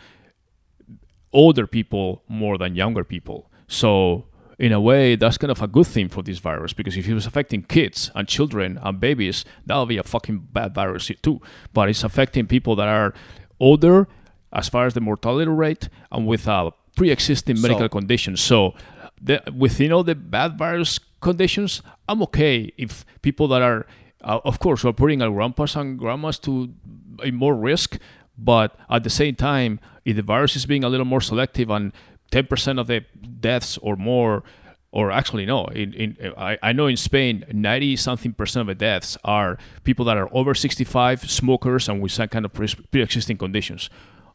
older 1.31 1.65
people 1.67 2.23
more 2.27 2.57
than 2.57 2.75
younger 2.75 3.03
people. 3.03 3.49
So 3.67 4.25
in 4.59 4.71
a 4.71 4.79
way, 4.79 5.15
that's 5.15 5.37
kind 5.37 5.51
of 5.51 5.61
a 5.61 5.67
good 5.67 5.87
thing 5.87 6.09
for 6.09 6.21
this 6.21 6.37
virus 6.39 6.73
because 6.73 6.95
if 6.95 7.07
it 7.07 7.13
was 7.13 7.25
affecting 7.25 7.63
kids 7.63 8.11
and 8.13 8.27
children 8.27 8.79
and 8.83 8.99
babies, 8.99 9.45
that 9.65 9.77
would 9.77 9.89
be 9.89 9.97
a 9.97 10.03
fucking 10.03 10.47
bad 10.51 10.73
virus 10.75 11.09
too. 11.21 11.41
But 11.73 11.89
it's 11.89 12.03
affecting 12.03 12.45
people 12.47 12.75
that 12.75 12.87
are 12.87 13.13
older 13.59 14.07
as 14.51 14.69
far 14.69 14.85
as 14.85 14.93
the 14.93 15.01
mortality 15.01 15.49
rate 15.49 15.89
and 16.11 16.27
with 16.27 16.47
a 16.47 16.71
pre-existing 16.95 17.59
medical 17.59 17.85
So- 17.85 17.89
conditions. 17.89 18.41
So 18.41 18.75
the, 19.23 19.41
within 19.55 19.91
all 19.91 20.03
the 20.03 20.15
bad 20.15 20.57
virus 20.57 20.99
conditions, 21.21 21.81
I'm 22.07 22.21
okay 22.23 22.71
if 22.77 23.05
people 23.21 23.47
that 23.49 23.61
are, 23.61 23.85
uh, 24.21 24.39
of 24.43 24.59
course, 24.59 24.83
we're 24.83 24.93
putting 24.93 25.21
our 25.21 25.31
grandpas 25.31 25.75
and 25.75 25.97
grandmas 25.97 26.37
to 26.39 26.73
a 27.23 27.31
more 27.31 27.55
risk, 27.55 27.97
but 28.37 28.75
at 28.89 29.03
the 29.03 29.09
same 29.09 29.35
time, 29.35 29.79
if 30.03 30.15
the 30.15 30.21
virus 30.21 30.55
is 30.55 30.65
being 30.65 30.83
a 30.83 30.89
little 30.89 31.05
more 31.05 31.21
selective 31.21 31.69
and 31.69 31.93
10% 32.31 32.79
of 32.79 32.87
the 32.87 33.05
deaths 33.39 33.77
or 33.77 33.95
more 33.95 34.43
or 34.91 35.11
actually 35.11 35.45
no 35.45 35.65
in, 35.65 35.91
in 35.93 36.33
I, 36.37 36.57
I 36.61 36.71
know 36.71 36.85
in 36.85 36.97
spain 36.97 37.43
90 37.51 37.95
something 37.95 38.33
percent 38.33 38.61
of 38.61 38.67
the 38.67 38.75
deaths 38.75 39.17
are 39.23 39.57
people 39.83 40.05
that 40.05 40.17
are 40.17 40.29
over 40.31 40.53
65 40.53 41.29
smokers 41.29 41.89
and 41.89 41.99
with 41.99 42.11
some 42.11 42.27
kind 42.27 42.45
of 42.45 42.53
pre- 42.53 42.75
pre-existing 42.91 43.37
conditions 43.37 43.89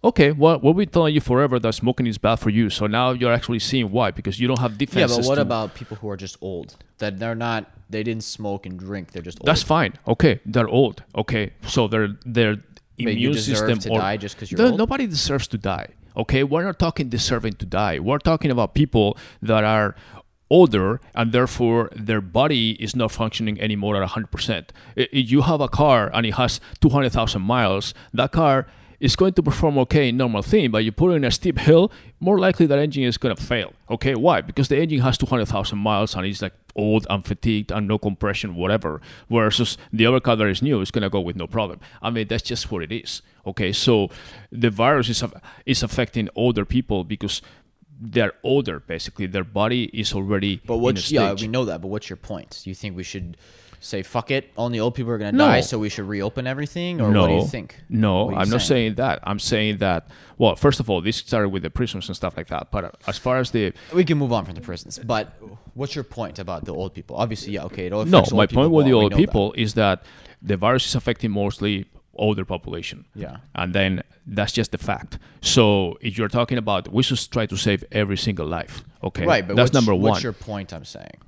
okay 0.04 0.30
well 0.32 0.58
we've 0.62 0.76
been 0.76 0.88
telling 0.88 1.14
you 1.14 1.20
forever 1.20 1.58
that 1.58 1.72
smoking 1.72 2.06
is 2.06 2.18
bad 2.18 2.36
for 2.36 2.50
you 2.50 2.70
so 2.70 2.86
now 2.86 3.10
you're 3.10 3.32
actually 3.32 3.58
seeing 3.58 3.90
why 3.90 4.10
because 4.10 4.38
you 4.40 4.46
don't 4.46 4.60
have 4.60 4.78
defense. 4.78 5.10
Yeah, 5.12 5.18
but 5.18 5.26
what 5.26 5.34
to- 5.36 5.40
about 5.42 5.74
people 5.74 5.96
who 5.96 6.08
are 6.08 6.16
just 6.16 6.36
old? 6.40 6.76
That 6.98 7.18
they're 7.18 7.34
not. 7.34 7.70
They 7.90 8.02
didn't 8.02 8.24
smoke 8.24 8.66
and 8.66 8.78
drink. 8.78 9.12
They're 9.12 9.22
just. 9.22 9.38
Old. 9.40 9.46
that's 9.48 9.62
fine 9.62 9.94
okay 10.06 10.40
they're 10.46 10.68
old 10.68 11.02
okay 11.16 11.52
so 11.66 11.88
their 11.88 12.08
their 12.24 12.52
you 12.96 13.08
immune 13.08 13.32
deserve 13.32 13.56
system 13.58 13.78
to 13.78 13.88
or 13.90 13.98
die 14.00 14.16
just 14.16 14.36
'cause 14.36 14.50
you're 14.50 14.58
No- 14.60 14.68
old? 14.70 14.78
nobody 14.78 15.06
deserves 15.06 15.46
to 15.48 15.58
die 15.58 15.88
okay 16.16 16.42
we're 16.44 16.64
not 16.64 16.78
talking 16.78 17.08
deserving 17.08 17.54
to 17.54 17.66
die 17.66 17.98
we're 17.98 18.18
talking 18.18 18.50
about 18.50 18.74
people 18.74 19.16
that 19.42 19.62
are 19.64 19.94
older 20.50 21.00
and 21.14 21.32
therefore 21.32 21.90
their 21.94 22.20
body 22.20 22.70
is 22.84 22.96
not 22.96 23.10
functioning 23.12 23.60
anymore 23.60 23.94
at 24.02 24.02
100% 24.08 24.70
If 24.96 25.30
you 25.30 25.42
have 25.42 25.60
a 25.60 25.68
car 25.68 26.10
and 26.14 26.24
it 26.26 26.34
has 26.34 26.58
200,000 26.80 27.42
miles 27.42 27.92
that 28.14 28.32
car 28.32 28.66
is 29.00 29.14
going 29.16 29.32
to 29.32 29.42
perform 29.42 29.78
okay 29.78 30.08
in 30.08 30.16
normal 30.16 30.42
thing 30.42 30.70
but 30.70 30.84
you 30.84 30.92
put 30.92 31.12
it 31.12 31.14
in 31.14 31.24
a 31.24 31.30
steep 31.30 31.58
hill 31.58 31.90
more 32.20 32.38
likely 32.38 32.66
that 32.66 32.78
engine 32.78 33.04
is 33.04 33.16
going 33.16 33.34
to 33.34 33.42
fail. 33.42 33.72
Okay 33.90 34.14
why? 34.14 34.40
Because 34.40 34.68
the 34.68 34.78
engine 34.78 35.00
has 35.00 35.16
200,000 35.18 35.78
miles 35.78 36.14
and 36.14 36.26
it's 36.26 36.42
like 36.42 36.54
old 36.74 37.06
and 37.10 37.24
fatigued 37.24 37.70
and 37.70 37.88
no 37.88 37.98
compression 37.98 38.54
whatever. 38.54 39.00
Versus 39.30 39.78
the 39.92 40.06
other 40.06 40.20
car 40.20 40.36
that 40.36 40.46
is 40.46 40.62
new 40.62 40.80
is 40.80 40.90
going 40.90 41.02
to 41.02 41.10
go 41.10 41.20
with 41.20 41.36
no 41.36 41.46
problem. 41.46 41.80
I 42.02 42.10
mean 42.10 42.28
that's 42.28 42.42
just 42.42 42.70
what 42.70 42.82
it 42.82 42.92
is. 42.92 43.22
Okay 43.46 43.72
so 43.72 44.10
the 44.50 44.70
virus 44.70 45.08
is, 45.08 45.22
is 45.66 45.82
affecting 45.82 46.28
older 46.34 46.64
people 46.64 47.04
because 47.04 47.42
they're 48.00 48.34
older 48.42 48.80
basically. 48.80 49.26
Their 49.26 49.44
body 49.44 49.84
is 49.92 50.12
already 50.12 50.60
But 50.66 50.78
what's 50.78 51.10
yeah, 51.10 51.34
we 51.34 51.48
know 51.48 51.64
that. 51.64 51.80
But 51.80 51.88
what's 51.88 52.08
your 52.08 52.16
point? 52.16 52.60
Do 52.62 52.70
you 52.70 52.74
think 52.74 52.96
we 52.96 53.02
should 53.02 53.36
say 53.80 54.02
fuck 54.02 54.30
it? 54.30 54.50
Only 54.56 54.80
old 54.80 54.94
people 54.94 55.12
are 55.12 55.18
gonna 55.18 55.32
No. 55.32 55.46
die, 55.46 55.60
so 55.60 55.78
we 55.78 55.88
should 55.88 56.06
reopen 56.08 56.46
everything, 56.46 57.00
or 57.00 57.10
no, 57.10 57.22
what 57.22 57.28
do 57.28 57.34
you 57.34 57.46
think? 57.46 57.76
No, 57.88 58.30
you 58.30 58.36
I'm 58.36 58.50
not 58.50 58.62
saying 58.62 58.94
that. 58.96 59.20
I'm 59.22 59.38
saying 59.38 59.78
that. 59.78 60.08
Well, 60.36 60.56
first 60.56 60.80
of 60.80 60.88
all, 60.90 61.00
this 61.00 61.16
started 61.16 61.48
with 61.50 61.62
the 61.62 61.70
prisons 61.70 62.08
and 62.08 62.16
stuff 62.16 62.36
like 62.36 62.48
that. 62.48 62.70
But 62.70 62.96
as 63.06 63.18
far 63.18 63.38
as 63.38 63.50
the 63.50 63.72
We 63.92 64.04
can 64.04 64.18
move 64.18 64.32
on 64.32 64.44
from 64.44 64.54
the 64.54 64.60
prisons, 64.60 64.98
but 64.98 65.32
what's 65.74 65.94
your 65.94 66.04
point 66.04 66.38
about 66.38 66.64
the 66.64 66.72
old 66.74 66.94
people? 66.94 67.16
Obviously, 67.16 67.52
yeah, 67.54 67.64
okay. 67.64 67.86
It 67.86 67.92
all 67.92 68.04
no, 68.04 68.18
my 68.32 68.40
old 68.42 68.48
people 68.50 68.62
point 68.64 68.72
with 68.72 68.86
the 68.86 68.92
old 68.92 69.14
people 69.14 69.52
is 69.54 69.74
that 69.74 70.02
the 70.42 70.56
virus 70.56 70.86
is 70.86 70.94
affecting 70.94 71.30
mostly 71.30 71.86
older 72.14 72.44
population. 72.44 73.04
Yeah. 73.14 73.36
and 73.54 73.72
then 73.72 74.02
that's 74.26 74.52
just 74.52 74.72
the 74.72 74.78
fact. 74.78 75.18
So 75.40 75.96
if 76.00 76.18
you're 76.18 76.28
talking 76.28 76.58
about, 76.58 76.92
we 76.92 77.02
should 77.02 77.18
try 77.30 77.46
to 77.46 77.56
save 77.56 77.84
every 77.92 78.16
single 78.16 78.46
life. 78.46 78.82
Okay, 79.02 79.24
Right, 79.24 79.46
but 79.46 79.54
that's 79.56 79.72
number 79.72 79.94
one. 79.94 80.02
What's 80.10 80.22
your 80.24 80.32
point? 80.32 80.72
I'm 80.72 80.84
saying. 80.84 81.18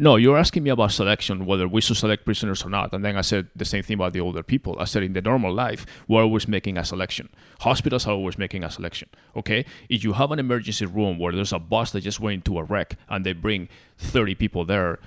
No, 0.00 0.14
you're 0.14 0.38
asking 0.38 0.62
me 0.62 0.70
about 0.70 0.92
selection, 0.92 1.44
whether 1.44 1.66
we 1.66 1.80
should 1.80 1.96
select 1.96 2.24
prisoners 2.24 2.64
or 2.64 2.70
not. 2.70 2.92
And 2.92 3.04
then 3.04 3.16
I 3.16 3.20
said 3.22 3.48
the 3.56 3.64
same 3.64 3.82
thing 3.82 3.96
about 3.96 4.12
the 4.12 4.20
older 4.20 4.44
people. 4.44 4.76
I 4.78 4.84
said 4.84 5.02
in 5.02 5.12
the 5.12 5.20
normal 5.20 5.52
life, 5.52 5.84
we're 6.06 6.22
always 6.22 6.46
making 6.46 6.78
a 6.78 6.84
selection. 6.84 7.28
Hospitals 7.62 8.06
are 8.06 8.12
always 8.12 8.38
making 8.38 8.62
a 8.62 8.70
selection. 8.70 9.08
Okay? 9.34 9.64
If 9.88 10.04
you 10.04 10.12
have 10.12 10.30
an 10.30 10.38
emergency 10.38 10.86
room 10.86 11.18
where 11.18 11.32
there's 11.32 11.52
a 11.52 11.58
bus 11.58 11.90
that 11.90 12.02
just 12.02 12.20
went 12.20 12.34
into 12.34 12.60
a 12.60 12.62
wreck 12.62 12.94
and 13.08 13.26
they 13.26 13.32
bring 13.32 13.68
30 13.98 14.36
people 14.36 14.64
there, 14.64 15.00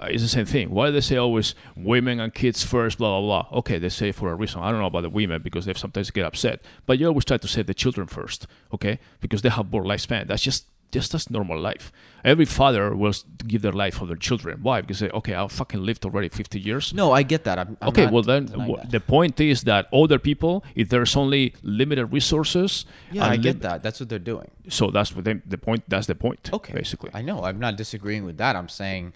uh, 0.00 0.06
it's 0.10 0.24
the 0.24 0.28
same 0.28 0.46
thing. 0.46 0.70
Why 0.70 0.86
do 0.86 0.92
they 0.94 1.00
say 1.02 1.18
always 1.18 1.54
women 1.76 2.18
and 2.18 2.34
kids 2.34 2.64
first, 2.64 2.98
blah, 2.98 3.20
blah, 3.20 3.44
blah? 3.44 3.58
Okay, 3.58 3.78
they 3.78 3.90
say 3.90 4.10
for 4.10 4.32
a 4.32 4.34
reason. 4.34 4.60
I 4.60 4.72
don't 4.72 4.80
know 4.80 4.86
about 4.86 5.02
the 5.02 5.10
women 5.10 5.40
because 5.40 5.66
they 5.66 5.74
sometimes 5.74 6.10
get 6.10 6.24
upset. 6.24 6.62
But 6.84 6.98
you 6.98 7.06
always 7.06 7.24
try 7.24 7.36
to 7.36 7.46
save 7.46 7.68
the 7.68 7.74
children 7.74 8.08
first, 8.08 8.48
okay? 8.74 8.98
Because 9.20 9.42
they 9.42 9.50
have 9.50 9.70
more 9.70 9.84
lifespan. 9.84 10.26
That's 10.26 10.42
just 10.42 10.66
just 10.92 11.14
as 11.14 11.30
normal 11.30 11.58
life. 11.58 11.90
Every 12.24 12.44
father 12.44 12.94
will 12.94 13.14
give 13.48 13.62
their 13.62 13.72
life 13.72 13.94
for 13.96 14.06
their 14.06 14.16
children. 14.16 14.60
Why? 14.62 14.80
Because 14.82 15.00
they 15.00 15.08
say, 15.08 15.12
okay, 15.12 15.34
I've 15.34 15.50
fucking 15.50 15.82
lived 15.82 16.04
already 16.04 16.28
50 16.28 16.60
years. 16.60 16.94
No, 16.94 17.10
I 17.10 17.22
get 17.24 17.44
that. 17.44 17.58
I'm, 17.58 17.76
I'm 17.80 17.88
okay, 17.88 18.06
well 18.06 18.22
then, 18.22 18.46
w- 18.46 18.76
the 18.88 19.00
point 19.00 19.40
is 19.40 19.62
that 19.62 19.88
older 19.90 20.18
people, 20.18 20.62
if 20.76 20.88
there's 20.90 21.16
only 21.16 21.54
limited 21.62 22.06
resources, 22.06 22.84
yeah, 23.10 23.26
I 23.26 23.36
get 23.36 23.62
that. 23.62 23.82
That's 23.82 23.98
what 23.98 24.08
they're 24.08 24.18
doing. 24.18 24.50
So 24.68 24.90
that's 24.90 25.16
what 25.16 25.24
they, 25.24 25.34
the 25.34 25.58
point. 25.58 25.82
That's 25.88 26.06
the 26.06 26.14
point. 26.14 26.50
Okay, 26.52 26.74
basically. 26.74 27.10
I 27.14 27.22
know. 27.22 27.42
I'm 27.42 27.58
not 27.58 27.76
disagreeing 27.76 28.24
with 28.24 28.36
that. 28.36 28.54
I'm 28.54 28.68
saying. 28.68 29.12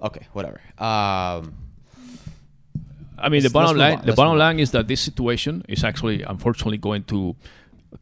Okay, 0.00 0.26
whatever. 0.32 0.60
Um, 0.78 1.54
I 3.18 3.28
mean, 3.28 3.42
the 3.42 3.50
bottom 3.50 3.76
line. 3.76 4.00
The 4.04 4.14
bottom 4.14 4.38
line 4.38 4.58
is 4.58 4.70
that 4.70 4.88
this 4.88 5.00
situation 5.00 5.64
is 5.68 5.84
actually, 5.84 6.22
unfortunately, 6.22 6.78
going 6.78 7.04
to 7.04 7.36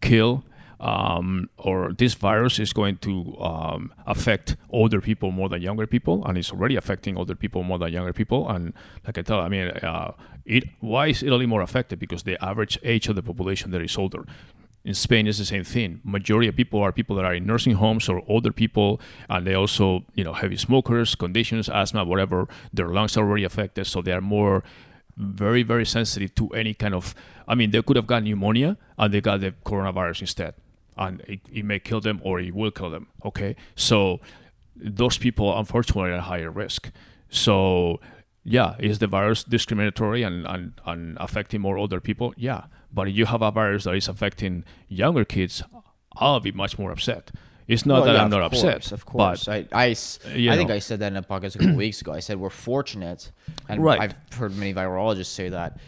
kill, 0.00 0.44
um, 0.80 1.50
or 1.58 1.92
this 1.92 2.14
virus 2.14 2.58
is 2.58 2.72
going 2.72 2.96
to 2.98 3.36
um, 3.40 3.92
affect 4.06 4.56
older 4.70 5.00
people 5.00 5.30
more 5.30 5.48
than 5.48 5.62
younger 5.62 5.86
people, 5.86 6.24
and 6.24 6.38
it's 6.38 6.50
already 6.50 6.76
affecting 6.76 7.16
older 7.16 7.34
people 7.34 7.62
more 7.62 7.78
than 7.78 7.92
younger 7.92 8.12
people. 8.12 8.48
And 8.48 8.72
like 9.06 9.18
I 9.18 9.22
tell, 9.22 9.40
I 9.40 9.48
mean, 9.48 9.68
uh, 9.68 10.12
it, 10.46 10.64
why 10.80 11.08
is 11.08 11.22
Italy 11.22 11.46
more 11.46 11.60
affected? 11.60 11.98
Because 11.98 12.22
the 12.22 12.42
average 12.42 12.78
age 12.82 13.08
of 13.08 13.16
the 13.16 13.22
population 13.22 13.70
there 13.70 13.82
is 13.82 13.96
older. 13.96 14.24
In 14.82 14.94
Spain, 14.94 15.26
it's 15.26 15.36
the 15.36 15.44
same 15.44 15.64
thing. 15.64 16.00
Majority 16.02 16.48
of 16.48 16.56
people 16.56 16.80
are 16.80 16.90
people 16.90 17.14
that 17.16 17.24
are 17.26 17.34
in 17.34 17.46
nursing 17.46 17.74
homes 17.74 18.08
or 18.08 18.22
older 18.26 18.50
people, 18.50 18.98
and 19.28 19.46
they 19.46 19.52
also, 19.52 20.06
you 20.14 20.24
know, 20.24 20.32
heavy 20.32 20.56
smokers, 20.56 21.14
conditions, 21.14 21.68
asthma, 21.68 22.02
whatever. 22.04 22.48
Their 22.72 22.88
lungs 22.88 23.18
are 23.18 23.20
already 23.20 23.44
affected, 23.44 23.86
so 23.86 24.00
they 24.00 24.12
are 24.12 24.22
more 24.22 24.64
very, 25.18 25.62
very 25.62 25.84
sensitive 25.84 26.34
to 26.36 26.48
any 26.50 26.72
kind 26.72 26.94
of. 26.94 27.14
I 27.46 27.54
mean, 27.54 27.72
they 27.72 27.82
could 27.82 27.96
have 27.96 28.06
got 28.06 28.22
pneumonia 28.22 28.78
and 28.96 29.12
they 29.12 29.20
got 29.20 29.40
the 29.40 29.52
coronavirus 29.66 30.22
instead, 30.22 30.54
and 31.00 31.20
it, 31.22 31.40
it 31.52 31.64
may 31.64 31.80
kill 31.80 32.00
them 32.00 32.20
or 32.22 32.38
it 32.38 32.54
will 32.54 32.70
kill 32.70 32.90
them. 32.90 33.08
Okay, 33.24 33.56
so 33.74 34.20
those 34.76 35.18
people 35.18 35.58
unfortunately 35.58 36.10
are 36.10 36.14
at 36.14 36.20
higher 36.20 36.50
risk. 36.50 36.92
So 37.28 38.00
yeah, 38.44 38.76
is 38.78 38.98
the 38.98 39.06
virus 39.06 39.42
discriminatory 39.42 40.22
and, 40.22 40.46
and, 40.46 40.72
and 40.86 41.16
affecting 41.20 41.60
more 41.60 41.76
older 41.76 42.00
people? 42.00 42.32
Yeah, 42.36 42.64
but 42.92 43.08
if 43.08 43.16
you 43.16 43.26
have 43.26 43.42
a 43.42 43.50
virus 43.50 43.84
that 43.84 43.94
is 43.94 44.08
affecting 44.08 44.64
younger 44.88 45.24
kids, 45.24 45.62
I'll 46.16 46.40
be 46.40 46.52
much 46.52 46.78
more 46.78 46.92
upset. 46.92 47.30
It's 47.68 47.86
not 47.86 48.02
well, 48.02 48.04
that 48.06 48.14
yeah, 48.14 48.24
I'm 48.24 48.30
not 48.30 48.42
of 48.42 48.52
upset, 48.52 48.90
Of 48.90 49.06
course, 49.06 49.44
but 49.44 49.68
I, 49.72 49.84
I, 49.86 49.90
I 49.90 49.94
think. 49.94 50.70
I 50.70 50.80
said 50.80 50.98
that 51.00 51.12
in 51.12 51.16
a 51.16 51.22
podcast 51.22 51.54
a 51.54 51.58
couple 51.58 51.76
weeks 51.76 52.00
ago. 52.00 52.12
I 52.12 52.18
said 52.18 52.40
we're 52.40 52.50
fortunate, 52.50 53.30
and 53.68 53.82
Right. 53.82 54.00
I've 54.00 54.14
heard 54.34 54.56
many 54.56 54.74
virologists 54.74 55.26
say 55.26 55.50
that. 55.50 55.78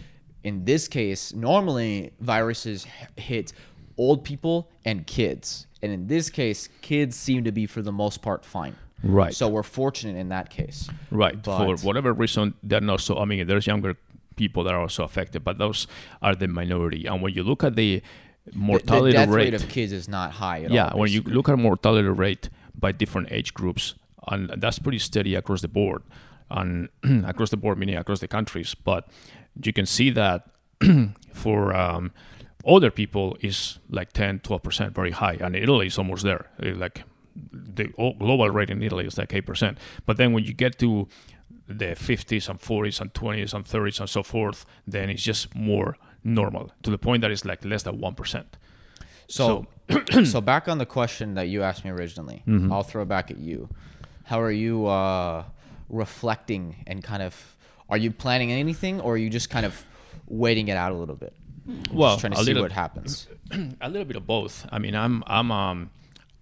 In 0.45 0.65
this 0.65 0.87
case, 0.87 1.35
normally 1.35 2.13
viruses 2.21 2.87
hit 3.17 3.53
old 3.97 4.25
people 4.25 4.71
and 4.85 5.07
kids, 5.07 5.67
and 5.83 5.93
in 5.93 6.07
this 6.07 6.31
case, 6.31 6.69
kids 6.81 7.17
seem 7.17 7.45
to 7.45 7.53
be 7.53 7.67
for 7.67 7.83
the 7.83 7.93
most 7.93 8.23
part 8.23 8.45
fine. 8.45 8.77
Right. 9.03 9.35
So 9.35 9.49
we're 9.49 9.65
fortunate 9.65 10.17
in 10.17 10.29
that 10.29 10.49
case. 10.51 10.89
Right. 11.11 11.43
For 11.45 11.77
whatever 11.79 12.13
reason, 12.13 12.55
they're 12.63 12.81
not 12.81 13.01
so. 13.01 13.19
I 13.19 13.25
mean, 13.25 13.47
there's 13.47 13.67
younger 13.67 13.97
people 14.37 14.63
that 14.65 14.75
are 14.75 14.81
also 14.81 15.03
affected, 15.05 15.43
but 15.45 15.59
those 15.59 15.87
are 16.23 16.35
the 16.35 16.47
minority. 16.49 17.07
And 17.07 17.21
when 17.21 17.35
you 17.35 17.43
look 17.43 17.65
at 17.65 17.75
the 17.77 18.01
The- 18.47 18.59
mortality 18.59 19.13
the 19.13 19.19
death 19.19 19.29
rate, 19.29 19.53
rate 19.53 19.55
of 19.55 19.69
kids 19.69 19.93
is 19.93 20.09
not 20.09 20.33
high 20.33 20.63
at 20.65 20.71
yeah, 20.71 20.89
all. 20.89 21.01
when 21.01 21.11
you 21.11 21.23
look 21.23 21.49
at 21.49 21.59
mortality 21.59 22.09
rate 22.09 22.49
by 22.79 22.93
different 22.93 23.31
age 23.33 23.53
groups, 23.55 23.95
and 24.29 24.51
that's 24.57 24.79
pretty 24.79 24.99
steady 25.01 25.35
across 25.35 25.63
the 25.63 25.69
board, 25.69 26.03
and 26.51 26.89
across 27.27 27.51
the 27.51 27.57
board 27.57 27.79
meaning 27.79 27.97
across 27.97 28.21
the 28.21 28.29
countries. 28.29 28.75
But 28.75 29.09
you 29.63 29.73
can 29.73 29.85
see 29.87 30.11
that 30.11 30.47
for 31.33 31.75
um, 31.75 32.13
older 32.65 32.91
people 32.91 33.37
is 33.41 33.79
like 33.91 34.13
10, 34.13 34.41
12 34.41 34.63
percent, 34.63 34.95
very 34.95 35.11
high, 35.13 35.37
and 35.41 35.55
Italy 35.57 35.87
is 35.87 35.99
almost 35.99 36.23
there. 36.25 36.47
Uh, 36.63 36.75
Like 36.77 37.05
the 37.53 37.85
global 38.19 38.51
rate 38.51 38.71
in 38.71 38.83
Italy 38.83 39.07
is 39.07 39.17
like 39.19 39.33
eight 39.35 39.47
percent. 39.47 39.79
But 40.07 40.17
then 40.17 40.33
when 40.33 40.45
you 40.45 40.53
get 40.53 40.79
to 40.81 41.09
the 41.69 41.95
50s 41.97 42.49
and 42.49 42.61
40s 42.61 43.01
and 43.01 43.13
20s 43.15 43.55
and 43.55 43.65
30s 43.65 44.01
and 44.01 44.09
so 44.11 44.23
forth, 44.23 44.67
then 44.87 45.09
it's 45.11 45.23
just 45.23 45.55
more 45.55 45.97
normal 46.25 46.71
to 46.83 46.91
the 46.91 46.99
point 46.99 47.23
that 47.23 47.31
it's 47.31 47.45
like 47.45 47.65
less 47.65 47.83
than 47.85 48.01
one 48.01 48.15
percent. 48.15 48.57
So, 49.29 49.67
so 50.25 50.41
back 50.53 50.69
on 50.69 50.79
the 50.79 50.87
question 50.87 51.35
that 51.35 51.49
you 51.49 51.63
asked 51.63 51.85
me 51.85 51.91
originally, 51.91 52.43
Mm-hmm. 52.47 52.73
I'll 52.73 52.83
throw 52.83 53.05
back 53.05 53.31
at 53.31 53.39
you. 53.39 53.69
How 54.25 54.41
are 54.41 54.53
you 54.53 54.87
uh, 54.87 55.45
reflecting 55.89 56.77
and 56.87 57.03
kind 57.03 57.23
of? 57.23 57.57
Are 57.89 57.99
you 57.99 58.11
planning 58.11 58.51
anything, 58.53 59.01
or 59.01 59.15
are 59.15 59.17
you 59.19 59.31
just 59.31 59.51
kind 59.51 59.67
of 59.67 59.85
waiting 60.27 60.69
it 60.69 60.77
out 60.77 60.93
a 60.93 60.95
little 60.95 61.15
bit? 61.17 61.35
Well, 61.93 62.17
trying 62.19 62.33
to 62.33 62.39
a 62.39 62.43
see 62.43 62.47
little- 62.49 62.63
what 62.63 62.73
happens. 62.73 63.27
a 63.81 63.89
little 63.89 64.05
bit 64.05 64.17
of 64.17 64.27
both. 64.27 64.67
I 64.73 64.79
mean, 64.79 64.95
I'm 64.95 65.23
I'm 65.27 65.51
um, 65.53 65.91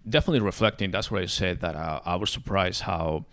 definitely 0.08 0.40
reflecting. 0.40 0.90
That's 0.90 1.10
where 1.10 1.22
I 1.22 1.26
said 1.26 1.60
that 1.60 1.74
uh, 1.76 2.00
I 2.04 2.16
was 2.16 2.30
surprised 2.30 2.82
how 2.82 3.24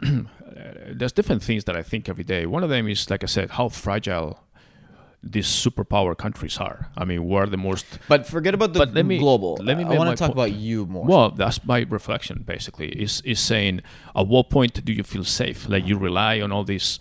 there's 0.02 1.12
different 1.12 1.42
things 1.42 1.64
that 1.64 1.76
I 1.76 1.82
think 1.82 2.08
every 2.08 2.24
day. 2.24 2.46
One 2.46 2.62
of 2.62 2.70
them 2.70 2.88
is, 2.88 3.08
like 3.10 3.22
I 3.22 3.26
said, 3.26 3.50
how 3.50 3.68
fragile 3.68 4.40
these 5.24 5.46
superpower 5.46 6.16
countries 6.16 6.58
are. 6.58 6.90
I 6.96 7.04
mean, 7.04 7.24
we're 7.28 7.46
the 7.46 7.56
most 7.56 7.86
But 8.08 8.26
forget 8.26 8.54
about 8.54 8.72
the 8.72 8.80
But 8.80 8.92
let 8.92 9.06
me- 9.06 9.18
global. 9.18 9.56
let 9.62 9.76
me 9.78 9.84
I 9.84 9.96
want 9.96 10.10
to 10.10 10.16
talk 10.16 10.34
point. 10.34 10.50
about 10.50 10.52
you 10.58 10.86
more. 10.86 11.04
Well, 11.06 11.30
that's 11.30 11.64
my 11.64 11.86
reflection 11.88 12.42
basically. 12.44 12.88
Is 12.88 13.20
is 13.24 13.38
saying 13.38 13.82
at 14.16 14.26
what 14.26 14.50
point 14.50 14.84
do 14.84 14.92
you 14.92 15.04
feel 15.04 15.24
safe? 15.24 15.68
Like 15.68 15.86
you 15.86 15.96
rely 15.96 16.40
on 16.40 16.50
all 16.50 16.64
these 16.64 16.98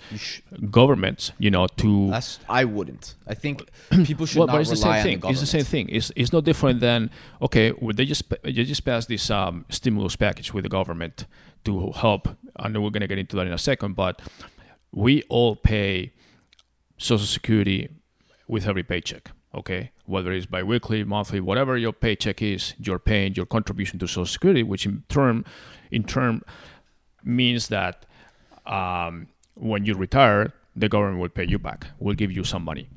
governments, 0.70 1.32
you 1.40 1.50
know, 1.52 1.68
to 1.78 2.10
that's 2.12 2.40
I 2.50 2.66
wouldn't. 2.66 3.16
I 3.28 3.34
think 3.34 3.68
people 4.06 4.26
should 4.26 4.40
well, 4.40 4.48
not 4.48 4.54
but 4.54 4.62
it's 4.62 4.70
the 4.70 4.76
same 4.76 5.04
thing. 5.04 5.20
the 5.20 5.30
It's 5.30 5.40
the 5.40 5.46
same 5.58 5.64
thing. 5.64 5.90
It's 5.90 6.12
it's 6.16 6.32
no 6.34 6.42
different 6.42 6.80
than 6.80 7.10
okay, 7.42 7.72
well, 7.72 7.94
they 7.96 8.06
just 8.06 8.24
they 8.44 8.52
just 8.52 8.86
passed 8.86 9.08
this 9.08 9.30
um, 9.30 9.66
stimulus 9.70 10.16
package 10.16 10.54
with 10.54 10.64
the 10.64 10.70
government 10.70 11.26
to 11.64 11.92
help, 11.92 12.28
I 12.56 12.68
know 12.70 12.82
we're 12.82 12.90
gonna 12.90 13.08
get 13.08 13.20
into 13.20 13.36
that 13.36 13.46
in 13.48 13.54
a 13.54 13.58
second. 13.58 13.96
But 13.96 14.22
we 14.92 15.24
all 15.30 15.56
pay 15.56 16.12
Social 16.98 17.26
Security 17.26 17.90
with 18.52 18.68
every 18.68 18.84
paycheck. 18.84 19.32
Okay, 19.56 19.92
whether 20.06 20.32
it's 20.32 20.46
biweekly, 20.46 21.04
monthly, 21.04 21.40
whatever 21.40 21.78
your 21.78 21.94
paycheck 21.94 22.42
is, 22.42 22.74
you're 22.78 23.00
paying 23.00 23.34
your 23.36 23.46
contribution 23.46 23.98
to 24.00 24.08
Social 24.08 24.26
Security, 24.26 24.62
which 24.62 24.86
in 24.86 25.04
turn, 25.10 25.46
in 25.90 26.04
turn, 26.04 26.42
means 27.24 27.70
that 27.70 28.06
um, 28.66 29.28
when 29.56 29.86
you 29.86 29.94
retire, 29.96 30.54
the 30.76 30.88
government 30.88 31.20
will 31.20 31.30
pay 31.30 31.46
you 31.48 31.60
back. 31.60 31.88
Will 32.00 32.14
give 32.14 32.32
you 32.32 32.44
some 32.44 32.64
money, 32.64 32.90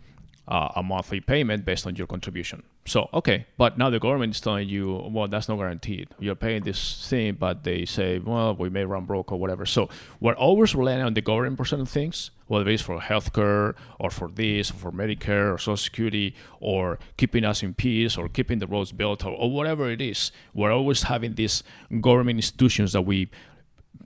uh, 0.47 0.71
a 0.77 0.83
monthly 0.83 1.21
payment 1.21 1.65
based 1.65 1.87
on 1.87 1.97
your 1.97 2.07
contribution. 2.07 2.63
So 2.87 3.09
okay, 3.15 3.47
but 3.57 3.79
now 3.79 3.89
the 3.89 3.99
government 3.99 4.35
is 4.35 4.41
telling 4.43 4.69
you, 4.69 5.09
well, 5.11 5.27
that's 5.27 5.49
not 5.49 5.57
guaranteed. 5.57 6.09
You're 6.19 6.35
paying 6.35 6.65
this 6.65 7.07
thing, 7.09 7.35
but 7.35 7.65
they 7.65 7.87
say, 7.87 8.19
well, 8.19 8.55
we 8.55 8.69
may 8.69 8.85
run 8.85 9.07
broke 9.07 9.33
or 9.33 9.41
whatever. 9.41 9.65
So 9.65 9.89
we're 10.21 10.35
always 10.35 10.75
relying 10.75 11.01
on 11.01 11.15
the 11.15 11.23
government 11.23 11.57
for 11.57 11.65
certain 11.65 11.87
things, 11.87 12.31
whether 12.47 12.69
it's 12.69 12.83
for 12.83 13.01
healthcare 13.01 13.75
or 13.99 14.11
for 14.11 14.29
this, 14.29 14.71
or 14.71 14.75
for 14.75 14.93
Medicare 14.93 15.55
or 15.55 15.57
Social 15.57 15.79
Security, 15.79 16.35
or 16.61 16.99
keeping 17.17 17.43
us 17.43 17.63
in 17.63 17.73
peace 17.73 18.19
or 18.19 18.29
keeping 18.29 18.59
the 18.59 18.67
roads 18.67 18.93
built 18.93 19.25
or, 19.25 19.33
or 19.33 19.51
whatever 19.51 19.91
it 19.91 20.03
is. 20.03 20.31
We're 20.53 20.73
always 20.73 21.05
having 21.05 21.37
these 21.37 21.63
government 22.03 22.37
institutions 22.37 22.93
that 22.93 23.03
we 23.03 23.31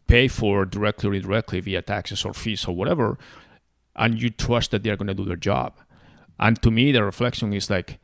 pay 0.06 0.28
for 0.28 0.64
directly 0.64 1.10
or 1.10 1.14
indirectly 1.14 1.58
via 1.60 1.82
taxes 1.82 2.24
or 2.24 2.32
fees 2.32 2.64
or 2.64 2.76
whatever, 2.76 3.18
and 3.96 4.22
you 4.22 4.30
trust 4.30 4.70
that 4.70 4.84
they're 4.84 4.96
going 4.96 5.08
to 5.08 5.14
do 5.14 5.24
their 5.24 5.36
job. 5.36 5.74
And 6.38 6.62
to 6.62 6.70
me, 6.70 6.92
the 6.92 7.02
reflection 7.02 7.52
is 7.52 7.68
like 7.68 7.98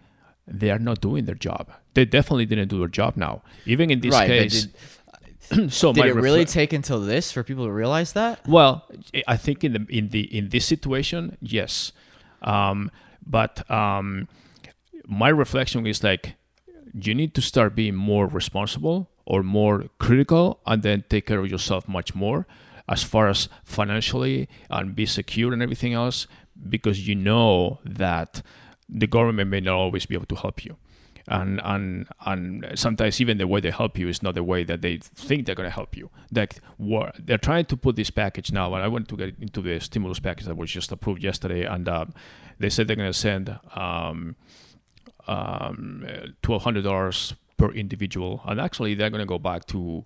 they 0.46 0.70
are 0.70 0.78
not 0.78 1.00
doing 1.00 1.24
their 1.24 1.34
job. 1.34 1.70
They 1.94 2.04
definitely 2.04 2.46
didn't 2.46 2.68
do 2.68 2.78
their 2.78 2.88
job 2.88 3.16
now. 3.16 3.42
Even 3.66 3.90
in 3.90 4.00
this 4.00 4.12
Right, 4.12 4.26
case, 4.26 4.68
so 5.68 5.92
Did 5.92 6.06
it 6.06 6.14
really 6.14 6.44
take 6.44 6.72
until 6.72 7.00
this 7.00 7.30
for 7.32 7.42
people 7.42 7.66
to 7.66 7.72
realize 7.72 8.12
that? 8.14 8.46
well, 8.48 8.86
I 9.26 9.36
think 9.36 9.62
in 9.64 9.72
the 9.72 9.86
in 9.88 10.08
the 10.08 10.22
in 10.36 10.48
this 10.48 10.64
situation, 10.66 11.36
yes, 11.40 11.92
um, 12.42 12.90
but 13.26 13.68
um, 13.70 14.28
my 15.06 15.28
reflection 15.28 15.86
is 15.86 16.02
like 16.02 16.34
you 16.98 17.14
need 17.14 17.34
to 17.34 17.42
start 17.42 17.74
being 17.74 17.94
more 17.94 18.26
responsible 18.26 19.10
or 19.26 19.42
more 19.42 19.86
critical, 19.98 20.60
and 20.66 20.82
then 20.82 21.04
take 21.08 21.26
care 21.26 21.40
of 21.40 21.50
yourself 21.50 21.88
much 21.88 22.14
more 22.14 22.46
as 22.86 23.02
far 23.02 23.28
as 23.28 23.48
financially 23.64 24.46
and 24.68 24.94
be 24.94 25.06
secure 25.06 25.52
and 25.54 25.62
everything 25.62 25.94
else, 25.94 26.26
because 26.68 27.08
you 27.08 27.14
know 27.14 27.78
that 27.84 28.42
the 28.88 29.06
government 29.06 29.50
may 29.50 29.60
not 29.60 29.74
always 29.74 30.06
be 30.06 30.14
able 30.14 30.26
to 30.26 30.36
help 30.36 30.64
you 30.64 30.76
and 31.26 31.60
and 31.64 32.06
and 32.26 32.66
sometimes 32.74 33.20
even 33.20 33.38
the 33.38 33.46
way 33.46 33.60
they 33.60 33.70
help 33.70 33.98
you 33.98 34.08
is 34.08 34.22
not 34.22 34.34
the 34.34 34.42
way 34.42 34.62
that 34.64 34.82
they 34.82 34.98
think 34.98 35.46
they're 35.46 35.54
going 35.54 35.68
to 35.68 35.74
help 35.74 35.96
you. 35.96 36.10
Like 36.30 36.60
they're 37.18 37.38
trying 37.38 37.64
to 37.66 37.76
put 37.76 37.96
this 37.96 38.10
package 38.10 38.52
now, 38.52 38.74
and 38.74 38.84
I 38.84 38.88
want 38.88 39.08
to 39.08 39.16
get 39.16 39.38
into 39.40 39.62
the 39.62 39.80
stimulus 39.80 40.20
package 40.20 40.46
that 40.46 40.56
was 40.56 40.70
just 40.70 40.92
approved 40.92 41.22
yesterday, 41.22 41.64
and 41.64 41.88
uh, 41.88 42.06
they 42.58 42.68
said 42.68 42.88
they're 42.88 42.96
going 42.96 43.12
to 43.12 43.18
send 43.18 43.58
um, 43.74 44.36
um, 45.26 46.06
twelve 46.42 46.62
hundred 46.62 46.84
dollars 46.84 47.34
per 47.56 47.70
individual, 47.70 48.42
and 48.44 48.60
actually 48.60 48.94
they're 48.94 49.10
going 49.10 49.22
to 49.22 49.26
go 49.26 49.38
back 49.38 49.66
to. 49.68 50.04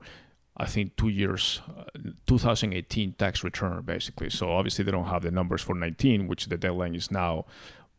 I 0.61 0.67
think 0.67 0.97
two 0.97 1.07
years, 1.07 1.61
uh, 1.79 1.85
2018 2.27 3.13
tax 3.13 3.45
return 3.45 3.81
basically. 3.83 4.29
So 4.29 4.51
obviously 4.51 4.85
they 4.85 4.91
don't 4.91 5.07
have 5.07 5.23
the 5.23 5.31
numbers 5.31 5.63
for 5.63 5.73
19, 5.73 6.27
which 6.27 6.47
the 6.47 6.57
deadline 6.57 6.97
is 6.97 7.13
now 7.13 7.45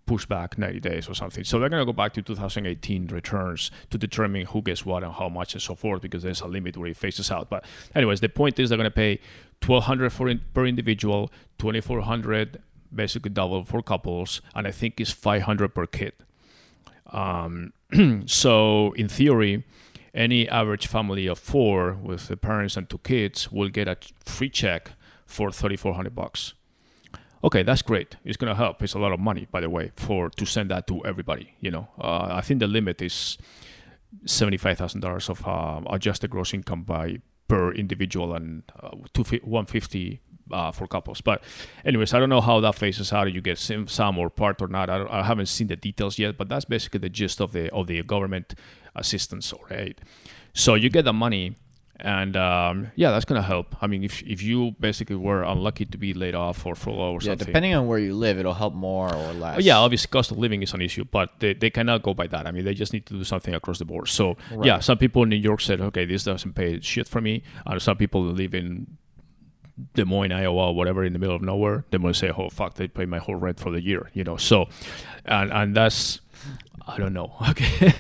pushed 0.10 0.28
back 0.28 0.58
90 0.58 0.80
days 0.80 1.08
or 1.08 1.14
something. 1.14 1.44
So 1.44 1.60
they're 1.60 1.70
going 1.70 1.82
to 1.82 1.86
go 1.86 1.94
back 1.94 2.14
to 2.14 2.24
2018 2.24 3.06
returns 3.10 3.70
to 3.92 3.98
determine 4.00 4.48
who 4.48 4.64
gets 4.64 4.84
what 4.84 5.04
and 5.04 5.14
how 5.14 5.30
much 5.30 5.54
and 5.54 5.62
so 5.62 5.76
forth 5.76 6.02
because 6.02 6.24
there's 6.24 6.42
a 6.42 6.48
limit 6.48 6.76
where 6.76 6.90
it 6.90 6.98
phases 6.98 7.30
out. 7.30 7.48
But 7.52 7.64
anyways, 7.94 8.20
the 8.20 8.28
point 8.28 8.58
is 8.58 8.70
they're 8.70 8.78
going 8.78 8.90
to 8.90 9.02
pay 9.06 9.20
1200 9.64 10.10
for 10.10 10.28
in, 10.28 10.42
per 10.56 10.66
individual, 10.66 11.32
2400 11.60 12.60
basically 12.92 13.30
double 13.30 13.64
for 13.64 13.84
couples, 13.84 14.42
and 14.56 14.66
I 14.66 14.72
think 14.72 15.00
it's 15.00 15.12
500 15.12 15.76
per 15.76 15.86
kid. 15.86 16.14
Um, 17.12 17.74
so 18.26 18.94
in 18.94 19.08
theory, 19.10 19.64
any 20.16 20.50
average 20.50 20.88
family 20.88 21.28
of 21.28 21.38
four 21.38 21.94
with 21.94 22.30
the 22.30 22.36
parents 22.36 22.76
and 22.78 22.90
two 22.90 22.98
kids 23.04 23.52
will 23.52 23.70
get 23.70 23.88
a 23.88 23.96
free 24.26 24.50
check 24.50 24.94
for 25.28 25.52
3400 25.52 26.16
bucks 26.16 26.56
okay 27.44 27.64
that's 27.64 27.82
great. 27.82 28.16
It's 28.24 28.38
going 28.38 28.50
to 28.50 28.56
help. 28.56 28.82
It's 28.84 28.94
a 28.94 29.00
lot 29.00 29.12
of 29.12 29.20
money 29.20 29.48
by 29.52 29.62
the 29.62 29.70
way 29.70 29.92
for 29.96 30.30
to 30.30 30.46
send 30.46 30.72
that 30.72 30.88
to 30.88 31.06
everybody 31.06 31.56
you 31.60 31.72
know? 31.72 31.88
Uh, 32.00 32.28
i 32.32 32.42
think 32.42 32.60
the 32.60 32.68
limit 32.68 33.02
is 33.02 33.38
$75000 34.26 35.30
of 35.30 35.48
uh, 35.48 35.82
adjusted 35.94 36.32
gross 36.32 36.54
income 36.54 36.84
by 36.84 37.20
per 37.48 37.72
individual 37.74 38.34
and 38.34 38.64
uh, 38.82 38.90
150 38.90 40.20
uh, 40.52 40.72
for 40.72 40.88
couples. 40.88 41.22
But 41.22 41.44
anyways 41.86 42.14
i 42.14 42.20
don't 42.20 42.30
know 42.30 42.42
how 42.42 42.60
that 42.60 42.76
phases 42.76 43.14
out 43.14 43.32
you 43.32 43.42
get 43.42 43.58
some, 43.58 43.88
some 43.88 44.18
or 44.18 44.30
part 44.30 44.62
or 44.62 44.68
not. 44.68 44.90
I, 44.90 45.06
I 45.10 45.24
haven't 45.24 45.48
seen 45.48 45.68
the 45.68 45.76
details 45.76 46.18
yet 46.18 46.38
but 46.38 46.50
that's 46.50 46.66
basically 46.66 47.00
the 47.00 47.10
gist 47.10 47.40
of 47.40 47.52
the 47.52 47.72
of 47.72 47.88
the 47.88 48.02
government 48.04 48.56
assistance 48.96 49.54
or 49.54 49.72
aid 49.72 50.02
so 50.54 50.74
you 50.74 50.90
get 50.90 51.06
the 51.06 51.14
money 51.14 51.56
and 52.02 52.36
um, 52.38 52.92
yeah, 52.96 53.12
that's 53.12 53.26
gonna 53.26 53.42
help. 53.42 53.76
I 53.82 53.88
mean, 53.88 54.04
if 54.04 54.22
if 54.24 54.42
you 54.42 54.72
basically 54.80 55.16
were 55.16 55.44
unlucky 55.44 55.86
to 55.86 55.98
be 55.98 56.14
laid 56.14 56.36
off 56.36 56.66
or 56.66 56.76
furlough 56.76 57.12
or 57.12 57.20
Yeah, 57.22 57.32
something, 57.32 57.48
depending 57.48 57.74
on 57.74 57.88
where 57.88 58.00
you 58.00 58.14
live, 58.16 58.40
it'll 58.40 58.54
help 58.54 58.74
more 58.74 59.14
or 59.14 59.34
less. 59.34 59.58
Oh, 59.58 59.60
yeah, 59.60 59.78
obviously 59.78 60.08
cost 60.10 60.32
of 60.32 60.38
living 60.38 60.64
is 60.64 60.74
an 60.74 60.82
issue, 60.82 61.06
but 61.06 61.32
they, 61.40 61.54
they 61.54 61.70
cannot 61.70 62.04
go 62.04 62.14
by 62.14 62.28
that. 62.28 62.48
I 62.48 62.52
mean, 62.52 62.66
they 62.66 62.74
just 62.74 62.94
need 62.94 63.06
to 63.08 63.14
do 63.14 63.24
something 63.24 63.54
across 63.54 63.80
the 63.80 63.86
board. 63.86 64.08
So 64.08 64.38
yeah, 64.64 64.80
some 64.80 64.98
people 64.98 65.24
in 65.24 65.30
New 65.30 65.36
York 65.36 65.62
said, 65.62 65.82
okay, 65.82 66.06
this 66.06 66.24
doesn't 66.24 66.54
pay 66.54 66.80
shit 66.82 67.08
for 67.08 67.22
me, 67.22 67.44
and 67.66 67.82
some 67.82 67.98
people 67.98 68.24
live 68.24 68.54
in 68.54 68.98
Des 69.94 70.06
Moines, 70.06 70.32
Iowa, 70.32 70.68
or 70.68 70.76
whatever, 70.76 71.04
in 71.04 71.14
the 71.14 71.20
middle 71.20 71.36
of 71.36 71.42
nowhere, 71.42 71.86
they 71.92 71.98
might 71.98 72.16
say, 72.16 72.32
oh 72.38 72.50
fuck, 72.50 72.76
they 72.76 72.88
pay 72.88 73.06
my 73.06 73.18
whole 73.18 73.36
rent 73.36 73.60
for 73.60 73.72
the 73.72 73.82
year, 73.82 74.10
you 74.14 74.24
know. 74.24 74.38
So, 74.38 74.68
and 75.26 75.52
and 75.52 75.76
that's 75.76 76.20
I 76.90 76.98
don't 76.98 77.14
know. 77.14 77.34
Okay. 77.50 77.94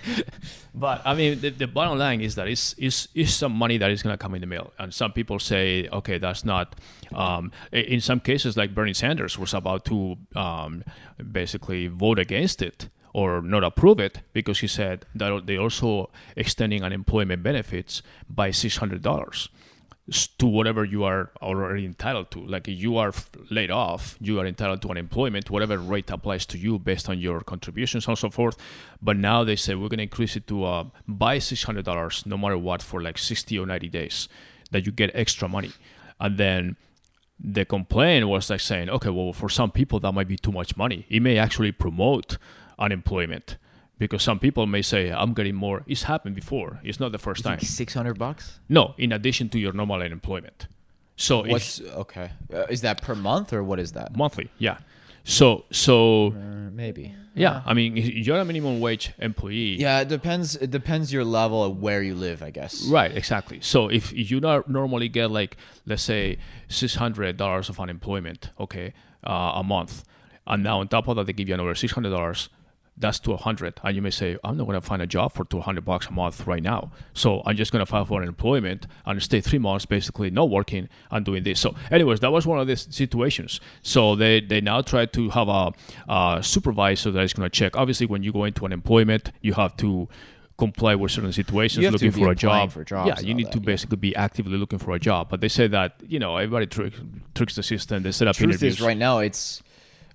but 0.73 1.01
I 1.05 1.13
mean, 1.15 1.39
the, 1.41 1.49
the 1.49 1.67
bottom 1.67 1.97
line 1.97 2.21
is 2.21 2.35
that 2.35 2.47
it's, 2.47 2.75
it's, 2.77 3.07
it's 3.15 3.33
some 3.33 3.51
money 3.53 3.77
that 3.77 3.91
is 3.91 4.01
going 4.03 4.13
to 4.13 4.17
come 4.17 4.35
in 4.35 4.41
the 4.41 4.47
mail. 4.47 4.71
And 4.79 4.93
some 4.93 5.11
people 5.13 5.39
say, 5.39 5.87
okay, 5.91 6.17
that's 6.17 6.43
not. 6.45 6.75
Um, 7.13 7.51
in 7.71 8.01
some 8.01 8.19
cases, 8.19 8.55
like 8.57 8.73
Bernie 8.75 8.93
Sanders 8.93 9.37
was 9.37 9.53
about 9.53 9.85
to 9.85 10.17
um, 10.35 10.83
basically 11.31 11.87
vote 11.87 12.19
against 12.19 12.61
it 12.61 12.89
or 13.13 13.41
not 13.41 13.63
approve 13.63 13.99
it 13.99 14.19
because 14.33 14.59
he 14.59 14.67
said 14.67 15.05
that 15.15 15.45
they're 15.47 15.59
also 15.59 16.09
extending 16.35 16.83
unemployment 16.83 17.41
benefits 17.41 18.03
by 18.29 18.49
$600 18.51 19.27
s- 19.33 19.49
to 20.37 20.45
whatever 20.45 20.83
you 20.83 21.03
are 21.03 21.31
already 21.41 21.85
entitled 21.85 22.31
to. 22.31 22.45
Like 22.45 22.67
you 22.67 22.97
are 22.97 23.13
laid 23.49 23.71
off, 23.71 24.17
you 24.19 24.39
are 24.39 24.45
entitled 24.45 24.81
to 24.83 24.89
unemployment, 24.89 25.49
whatever 25.49 25.77
rate 25.77 26.09
applies 26.09 26.45
to 26.47 26.57
you 26.57 26.79
based 26.79 27.09
on 27.09 27.19
your 27.19 27.41
contributions 27.41 28.07
and 28.07 28.17
so 28.17 28.29
forth. 28.29 28.57
But 29.01 29.17
now 29.17 29.43
they 29.43 29.55
say 29.55 29.75
we're 29.75 29.89
going 29.89 29.97
to 29.97 30.03
increase 30.03 30.35
it 30.35 30.47
to 30.47 30.63
uh, 30.63 30.83
buy 31.07 31.39
six 31.39 31.63
hundred 31.63 31.85
dollars 31.85 32.25
no 32.25 32.37
matter 32.37 32.57
what 32.57 32.81
for 32.81 33.01
like 33.01 33.17
sixty 33.17 33.57
or 33.59 33.65
ninety 33.65 33.89
days, 33.89 34.27
that 34.71 34.85
you 34.85 34.91
get 34.91 35.11
extra 35.13 35.47
money, 35.47 35.71
and 36.19 36.37
then. 36.37 36.75
The 37.41 37.63
complaint 37.63 38.27
was 38.27 38.49
like 38.49 38.59
saying, 38.59 38.89
okay, 38.89 39.09
well, 39.09 39.31
for 39.31 39.47
some 39.47 39.71
people 39.71 39.97
that 40.01 40.11
might 40.11 40.27
be 40.27 40.35
too 40.35 40.51
much 40.51 40.75
money. 40.75 41.05
It 41.07 41.21
may 41.21 41.37
actually 41.37 41.71
promote 41.71 42.37
unemployment 42.77 43.55
because 43.99 44.23
some 44.23 44.39
people 44.39 44.65
may 44.65 44.81
say, 44.81 45.11
I'm 45.11 45.33
getting 45.33 45.55
more. 45.55 45.83
It's 45.85 46.03
happened 46.03 46.33
before. 46.35 46.79
It's 46.83 46.99
not 46.99 47.11
the 47.11 47.19
first 47.19 47.43
time. 47.43 47.59
six 47.59 47.93
hundred 47.93 48.17
bucks. 48.17 48.59
No, 48.67 48.95
in 48.97 49.11
addition 49.11 49.49
to 49.49 49.59
your 49.59 49.73
normal 49.73 50.01
unemployment. 50.01 50.67
So 51.15 51.43
if 51.45 51.51
What's 51.51 51.81
okay? 51.81 52.31
Uh, 52.53 52.63
is 52.69 52.81
that 52.81 53.01
per 53.01 53.13
month 53.13 53.53
or 53.53 53.61
what 53.63 53.79
is 53.79 53.91
that? 53.91 54.15
monthly, 54.15 54.49
yeah. 54.57 54.77
So 55.25 55.65
so 55.69 56.27
Uh, 56.31 56.71
maybe. 56.71 57.13
yeah, 57.35 57.61
I 57.65 57.73
mean 57.73 57.97
you're 57.97 58.39
a 58.39 58.45
minimum 58.45 58.79
wage 58.79 59.11
employee. 59.19 59.75
Yeah, 59.79 59.99
it 59.99 60.07
depends. 60.07 60.55
It 60.55 60.71
depends 60.71 61.11
your 61.11 61.25
level 61.25 61.61
of 61.63 61.71
where 61.81 62.01
you 62.01 62.15
live, 62.15 62.41
I 62.41 62.51
guess. 62.51 62.87
Right, 62.87 63.11
exactly. 63.15 63.59
So 63.61 63.89
if 63.89 64.13
you 64.13 64.39
not 64.39 64.69
normally 64.69 65.09
get 65.09 65.29
like 65.29 65.57
let's 65.85 66.03
say 66.03 66.37
six 66.69 66.95
hundred 66.95 67.35
dollars 67.37 67.67
of 67.69 67.79
unemployment, 67.81 68.51
okay, 68.57 68.93
uh, 69.27 69.59
a 69.61 69.63
month, 69.63 70.03
and 70.47 70.63
now 70.63 70.79
on 70.79 70.87
top 70.87 71.07
of 71.09 71.17
that 71.17 71.25
they 71.27 71.33
give 71.33 71.49
you 71.49 71.53
another 71.53 71.75
six 71.75 71.91
hundred 71.93 72.11
dollars, 72.11 72.47
that's 72.99 73.19
200 73.19 73.79
and 73.83 73.95
you 73.95 74.01
may 74.01 74.09
say 74.09 74.37
i'm 74.43 74.57
not 74.57 74.65
going 74.67 74.79
to 74.79 74.85
find 74.85 75.01
a 75.01 75.07
job 75.07 75.31
for 75.33 75.45
200 75.45 75.85
bucks 75.85 76.07
a 76.07 76.11
month 76.11 76.45
right 76.45 76.61
now. 76.61 76.91
So 77.13 77.41
i'm 77.45 77.55
just 77.55 77.71
going 77.71 77.79
to 77.79 77.85
file 77.85 78.05
for 78.05 78.21
unemployment 78.21 78.87
and 79.05 79.23
stay 79.23 79.41
three 79.41 79.59
months 79.59 79.85
basically 79.85 80.29
not 80.29 80.49
working 80.49 80.89
and 81.11 81.25
doing 81.25 81.43
this. 81.43 81.59
So 81.59 81.75
anyways 81.91 82.19
that 82.19 82.31
was 82.31 82.45
one 82.45 82.59
of 82.59 82.67
these 82.67 82.87
situations. 82.93 83.61
So 83.81 84.15
they 84.15 84.41
they 84.41 84.61
now 84.61 84.81
try 84.81 85.05
to 85.05 85.29
have 85.29 85.47
a, 85.47 85.71
a 86.09 86.39
supervisor 86.43 87.11
that 87.11 87.21
is 87.23 87.33
going 87.33 87.49
to 87.49 87.55
check. 87.59 87.75
Obviously 87.77 88.05
when 88.05 88.21
you 88.23 88.31
go 88.33 88.43
into 88.43 88.65
unemployment 88.65 89.31
you 89.41 89.53
have 89.53 89.75
to 89.77 90.07
comply 90.57 90.93
with 90.93 91.09
certain 91.09 91.31
situations 91.31 91.77
You 91.77 91.85
have 91.89 91.95
to 91.99 92.05
looking 92.05 92.21
for 92.21 92.31
a 92.31 92.35
job. 92.35 92.71
for 92.73 92.83
jobs 92.83 93.07
yeah 93.07 93.25
you 93.25 93.33
need 93.33 93.47
that, 93.47 93.53
to 93.53 93.59
yeah. 93.59 93.65
basically 93.65 93.95
be 93.95 94.13
actively 94.15 94.57
looking 94.57 94.77
for 94.79 94.91
a 94.93 94.99
job. 94.99 95.29
But 95.29 95.39
they 95.41 95.47
say 95.47 95.67
that 95.67 95.95
you 96.05 96.19
know 96.19 96.35
everybody 96.35 96.67
trick, 96.67 96.93
tricks 97.33 97.55
the 97.55 97.63
system. 97.63 98.03
They 98.03 98.11
set 98.11 98.27
up 98.27 98.35
Truth 98.35 98.49
interviews. 98.49 98.73
is, 98.75 98.81
right 98.81 98.97
now 98.97 99.19
it's 99.19 99.63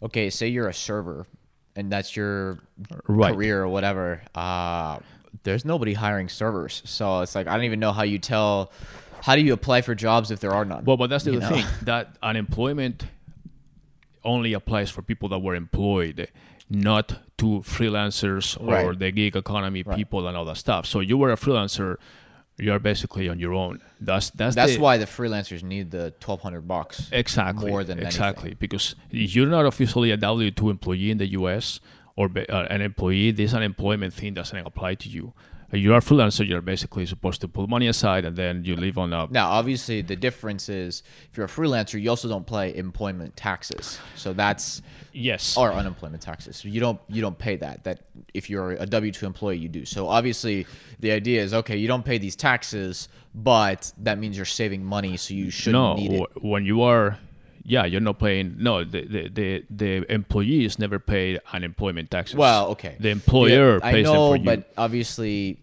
okay. 0.02 0.28
Say 0.28 0.48
you're 0.48 0.68
a 0.68 0.74
server, 0.74 1.26
and 1.76 1.90
that's 1.90 2.14
your 2.16 2.58
Right. 3.06 3.32
career 3.34 3.62
or 3.62 3.68
whatever. 3.68 4.22
Uh, 4.34 4.98
there's 5.42 5.64
nobody 5.64 5.94
hiring 5.94 6.28
servers, 6.28 6.82
so 6.84 7.20
it's 7.20 7.34
like 7.34 7.46
I 7.46 7.54
don't 7.56 7.64
even 7.64 7.80
know 7.80 7.92
how 7.92 8.02
you 8.04 8.18
tell. 8.18 8.70
How 9.22 9.36
do 9.36 9.42
you 9.42 9.52
apply 9.54 9.80
for 9.82 9.94
jobs 9.94 10.30
if 10.30 10.40
there 10.40 10.52
are 10.52 10.64
none? 10.64 10.84
Well, 10.84 10.96
but 10.96 11.08
that's 11.10 11.24
the 11.24 11.32
You 11.32 11.38
other 11.40 11.50
know? 11.56 11.62
thing 11.62 11.66
that 11.82 12.16
unemployment 12.22 13.06
only 14.24 14.52
applies 14.52 14.90
for 14.90 15.02
people 15.02 15.28
that 15.30 15.38
were 15.40 15.54
employed, 15.54 16.28
not 16.70 17.18
to 17.38 17.60
freelancers 17.60 18.58
or 18.60 18.88
Right. 18.90 18.98
the 18.98 19.10
gig 19.10 19.36
economy 19.36 19.82
people 19.82 20.26
and 20.28 20.36
all 20.36 20.44
that 20.46 20.56
stuff. 20.56 20.86
So 20.86 21.00
you 21.00 21.16
were 21.18 21.32
a 21.32 21.36
freelancer, 21.36 21.96
you 22.58 22.72
are 22.72 22.78
basically 22.78 23.28
on 23.28 23.38
your 23.38 23.52
own. 23.52 23.80
That's 24.00 24.30
that's 24.30 24.54
That's 24.54 24.74
the- 24.76 24.80
why 24.80 24.96
the 24.98 25.06
freelancers 25.06 25.62
need 25.62 25.90
the 25.90 26.12
twelve 26.20 26.40
hundred 26.42 26.66
bucks. 26.68 27.08
exactly 27.12 27.70
more 27.70 27.84
than 27.84 27.98
exactly 27.98 28.50
anything. 28.50 28.58
because 28.60 28.94
you're 29.10 29.46
not 29.48 29.66
officially 29.66 30.10
a 30.10 30.16
W 30.16 30.50
two 30.50 30.70
employee 30.70 31.10
in 31.10 31.18
the 31.18 31.26
U.S. 31.40 31.80
or 32.16 32.30
uh, 32.36 32.66
an 32.70 32.80
employee. 32.80 33.30
This 33.32 33.54
unemployment 33.54 34.14
thing 34.14 34.34
doesn't 34.34 34.56
apply 34.58 34.94
to 34.96 35.08
you. 35.08 35.32
You're 35.74 35.98
a 35.98 36.00
freelancer. 36.00 36.46
You're 36.46 36.60
basically 36.60 37.06
supposed 37.06 37.40
to 37.40 37.48
put 37.48 37.68
money 37.68 37.88
aside 37.88 38.24
and 38.24 38.36
then 38.36 38.64
you 38.64 38.76
live 38.76 38.98
on 38.98 39.12
a 39.12 39.26
Now, 39.30 39.50
obviously, 39.50 40.02
the 40.02 40.16
difference 40.16 40.68
is 40.68 41.02
if 41.30 41.36
you're 41.36 41.46
a 41.46 41.48
freelancer, 41.48 42.00
you 42.00 42.10
also 42.10 42.28
don't 42.28 42.46
pay 42.46 42.74
employment 42.74 43.36
taxes. 43.36 43.98
So 44.16 44.32
that's 44.32 44.82
yes 45.12 45.56
or 45.56 45.72
unemployment 45.72 46.22
taxes. 46.22 46.56
So 46.56 46.68
you 46.68 46.80
don't 46.80 47.00
you 47.08 47.20
don't 47.20 47.38
pay 47.38 47.56
that. 47.56 47.84
That 47.84 48.00
if 48.32 48.48
you're 48.48 48.72
a 48.72 48.86
W 48.86 49.12
two 49.12 49.26
employee, 49.26 49.58
you 49.58 49.68
do. 49.68 49.84
So 49.84 50.08
obviously, 50.08 50.66
the 51.00 51.10
idea 51.10 51.42
is 51.42 51.52
okay, 51.54 51.76
you 51.76 51.88
don't 51.88 52.04
pay 52.04 52.18
these 52.18 52.36
taxes, 52.36 53.08
but 53.34 53.92
that 53.98 54.18
means 54.18 54.36
you're 54.36 54.46
saving 54.46 54.84
money, 54.84 55.16
so 55.16 55.34
you 55.34 55.50
shouldn't 55.50 55.82
no 55.82 55.94
need 55.94 56.12
it. 56.12 56.42
when 56.42 56.64
you 56.64 56.82
are 56.82 57.18
yeah 57.64 57.84
you're 57.84 58.00
not 58.00 58.18
paying 58.18 58.54
no 58.58 58.84
the 58.84 59.02
the, 59.06 59.28
the, 59.28 59.64
the 59.70 60.12
employees 60.12 60.78
never 60.78 60.98
pay 60.98 61.38
unemployment 61.52 62.10
taxes 62.10 62.36
Well, 62.36 62.68
okay. 62.68 62.96
the 63.00 63.08
employer 63.10 63.80
Yeah, 63.82 63.90
pays 63.90 64.06
I 64.06 64.12
know, 64.12 64.32
them 64.32 64.40
for 64.40 64.44
but 64.44 64.72
obviously, 64.76 65.60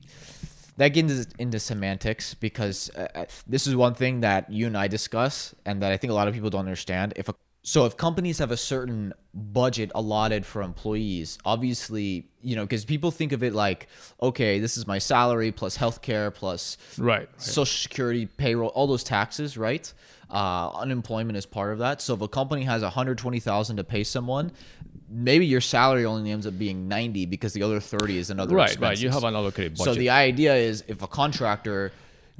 that 0.78 0.90
gets 0.90 1.12
into, 1.12 1.28
into 1.38 1.60
semantics 1.60 2.34
because 2.34 2.90
uh, 2.96 3.08
uh, 3.14 3.26
this 3.48 3.68
is 3.68 3.76
one 3.76 3.94
thing 3.94 4.22
that 4.22 4.52
you 4.52 4.68
and 4.68 4.78
I 4.78 4.88
discuss, 4.88 5.54
and 5.66 5.82
that 5.84 5.92
I 5.92 5.98
think 5.98 6.12
a 6.12 6.14
lot 6.14 6.28
of 6.28 6.34
people 6.34 6.50
don't 6.50 6.62
understand. 6.62 7.14
If 7.16 7.30
a, 7.30 7.36
so, 7.64 7.86
if 7.86 7.96
companies 7.96 8.40
have 8.40 8.50
a 8.50 8.58
certain 8.58 9.14
budget 9.36 9.92
allotted 9.94 10.46
for 10.48 10.64
employees, 10.64 11.38
obviously, 11.46 12.26
you 12.42 12.56
know, 12.56 12.64
because 12.64 12.86
people 12.86 13.12
think 13.12 13.32
of 13.34 13.44
it 13.44 13.54
like, 13.54 13.88
okay, 14.20 14.60
this 14.60 14.78
is 14.78 14.88
my 14.88 14.98
salary 14.98 15.52
plus 15.52 15.78
healthcare 15.78 16.34
plus 16.34 16.78
right, 16.98 17.20
right. 17.20 17.42
social 17.42 17.66
security, 17.66 18.26
payroll, 18.26 18.70
all 18.70 18.88
those 18.88 19.04
taxes, 19.04 19.58
right? 19.60 19.94
Uh, 20.32 20.72
unemployment 20.76 21.38
is 21.38 21.46
part 21.46 21.74
of 21.74 21.80
that. 21.80 22.02
So 22.02 22.14
if 22.14 22.22
a 22.22 22.28
company 22.28 22.64
has 22.64 22.82
120,000 22.84 23.76
to 23.78 23.84
pay 23.84 24.04
someone, 24.06 24.52
maybe 25.10 25.46
your 25.46 25.60
salary 25.60 26.06
only 26.06 26.32
ends 26.32 26.48
up 26.48 26.58
being 26.58 26.88
90 26.88 27.26
because 27.26 27.52
the 27.52 27.64
other 27.64 27.82
30 27.82 28.18
is 28.18 28.30
another 28.30 28.56
right 28.56 28.80
right. 28.80 28.98
You 28.98 29.10
have 29.10 29.26
an 29.26 29.36
allocated 29.36 29.78
So 29.78 29.94
the 29.94 30.10
idea 30.10 30.56
is 30.56 30.86
if 30.88 31.02
a 31.02 31.08
contractor 31.08 31.92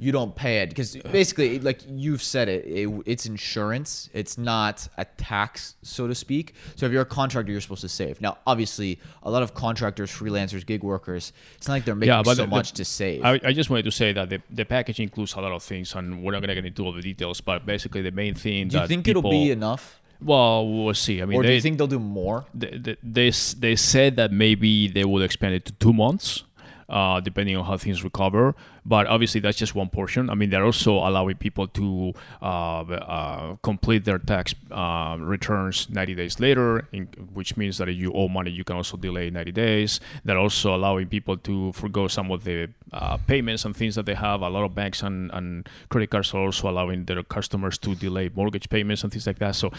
you 0.02 0.10
don't 0.10 0.34
pay 0.34 0.58
it. 0.62 0.68
Because 0.68 0.96
basically 0.96 1.60
like 1.60 1.80
you've 1.88 2.22
said 2.22 2.48
it, 2.48 2.64
it 2.66 3.02
it's 3.06 3.26
insurance. 3.26 4.10
It's 4.12 4.36
not 4.36 4.88
a 4.98 5.04
tax 5.04 5.76
so 5.82 6.08
to 6.08 6.14
speak. 6.14 6.54
So 6.76 6.86
if 6.86 6.92
you're 6.92 7.02
a 7.02 7.14
contractor 7.20 7.52
you're 7.52 7.60
supposed 7.60 7.82
to 7.82 7.88
save. 7.88 8.20
Now 8.20 8.38
obviously 8.46 8.98
a 9.22 9.30
lot 9.30 9.42
of 9.42 9.54
contractors 9.54 10.10
freelancers 10.10 10.66
gig 10.66 10.82
workers 10.82 11.32
it's 11.56 11.68
not 11.68 11.74
like 11.74 11.84
they're 11.84 11.94
making 11.94 12.14
yeah, 12.14 12.22
so 12.22 12.34
the- 12.34 12.42
the- 12.42 12.48
much 12.48 12.72
to 12.72 12.84
save. 12.84 13.24
I, 13.24 13.40
I 13.44 13.52
just 13.52 13.70
wanted 13.70 13.84
to 13.84 13.92
say 13.92 14.12
that 14.12 14.28
the, 14.28 14.42
the 14.50 14.64
package 14.64 14.98
includes 14.98 15.34
a 15.34 15.40
lot 15.40 15.52
of 15.52 15.62
things, 15.62 15.94
and 15.94 16.22
we're 16.22 16.32
not 16.32 16.40
gonna 16.40 16.54
get 16.54 16.66
into 16.66 16.84
all 16.84 16.92
the 16.92 17.02
details. 17.02 17.40
But 17.40 17.64
basically, 17.64 18.02
the 18.02 18.10
main 18.10 18.34
thing 18.34 18.68
do 18.68 18.78
you 18.78 18.86
think 18.86 19.06
it'll 19.08 19.22
be 19.22 19.50
enough? 19.50 20.00
Well, 20.20 20.68
we'll 20.68 20.94
see. 20.94 21.20
I 21.20 21.24
mean, 21.24 21.38
or 21.38 21.42
do 21.42 21.48
they, 21.48 21.56
you 21.56 21.60
think 21.60 21.78
they'll 21.78 21.86
do 21.86 21.98
more? 21.98 22.46
they, 22.54 22.78
they, 22.78 22.96
they, 23.02 23.30
they 23.30 23.76
said 23.76 24.16
that 24.16 24.30
maybe 24.32 24.88
they 24.88 25.04
would 25.04 25.22
expand 25.22 25.54
it 25.54 25.64
to 25.66 25.72
two 25.72 25.92
months, 25.92 26.44
uh, 26.92 27.20
depending 27.20 27.56
on 27.56 27.64
how 27.64 27.76
things 27.76 28.04
recover. 28.04 28.54
But 28.84 29.06
obviously, 29.06 29.40
that's 29.40 29.56
just 29.56 29.74
one 29.74 29.88
portion. 29.88 30.28
I 30.28 30.34
mean, 30.34 30.50
they're 30.50 30.64
also 30.64 30.94
allowing 30.94 31.36
people 31.36 31.66
to 31.68 32.12
uh, 32.42 32.80
uh, 32.82 33.56
complete 33.62 34.04
their 34.04 34.18
tax 34.18 34.54
uh, 34.70 35.16
returns 35.18 35.88
90 35.88 36.14
days 36.14 36.38
later, 36.38 36.86
in, 36.92 37.06
which 37.32 37.56
means 37.56 37.78
that 37.78 37.88
if 37.88 37.96
you 37.96 38.12
owe 38.12 38.28
money, 38.28 38.50
you 38.50 38.64
can 38.64 38.76
also 38.76 38.96
delay 38.96 39.30
90 39.30 39.52
days. 39.52 40.00
They're 40.24 40.38
also 40.38 40.74
allowing 40.74 41.08
people 41.08 41.36
to 41.38 41.72
forego 41.72 42.08
some 42.08 42.30
of 42.30 42.44
the 42.44 42.68
uh, 42.92 43.16
payments 43.26 43.64
and 43.64 43.76
things 43.76 43.94
that 43.94 44.06
they 44.06 44.14
have. 44.14 44.42
A 44.42 44.48
lot 44.48 44.64
of 44.64 44.74
banks 44.74 45.02
and, 45.02 45.30
and 45.32 45.68
credit 45.88 46.10
cards 46.10 46.34
are 46.34 46.40
also 46.40 46.68
allowing 46.68 47.04
their 47.04 47.22
customers 47.22 47.78
to 47.78 47.94
delay 47.94 48.30
mortgage 48.34 48.68
payments 48.68 49.02
and 49.02 49.12
things 49.12 49.26
like 49.26 49.38
that. 49.38 49.54
So 49.56 49.70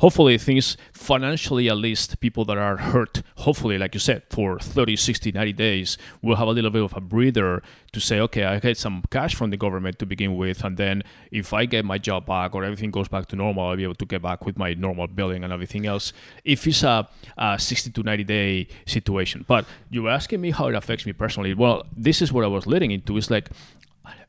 hopefully 0.00 0.38
things 0.38 0.76
financially, 0.92 1.68
at 1.68 1.76
least 1.76 2.20
people 2.20 2.44
that 2.46 2.58
are 2.58 2.76
hurt, 2.76 3.22
hopefully, 3.36 3.78
like 3.78 3.94
you 3.94 4.00
said, 4.00 4.22
for 4.30 4.58
30, 4.58 4.96
60, 4.96 5.32
90 5.32 5.52
days, 5.52 5.98
will 6.22 6.36
have 6.36 6.48
a 6.48 6.52
little 6.52 6.70
bit 6.70 6.82
of 6.82 6.96
a 6.96 7.00
breather 7.00 7.62
to 7.92 8.00
say, 8.00 8.20
okay, 8.20 8.44
I 8.44 8.58
get 8.58 8.78
some 8.78 9.04
cash 9.10 9.34
from 9.34 9.50
the 9.50 9.56
government 9.56 9.98
to 9.98 10.06
begin 10.06 10.36
with. 10.36 10.64
And 10.64 10.76
then 10.76 11.02
if 11.30 11.52
I 11.52 11.66
get 11.66 11.84
my 11.84 11.98
job 11.98 12.26
back 12.26 12.54
or 12.54 12.64
everything 12.64 12.90
goes 12.90 13.08
back 13.08 13.26
to 13.26 13.36
normal, 13.36 13.68
I'll 13.68 13.76
be 13.76 13.84
able 13.84 13.94
to 13.96 14.06
get 14.06 14.22
back 14.22 14.46
with 14.46 14.56
my 14.58 14.74
normal 14.74 15.06
billing 15.06 15.44
and 15.44 15.52
everything 15.52 15.86
else. 15.86 16.12
If 16.44 16.66
it's 16.66 16.82
a, 16.82 17.08
a 17.36 17.58
60 17.58 17.90
to 17.90 18.02
90 18.02 18.24
day 18.24 18.68
situation. 18.86 19.44
But 19.46 19.66
you 19.90 20.02
were 20.04 20.10
asking 20.10 20.40
me 20.40 20.50
how 20.50 20.68
it 20.68 20.74
affects 20.74 21.04
me 21.04 21.12
personally. 21.12 21.54
Well, 21.54 21.84
this 21.96 22.22
is 22.22 22.32
what 22.32 22.44
I 22.44 22.48
was 22.48 22.66
leading 22.66 22.90
into. 22.90 23.16
It's 23.16 23.30
like, 23.30 23.50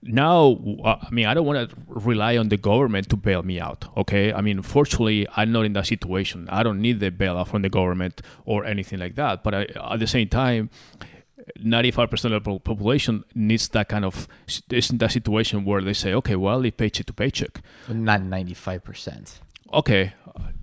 now 0.03 0.59
uh, 0.83 0.97
i 1.01 1.09
mean 1.09 1.25
i 1.25 1.33
don't 1.33 1.45
want 1.45 1.69
to 1.69 1.75
rely 1.87 2.37
on 2.37 2.49
the 2.49 2.57
government 2.57 3.09
to 3.09 3.15
bail 3.15 3.41
me 3.41 3.59
out 3.59 3.85
okay 3.97 4.33
i 4.33 4.41
mean 4.41 4.61
fortunately 4.61 5.25
i'm 5.35 5.51
not 5.51 5.65
in 5.65 5.73
that 5.73 5.85
situation 5.85 6.47
i 6.49 6.61
don't 6.61 6.81
need 6.81 6.99
the 6.99 7.09
bailout 7.09 7.47
from 7.47 7.61
the 7.61 7.69
government 7.69 8.21
or 8.45 8.65
anything 8.65 8.99
like 8.99 9.15
that 9.15 9.43
but 9.43 9.55
I, 9.55 9.61
at 9.91 9.99
the 9.99 10.07
same 10.07 10.27
time 10.27 10.69
95% 11.59 12.33
of 12.33 12.43
the 12.43 12.59
population 12.59 13.23
needs 13.35 13.67
that 13.69 13.89
kind 13.89 14.05
of 14.05 14.27
is 14.69 14.89
in 14.89 14.97
that 14.99 15.11
situation 15.11 15.65
where 15.65 15.81
they 15.81 15.93
say 15.93 16.13
okay 16.13 16.35
well 16.35 16.59
live 16.59 16.77
paycheck 16.77 17.05
to 17.05 17.13
paycheck 17.13 17.61
not 17.89 18.21
95% 18.21 19.39
okay, 19.73 20.13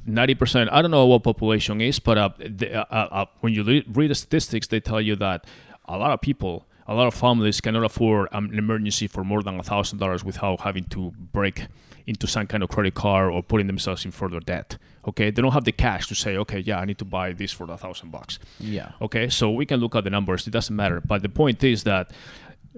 ninety 0.06 0.34
percent. 0.34 0.70
I 0.72 0.82
don't 0.82 0.90
know 0.90 1.06
what 1.06 1.24
population 1.24 1.80
is, 1.80 1.98
but 1.98 2.16
uh, 2.16 2.30
the, 2.38 2.74
uh, 2.74 2.84
uh, 2.94 3.26
when 3.40 3.52
you 3.52 3.64
le- 3.64 3.82
read 3.92 4.10
the 4.10 4.14
statistics, 4.14 4.68
they 4.68 4.80
tell 4.80 5.00
you 5.00 5.16
that 5.16 5.44
a 5.86 5.98
lot 5.98 6.12
of 6.12 6.20
people, 6.20 6.66
a 6.86 6.94
lot 6.94 7.06
of 7.06 7.14
families 7.14 7.60
cannot 7.60 7.84
afford 7.84 8.28
an 8.32 8.56
emergency 8.56 9.06
for 9.06 9.24
more 9.24 9.42
than 9.42 9.58
a 9.58 9.62
thousand 9.62 9.98
dollars 9.98 10.24
without 10.24 10.60
having 10.60 10.84
to 10.84 11.12
break 11.32 11.66
into 12.10 12.26
some 12.26 12.46
kind 12.48 12.62
of 12.64 12.68
credit 12.68 12.94
card 12.94 13.32
or 13.32 13.40
putting 13.40 13.68
themselves 13.68 14.04
in 14.04 14.10
further 14.10 14.40
debt. 14.40 14.76
Okay, 15.06 15.30
they 15.30 15.40
don't 15.40 15.52
have 15.52 15.64
the 15.64 15.72
cash 15.72 16.08
to 16.08 16.14
say, 16.14 16.36
okay, 16.36 16.58
yeah, 16.58 16.80
I 16.80 16.84
need 16.84 16.98
to 16.98 17.04
buy 17.04 17.32
this 17.32 17.52
for 17.52 17.70
a 17.70 17.76
thousand 17.76 18.10
bucks. 18.10 18.38
Yeah. 18.58 18.92
Okay, 19.00 19.28
so 19.28 19.50
we 19.50 19.64
can 19.64 19.78
look 19.80 19.94
at 19.94 20.04
the 20.04 20.10
numbers. 20.10 20.46
It 20.46 20.50
doesn't 20.50 20.74
matter. 20.74 21.00
But 21.00 21.22
the 21.22 21.28
point 21.28 21.62
is 21.62 21.84
that, 21.84 22.10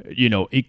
you 0.09 0.29
know, 0.29 0.49
it, 0.51 0.67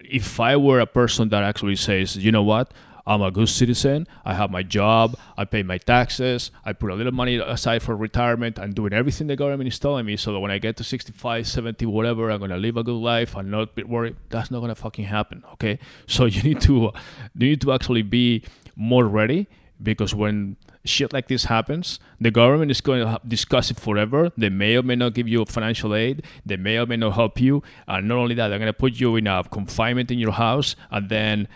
if 0.00 0.40
I 0.40 0.56
were 0.56 0.80
a 0.80 0.86
person 0.86 1.28
that 1.28 1.42
actually 1.44 1.76
says, 1.76 2.16
you 2.16 2.32
know 2.32 2.42
what, 2.42 2.72
I'm 3.08 3.22
a 3.22 3.30
good 3.30 3.48
citizen, 3.48 4.06
I 4.22 4.34
have 4.34 4.50
my 4.50 4.62
job, 4.62 5.16
I 5.38 5.46
pay 5.46 5.62
my 5.62 5.78
taxes, 5.78 6.50
I 6.62 6.74
put 6.74 6.90
a 6.90 6.94
little 6.94 7.12
money 7.12 7.36
aside 7.36 7.82
for 7.82 7.96
retirement, 7.96 8.58
I'm 8.58 8.74
doing 8.74 8.92
everything 8.92 9.28
the 9.28 9.34
government 9.34 9.66
is 9.66 9.78
telling 9.78 10.04
me 10.04 10.18
so 10.18 10.32
that 10.34 10.40
when 10.40 10.50
I 10.50 10.58
get 10.58 10.76
to 10.76 10.84
65, 10.84 11.48
70, 11.48 11.86
whatever, 11.86 12.30
I'm 12.30 12.38
going 12.38 12.50
to 12.50 12.58
live 12.58 12.76
a 12.76 12.82
good 12.82 12.92
life 12.92 13.34
and 13.34 13.50
not 13.50 13.74
be 13.74 13.82
worried. 13.82 14.16
That's 14.28 14.50
not 14.50 14.58
going 14.58 14.68
to 14.68 14.74
fucking 14.74 15.06
happen. 15.06 15.42
Okay, 15.54 15.78
so 16.06 16.26
you 16.26 16.42
need 16.42 16.60
to, 16.62 16.92
you 17.34 17.48
need 17.48 17.62
to 17.62 17.72
actually 17.72 18.02
be 18.02 18.44
more 18.76 19.06
ready 19.06 19.48
because 19.82 20.14
when 20.14 20.56
shit 20.84 21.12
like 21.12 21.28
this 21.28 21.44
happens, 21.44 22.00
the 22.20 22.30
government 22.30 22.70
is 22.70 22.80
going 22.80 23.06
to 23.06 23.20
discuss 23.26 23.70
it 23.70 23.80
forever. 23.80 24.30
They 24.36 24.48
may 24.48 24.76
or 24.76 24.82
may 24.82 24.96
not 24.96 25.14
give 25.14 25.28
you 25.28 25.44
financial 25.44 25.94
aid. 25.94 26.24
They 26.44 26.56
may 26.56 26.78
or 26.78 26.86
may 26.86 26.96
not 26.96 27.14
help 27.14 27.40
you. 27.40 27.62
And 27.86 28.08
not 28.08 28.18
only 28.18 28.34
that, 28.34 28.48
they're 28.48 28.58
going 28.58 28.66
to 28.66 28.72
put 28.72 28.94
you 28.94 29.16
in 29.16 29.26
a 29.26 29.44
confinement 29.44 30.10
in 30.10 30.18
your 30.18 30.32
house, 30.32 30.76
and 30.90 31.08
then 31.08 31.48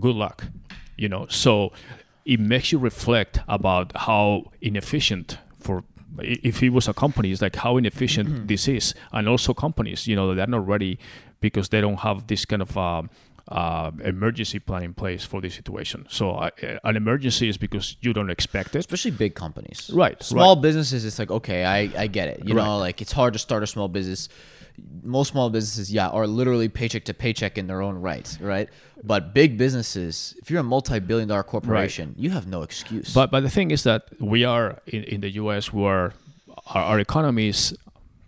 good 0.00 0.14
luck. 0.16 0.44
You 0.96 1.08
know, 1.08 1.26
so 1.28 1.72
it 2.24 2.38
makes 2.38 2.70
you 2.72 2.78
reflect 2.78 3.40
about 3.48 3.92
how 3.96 4.52
inefficient 4.60 5.38
for 5.58 5.84
if 6.18 6.62
it 6.62 6.70
was 6.70 6.88
a 6.88 6.94
company, 6.94 7.32
it's 7.32 7.40
like 7.40 7.56
how 7.56 7.76
inefficient 7.78 8.46
this 8.48 8.68
is, 8.68 8.94
and 9.12 9.28
also 9.28 9.54
companies, 9.54 10.06
you 10.06 10.14
know, 10.14 10.34
they're 10.34 10.46
not 10.46 10.66
ready 10.66 10.98
because 11.40 11.70
they 11.70 11.80
don't 11.80 12.00
have 12.00 12.26
this 12.26 12.44
kind 12.44 12.60
of 12.62 12.76
uh, 12.76 13.02
uh, 13.48 13.90
emergency 14.04 14.58
plan 14.58 14.82
in 14.82 14.94
place 14.94 15.24
for 15.24 15.40
this 15.40 15.54
situation. 15.54 16.06
So 16.08 16.32
uh, 16.32 16.50
an 16.84 16.96
emergency 16.96 17.48
is 17.48 17.56
because 17.56 17.96
you 18.00 18.12
don't 18.12 18.30
expect 18.30 18.76
it. 18.76 18.80
especially 18.80 19.12
big 19.12 19.34
companies. 19.34 19.90
Right, 19.92 20.22
Small 20.22 20.54
right. 20.54 20.62
businesses, 20.62 21.04
it's 21.04 21.18
like 21.18 21.30
okay, 21.30 21.64
I 21.64 21.90
I 21.96 22.06
get 22.06 22.28
it. 22.28 22.46
You 22.46 22.54
know, 22.54 22.78
like 22.78 23.00
it's 23.00 23.12
hard 23.12 23.32
to 23.32 23.38
start 23.38 23.62
a 23.62 23.66
small 23.66 23.88
business. 23.88 24.28
Most 25.02 25.32
small 25.32 25.50
businesses, 25.50 25.92
yeah, 25.92 26.08
are 26.08 26.26
literally 26.26 26.68
paycheck 26.68 27.04
to 27.04 27.14
paycheck 27.14 27.58
in 27.58 27.66
their 27.66 27.82
own 27.82 27.96
right, 27.96 28.38
right? 28.40 28.68
But 29.04 29.34
big 29.34 29.58
businesses, 29.58 30.34
if 30.40 30.50
you're 30.50 30.60
a 30.60 30.64
multi-billion 30.64 31.28
dollar 31.28 31.42
corporation, 31.42 32.14
you 32.16 32.30
have 32.30 32.46
no 32.46 32.62
excuse. 32.62 33.12
But 33.12 33.30
but 33.30 33.40
the 33.40 33.50
thing 33.50 33.70
is 33.70 33.82
that 33.84 34.04
we 34.20 34.44
are 34.44 34.78
in, 34.86 35.04
in 35.04 35.20
the 35.20 35.30
U.S. 35.30 35.72
where 35.72 36.12
our, 36.66 36.82
our 36.82 37.00
economy 37.00 37.48
is 37.48 37.76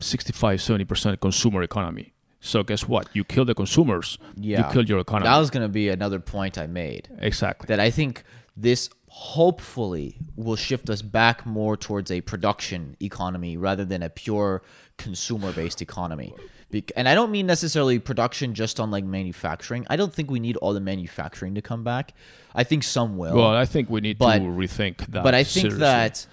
65, 0.00 0.60
70 0.60 0.84
percent 0.84 1.20
consumer 1.20 1.62
economy. 1.62 2.12
So 2.40 2.62
guess 2.62 2.86
what? 2.86 3.08
You 3.14 3.24
kill 3.24 3.46
the 3.46 3.54
consumers, 3.54 4.18
yeah, 4.36 4.66
you 4.66 4.72
kill 4.72 4.84
your 4.84 4.98
economy. 4.98 5.28
That 5.28 5.38
was 5.38 5.50
gonna 5.50 5.68
be 5.68 5.88
another 5.88 6.20
point 6.20 6.58
I 6.58 6.66
made. 6.66 7.08
exactly. 7.18 7.66
that 7.68 7.80
I 7.80 7.90
think 7.90 8.22
this 8.56 8.90
hopefully 9.19 10.19
will 10.35 10.57
shift 10.57 10.91
us 10.91 11.01
back 11.01 11.47
more 11.47 11.77
towards 11.77 12.11
a 12.11 12.20
production 12.20 12.97
economy 13.01 13.57
rather 13.57 13.85
than 13.85 14.03
a 14.03 14.11
pure 14.11 14.61
consumer 14.99 15.53
based 15.53 15.81
economy. 15.81 16.35
Bec- 16.73 16.91
And 16.97 17.09
I 17.09 17.15
don't 17.15 17.31
mean 17.31 17.47
necessarily 17.47 18.01
production 18.01 18.55
just 18.55 18.81
on 18.81 18.91
like 18.91 19.05
manufacturing. 19.05 19.86
I 19.89 19.95
don't 19.95 20.12
think 20.12 20.32
we 20.32 20.41
need 20.41 20.57
all 20.57 20.74
the 20.74 20.81
manufacturing 20.81 21.55
to 21.55 21.62
come 21.62 21.85
back. 21.85 22.12
I 22.57 22.65
think 22.65 22.82
some 22.82 23.16
will. 23.16 23.36
well, 23.36 23.55
I 23.55 23.66
think 23.66 23.89
we 23.89 24.01
need 24.01 24.19
But- 24.19 24.39
to 24.39 24.45
rethink 24.47 24.97
that. 25.12 25.23
but 25.23 25.32
I 25.32 25.45
think 25.45 25.70
seriously. 25.70 25.78
that 25.81 26.27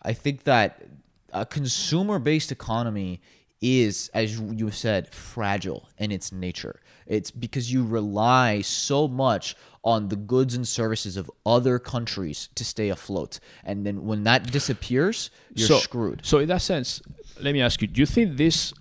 I 0.00 0.14
think 0.14 0.44
that 0.44 0.86
a 1.34 1.44
consumer 1.44 2.18
based 2.18 2.50
economy 2.50 3.20
is, 3.60 4.10
as 4.14 4.38
you 4.38 4.70
said, 4.70 5.08
fragile 5.12 5.88
in 5.98 6.10
its 6.12 6.32
nature. 6.32 6.80
It's 7.06 7.30
because 7.30 7.72
you 7.72 7.84
rely 7.84 8.62
so 8.62 9.08
much 9.08 9.56
on 9.84 10.08
the 10.08 10.16
goods 10.16 10.54
and 10.54 10.66
services 10.66 11.16
of 11.16 11.30
other 11.44 11.78
countries 11.78 12.48
to 12.54 12.64
stay 12.64 12.88
afloat. 12.88 13.38
And 13.64 13.86
then 13.86 14.04
when 14.06 14.24
that 14.24 14.50
disappears, 14.50 15.30
you're 15.54 15.68
so, 15.68 15.78
screwed. 15.78 16.24
So 16.24 16.38
in 16.38 16.48
that 16.48 16.62
sense, 16.62 17.02
let 17.40 17.52
me 17.52 17.60
ask 17.60 17.82
you: 17.82 17.88
Do 17.88 18.00
you 18.00 18.06
think 18.06 18.36
this? 18.36 18.72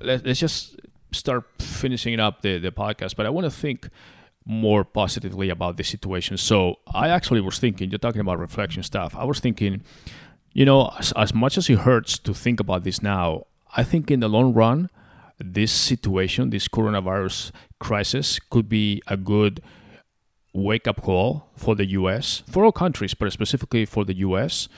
Let, 0.00 0.24
let's 0.24 0.40
just 0.40 0.80
start 1.12 1.44
finishing 1.58 2.18
up 2.20 2.42
the 2.42 2.58
the 2.58 2.70
podcast. 2.70 3.16
But 3.16 3.26
I 3.26 3.30
want 3.30 3.44
to 3.44 3.50
think 3.50 3.88
more 4.44 4.84
positively 4.84 5.50
about 5.50 5.76
the 5.76 5.84
situation. 5.84 6.36
So 6.36 6.76
I 6.92 7.08
actually 7.08 7.40
was 7.40 7.58
thinking. 7.58 7.90
You're 7.90 7.98
talking 7.98 8.20
about 8.20 8.38
reflection 8.38 8.82
stuff. 8.82 9.14
I 9.16 9.24
was 9.24 9.40
thinking, 9.40 9.82
you 10.52 10.64
know, 10.64 10.92
as, 10.98 11.12
as 11.12 11.34
much 11.34 11.56
as 11.58 11.68
it 11.70 11.78
hurts 11.80 12.18
to 12.18 12.34
think 12.34 12.60
about 12.60 12.84
this 12.84 13.02
now, 13.02 13.46
I 13.76 13.84
think 13.84 14.10
in 14.10 14.20
the 14.20 14.28
long 14.28 14.52
run, 14.52 14.90
this 15.44 15.72
situation, 15.72 16.50
this 16.50 16.68
coronavirus 16.68 17.52
crisis, 17.78 18.38
could 18.50 18.68
be 18.68 19.02
a 19.06 19.16
good 19.16 19.62
wake 20.52 20.86
up 20.86 21.02
call 21.02 21.48
for 21.56 21.74
the 21.74 21.86
US, 21.90 22.42
for 22.50 22.64
all 22.64 22.72
countries, 22.72 23.14
but 23.14 23.32
specifically 23.32 23.84
for 23.84 24.04
the 24.04 24.14
US, 24.18 24.68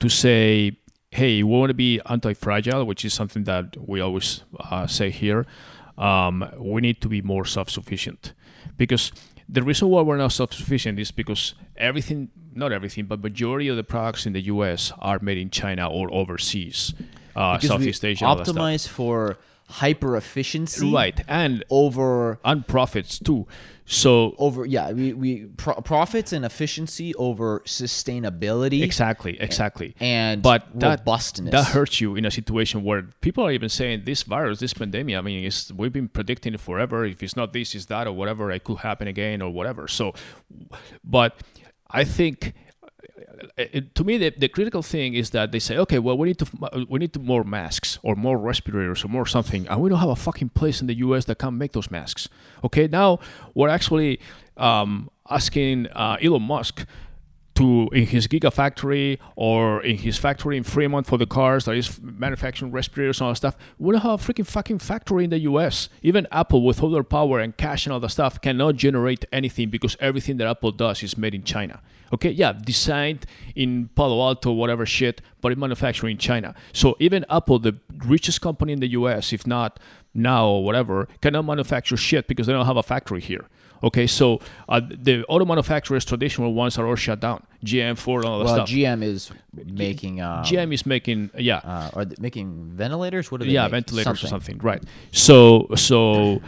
to 0.00 0.08
say, 0.08 0.78
hey, 1.10 1.42
we 1.42 1.50
want 1.58 1.70
to 1.70 1.74
be 1.74 2.00
anti 2.06 2.34
fragile, 2.34 2.84
which 2.84 3.04
is 3.04 3.14
something 3.14 3.44
that 3.44 3.76
we 3.78 4.00
always 4.00 4.44
uh, 4.60 4.86
say 4.86 5.10
here. 5.10 5.46
Um, 5.96 6.48
we 6.56 6.80
need 6.80 7.00
to 7.00 7.08
be 7.08 7.22
more 7.22 7.44
self 7.44 7.70
sufficient. 7.70 8.32
Because 8.76 9.10
the 9.48 9.62
reason 9.62 9.88
why 9.88 10.02
we're 10.02 10.16
not 10.16 10.32
self 10.32 10.52
sufficient 10.52 10.98
is 10.98 11.10
because 11.10 11.54
everything, 11.76 12.30
not 12.54 12.72
everything, 12.72 13.06
but 13.06 13.22
majority 13.22 13.68
of 13.68 13.76
the 13.76 13.84
products 13.84 14.26
in 14.26 14.32
the 14.32 14.42
US 14.42 14.92
are 14.98 15.18
made 15.20 15.38
in 15.38 15.50
China 15.50 15.90
or 15.90 16.12
overseas, 16.14 16.94
uh, 17.34 17.58
Southeast 17.58 18.04
Asia. 18.04 18.26
all 18.26 18.36
that 18.36 18.46
stuff. 18.46 18.56
optimize 18.56 18.86
for 18.86 19.38
hyper 19.68 20.16
efficiency 20.16 20.90
Right. 20.90 21.20
And, 21.28 21.64
over 21.70 22.38
and 22.44 22.66
profits 22.66 23.18
too. 23.18 23.46
So 23.90 24.34
over 24.38 24.66
yeah 24.66 24.92
we, 24.92 25.12
we 25.14 25.44
pro- 25.56 25.80
profits 25.80 26.32
and 26.32 26.44
efficiency 26.44 27.14
over 27.14 27.60
sustainability 27.60 28.82
Exactly, 28.82 29.40
exactly. 29.40 29.94
and 30.00 30.42
but 30.42 30.66
that, 30.74 31.00
robustness. 31.00 31.52
that 31.52 31.68
hurts 31.68 32.00
you 32.00 32.14
in 32.16 32.24
a 32.26 32.30
situation 32.30 32.82
where 32.84 33.02
people 33.20 33.44
are 33.46 33.50
even 33.50 33.68
saying 33.68 34.02
this 34.04 34.22
virus, 34.24 34.58
this 34.60 34.74
pandemic. 34.74 35.16
I 35.16 35.20
mean, 35.22 35.44
it's, 35.44 35.72
we've 35.72 35.92
been 35.92 36.08
predicting 36.08 36.54
it 36.54 36.60
forever. 36.60 37.04
If 37.06 37.22
it's 37.22 37.36
not 37.36 37.52
this, 37.52 37.74
it's 37.74 37.86
that, 37.86 38.06
or 38.06 38.12
whatever. 38.12 38.50
It 38.50 38.64
could 38.64 38.78
happen 38.78 39.08
again, 39.08 39.40
or 39.40 39.50
whatever. 39.50 39.88
So, 39.88 40.12
but 41.04 41.36
I 41.90 42.04
think. 42.04 42.54
It, 43.56 43.94
to 43.94 44.04
me, 44.04 44.18
the, 44.18 44.30
the 44.30 44.48
critical 44.48 44.82
thing 44.82 45.14
is 45.14 45.30
that 45.30 45.52
they 45.52 45.58
say, 45.58 45.76
okay, 45.78 45.98
well, 45.98 46.18
we 46.18 46.28
need 46.28 46.38
to 46.38 46.86
we 46.88 46.98
need 46.98 47.12
to 47.12 47.20
more 47.20 47.44
masks 47.44 47.98
or 48.02 48.16
more 48.16 48.38
respirators 48.38 49.04
or 49.04 49.08
more 49.08 49.26
something, 49.26 49.66
and 49.68 49.80
we 49.80 49.88
don't 49.90 49.98
have 49.98 50.08
a 50.08 50.16
fucking 50.16 50.50
place 50.50 50.80
in 50.80 50.86
the 50.86 50.94
U.S. 50.94 51.24
that 51.26 51.38
can 51.38 51.56
make 51.56 51.72
those 51.72 51.90
masks. 51.90 52.28
Okay, 52.64 52.88
now 52.88 53.18
we're 53.54 53.68
actually 53.68 54.20
um, 54.56 55.10
asking 55.30 55.86
uh, 55.88 56.16
Elon 56.20 56.42
Musk 56.42 56.86
to 57.58 57.88
in 57.92 58.06
his 58.06 58.28
gigafactory 58.28 59.18
or 59.34 59.82
in 59.82 59.98
his 59.98 60.16
factory 60.16 60.56
in 60.56 60.62
Fremont 60.62 61.06
for 61.06 61.18
the 61.18 61.26
cars 61.26 61.64
that 61.64 61.76
is 61.76 62.00
manufacturing 62.00 62.70
respirators 62.70 63.20
and 63.20 63.26
all 63.26 63.32
that 63.32 63.36
stuff. 63.36 63.56
We 63.78 63.92
don't 63.92 64.02
have 64.02 64.20
a 64.20 64.32
freaking 64.32 64.46
fucking 64.46 64.78
factory 64.78 65.24
in 65.24 65.30
the 65.30 65.40
US. 65.40 65.88
Even 66.02 66.28
Apple 66.30 66.62
with 66.64 66.82
all 66.82 66.90
their 66.90 67.02
power 67.02 67.40
and 67.40 67.56
cash 67.56 67.84
and 67.84 67.92
all 67.92 68.00
that 68.00 68.10
stuff 68.10 68.40
cannot 68.40 68.76
generate 68.76 69.24
anything 69.32 69.70
because 69.70 69.96
everything 69.98 70.36
that 70.36 70.46
Apple 70.46 70.70
does 70.70 71.02
is 71.02 71.18
made 71.18 71.34
in 71.34 71.42
China. 71.42 71.80
Okay, 72.12 72.30
yeah, 72.30 72.52
designed 72.52 73.26
in 73.54 73.88
Palo 73.94 74.20
Alto, 74.26 74.52
whatever 74.52 74.86
shit, 74.86 75.20
but 75.40 75.52
it 75.52 75.58
manufactured 75.58 76.08
in 76.08 76.18
China. 76.18 76.54
So 76.72 76.96
even 76.98 77.24
Apple, 77.30 77.58
the 77.58 77.78
richest 78.04 78.40
company 78.40 78.72
in 78.72 78.80
the 78.80 78.88
US, 78.88 79.32
if 79.32 79.46
not 79.46 79.78
now 80.14 80.48
or 80.48 80.64
whatever, 80.64 81.08
cannot 81.20 81.44
manufacture 81.44 81.96
shit 81.96 82.26
because 82.26 82.46
they 82.46 82.52
don't 82.52 82.66
have 82.66 82.76
a 82.76 82.82
factory 82.82 83.20
here. 83.20 83.46
Okay, 83.82 84.06
so 84.06 84.40
uh, 84.68 84.80
the 84.80 85.24
auto 85.26 85.44
manufacturers, 85.44 86.04
traditional 86.04 86.52
ones, 86.52 86.78
are 86.78 86.86
all 86.86 86.96
shut 86.96 87.20
down. 87.20 87.44
GM, 87.64 87.96
Ford, 87.96 88.24
and 88.24 88.32
all 88.32 88.38
that 88.40 88.44
well 88.44 88.54
stuff. 88.66 88.68
GM 88.68 89.02
is 89.02 89.30
making 89.52 90.20
um, 90.20 90.44
GM 90.44 90.72
is 90.72 90.84
making, 90.84 91.30
yeah, 91.36 91.58
uh, 91.58 91.90
are 91.94 92.04
they 92.04 92.16
making 92.18 92.72
ventilators 92.74 93.30
what 93.30 93.40
are 93.40 93.44
they 93.44 93.50
yeah, 93.50 93.68
ventilators 93.68 94.24
or 94.24 94.26
something, 94.26 94.58
right? 94.58 94.82
So, 95.12 95.68
so, 95.76 96.40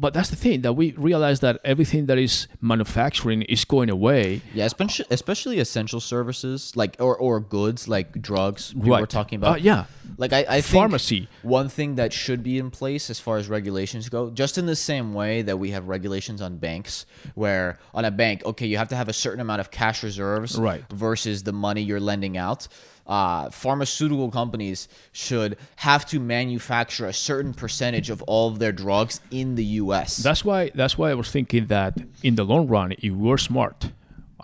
but 0.00 0.14
that's 0.14 0.30
the 0.30 0.36
thing 0.36 0.62
that 0.62 0.74
we 0.74 0.92
realize 0.92 1.40
that 1.40 1.58
everything 1.64 2.06
that 2.06 2.18
is 2.18 2.46
manufacturing 2.60 3.42
is 3.42 3.64
going 3.64 3.90
away. 3.90 4.40
yeah 4.54 4.64
especially 4.64 5.06
especially 5.10 5.58
essential 5.58 6.00
services 6.00 6.76
like 6.76 6.96
or, 7.00 7.16
or 7.16 7.40
goods 7.40 7.88
like 7.88 8.08
drugs 8.22 8.74
we 8.74 8.90
were 8.90 9.06
talking 9.06 9.36
about 9.36 9.54
Uh, 9.56 9.60
yeah. 9.70 9.84
like 10.16 10.32
I, 10.32 10.40
I 10.48 10.60
think 10.60 10.74
Pharmacy. 10.82 11.28
one 11.42 11.68
thing 11.68 11.96
that 11.96 12.12
should 12.12 12.42
be 12.42 12.58
in 12.58 12.70
place 12.70 13.10
as 13.10 13.18
far 13.18 13.36
as 13.38 13.48
regulations 13.48 14.08
go 14.08 14.30
just 14.30 14.58
in 14.58 14.66
the 14.66 14.76
same 14.76 15.12
way 15.14 15.42
that 15.42 15.56
we 15.58 15.70
have 15.72 15.88
regulations 15.88 16.40
on 16.40 16.56
banks 16.58 17.04
where 17.34 17.78
on 17.94 18.04
a 18.04 18.10
bank 18.10 18.44
okay 18.44 18.66
you 18.66 18.76
have 18.78 18.88
to 18.88 18.96
have 18.96 19.08
a 19.08 19.12
certain 19.12 19.40
amount 19.40 19.60
of 19.60 19.70
cash 19.70 20.02
reserves 20.02 20.58
Right. 20.58 20.84
versus 20.92 21.42
the 21.42 21.52
money 21.52 21.82
you're 21.82 22.00
lending 22.00 22.36
out 22.36 22.68
uh, 23.08 23.48
pharmaceutical 23.50 24.30
companies 24.30 24.86
should 25.12 25.56
have 25.76 26.04
to 26.06 26.20
manufacture 26.20 27.06
a 27.06 27.12
certain 27.12 27.54
percentage 27.54 28.10
of 28.10 28.22
all 28.22 28.48
of 28.48 28.58
their 28.58 28.72
drugs 28.72 29.20
in 29.30 29.54
the 29.54 29.64
U.S. 29.82 30.18
That's 30.18 30.44
why. 30.44 30.70
That's 30.74 30.98
why 30.98 31.10
I 31.10 31.14
was 31.14 31.30
thinking 31.30 31.66
that 31.66 31.96
in 32.22 32.34
the 32.34 32.44
long 32.44 32.68
run, 32.68 32.92
if 32.92 33.12
we're 33.12 33.38
smart, 33.38 33.92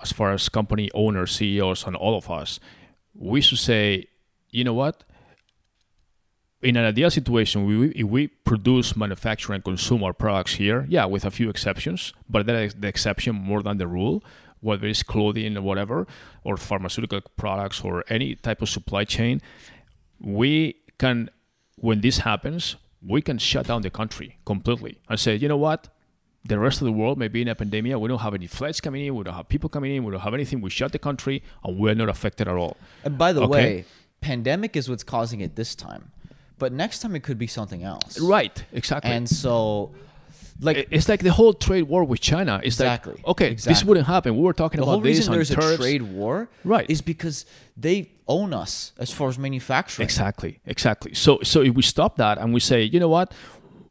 as 0.03 0.13
far 0.13 0.33
as 0.33 0.49
company 0.49 0.91
owners, 0.95 1.33
CEOs, 1.37 1.87
and 1.87 1.95
all 1.95 2.17
of 2.17 2.31
us, 2.31 2.59
we 3.15 3.41
should 3.41 3.59
say, 3.59 4.07
you 4.51 4.65
know 4.65 4.75
what? 4.75 5.05
In 6.63 6.77
an 6.77 6.87
ideal 6.87 7.11
situation, 7.11 7.67
we, 7.67 7.89
if 7.91 8.07
we 8.07 8.29
produce, 8.29 8.97
manufacture, 8.97 9.53
and 9.53 9.63
consume 9.63 10.03
our 10.03 10.15
products 10.15 10.55
here, 10.55 10.87
yeah, 10.89 11.05
with 11.05 11.27
a 11.27 11.31
few 11.31 11.51
exceptions, 11.51 12.15
but 12.31 12.47
that 12.47 12.57
is 12.57 12.75
the 12.75 12.89
exception 12.89 13.35
more 13.35 13.63
than 13.63 13.77
the 13.77 13.87
rule, 13.87 14.25
whether 14.65 14.87
it's 14.93 15.03
clothing 15.03 15.57
or 15.59 15.63
whatever, 15.71 16.07
or 16.43 16.57
pharmaceutical 16.57 17.21
products 17.37 17.79
or 17.87 17.95
any 18.09 18.35
type 18.47 18.61
of 18.63 18.69
supply 18.69 19.05
chain, 19.05 19.41
we 20.21 20.77
can, 20.99 21.29
when 21.77 22.01
this 22.01 22.19
happens, 22.19 22.77
we 23.07 23.21
can 23.21 23.39
shut 23.39 23.67
down 23.67 23.83
the 23.83 23.91
country 23.91 24.39
completely 24.47 24.99
and 25.09 25.21
say, 25.21 25.35
you 25.37 25.49
know 25.49 25.57
what? 25.69 25.89
The 26.47 26.59
rest 26.59 26.81
of 26.81 26.87
the 26.87 26.93
world 26.93 27.17
may 27.19 27.29
be 27.29 27.41
in 27.43 27.49
a 27.49 27.55
pandemic. 27.55 27.97
We 27.99 28.09
don't 28.09 28.21
have 28.29 28.35
any 28.35 28.47
flights 28.47 28.81
coming 28.81 29.05
in. 29.07 29.15
We 29.15 29.25
don't 29.25 29.35
have 29.35 29.49
people 29.49 29.69
coming 29.71 29.95
in. 29.95 30.05
We 30.05 30.13
don't 30.13 30.21
have 30.21 30.35
anything. 30.35 30.61
We 30.61 30.71
shut 30.71 30.93
the 30.93 30.99
country 30.99 31.43
and 31.65 31.79
we're 31.79 31.95
not 31.95 32.09
affected 32.09 32.49
at 32.49 32.57
all. 32.57 32.77
And 33.05 33.17
by 33.19 33.33
the 33.33 33.43
Okay. 33.43 33.51
way, 33.51 33.85
pandemic 34.21 34.77
is 34.77 34.89
what's 34.89 35.05
causing 35.05 35.41
it 35.41 35.57
this 35.57 35.75
time, 35.75 36.11
but 36.59 36.73
next 36.73 37.01
time 37.01 37.15
it 37.17 37.23
could 37.23 37.39
be 37.39 37.47
something 37.47 37.83
else. 37.83 38.19
Right. 38.21 38.57
Exactly. 38.73 39.11
And 39.11 39.29
so, 39.29 39.93
like 40.65 40.89
it's 40.91 41.09
like 41.09 41.23
the 41.23 41.33
whole 41.33 41.53
trade 41.53 41.85
war 41.85 42.03
with 42.05 42.21
China. 42.21 42.57
It's 42.65 42.77
Exactly. 42.81 43.15
like, 43.15 43.27
okay, 43.29 43.55
this 43.55 43.85
wouldn't 43.85 44.07
happen. 44.07 44.37
We 44.37 44.43
were 44.43 44.53
talking 44.53 44.81
about 44.81 44.87
this 44.87 44.87
the 44.87 44.91
about 44.91 44.93
whole 44.93 45.01
this 45.03 45.17
reason 45.19 45.33
on 45.33 45.39
there's 45.39 45.51
a 45.51 45.77
trade 45.77 46.03
war, 46.03 46.49
Right. 46.65 46.87
is 46.89 47.01
because 47.03 47.47
they 47.77 48.11
own 48.27 48.53
us 48.55 48.93
as 48.99 49.11
far 49.11 49.29
as 49.29 49.39
manufacturing. 49.39 50.05
Exactly, 50.05 50.61
exactly. 50.67 51.13
So, 51.15 51.41
so 51.43 51.61
if 51.63 51.75
we 51.75 51.83
stop 51.83 52.17
that 52.17 52.39
and 52.39 52.55
we 52.55 52.61
say, 52.61 52.83
you 52.83 52.99
know 52.99 53.09
what, 53.09 53.33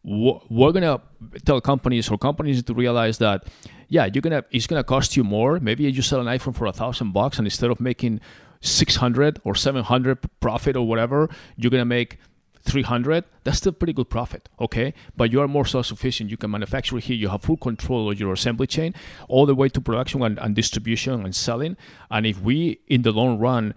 we're 0.04 0.72
gonna 0.72 1.00
tell 1.46 1.62
companies 1.62 2.10
or 2.10 2.18
companies 2.18 2.62
to 2.64 2.74
realize 2.74 3.18
that, 3.20 3.46
yeah, 3.90 4.06
you're 4.12 4.22
gonna 4.22 4.44
it's 4.52 4.68
gonna 4.68 4.84
cost 4.84 5.16
you 5.16 5.24
more. 5.24 5.60
Maybe 5.60 5.84
you 5.84 6.02
sell 6.02 6.20
an 6.20 6.28
iPhone 6.38 6.56
for 6.56 6.66
a 6.66 6.74
thousand 6.74 7.12
bucks, 7.14 7.38
and 7.38 7.48
instead 7.48 7.70
of 7.72 7.80
making 7.80 8.20
six 8.62 8.96
hundred 8.98 9.40
or 9.44 9.56
seven 9.56 9.84
hundred 9.84 10.18
profit 10.40 10.76
or 10.76 10.86
whatever, 10.88 11.30
you're 11.58 11.72
gonna 11.72 11.86
make 11.86 12.18
300, 12.64 13.26
that's 13.44 13.58
still 13.58 13.74
pretty 13.74 13.94
good 13.94 14.10
profit, 14.10 14.50
okay? 14.60 14.94
But 15.18 15.32
you 15.32 15.42
are 15.42 15.48
more 15.48 15.66
self-sufficient. 15.66 16.30
You 16.30 16.38
can 16.38 16.52
manufacture 16.52 16.98
here. 16.98 17.16
You 17.16 17.30
have 17.30 17.44
full 17.44 17.58
control 17.58 18.10
of 18.10 18.20
your 18.20 18.34
assembly 18.34 18.68
chain, 18.68 18.94
all 19.28 19.46
the 19.46 19.56
way 19.56 19.70
to 19.70 19.82
production 19.82 20.22
and, 20.22 20.40
and 20.40 20.56
distribution 20.56 21.26
and 21.26 21.36
selling. 21.36 21.78
And 22.10 22.26
if 22.26 22.42
we, 22.42 22.80
in 22.88 23.02
the 23.02 23.12
long 23.12 23.38
run, 23.38 23.74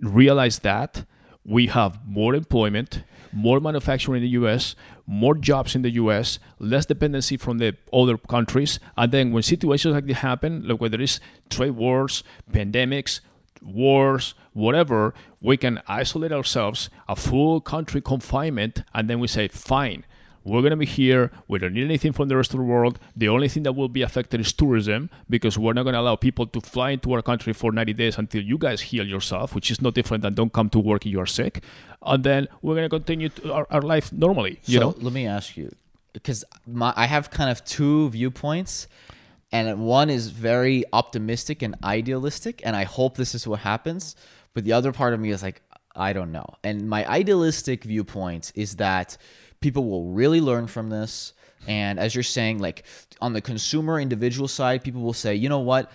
realize 0.00 0.60
that 0.60 1.04
we 1.44 1.68
have 1.68 2.00
more 2.06 2.34
employment, 2.34 3.04
more 3.32 3.60
manufacturing 3.60 4.22
in 4.22 4.30
the 4.30 4.46
US, 4.46 4.74
more 5.06 5.34
jobs 5.34 5.74
in 5.74 5.82
the 5.82 5.90
US, 5.90 6.38
less 6.58 6.86
dependency 6.86 7.36
from 7.36 7.58
the 7.58 7.76
other 7.92 8.16
countries. 8.16 8.80
And 8.96 9.12
then 9.12 9.32
when 9.32 9.42
situations 9.42 9.94
like 9.94 10.06
this 10.06 10.18
happen, 10.18 10.66
like 10.66 10.80
whether 10.80 11.00
it's 11.00 11.20
trade 11.50 11.72
wars, 11.72 12.24
pandemics, 12.50 13.20
wars, 13.64 14.34
whatever, 14.52 15.14
we 15.40 15.56
can 15.56 15.80
isolate 15.88 16.32
ourselves, 16.32 16.90
a 17.08 17.16
full 17.16 17.60
country 17.60 18.00
confinement, 18.00 18.82
and 18.94 19.08
then 19.08 19.18
we 19.18 19.26
say, 19.26 19.48
fine, 19.48 20.04
we're 20.44 20.60
going 20.60 20.72
to 20.72 20.76
be 20.76 20.86
here. 20.86 21.30
We 21.48 21.58
don't 21.58 21.72
need 21.72 21.84
anything 21.84 22.12
from 22.12 22.28
the 22.28 22.36
rest 22.36 22.52
of 22.52 22.58
the 22.58 22.64
world. 22.64 22.98
The 23.16 23.28
only 23.28 23.48
thing 23.48 23.62
that 23.62 23.72
will 23.72 23.88
be 23.88 24.02
affected 24.02 24.40
is 24.40 24.52
tourism 24.52 25.08
because 25.28 25.58
we're 25.58 25.72
not 25.72 25.84
going 25.84 25.94
to 25.94 26.00
allow 26.00 26.16
people 26.16 26.46
to 26.48 26.60
fly 26.60 26.90
into 26.90 27.12
our 27.14 27.22
country 27.22 27.54
for 27.54 27.72
90 27.72 27.94
days 27.94 28.18
until 28.18 28.42
you 28.42 28.58
guys 28.58 28.82
heal 28.82 29.06
yourself, 29.06 29.54
which 29.54 29.70
is 29.70 29.80
no 29.80 29.90
different 29.90 30.22
than 30.22 30.34
don't 30.34 30.52
come 30.52 30.68
to 30.70 30.78
work 30.78 31.06
if 31.06 31.12
you 31.12 31.20
are 31.20 31.26
sick. 31.26 31.64
And 32.02 32.22
then 32.22 32.48
we're 32.60 32.74
going 32.74 32.84
to 32.84 32.90
continue 32.90 33.30
to 33.30 33.52
our, 33.52 33.66
our 33.70 33.82
life 33.82 34.12
normally, 34.12 34.60
you 34.66 34.78
so 34.78 34.90
know? 34.90 34.94
let 35.00 35.14
me 35.14 35.26
ask 35.26 35.56
you, 35.56 35.74
because 36.12 36.44
I 36.78 37.06
have 37.06 37.30
kind 37.30 37.50
of 37.50 37.64
two 37.64 38.10
viewpoints, 38.10 38.86
and 39.54 39.86
one 39.86 40.10
is 40.10 40.30
very 40.30 40.82
optimistic 40.92 41.62
and 41.62 41.76
idealistic, 41.84 42.60
and 42.64 42.74
I 42.74 42.82
hope 42.82 43.16
this 43.16 43.36
is 43.36 43.46
what 43.46 43.60
happens. 43.60 44.16
But 44.52 44.64
the 44.64 44.72
other 44.72 44.90
part 44.90 45.14
of 45.14 45.20
me 45.20 45.30
is 45.30 45.44
like, 45.44 45.62
I 45.94 46.12
don't 46.12 46.32
know. 46.32 46.44
And 46.64 46.88
my 46.90 47.08
idealistic 47.08 47.84
viewpoint 47.84 48.50
is 48.56 48.74
that 48.76 49.16
people 49.60 49.88
will 49.88 50.06
really 50.10 50.40
learn 50.40 50.66
from 50.66 50.90
this. 50.90 51.34
And 51.68 52.00
as 52.00 52.16
you're 52.16 52.24
saying, 52.24 52.58
like 52.58 52.82
on 53.20 53.32
the 53.32 53.40
consumer 53.40 54.00
individual 54.00 54.48
side, 54.48 54.82
people 54.82 55.02
will 55.02 55.12
say, 55.12 55.36
you 55.36 55.48
know 55.48 55.60
what? 55.60 55.88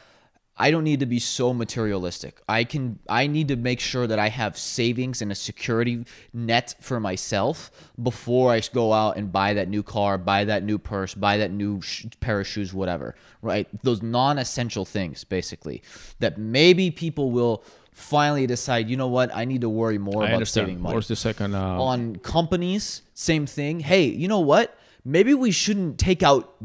I 0.61 0.72
don't 0.72 0.84
need 0.84 0.99
to 0.99 1.06
be 1.06 1.19
so 1.19 1.53
materialistic. 1.53 2.41
I 2.49 2.65
can 2.65 2.99
I 3.07 3.27
need 3.27 3.48
to 3.48 3.56
make 3.56 3.80
sure 3.80 4.06
that 4.07 4.19
I 4.19 4.27
have 4.27 4.57
savings 4.57 5.22
and 5.22 5.31
a 5.31 5.36
security 5.36 6.06
net 6.34 6.76
for 6.81 6.99
myself 6.99 7.72
before 8.03 8.52
I 8.52 8.61
go 8.73 8.91
out 8.91 9.15
and 9.15 9.31
buy 9.31 9.53
that 9.53 9.69
new 9.69 9.81
car, 9.81 10.18
buy 10.18 10.44
that 10.45 10.64
new 10.64 10.77
purse, 10.77 11.15
buy 11.15 11.38
that 11.38 11.52
new 11.52 11.81
sh- 11.81 12.07
pair 12.19 12.41
of 12.41 12.48
shoes, 12.48 12.73
whatever. 12.73 13.15
Right? 13.41 13.68
Those 13.84 14.02
non-essential 14.02 14.84
things 14.84 15.23
basically 15.23 15.81
that 16.19 16.38
maybe 16.38 16.91
people 16.91 17.31
will 17.31 17.64
finally 17.94 18.45
decide, 18.45 18.90
you 18.90 18.98
know 18.98 19.07
what? 19.07 19.34
I 19.34 19.45
need 19.45 19.61
to 19.61 19.69
worry 19.69 19.98
more 19.98 20.23
I 20.23 20.27
about 20.27 20.34
understand. 20.36 20.68
saving 20.68 20.81
money 20.81 20.95
What's 20.95 21.07
the 21.07 21.15
second? 21.15 21.56
Uh, 21.56 21.81
on 21.81 22.18
companies, 22.18 23.02
same 23.14 23.45
thing. 23.45 23.80
Hey, 23.80 24.06
you 24.06 24.27
know 24.27 24.40
what? 24.40 24.77
Maybe 25.06 25.34
we 25.34 25.52
shouldn't 25.52 25.98
take 25.98 26.22
out 26.22 26.56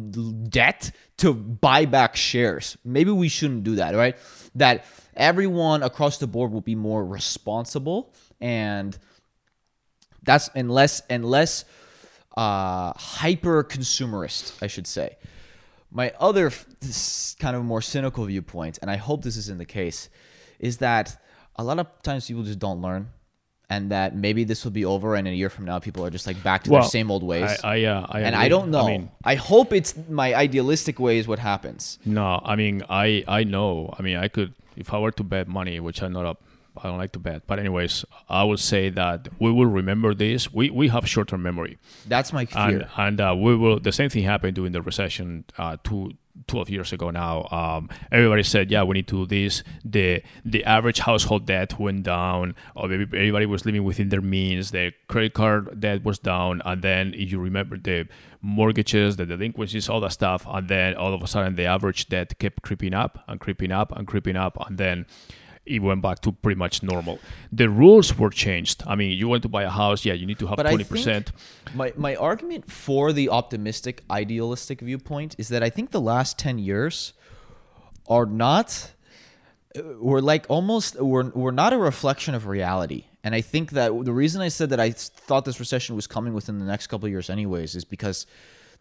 debt 0.50 0.90
to 1.18 1.32
buy 1.32 1.84
back 1.84 2.16
shares. 2.16 2.76
Maybe 2.84 3.10
we 3.10 3.28
shouldn't 3.28 3.64
do 3.64 3.76
that, 3.76 3.94
right? 3.94 4.16
That 4.56 4.84
everyone 5.16 5.82
across 5.82 6.18
the 6.18 6.26
board 6.26 6.52
will 6.52 6.60
be 6.60 6.74
more 6.74 7.04
responsible 7.04 8.12
and 8.40 8.98
that's 10.22 10.48
and 10.54 10.70
less 10.70 11.02
and 11.08 11.24
less 11.24 11.64
uh, 12.36 12.92
hyper 12.96 13.62
consumerist, 13.62 14.62
I 14.62 14.66
should 14.66 14.86
say. 14.86 15.16
My 15.90 16.12
other 16.18 16.50
kind 17.38 17.54
of 17.54 17.64
more 17.64 17.80
cynical 17.80 18.24
viewpoint, 18.24 18.78
and 18.82 18.90
I 18.90 18.96
hope 18.96 19.22
this 19.22 19.36
isn't 19.36 19.58
the 19.58 19.64
case, 19.64 20.08
is 20.58 20.78
that 20.78 21.22
a 21.56 21.62
lot 21.62 21.78
of 21.78 21.86
times 22.02 22.26
people 22.26 22.42
just 22.42 22.58
don't 22.58 22.82
learn, 22.82 23.10
and 23.70 23.90
that 23.90 24.14
maybe 24.14 24.44
this 24.44 24.64
will 24.64 24.72
be 24.72 24.84
over, 24.84 25.14
and 25.14 25.26
in 25.26 25.34
a 25.34 25.36
year 25.36 25.50
from 25.50 25.64
now, 25.64 25.78
people 25.78 26.04
are 26.04 26.10
just 26.10 26.26
like 26.26 26.42
back 26.42 26.64
to 26.64 26.70
well, 26.70 26.82
their 26.82 26.90
same 26.90 27.10
old 27.10 27.22
ways. 27.22 27.58
I, 27.64 27.82
I, 27.82 27.84
uh, 27.84 28.06
I 28.08 28.20
and 28.20 28.34
agree. 28.34 28.44
I 28.44 28.48
don't 28.48 28.70
know. 28.70 28.86
I, 28.86 29.32
mean, 29.32 29.38
hope 29.38 29.72
it's 29.72 29.94
my 30.08 30.34
idealistic 30.34 30.98
way 30.98 31.18
is 31.18 31.26
what 31.26 31.38
happens. 31.38 31.98
No, 32.04 32.40
I 32.44 32.56
mean, 32.56 32.82
I 32.88 33.24
I 33.26 33.44
know. 33.44 33.94
I 33.98 34.02
mean, 34.02 34.16
I 34.16 34.28
could 34.28 34.54
if 34.76 34.92
I 34.92 34.98
were 34.98 35.12
to 35.12 35.24
bet 35.24 35.48
money, 35.48 35.80
which 35.80 36.02
I'm 36.02 36.12
not 36.12 36.26
up. 36.26 36.42
I 36.76 36.88
don't 36.88 36.98
like 36.98 37.12
to 37.12 37.20
bet. 37.20 37.46
But 37.46 37.60
anyways, 37.60 38.04
I 38.28 38.42
would 38.42 38.58
say 38.58 38.90
that 38.90 39.28
we 39.38 39.52
will 39.52 39.66
remember 39.66 40.12
this. 40.12 40.52
We 40.52 40.70
we 40.70 40.88
have 40.88 41.08
short-term 41.08 41.42
memory, 41.42 41.78
That's 42.06 42.32
my 42.32 42.46
fear. 42.46 42.60
and 42.60 42.86
and 42.96 43.20
uh, 43.20 43.34
we 43.38 43.54
will. 43.54 43.78
The 43.78 43.92
same 43.92 44.10
thing 44.10 44.24
happened 44.24 44.56
during 44.56 44.72
the 44.72 44.82
recession 44.82 45.44
uh, 45.56 45.76
two. 45.84 46.14
12 46.48 46.70
years 46.70 46.92
ago 46.92 47.10
now 47.10 47.46
um, 47.50 47.88
everybody 48.10 48.42
said 48.42 48.70
yeah 48.70 48.82
we 48.82 48.94
need 48.94 49.08
to 49.08 49.24
do 49.24 49.26
this. 49.26 49.62
The 49.84 50.22
the 50.44 50.64
average 50.64 50.98
household 51.00 51.46
debt 51.46 51.78
went 51.78 52.02
down 52.02 52.54
everybody 52.76 53.46
was 53.46 53.64
living 53.64 53.84
within 53.84 54.08
their 54.08 54.20
means 54.20 54.70
the 54.70 54.92
credit 55.08 55.34
card 55.34 55.80
debt 55.80 56.04
was 56.04 56.18
down 56.18 56.60
and 56.64 56.82
then 56.82 57.14
if 57.14 57.30
you 57.30 57.38
remember 57.38 57.78
the 57.78 58.08
mortgages 58.40 59.16
the 59.16 59.26
delinquencies 59.26 59.88
all 59.88 60.00
that 60.00 60.12
stuff 60.12 60.44
and 60.48 60.68
then 60.68 60.94
all 60.94 61.14
of 61.14 61.22
a 61.22 61.26
sudden 61.26 61.54
the 61.54 61.64
average 61.64 62.08
debt 62.08 62.38
kept 62.38 62.62
creeping 62.62 62.94
up 62.94 63.22
and 63.28 63.40
creeping 63.40 63.72
up 63.72 63.92
and 63.96 64.06
creeping 64.06 64.36
up 64.36 64.58
and 64.66 64.76
then 64.76 65.06
it 65.66 65.80
went 65.80 66.02
back 66.02 66.20
to 66.20 66.32
pretty 66.32 66.58
much 66.58 66.82
normal. 66.82 67.18
The 67.50 67.68
rules 67.68 68.18
were 68.18 68.30
changed. 68.30 68.82
I 68.86 68.94
mean, 68.96 69.12
you 69.18 69.28
want 69.28 69.42
to 69.42 69.48
buy 69.48 69.62
a 69.62 69.70
house, 69.70 70.04
yeah, 70.04 70.12
you 70.12 70.26
need 70.26 70.38
to 70.40 70.46
have 70.46 70.56
But 70.56 70.66
I 70.66 70.70
twenty 70.70 70.84
percent. 70.84 71.32
my 71.74 71.92
my 71.96 72.16
argument 72.16 72.70
for 72.70 73.12
the 73.12 73.28
optimistic, 73.30 74.02
idealistic 74.10 74.80
viewpoint 74.80 75.34
is 75.38 75.48
that 75.48 75.62
I 75.62 75.70
think 75.70 75.90
the 75.90 76.00
last 76.00 76.38
ten 76.38 76.58
years 76.58 77.14
are 78.06 78.26
not 78.26 78.92
uh, 79.76 79.82
we're 79.98 80.20
like 80.20 80.46
almost 80.48 81.00
we're 81.00 81.30
we're 81.30 81.50
not 81.50 81.72
a 81.72 81.78
reflection 81.78 82.34
of 82.34 82.46
reality. 82.46 83.04
And 83.22 83.34
I 83.34 83.40
think 83.40 83.70
that 83.70 83.88
the 84.04 84.12
reason 84.12 84.42
I 84.42 84.48
said 84.48 84.68
that 84.68 84.80
I 84.80 84.90
thought 84.90 85.46
this 85.46 85.58
recession 85.58 85.96
was 85.96 86.06
coming 86.06 86.34
within 86.34 86.58
the 86.58 86.66
next 86.66 86.88
couple 86.88 87.06
of 87.06 87.10
years 87.10 87.30
anyways 87.30 87.74
is 87.74 87.84
because 87.84 88.26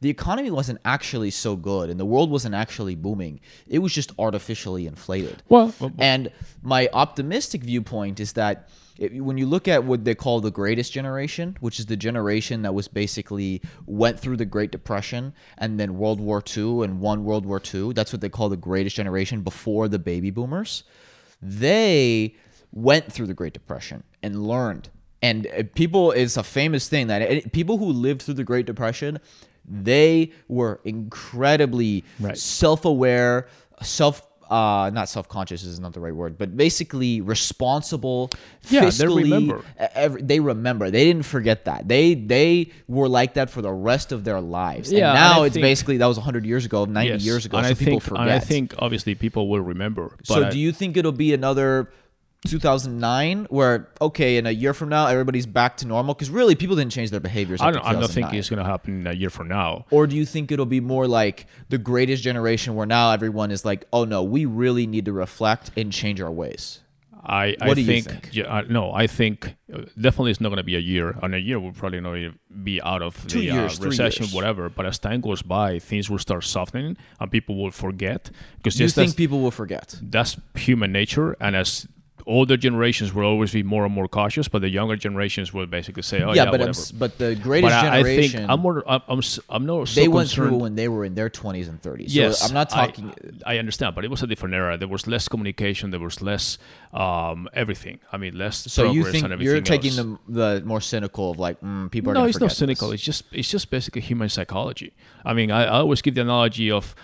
the 0.03 0.09
economy 0.09 0.51
wasn't 0.51 0.79
actually 0.83 1.31
so 1.31 1.55
good 1.55 1.89
and 1.89 1.97
the 1.97 2.05
world 2.05 2.29
wasn't 2.29 2.53
actually 2.53 2.93
booming. 2.93 3.39
It 3.67 3.79
was 3.79 3.93
just 3.93 4.11
artificially 4.19 4.85
inflated. 4.85 5.41
Well, 5.47 5.73
well, 5.79 5.93
And 5.97 6.29
my 6.61 6.89
optimistic 6.91 7.63
viewpoint 7.63 8.19
is 8.19 8.33
that 8.33 8.67
if, 8.97 9.13
when 9.13 9.37
you 9.37 9.45
look 9.45 9.69
at 9.69 9.85
what 9.85 10.03
they 10.03 10.13
call 10.13 10.41
the 10.41 10.51
greatest 10.51 10.91
generation, 10.91 11.55
which 11.61 11.79
is 11.79 11.85
the 11.85 11.95
generation 11.95 12.63
that 12.63 12.73
was 12.73 12.89
basically 12.89 13.61
went 13.85 14.19
through 14.19 14.35
the 14.35 14.45
Great 14.45 14.71
Depression 14.71 15.33
and 15.57 15.79
then 15.79 15.97
World 15.97 16.19
War 16.19 16.43
II 16.45 16.83
and 16.83 16.99
won 16.99 17.23
World 17.23 17.45
War 17.45 17.61
II, 17.73 17.93
that's 17.93 18.11
what 18.11 18.19
they 18.19 18.29
call 18.29 18.49
the 18.49 18.57
greatest 18.57 18.97
generation 18.97 19.41
before 19.41 19.87
the 19.87 19.99
baby 19.99 20.31
boomers. 20.31 20.83
They 21.41 22.35
went 22.73 23.09
through 23.09 23.27
the 23.27 23.33
Great 23.33 23.53
Depression 23.53 24.03
and 24.21 24.45
learned. 24.45 24.89
And 25.21 25.47
uh, 25.47 25.63
people, 25.75 26.11
it's 26.11 26.35
a 26.35 26.43
famous 26.43 26.89
thing 26.89 27.07
that 27.07 27.21
it, 27.21 27.53
people 27.53 27.77
who 27.77 27.85
lived 27.85 28.23
through 28.23 28.33
the 28.33 28.43
Great 28.43 28.65
Depression, 28.65 29.19
they 29.65 30.31
were 30.47 30.79
incredibly 30.83 32.03
Right. 32.19 32.37
self-aware, 32.37 33.47
self 33.81 34.27
uh 34.49 34.91
not 34.93 35.07
self-conscious 35.07 35.63
is 35.63 35.79
not 35.79 35.93
the 35.93 35.99
right 36.01 36.13
word, 36.13 36.37
but 36.37 36.55
basically 36.55 37.21
responsible 37.21 38.29
Yeah, 38.69 38.89
they 38.89 39.07
remember. 39.07 39.63
every, 39.95 40.21
they 40.21 40.39
remember. 40.41 40.91
They 40.91 41.05
didn't 41.05 41.23
forget 41.25 41.65
that. 41.65 41.87
They 41.87 42.13
they 42.13 42.71
were 42.87 43.07
like 43.07 43.35
that 43.35 43.49
for 43.49 43.61
the 43.61 43.71
rest 43.71 44.11
of 44.11 44.25
their 44.25 44.41
lives. 44.41 44.91
Yeah, 44.91 45.09
and 45.11 45.17
and 45.17 45.33
now 45.33 45.43
I 45.43 45.45
it's 45.47 45.53
think- 45.53 45.63
basically 45.63 45.97
that 45.97 46.05
was 46.07 46.17
100 46.17 46.45
years 46.45 46.65
ago, 46.65 46.83
90 46.85 47.13
yes. 47.13 47.23
years 47.25 47.45
ago, 47.45 47.57
and 47.57 47.67
so 47.67 47.71
I 47.71 47.73
people 47.73 47.85
think, 47.85 48.03
forget. 48.03 48.21
And 48.21 48.31
I 48.31 48.39
think 48.39 48.75
obviously 48.79 49.15
people 49.15 49.47
will 49.47 49.61
remember. 49.61 50.13
But 50.17 50.27
so 50.27 50.43
I- 50.45 50.49
do 50.49 50.59
you 50.59 50.71
think 50.73 50.97
it'll 50.97 51.13
be 51.13 51.33
another 51.33 51.89
2009 52.47 53.47
where 53.49 53.89
okay, 54.01 54.37
in 54.37 54.45
a 54.45 54.51
year 54.51 54.73
from 54.73 54.89
now 54.89 55.07
everybody's 55.07 55.45
back 55.45 55.77
to 55.77 55.87
normal 55.87 56.13
cuz 56.15 56.29
really 56.29 56.55
people 56.55 56.75
didn't 56.75 56.91
change 56.91 57.09
their 57.11 57.19
behaviors 57.19 57.61
I 57.61 57.71
don't. 57.71 57.85
I 57.85 57.93
don't 57.93 58.09
think 58.09 58.33
it's 58.33 58.49
going 58.49 58.63
to 58.63 58.69
happen 58.69 59.01
in 59.01 59.07
a 59.07 59.13
year 59.13 59.29
from 59.29 59.47
now. 59.47 59.85
Or 59.91 60.07
do 60.07 60.15
you 60.15 60.25
think 60.25 60.51
it'll 60.51 60.65
be 60.65 60.79
more 60.81 61.07
like 61.07 61.47
the 61.69 61.77
greatest 61.77 62.23
generation 62.23 62.75
where 62.75 62.85
now 62.85 63.11
everyone 63.11 63.51
is 63.51 63.63
like, 63.65 63.85
oh 63.93 64.05
no, 64.05 64.23
we 64.23 64.45
really 64.45 64.87
need 64.87 65.05
to 65.05 65.13
reflect 65.13 65.71
and 65.77 65.91
change 65.91 66.19
our 66.21 66.31
ways? 66.31 66.79
I, 67.25 67.55
I 67.61 67.67
What 67.67 67.75
do 67.75 67.81
you 67.81 67.87
think, 67.87 68.05
think? 68.09 68.29
Yeah, 68.33 68.53
uh, 68.53 68.63
no, 68.67 68.91
I 68.93 69.07
think 69.07 69.55
uh, 69.73 69.83
definitely 69.99 70.31
it's 70.31 70.41
not 70.41 70.49
going 70.49 70.57
to 70.57 70.63
be 70.63 70.75
a 70.75 70.79
year. 70.79 71.17
And 71.21 71.33
a 71.33 71.39
year 71.39 71.57
will 71.57 71.71
probably 71.71 72.01
not 72.01 72.33
be 72.63 72.81
out 72.81 73.01
of 73.01 73.25
Two 73.27 73.39
the 73.39 73.45
years, 73.45 73.79
uh, 73.79 73.85
recession, 73.85 74.25
whatever. 74.27 74.67
But 74.69 74.85
as 74.85 74.99
time 74.99 75.21
goes 75.21 75.41
by, 75.41 75.79
things 75.79 76.09
will 76.09 76.19
start 76.19 76.43
softening 76.43 76.97
and 77.21 77.31
people 77.31 77.55
will 77.55 77.71
forget 77.71 78.29
because 78.57 78.77
You 78.77 78.89
think 78.89 79.15
people 79.15 79.39
will 79.39 79.51
forget? 79.51 79.97
that's 80.01 80.35
human 80.55 80.91
nature. 80.91 81.37
And 81.39 81.55
as 81.55 81.87
older 82.25 82.57
generations 82.57 83.13
will 83.13 83.25
always 83.25 83.51
be 83.51 83.63
more 83.63 83.85
and 83.85 83.93
more 83.93 84.07
cautious, 84.07 84.47
but 84.47 84.61
the 84.61 84.69
younger 84.69 84.95
generations 84.95 85.53
will 85.53 85.65
basically 85.65 86.03
say, 86.03 86.21
"Oh 86.21 86.33
yeah, 86.33 86.45
yeah, 86.45 86.51
but 86.51 86.61
I'm, 86.61 86.73
but 86.97 87.17
the 87.17 87.35
but 87.35 87.43
greatest 87.43 87.73
I, 87.73 87.79
I 87.79 88.01
generation, 88.01 88.39
think 88.39 88.49
I'm 88.49 88.59
more. 88.59 88.83
I'm. 88.87 89.01
I'm, 89.07 89.21
I'm 89.49 89.65
not 89.65 89.87
so 89.87 89.99
they 89.99 90.07
went 90.07 90.29
concerned. 90.29 90.49
through 90.49 90.57
when 90.59 90.75
they 90.75 90.87
were 90.87 91.05
in 91.05 91.15
their 91.15 91.29
20s 91.29 91.69
and 91.69 91.81
30s. 91.81 92.05
Yes, 92.07 92.39
so 92.39 92.47
I'm 92.47 92.53
not 92.53 92.69
talking. 92.69 93.13
I, 93.45 93.57
understand, 93.57 93.95
but 93.95 94.05
it 94.05 94.11
was 94.11 94.23
a 94.23 94.27
different 94.27 94.55
era. 94.55 94.77
There 94.77 94.87
was 94.87 95.07
less 95.07 95.27
communication. 95.27 95.91
There 95.91 95.99
was 95.99 96.21
less 96.21 96.57
um, 96.93 97.49
everything. 97.53 97.99
I 98.11 98.17
mean, 98.17 98.37
less 98.37 98.71
so 98.71 98.91
you 98.91 99.03
think 99.03 99.23
and 99.23 99.33
everything 99.33 99.53
you're 99.53 99.61
taking 99.61 99.95
the 99.95 100.17
the 100.27 100.61
more 100.65 100.81
cynical 100.81 101.31
of 101.31 101.39
like 101.39 101.59
mm, 101.61 101.89
people 101.91 102.11
are 102.11 102.15
no, 102.15 102.25
it's 102.25 102.39
not 102.39 102.51
cynical. 102.51 102.89
this. 102.89 102.95
It's 102.95 103.03
just 103.03 103.25
it's 103.31 103.49
just 103.49 103.69
basically 103.69 104.01
human 104.01 104.29
psychology. 104.29 104.93
I 105.25 105.33
mean, 105.33 105.51
I, 105.51 105.63
I 105.63 105.79
always 105.79 106.01
give 106.01 106.15
the 106.15 106.21
analogy 106.21 106.71
of 106.71 106.95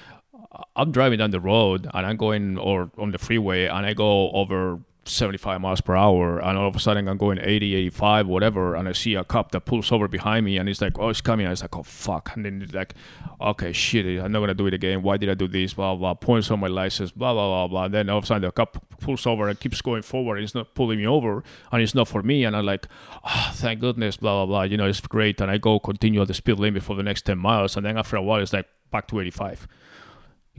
I'm 0.75 0.91
driving 0.91 1.19
down 1.19 1.31
the 1.31 1.39
road 1.39 1.87
and 1.93 2.05
I'm 2.05 2.17
going 2.17 2.57
or 2.57 2.91
on 2.97 3.11
the 3.11 3.17
freeway 3.17 3.65
and 3.65 3.85
I 3.85 3.93
go 3.93 4.31
over 4.31 4.79
75 5.09 5.61
miles 5.61 5.81
per 5.81 5.95
hour 5.95 6.39
and 6.39 6.57
all 6.57 6.67
of 6.67 6.75
a 6.75 6.79
sudden 6.79 7.07
i'm 7.07 7.17
going 7.17 7.39
80 7.41 7.75
85 7.75 8.27
whatever 8.27 8.75
and 8.75 8.87
i 8.87 8.91
see 8.91 9.15
a 9.15 9.23
cop 9.23 9.51
that 9.51 9.61
pulls 9.61 9.91
over 9.91 10.07
behind 10.07 10.45
me 10.45 10.57
and 10.57 10.67
he's 10.67 10.81
like 10.81 10.97
oh 10.99 11.09
it's 11.09 11.21
coming 11.21 11.47
it's 11.47 11.61
like 11.61 11.75
oh 11.75 11.83
fuck 11.83 12.31
and 12.35 12.45
then 12.45 12.61
it's 12.61 12.73
like 12.73 12.93
okay 13.41 13.71
shit 13.71 14.05
i'm 14.19 14.31
not 14.31 14.39
gonna 14.39 14.53
do 14.53 14.67
it 14.67 14.73
again. 14.73 15.01
Why 15.01 15.17
did 15.17 15.29
i 15.29 15.33
do 15.33 15.47
this? 15.47 15.73
Blah 15.73 15.95
blah 15.95 16.13
points 16.13 16.51
on 16.51 16.59
my 16.59 16.67
license 16.67 17.11
blah 17.11 17.33
blah 17.33 17.47
blah 17.47 17.67
blah. 17.67 17.85
And 17.85 17.93
then 17.93 18.09
all 18.09 18.17
of 18.19 18.23
a 18.23 18.27
sudden 18.27 18.43
the 18.43 18.51
cop 18.51 18.77
pulls 18.99 19.25
over 19.25 19.47
and 19.47 19.59
keeps 19.59 19.81
going 19.81 20.01
forward 20.01 20.35
and 20.35 20.43
he's 20.43 20.55
not 20.55 20.75
pulling 20.75 20.99
me 20.99 21.07
over 21.07 21.43
and 21.71 21.81
it's 21.81 21.95
not 21.95 22.07
for 22.07 22.21
me 22.21 22.43
and 22.43 22.55
i'm 22.55 22.65
like 22.65 22.87
oh, 23.23 23.51
thank 23.53 23.79
goodness 23.79 24.17
blah 24.17 24.45
blah 24.45 24.45
blah. 24.45 24.63
You 24.63 24.77
know 24.77 24.87
it's 24.87 25.01
great 25.01 25.39
and 25.41 25.49
i 25.49 25.57
go 25.57 25.79
continue 25.79 26.21
at 26.21 26.27
the 26.27 26.33
speed 26.33 26.59
limit 26.59 26.83
for 26.83 26.95
the 26.95 27.03
next 27.03 27.23
10 27.23 27.37
miles 27.37 27.75
and 27.77 27.85
then 27.85 27.97
after 27.97 28.15
a 28.15 28.21
while 28.21 28.39
it's 28.39 28.53
like 28.53 28.67
back 28.91 29.07
to 29.07 29.19
85 29.19 29.67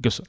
because 0.01 0.21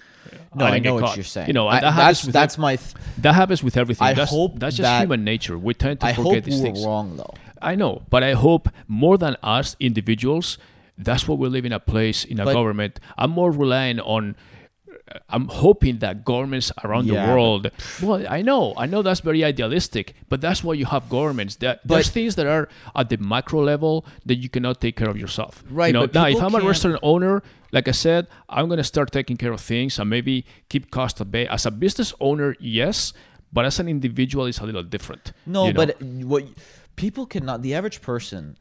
No, 0.56 0.66
I, 0.66 0.72
didn't 0.72 0.86
know 0.86 0.94
what 0.96 1.04
caught. 1.06 1.16
you're 1.18 1.24
saying. 1.24 1.48
You 1.48 1.54
know, 1.54 1.68
I- 1.68 1.80
that 1.82 1.92
happens 1.94 2.06
that's 2.18 2.26
with 2.26 2.34
that's 2.34 2.58
my. 2.58 2.76
Th- 2.76 2.94
that 3.20 3.34
happens 3.36 3.64
with 3.64 3.78
everything. 3.78 4.08
I 4.08 4.14
that's, 4.14 4.32
hope 4.32 4.60
that's 4.60 4.76
just 4.76 4.84
that- 4.84 5.02
human 5.02 5.24
nature. 5.24 5.58
We 5.58 5.74
tend 5.74 6.00
to 6.02 6.08
I 6.08 6.14
forget 6.14 6.44
these 6.44 6.62
things. 6.62 6.84
wrong 6.86 7.18
though. 7.18 7.34
I 7.62 7.76
know, 7.76 8.02
but 8.10 8.24
I 8.24 8.34
hope 8.34 8.70
more 8.88 9.18
than 9.18 9.38
us 9.44 9.76
individuals, 9.80 10.58
that's 10.98 11.28
what 11.28 11.38
we 11.38 11.48
live 11.48 11.66
in 11.66 11.72
a 11.72 11.80
place 11.80 12.24
in 12.26 12.40
a 12.40 12.46
But- 12.46 12.54
government. 12.54 13.00
I'm 13.18 13.32
more 13.32 13.52
relying 13.52 14.00
on. 14.00 14.36
I'm 15.30 15.48
hoping 15.48 16.00
that 16.00 16.24
governments 16.24 16.72
around 16.84 17.08
Yeah, 17.08 17.26
the 17.26 17.34
world. 17.34 17.72
Well, 18.02 18.26
I 18.30 18.42
know, 18.42 18.74
I 18.78 18.86
know 18.86 19.02
that's 19.02 19.20
very 19.20 19.44
idealistic, 19.44 20.16
but 20.30 20.42
that's 20.42 20.64
why 20.64 20.74
you 20.74 20.86
have 20.86 21.10
governments. 21.10 21.56
That 21.58 21.82
there's 21.86 22.10
things 22.10 22.36
that 22.36 22.48
are 22.48 22.70
at 22.96 23.10
the 23.10 23.18
macro 23.18 23.64
level 23.64 24.06
that 24.26 24.36
you 24.36 24.50
cannot 24.50 24.80
take 24.80 24.96
care 24.96 25.10
of 25.10 25.18
yourself. 25.18 25.64
Right, 25.70 25.88
You 25.88 25.94
know, 25.94 26.08
now 26.14 26.28
if 26.28 26.42
I'm 26.42 26.56
a 26.56 26.62
restaurant 26.62 27.00
owner, 27.02 27.44
like 27.72 27.88
I 27.88 27.92
said, 27.92 28.28
I'm 28.50 28.70
gonna 28.70 28.84
start 28.84 29.12
taking 29.12 29.38
care 29.38 29.52
of 29.52 29.62
things 29.62 30.00
and 30.00 30.10
maybe 30.10 30.46
keep 30.70 30.92
costs 30.92 31.20
at 31.22 31.32
bay. 31.32 31.48
As 31.48 31.66
a 31.66 31.72
business 31.72 32.14
owner, 32.20 32.56
yes, 32.60 33.14
but 33.54 33.66
as 33.66 33.80
an 33.80 33.88
individual, 33.88 34.46
it's 34.46 34.60
a 34.60 34.66
little 34.66 34.84
different. 34.84 35.34
No, 35.46 35.68
you 35.68 35.74
know? 35.74 35.86
but 35.86 36.02
what 36.02 36.46
people 36.96 37.26
cannot. 37.26 37.62
The 37.62 37.74
average 37.74 38.02
person 38.02 38.58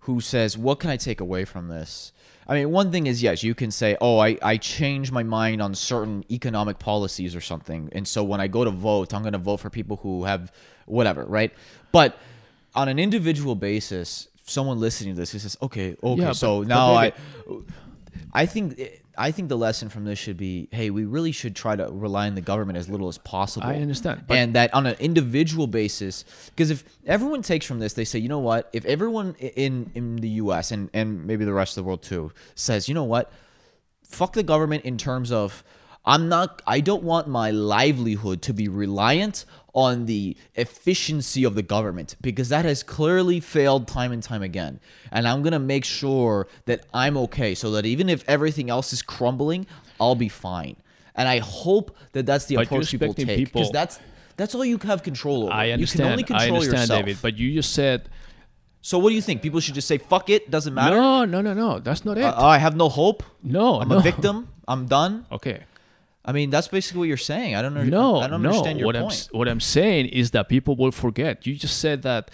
who 0.00 0.20
says, 0.20 0.56
"What 0.58 0.80
can 0.80 0.90
I 0.90 0.96
take 0.96 1.20
away 1.20 1.44
from 1.44 1.68
this?" 1.68 2.12
I 2.48 2.54
mean, 2.54 2.70
one 2.72 2.90
thing 2.90 3.06
is 3.06 3.22
yes, 3.22 3.42
you 3.42 3.54
can 3.54 3.70
say, 3.70 3.96
"Oh, 4.00 4.18
I 4.18 4.36
I 4.42 4.56
changed 4.56 5.12
my 5.12 5.22
mind 5.22 5.62
on 5.62 5.74
certain 5.74 6.24
economic 6.30 6.78
policies 6.78 7.36
or 7.36 7.40
something," 7.40 7.88
and 7.92 8.06
so 8.08 8.24
when 8.24 8.40
I 8.40 8.48
go 8.48 8.64
to 8.64 8.70
vote, 8.70 9.14
I'm 9.14 9.22
going 9.22 9.32
to 9.34 9.38
vote 9.38 9.58
for 9.60 9.70
people 9.70 9.96
who 9.98 10.24
have 10.24 10.52
whatever, 10.86 11.24
right? 11.24 11.52
But 11.92 12.18
on 12.74 12.88
an 12.88 12.98
individual 12.98 13.54
basis, 13.54 14.28
someone 14.46 14.80
listening 14.80 15.14
to 15.14 15.20
this 15.20 15.30
who 15.32 15.38
says, 15.38 15.56
"Okay, 15.62 15.96
okay, 16.02 16.22
Yeah, 16.22 16.32
so 16.32 16.60
but- 16.60 16.68
now 16.68 16.92
but 16.94 17.14
I." 17.14 18.42
I 18.42 18.46
think 18.46 18.80
I 19.16 19.30
think 19.30 19.48
the 19.48 19.56
lesson 19.56 19.88
from 19.88 20.04
this 20.04 20.18
should 20.18 20.36
be, 20.36 20.68
hey, 20.72 20.90
we 20.90 21.04
really 21.04 21.32
should 21.32 21.56
try 21.56 21.76
to 21.76 21.88
rely 21.90 22.26
on 22.26 22.34
the 22.34 22.40
government 22.40 22.78
as 22.78 22.88
little 22.88 23.08
as 23.08 23.18
possible. 23.18 23.66
I 23.66 23.76
understand, 23.76 24.24
and 24.28 24.54
that 24.54 24.72
on 24.74 24.86
an 24.86 24.96
individual 25.00 25.66
basis, 25.66 26.24
because 26.46 26.70
if 26.70 26.84
everyone 27.06 27.42
takes 27.42 27.66
from 27.66 27.78
this, 27.78 27.94
they 27.94 28.04
say, 28.04 28.18
you 28.18 28.28
know 28.28 28.38
what? 28.38 28.70
If 28.72 28.84
everyone 28.84 29.34
in 29.34 29.90
in 29.94 30.16
the 30.16 30.28
U.S. 30.28 30.70
and 30.70 30.90
and 30.94 31.26
maybe 31.26 31.44
the 31.44 31.52
rest 31.52 31.76
of 31.76 31.84
the 31.84 31.86
world 31.86 32.02
too 32.02 32.32
says, 32.54 32.88
you 32.88 32.94
know 32.94 33.04
what? 33.04 33.32
Fuck 34.04 34.32
the 34.32 34.42
government 34.42 34.84
in 34.84 34.98
terms 34.98 35.30
of 35.32 35.62
I'm 36.04 36.28
not. 36.28 36.62
I 36.66 36.80
don't 36.80 37.02
want 37.02 37.28
my 37.28 37.50
livelihood 37.50 38.42
to 38.42 38.54
be 38.54 38.68
reliant 38.68 39.44
on 39.74 40.06
the 40.06 40.36
efficiency 40.54 41.44
of 41.44 41.54
the 41.54 41.62
government 41.62 42.16
because 42.20 42.48
that 42.48 42.64
has 42.64 42.82
clearly 42.82 43.38
failed 43.38 43.86
time 43.86 44.10
and 44.10 44.22
time 44.22 44.42
again. 44.42 44.80
And 45.12 45.28
I'm 45.28 45.42
gonna 45.42 45.58
make 45.58 45.84
sure 45.84 46.48
that 46.64 46.86
I'm 46.94 47.16
okay, 47.18 47.54
so 47.54 47.70
that 47.72 47.86
even 47.86 48.08
if 48.08 48.24
everything 48.28 48.70
else 48.70 48.92
is 48.92 49.02
crumbling, 49.02 49.66
I'll 50.00 50.14
be 50.16 50.28
fine. 50.28 50.76
And 51.14 51.28
I 51.28 51.38
hope 51.38 51.96
that 52.12 52.24
that's 52.26 52.46
the 52.46 52.56
But 52.56 52.66
approach 52.66 52.90
people 52.90 53.12
take 53.14 53.52
because 53.52 53.70
that's 53.70 54.00
that's 54.36 54.54
all 54.54 54.64
you 54.64 54.78
have 54.78 55.02
control 55.02 55.44
over. 55.44 55.52
I 55.52 55.66
You 55.66 55.72
understand. 55.74 56.00
can 56.04 56.12
only 56.12 56.22
control 56.24 56.40
I 56.40 56.48
understand, 56.48 56.80
yourself. 56.80 57.00
David. 57.04 57.18
But 57.20 57.36
you 57.36 57.52
just 57.52 57.72
said 57.74 58.08
so 58.82 58.98
what 58.98 59.10
do 59.10 59.14
you 59.14 59.20
think? 59.22 59.42
People 59.42 59.60
should 59.60 59.74
just 59.74 59.86
say 59.86 59.98
fuck 59.98 60.30
it, 60.30 60.50
doesn't 60.50 60.72
matter. 60.72 60.96
no, 60.96 61.24
no, 61.24 61.42
no, 61.42 61.52
no. 61.52 61.78
That's 61.78 62.04
not 62.04 62.16
it. 62.16 62.24
Uh, 62.24 62.46
I 62.46 62.58
have 62.58 62.74
no 62.74 62.88
hope. 62.88 63.22
no, 63.42 63.80
I'm 63.80 63.88
no. 63.88 63.98
a 63.98 64.00
victim. 64.00 64.48
I'm 64.66 64.86
done. 64.86 65.26
Okay. 65.30 65.60
I 66.24 66.32
mean, 66.32 66.50
that's 66.50 66.68
basically 66.68 67.00
what 67.00 67.08
you're 67.08 67.16
saying. 67.16 67.54
I 67.54 67.62
don't 67.62 67.74
know. 67.74 67.82
No, 67.82 68.16
I 68.20 68.28
don't 68.28 68.42
no. 68.42 68.50
understand 68.50 68.78
your 68.78 68.86
what 68.86 68.96
I'm 68.96 69.10
what 69.32 69.48
I'm 69.48 69.60
saying 69.60 70.06
is 70.06 70.32
that 70.32 70.48
people 70.48 70.76
will 70.76 70.92
forget. 70.92 71.46
You 71.46 71.54
just 71.54 71.78
said 71.78 72.02
that 72.02 72.30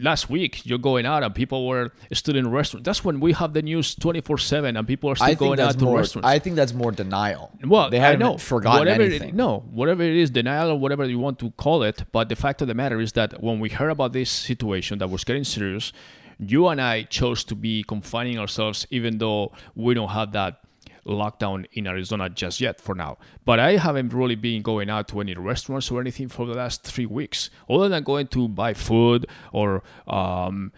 last 0.00 0.30
week 0.30 0.64
you're 0.64 0.78
going 0.78 1.04
out 1.06 1.22
and 1.22 1.34
people 1.34 1.66
were 1.66 1.92
still 2.12 2.36
in 2.36 2.50
restaurants. 2.50 2.86
That's 2.86 3.04
when 3.04 3.20
we 3.20 3.32
have 3.32 3.52
the 3.52 3.62
news 3.62 3.94
24 3.94 4.38
seven 4.38 4.76
and 4.76 4.86
people 4.86 5.10
are 5.10 5.16
still 5.16 5.28
I 5.28 5.34
going 5.34 5.60
out 5.60 5.78
to 5.78 5.84
more. 5.84 5.98
restaurants. 5.98 6.26
I 6.26 6.38
think 6.38 6.56
that's 6.56 6.72
more 6.72 6.92
denial. 6.92 7.52
Well, 7.64 7.90
they 7.90 7.98
haven't 7.98 8.20
know. 8.20 8.38
forgotten 8.38 8.80
whatever 8.80 9.02
anything. 9.02 9.30
It, 9.30 9.34
no, 9.34 9.60
whatever 9.70 10.02
it 10.02 10.16
is, 10.16 10.30
denial 10.30 10.70
or 10.70 10.78
whatever 10.78 11.04
you 11.04 11.18
want 11.18 11.38
to 11.40 11.50
call 11.52 11.82
it. 11.82 12.04
But 12.12 12.28
the 12.28 12.36
fact 12.36 12.62
of 12.62 12.68
the 12.68 12.74
matter 12.74 13.00
is 13.00 13.12
that 13.12 13.42
when 13.42 13.60
we 13.60 13.68
heard 13.68 13.90
about 13.90 14.12
this 14.12 14.30
situation 14.30 14.98
that 14.98 15.10
was 15.10 15.24
getting 15.24 15.44
serious, 15.44 15.92
you 16.38 16.68
and 16.68 16.80
I 16.80 17.02
chose 17.04 17.44
to 17.44 17.54
be 17.54 17.82
confining 17.82 18.38
ourselves, 18.38 18.86
even 18.90 19.18
though 19.18 19.52
we 19.74 19.94
don't 19.94 20.10
have 20.10 20.32
that 20.32 20.60
lockdown 21.06 21.66
in 21.72 21.86
Arizona 21.86 22.28
just 22.28 22.60
yet 22.60 22.80
for 22.80 22.94
now. 22.94 23.18
But 23.44 23.58
I 23.58 23.76
haven't 23.76 24.12
really 24.12 24.34
been 24.36 24.62
going 24.62 24.88
out 24.90 25.08
to 25.08 25.20
any 25.20 25.34
restaurants 25.34 25.90
or 25.90 26.00
anything 26.00 26.28
for 26.28 26.46
the 26.46 26.54
last 26.54 26.84
three 26.84 27.06
weeks, 27.06 27.50
other 27.68 27.88
than 27.88 28.02
going 28.04 28.28
to 28.28 28.48
buy 28.48 28.74
food 28.74 29.26
or 29.52 29.82
um, 30.06 30.72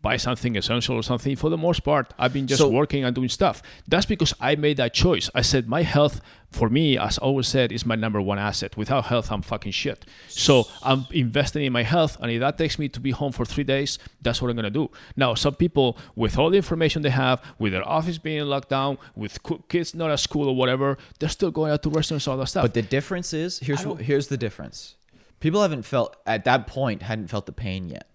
buy 0.00 0.16
something 0.16 0.56
essential 0.56 0.94
or 0.96 1.02
something. 1.02 1.34
For 1.36 1.50
the 1.50 1.58
most 1.58 1.80
part, 1.80 2.14
I've 2.18 2.32
been 2.32 2.46
just 2.46 2.60
So- 2.60 2.68
working 2.70 3.04
and 3.04 3.14
doing 3.14 3.28
stuff. 3.28 3.62
That's 3.88 4.06
because 4.06 4.32
I 4.40 4.54
made 4.54 4.76
that 4.76 4.94
choice. 4.94 5.28
I 5.34 5.42
said 5.42 5.68
my 5.68 5.82
health, 5.82 6.20
for 6.50 6.68
me, 6.68 6.98
as 6.98 7.18
I 7.18 7.22
always 7.22 7.46
said, 7.46 7.70
is 7.70 7.86
my 7.86 7.94
number 7.94 8.20
one 8.20 8.38
asset. 8.38 8.76
Without 8.76 9.06
health, 9.06 9.30
I'm 9.30 9.42
fucking 9.42 9.72
shit. 9.72 10.04
So 10.28 10.66
I'm 10.82 11.06
investing 11.12 11.64
in 11.64 11.72
my 11.72 11.84
health, 11.84 12.16
and 12.20 12.30
if 12.30 12.40
that 12.40 12.58
takes 12.58 12.78
me 12.78 12.88
to 12.88 13.00
be 13.00 13.12
home 13.12 13.32
for 13.32 13.44
three 13.44 13.64
days, 13.64 13.98
that's 14.20 14.42
what 14.42 14.50
I'm 14.50 14.56
gonna 14.56 14.70
do. 14.70 14.90
Now, 15.16 15.34
some 15.34 15.54
people, 15.54 15.96
with 16.16 16.36
all 16.38 16.50
the 16.50 16.56
information 16.56 17.02
they 17.02 17.10
have, 17.10 17.40
with 17.58 17.72
their 17.72 17.86
office 17.88 18.18
being 18.18 18.44
locked 18.44 18.68
down, 18.68 18.98
with 19.14 19.38
kids 19.68 19.94
not 19.94 20.10
at 20.10 20.20
school 20.20 20.48
or 20.48 20.56
whatever, 20.56 20.98
they're 21.18 21.28
still 21.28 21.50
going 21.50 21.70
out 21.72 21.82
to 21.84 21.90
restaurants, 21.90 22.26
all 22.26 22.36
that 22.38 22.46
stuff. 22.46 22.64
But 22.64 22.74
the 22.74 22.82
difference 22.82 23.32
is 23.32 23.60
here's 23.60 23.86
what, 23.86 24.00
here's 24.02 24.26
the 24.28 24.36
difference. 24.36 24.96
People 25.38 25.62
haven't 25.62 25.82
felt 25.82 26.16
at 26.26 26.44
that 26.44 26.66
point 26.66 27.02
hadn't 27.02 27.28
felt 27.28 27.46
the 27.46 27.52
pain 27.52 27.88
yet. 27.88 28.06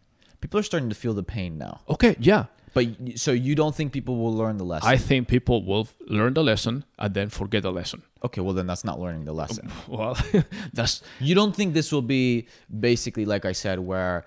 People 0.41 0.59
are 0.59 0.63
starting 0.63 0.89
to 0.89 0.95
feel 0.95 1.13
the 1.13 1.23
pain 1.23 1.57
now. 1.57 1.81
okay, 1.89 2.15
yeah. 2.19 2.45
But 2.75 2.87
so 3.15 3.31
you 3.31 3.55
don't 3.55 3.73
think 3.73 3.93
people 3.93 4.17
will 4.17 4.33
learn 4.35 4.57
the 4.57 4.65
lesson? 4.65 4.89
I 4.89 4.97
think 4.97 5.29
people 5.29 5.63
will 5.63 5.87
learn 6.07 6.33
the 6.33 6.43
lesson 6.43 6.83
and 6.99 7.13
then 7.13 7.29
forget 7.29 7.63
the 7.63 7.71
lesson. 7.71 8.03
Okay, 8.25 8.41
well 8.41 8.53
then 8.53 8.67
that's 8.67 8.83
not 8.83 8.99
learning 8.99 9.25
the 9.25 9.33
lesson. 9.33 9.71
Well, 9.87 10.17
that's 10.73 11.01
You 11.19 11.35
don't 11.35 11.55
think 11.55 11.73
this 11.73 11.91
will 11.91 12.01
be 12.01 12.47
basically 12.79 13.25
like 13.25 13.45
I 13.45 13.53
said, 13.53 13.79
where 13.79 14.25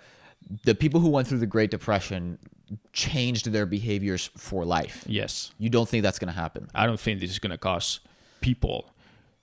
the 0.65 0.75
people 0.75 1.01
who 1.01 1.11
went 1.11 1.27
through 1.29 1.39
the 1.39 1.47
Great 1.57 1.71
Depression 1.71 2.39
changed 2.93 3.51
their 3.53 3.67
behaviors 3.67 4.31
for 4.37 4.65
life? 4.65 5.05
yes. 5.07 5.53
You 5.59 5.71
don't 5.71 5.89
think 5.89 6.03
that's 6.03 6.19
going 6.19 6.33
to 6.35 6.39
happen? 6.41 6.69
I 6.75 6.87
don't 6.87 7.01
think 7.01 7.21
this 7.21 7.31
is 7.31 7.39
gonna 7.39 7.59
cause 7.59 8.01
people 8.41 8.91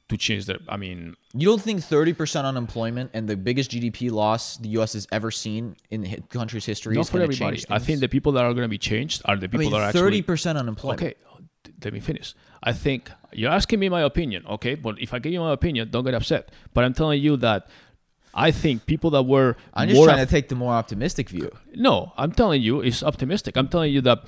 to 0.10 0.18
change 0.18 0.46
their. 0.46 0.60
I 0.70 0.78
mean, 0.78 1.16
You 1.34 1.48
don't 1.48 1.62
think 1.62 1.82
30% 1.82 2.46
unemployment 2.46 3.10
and 3.14 3.28
the 3.28 3.36
biggest 3.36 3.72
GDP 3.72 4.12
loss 4.12 4.58
the 4.58 4.70
U.S. 4.78 4.94
has 4.94 5.08
ever 5.12 5.32
seen 5.32 5.76
in 5.90 6.02
the 6.02 6.22
country's 6.30 6.66
history 6.66 6.96
not 6.96 7.02
is 7.02 7.10
for 7.10 7.18
going 7.18 7.32
to 7.32 7.36
everybody. 7.36 7.64
I 7.70 7.80
think 7.80 8.00
the 8.02 8.08
people 8.08 8.32
that 8.34 8.46
are 8.46 8.54
going 8.54 8.66
to 8.66 8.70
be 8.70 8.78
changed 8.78 9.24
are 9.26 9.36
the 9.36 9.46
I 9.46 9.48
people 9.48 9.60
mean, 9.62 9.72
that 9.72 9.78
are 9.78 9.90
actually 9.90 10.22
30% 10.22 10.58
unemployment. 10.58 11.02
Okay, 11.02 11.16
let 11.84 11.94
me 11.94 12.00
finish. 12.00 12.34
I 12.64 12.74
think 12.74 13.12
you're 13.32 13.52
asking 13.52 13.80
me 13.80 13.90
my 13.90 14.02
opinion, 14.02 14.46
okay? 14.48 14.76
But 14.76 15.00
if 15.00 15.14
I 15.14 15.20
give 15.20 15.34
you 15.34 15.40
my 15.40 15.52
opinion, 15.52 15.90
don't 15.92 16.04
get 16.04 16.14
upset. 16.14 16.52
But 16.74 16.84
I'm 16.84 16.94
telling 16.94 17.22
you 17.22 17.38
that 17.38 17.68
I 18.34 18.52
think 18.52 18.86
people 18.86 19.10
that 19.12 19.24
were 19.24 19.56
I'm 19.74 19.90
just 19.90 20.04
trying 20.04 20.20
af- 20.20 20.30
to 20.30 20.36
take 20.36 20.50
the 20.50 20.56
more 20.56 20.74
optimistic 20.74 21.30
view. 21.30 21.52
no, 21.76 22.14
I'm 22.18 22.32
telling 22.32 22.62
you, 22.62 22.82
it's 22.82 23.04
optimistic. 23.04 23.56
I'm 23.58 23.68
telling 23.68 23.94
you 23.94 24.02
that 24.02 24.20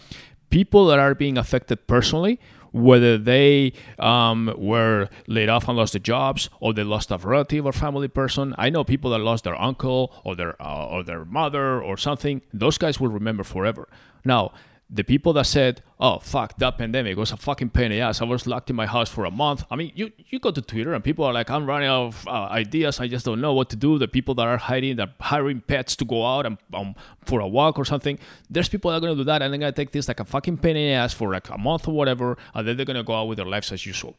people 0.49 0.85
that 0.87 0.99
are 0.99 1.13
being 1.15 1.37
affected 1.37 1.87
personally, 1.87 2.39
whether 2.71 3.17
they 3.17 3.73
um, 3.99 4.53
were 4.57 5.09
laid 5.27 5.49
off 5.49 5.67
and 5.67 5.77
lost 5.77 5.93
their 5.93 5.99
jobs, 5.99 6.49
or 6.59 6.73
they 6.73 6.83
lost 6.83 7.11
a 7.11 7.17
relative 7.17 7.65
or 7.65 7.73
family 7.73 8.07
person. 8.07 8.53
I 8.57 8.69
know 8.69 8.83
people 8.83 9.11
that 9.11 9.19
lost 9.19 9.43
their 9.43 9.59
uncle 9.59 10.13
or 10.23 10.35
their 10.35 10.61
uh, 10.61 10.87
or 10.87 11.03
their 11.03 11.25
mother 11.25 11.81
or 11.81 11.97
something. 11.97 12.41
Those 12.53 12.77
guys 12.77 12.99
will 12.99 13.09
remember 13.09 13.43
forever. 13.43 13.89
Now, 14.23 14.51
the 14.89 15.03
people 15.03 15.33
that 15.33 15.45
said, 15.45 15.81
"Oh 15.99 16.19
fuck, 16.19 16.57
that 16.59 16.77
pandemic 16.77 17.17
was 17.17 17.31
a 17.31 17.37
fucking 17.37 17.71
pain 17.71 17.85
in 17.85 17.91
the 17.91 18.01
ass. 18.01 18.21
I 18.21 18.25
was 18.25 18.47
locked 18.47 18.69
in 18.69 18.75
my 18.75 18.85
house 18.85 19.09
for 19.09 19.25
a 19.25 19.31
month." 19.31 19.65
I 19.69 19.75
mean, 19.75 19.91
you 19.95 20.11
you 20.29 20.39
go 20.39 20.51
to 20.51 20.61
Twitter 20.61 20.93
and 20.93 21.03
people 21.03 21.25
are 21.25 21.33
like, 21.33 21.49
"I'm 21.49 21.65
running 21.65 21.89
out 21.89 22.07
of 22.07 22.27
uh, 22.27 22.47
ideas. 22.49 22.99
I 22.99 23.07
just 23.07 23.25
don't 23.25 23.41
know 23.41 23.53
what 23.53 23.69
to 23.71 23.75
do." 23.75 23.97
The 23.97 24.07
people 24.07 24.33
that 24.35 24.47
are 24.47 24.57
hiding, 24.57 24.95
that 24.97 25.09
hiring 25.19 25.61
pets 25.61 25.95
to 25.97 26.05
go 26.05 26.25
out 26.25 26.45
and 26.45 26.57
um, 26.73 26.95
for 27.25 27.41
a 27.41 27.47
walk 27.47 27.77
or 27.77 27.85
something. 27.85 28.17
There's 28.49 28.69
people 28.69 28.91
that 28.91 28.97
are 28.97 29.01
gonna 29.01 29.15
do 29.15 29.25
that 29.25 29.41
and 29.41 29.53
they're 29.53 29.59
gonna 29.59 29.71
take 29.73 29.91
this 29.91 30.07
like 30.07 30.21
a 30.21 30.25
fucking 30.25 30.57
pain 30.57 30.77
in 30.77 30.89
the 30.89 30.93
ass 30.93 31.13
for 31.13 31.31
like 31.31 31.49
a 31.49 31.57
month 31.57 31.87
or 31.87 31.93
whatever, 31.93 32.37
and 32.53 32.67
then 32.67 32.77
they're 32.77 32.85
gonna 32.85 33.03
go 33.03 33.13
out 33.13 33.27
with 33.27 33.37
their 33.37 33.45
lives 33.45 33.71
as 33.71 33.85
usual. 33.85 34.15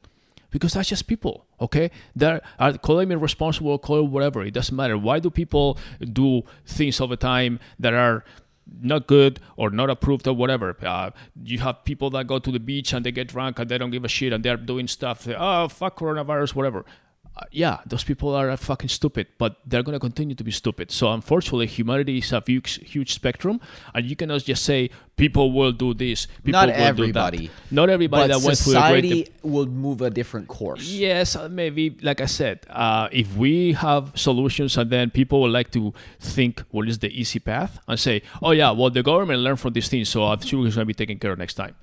Because 0.50 0.72
that's 0.72 0.88
just 0.88 1.06
people, 1.06 1.44
okay? 1.60 1.90
They're 2.16 2.40
are 2.58 2.78
calling 2.78 3.08
me 3.08 3.14
responsible, 3.16 3.78
call 3.78 4.06
whatever. 4.06 4.42
It 4.42 4.54
doesn't 4.54 4.74
matter. 4.74 4.96
Why 4.96 5.18
do 5.18 5.28
people 5.28 5.78
do 6.10 6.42
things 6.64 7.00
all 7.00 7.06
the 7.06 7.18
time 7.18 7.60
that 7.78 7.92
are 7.92 8.24
not 8.80 9.06
good 9.06 9.40
or 9.56 9.70
not 9.70 9.90
approved 9.90 10.26
or 10.26 10.34
whatever. 10.34 10.76
Uh, 10.82 11.10
you 11.42 11.58
have 11.58 11.84
people 11.84 12.10
that 12.10 12.26
go 12.26 12.38
to 12.38 12.50
the 12.50 12.60
beach 12.60 12.92
and 12.92 13.04
they 13.04 13.12
get 13.12 13.28
drunk 13.28 13.58
and 13.58 13.68
they 13.68 13.78
don't 13.78 13.90
give 13.90 14.04
a 14.04 14.08
shit 14.08 14.32
and 14.32 14.44
they're 14.44 14.56
doing 14.56 14.88
stuff. 14.88 15.26
Oh, 15.28 15.68
fuck 15.68 15.98
coronavirus, 15.98 16.54
whatever. 16.54 16.84
Yeah, 17.50 17.78
those 17.86 18.04
people 18.04 18.34
are 18.34 18.56
fucking 18.56 18.88
stupid, 18.88 19.26
but 19.38 19.58
they're 19.66 19.82
gonna 19.82 20.00
continue 20.00 20.34
to 20.34 20.44
be 20.44 20.50
stupid. 20.50 20.90
So 20.90 21.12
unfortunately, 21.12 21.66
humanity 21.66 22.18
is 22.18 22.32
a 22.32 22.42
huge, 22.46 22.88
huge 22.88 23.12
spectrum, 23.14 23.60
and 23.94 24.06
you 24.06 24.16
cannot 24.16 24.44
just 24.44 24.64
say 24.64 24.90
people 25.16 25.52
will 25.52 25.72
do 25.72 25.94
this. 25.94 26.26
People 26.26 26.52
Not 26.52 26.68
will 26.68 26.74
everybody. 26.74 27.38
Do 27.38 27.46
that. 27.46 27.72
Not 27.72 27.90
everybody 27.90 28.22
but 28.22 28.38
that 28.38 28.46
went 28.46 28.58
through 28.58 28.72
society 28.72 29.28
will 29.42 29.66
move 29.66 30.02
a 30.02 30.10
different 30.10 30.48
course. 30.48 30.88
Yes, 30.88 31.36
uh, 31.36 31.48
maybe 31.48 31.96
like 32.02 32.20
I 32.20 32.26
said, 32.26 32.60
uh, 32.70 33.08
if 33.12 33.36
we 33.36 33.72
have 33.74 34.12
solutions 34.14 34.76
and 34.76 34.90
then 34.90 35.10
people 35.10 35.40
would 35.42 35.52
like 35.52 35.70
to 35.72 35.92
think 36.18 36.62
well, 36.72 36.78
what 36.78 36.88
is 36.88 36.98
the 37.00 37.10
easy 37.10 37.38
path 37.38 37.78
and 37.88 37.98
say, 37.98 38.22
oh 38.42 38.52
yeah, 38.52 38.70
well 38.70 38.90
the 38.90 39.02
government 39.02 39.40
learned 39.40 39.60
from 39.60 39.72
these 39.72 39.88
things, 39.88 40.08
so 40.08 40.24
I'm 40.24 40.40
sure 40.40 40.66
it's 40.66 40.76
gonna 40.76 40.86
be 40.86 40.94
taken 40.94 41.18
care 41.18 41.32
of 41.32 41.38
next 41.38 41.54
time. 41.54 41.74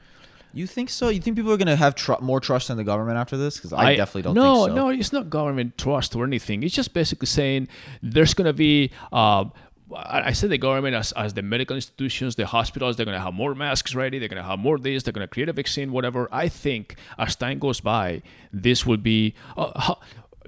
You 0.56 0.68
think 0.68 0.90
so? 0.90 1.10
You 1.10 1.20
think 1.20 1.36
people 1.36 1.52
are 1.52 1.58
going 1.58 1.68
to 1.68 1.76
have 1.76 1.96
tr- 1.96 2.14
more 2.22 2.40
trust 2.40 2.70
in 2.70 2.78
the 2.78 2.86
government 2.86 3.18
after 3.18 3.36
this? 3.36 3.58
Because 3.58 3.74
I, 3.74 3.98
definitely 3.98 4.22
don't 4.22 4.36
no, 4.36 4.42
think 4.42 4.70
so. 4.70 4.76
No, 4.76 4.88
no, 4.88 4.90
it's 4.98 5.12
not 5.12 5.30
government 5.30 5.78
trust 5.78 6.16
or 6.16 6.24
anything. 6.24 6.64
It's 6.64 6.74
just 6.74 6.94
basically 6.94 7.26
saying 7.26 7.68
there's 8.02 8.34
going 8.34 8.46
to 8.46 8.54
be. 8.54 8.92
Uh, 9.12 9.46
I 9.94 10.30
I 10.30 10.32
said 10.32 10.52
the 10.52 10.58
government 10.58 10.96
as, 10.96 11.12
as 11.12 11.34
the 11.34 11.42
medical 11.42 11.76
institutions, 11.76 12.38
the 12.38 12.46
hospitals, 12.46 12.96
they're 12.96 13.06
going 13.06 13.18
to 13.18 13.22
have 13.22 13.34
more 13.34 13.54
masks 13.54 13.94
ready. 13.94 14.18
They're 14.18 14.30
going 14.30 14.42
to 14.42 14.48
have 14.48 14.58
more 14.58 14.80
this. 14.80 15.04
They're 15.04 15.12
going 15.12 15.28
to 15.28 15.34
create 15.36 15.50
a 15.50 15.54
vaccine, 15.54 15.92
whatever. 15.92 16.30
I 16.32 16.48
think 16.48 16.96
as 17.20 17.36
time 17.36 17.60
goes 17.60 17.82
by, 17.82 18.22
this 18.54 18.86
will 18.86 18.98
be. 18.98 19.36
Uh, 19.58 19.96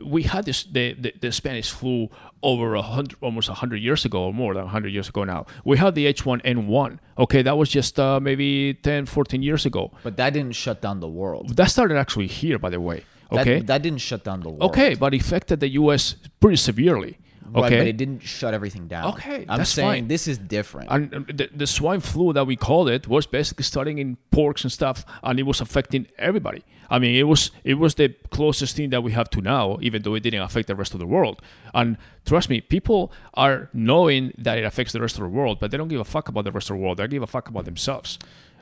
we 0.05 0.23
had 0.23 0.45
this 0.45 0.63
the, 0.63 0.93
the, 0.93 1.13
the 1.19 1.31
Spanish 1.34 1.69
flu 1.69 2.09
over 2.43 2.76
a 2.76 2.81
hundred, 2.81 3.18
almost 3.22 3.49
hundred 3.49 3.77
years 3.77 4.05
ago, 4.05 4.26
or 4.26 4.34
more 4.34 4.53
than 4.53 4.68
hundred 4.68 4.89
years 4.93 5.09
ago 5.09 5.23
now. 5.23 5.45
We 5.65 5.77
had 5.77 5.95
the 5.95 6.05
H1N1. 6.14 6.99
Okay, 7.18 7.41
that 7.41 7.57
was 7.57 7.69
just 7.69 7.99
uh, 7.99 8.19
maybe 8.19 8.73
10, 8.76 9.05
14 9.05 9.41
years 9.41 9.65
ago. 9.65 9.91
But 10.03 10.18
that 10.18 10.34
didn't 10.34 10.53
shut 10.55 10.81
down 10.81 10.99
the 10.99 11.07
world. 11.07 11.55
That 11.57 11.69
started 11.69 11.97
actually 11.97 12.27
here, 12.27 12.59
by 12.59 12.69
the 12.69 12.80
way. 12.80 13.03
That- 13.31 13.41
Okay, 13.41 13.59
That, 13.59 13.81
didn't 13.81 13.99
shut 13.99 14.23
down 14.23 14.39
the 14.41 14.49
world. 14.49 14.64
Okay, 14.72 14.95
but 14.95 15.14
affected 15.14 15.59
the 15.59 15.68
U.S. 15.81 16.15
pretty 16.39 16.55
severely. 16.55 17.18
Right, 17.49 17.65
Okay, 17.65 17.78
but 17.78 17.88
it 17.88 17.98
didn't 17.98 18.19
shut 18.22 18.53
everything 18.53 18.88
down. 18.88 19.14
Okay, 19.14 19.45
I'm 19.48 19.57
that's 19.60 19.69
saying 19.69 19.90
fine. 19.90 20.07
this 20.07 20.28
is 20.28 20.38
different. 20.38 20.90
and 20.91 21.14
uh, 21.14 21.19
the, 21.28 21.49
the 21.56 21.68
swine 21.68 22.02
flu 22.02 22.34
that 22.34 22.45
we 22.45 22.56
called 22.56 22.90
it 22.90 23.07
was 23.07 23.26
basically 23.26 23.64
starting 23.64 23.98
in 23.99 24.18
porks 24.32 24.64
and 24.64 24.72
stuff, 24.72 25.06
and 25.24 25.40
it 25.40 25.44
was 25.44 25.61
affecting 25.61 26.07
everybody. 26.18 26.64
I 26.90 26.99
mean, 26.99 27.15
it 27.15 27.24
was 27.24 27.52
it 27.64 27.76
was 27.76 27.95
the 27.95 28.10
closest 28.32 28.76
thing 28.76 28.90
that 28.91 29.02
we 29.03 29.11
have 29.11 29.30
to 29.32 29.41
now, 29.41 29.78
even 29.82 30.02
though 30.03 30.15
it 30.15 30.22
didn't 30.22 30.41
affect 30.41 30.68
the 30.68 30.76
rest 30.76 30.94
of 30.94 30.99
the 30.99 31.07
world. 31.07 31.41
And 31.74 31.98
trust 32.26 32.49
me, 32.49 32.61
people 32.61 33.11
are 33.34 33.69
knowing 33.74 34.34
that 34.38 34.57
it 34.57 34.64
affects 34.64 34.94
the 34.94 35.02
rest 35.02 35.15
of 35.18 35.24
the 35.24 35.30
world, 35.30 35.60
but 35.60 35.72
they 35.72 35.78
don't 35.78 35.90
give 35.90 35.99
a 35.99 36.06
fuck 36.06 36.30
about 36.30 36.45
the 36.45 36.52
rest 36.52 36.69
of 36.69 36.78
the 36.78 36.82
world. 36.84 36.98
They 36.98 37.07
give 37.07 37.24
a 37.24 37.28
fuck 37.28 37.49
about 37.49 37.65
themselves. 37.65 38.18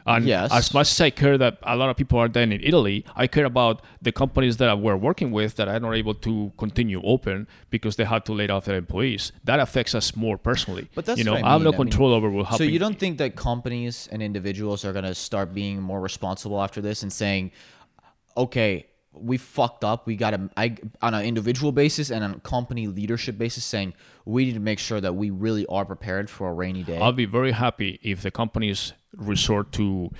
And 0.05 0.25
Yes. 0.25 0.51
as 0.51 0.73
much 0.73 0.91
as 0.91 1.01
I 1.01 1.09
care 1.09 1.37
that 1.37 1.57
a 1.63 1.75
lot 1.75 1.89
of 1.89 1.97
people 1.97 2.19
are 2.19 2.27
then 2.27 2.51
in 2.51 2.61
Italy, 2.61 3.03
I 3.15 3.25
care 3.27 3.45
about 3.45 3.81
the 4.01 4.11
companies 4.11 4.57
that 4.57 4.77
we're 4.79 4.95
working 4.95 5.31
with 5.31 5.55
that 5.55 5.67
are 5.67 5.79
not 5.79 5.93
able 5.93 6.13
to 6.13 6.51
continue 6.57 7.01
open 7.03 7.47
because 7.71 7.95
they 7.95 8.05
had 8.05 8.23
to 8.25 8.33
lay 8.33 8.47
off 8.47 8.65
their 8.65 8.77
employees. 8.77 9.31
That 9.43 9.59
affects 9.59 9.95
us 9.95 10.15
more 10.15 10.37
personally. 10.37 10.89
But 10.93 11.05
that's 11.05 11.17
you 11.17 11.23
know, 11.23 11.33
I 11.33 11.41
I 11.41 11.51
have 11.53 11.61
no 11.61 11.71
mean. 11.71 11.75
I 11.75 11.77
mean, 11.77 11.77
control 11.89 12.13
over 12.13 12.29
what 12.29 12.45
happens. 12.45 12.59
so 12.59 12.63
you 12.65 12.77
don't 12.77 12.99
think 12.99 13.17
that 13.17 13.35
companies 13.35 14.07
and 14.11 14.21
individuals 14.21 14.85
are 14.85 14.93
going 14.93 15.05
to 15.05 15.15
start 15.15 15.53
being 15.55 15.81
more 15.81 15.99
responsible 15.99 16.61
after 16.61 16.81
this 16.81 17.01
and 17.01 17.11
saying, 17.11 17.51
okay, 18.37 18.85
we 19.13 19.37
fucked 19.37 19.83
up. 19.83 20.05
We 20.05 20.15
got 20.17 20.31
to, 20.31 20.49
I, 20.57 20.75
on 21.01 21.13
an 21.13 21.25
individual 21.25 21.71
basis 21.71 22.11
and 22.11 22.23
on 22.23 22.31
a 22.33 22.39
company 22.41 22.87
leadership 22.87 23.37
basis, 23.37 23.63
saying 23.63 23.93
we 24.25 24.45
need 24.45 24.53
to 24.53 24.59
make 24.59 24.77
sure 24.79 24.99
that 25.01 25.15
we 25.15 25.29
really 25.29 25.65
are 25.67 25.85
prepared 25.85 26.29
for 26.29 26.49
a 26.49 26.53
rainy 26.53 26.83
day. 26.83 26.99
I'll 26.99 27.13
be 27.13 27.25
very 27.25 27.53
happy 27.53 27.99
if 28.03 28.21
the 28.21 28.31
companies 28.31 28.93
resort 29.17 29.71
to 29.73 30.11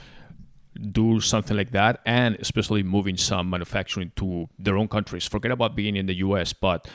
do 0.91 1.22
something 1.22 1.55
like 1.55 1.72
that 1.72 2.01
and 2.05 2.35
especially 2.35 2.84
moving 2.84 3.15
some 3.15 3.49
manufacturing 3.49 4.11
to 4.17 4.49
their 4.59 4.77
own 4.77 4.88
countries. 4.88 5.26
Forget 5.26 5.51
about 5.51 5.76
being 5.76 5.95
in 5.95 6.05
the 6.05 6.15
US, 6.15 6.51
but 6.53 6.88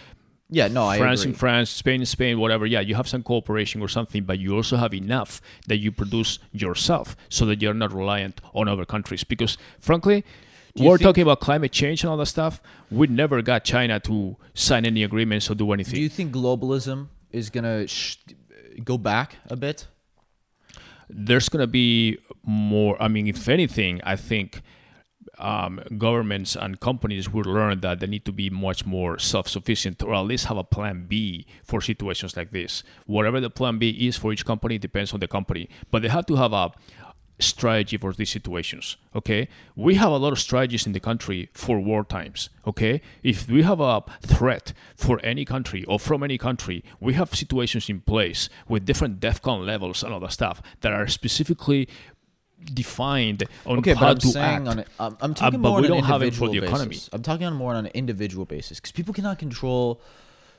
yeah, 0.52 0.66
no, 0.68 0.84
I 0.84 0.98
France 0.98 1.24
in 1.24 1.32
France, 1.32 1.70
Spain 1.70 2.00
in 2.00 2.06
Spain, 2.06 2.38
whatever. 2.38 2.66
Yeah, 2.66 2.80
you 2.80 2.96
have 2.96 3.08
some 3.08 3.22
cooperation 3.22 3.80
or 3.80 3.88
something, 3.88 4.24
but 4.24 4.38
you 4.40 4.54
also 4.56 4.76
have 4.76 4.92
enough 4.92 5.40
that 5.68 5.78
you 5.78 5.92
produce 5.92 6.40
yourself 6.52 7.16
so 7.28 7.46
that 7.46 7.62
you're 7.62 7.72
not 7.72 7.92
reliant 7.92 8.40
on 8.52 8.66
other 8.68 8.84
countries. 8.84 9.22
Because 9.22 9.56
frankly, 9.78 10.24
we're 10.76 10.98
think- 10.98 11.06
talking 11.06 11.22
about 11.22 11.40
climate 11.40 11.70
change 11.72 12.02
and 12.02 12.10
all 12.10 12.16
that 12.16 12.26
stuff. 12.26 12.60
We 12.90 13.06
never 13.06 13.42
got 13.42 13.64
China 13.64 14.00
to 14.00 14.36
sign 14.54 14.84
any 14.84 15.04
agreements 15.04 15.48
or 15.50 15.54
do 15.54 15.72
anything. 15.72 15.94
Do 15.94 16.00
you 16.00 16.08
think 16.08 16.32
globalism 16.34 17.08
is 17.30 17.48
going 17.48 17.64
to 17.64 17.86
sh- 17.86 18.16
go 18.84 18.98
back 18.98 19.36
a 19.48 19.56
bit? 19.56 19.86
There's 21.12 21.48
going 21.48 21.60
to 21.60 21.66
be 21.66 22.18
more. 22.44 23.00
I 23.02 23.08
mean, 23.08 23.26
if 23.26 23.48
anything, 23.48 24.00
I 24.04 24.16
think 24.16 24.62
um, 25.38 25.80
governments 25.96 26.56
and 26.56 26.78
companies 26.80 27.30
will 27.30 27.44
learn 27.44 27.80
that 27.80 28.00
they 28.00 28.06
need 28.06 28.24
to 28.26 28.32
be 28.32 28.50
much 28.50 28.84
more 28.86 29.18
self-sufficient, 29.18 30.02
or 30.02 30.14
at 30.14 30.20
least 30.20 30.46
have 30.46 30.56
a 30.56 30.64
plan 30.64 31.06
B 31.08 31.46
for 31.64 31.80
situations 31.80 32.36
like 32.36 32.50
this. 32.50 32.82
Whatever 33.06 33.40
the 33.40 33.50
plan 33.50 33.78
B 33.78 33.90
is 33.90 34.16
for 34.16 34.32
each 34.32 34.44
company 34.44 34.78
depends 34.78 35.12
on 35.12 35.20
the 35.20 35.28
company, 35.28 35.68
but 35.90 36.02
they 36.02 36.08
have 36.08 36.26
to 36.26 36.36
have 36.36 36.52
a 36.52 36.72
strategy 37.40 37.96
for 37.96 38.12
these 38.12 38.30
situations. 38.30 38.96
Okay, 39.14 39.48
we 39.74 39.94
have 39.96 40.12
a 40.12 40.16
lot 40.16 40.32
of 40.32 40.38
strategies 40.38 40.86
in 40.86 40.92
the 40.92 41.00
country 41.00 41.48
for 41.54 41.80
war 41.80 42.04
times. 42.04 42.48
Okay, 42.66 43.00
if 43.22 43.48
we 43.48 43.62
have 43.62 43.80
a 43.80 44.02
threat 44.22 44.72
for 44.96 45.18
any 45.24 45.44
country 45.44 45.84
or 45.84 45.98
from 45.98 46.22
any 46.22 46.38
country, 46.38 46.84
we 47.00 47.14
have 47.14 47.34
situations 47.34 47.88
in 47.88 48.00
place 48.00 48.48
with 48.68 48.84
different 48.86 49.20
DEFCON 49.20 49.66
levels 49.66 50.02
and 50.04 50.12
all 50.12 50.20
that 50.20 50.32
stuff 50.32 50.62
that 50.82 50.92
are 50.92 51.08
specifically 51.08 51.88
defined 52.74 53.44
on 53.66 53.78
Okay, 53.78 53.94
how 53.94 54.00
but 54.00 54.10
I'm 54.10 54.18
to 54.18 54.26
saying 54.28 54.44
act. 54.44 54.68
on 54.68 54.78
it, 54.80 54.88
I'm, 54.98 55.16
I'm 55.20 55.30
uh, 55.30 55.34
talking 55.34 55.62
but 55.62 55.68
more 55.70 55.80
we 55.80 55.86
on 55.86 55.92
an 55.92 55.98
don't 55.98 56.04
have 56.04 56.22
it 56.22 56.34
for 56.34 56.48
the 56.48 56.60
basis. 56.60 56.68
economy. 56.74 56.98
I'm 57.12 57.22
talking 57.22 57.46
on 57.46 57.54
more 57.54 57.74
on 57.74 57.86
an 57.86 57.92
individual 57.94 58.44
basis 58.44 58.78
because 58.78 58.92
people 58.92 59.14
cannot 59.14 59.38
control. 59.38 60.00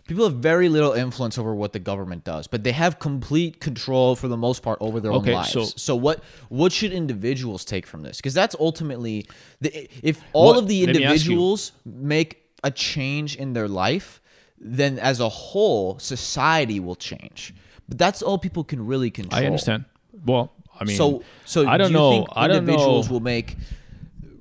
People 0.07 0.25
have 0.25 0.35
very 0.35 0.67
little 0.67 0.93
influence 0.93 1.37
over 1.37 1.53
what 1.55 1.73
the 1.73 1.79
government 1.79 2.23
does, 2.23 2.47
but 2.47 2.63
they 2.63 2.71
have 2.73 2.99
complete 2.99 3.59
control 3.61 4.15
for 4.15 4.27
the 4.27 4.35
most 4.37 4.61
part 4.63 4.77
over 4.81 4.99
their 4.99 5.11
Okay, 5.13 5.29
own 5.31 5.35
lives. 5.37 5.51
so- 5.51 5.63
So, 5.65 5.95
what 5.95 6.23
what 6.49 6.71
should 6.71 6.91
individuals 6.91 7.63
take 7.63 7.85
from 7.87 8.01
this? 8.01 8.17
Because 8.17 8.33
that's 8.33 8.55
ultimately 8.59 9.25
the, 9.61 9.87
if 10.05 10.21
all 10.33 10.47
What- 10.47 10.57
of 10.57 10.67
the 10.67 10.85
let 10.85 10.95
me 10.95 11.03
ask 11.03 11.25
you. 11.25 11.31
individuals 11.31 11.71
make 11.85 12.41
a 12.63 12.71
change 12.71 13.35
in 13.35 13.53
their 13.53 13.67
life, 13.67 14.19
then 14.59 14.99
as 14.99 15.19
a 15.19 15.29
whole, 15.29 15.97
society 15.99 16.79
will 16.79 16.95
change. 16.95 17.53
But 17.87 17.97
that's 17.97 18.21
all 18.21 18.37
people 18.37 18.63
can 18.63 18.85
really 18.85 19.09
control. 19.11 19.41
I 19.41 19.45
understand. 19.45 19.85
Well, 20.25 20.51
I 20.79 20.83
mean, 20.83 20.97
So, 20.97 21.23
so 21.45 21.67
I 21.67 21.77
don't 21.77 21.87
do 21.87 21.93
you 21.93 21.99
know. 21.99 22.11
Think 22.11 22.27
I 22.33 22.47
don't 22.47 22.57
individuals 22.57 23.07
know. 23.07 23.13
will 23.13 23.19
make 23.21 23.55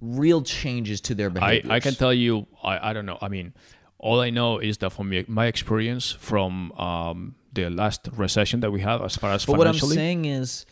real 0.01 0.43
changes 0.43 1.01
to 1.03 1.15
their 1.15 1.31
I. 1.41 1.63
I 1.69 1.81
can 1.81 1.95
tell 1.95 2.13
you, 2.13 2.47
I, 2.63 2.91
I 2.91 2.93
don't 2.93 3.07
know. 3.07 3.19
I 3.21 3.29
mean, 3.29 3.53
all 4.01 4.21
I 4.21 4.31
know 4.31 4.59
is 4.59 4.79
that 4.79 4.91
from 4.91 5.13
my- 5.29 5.47
experience 5.47 6.11
from 6.11 6.73
um, 6.73 7.35
the 7.53 7.69
last 7.69 8.09
recession 8.17 8.61
that 8.61 8.71
we 8.73 8.81
had, 8.81 9.01
as 9.03 9.15
far 9.17 9.31
as 9.33 9.45
But 9.47 9.59
what 9.59 9.67
I'm 9.67 9.75
saying 9.75 10.25
is, 10.25 10.65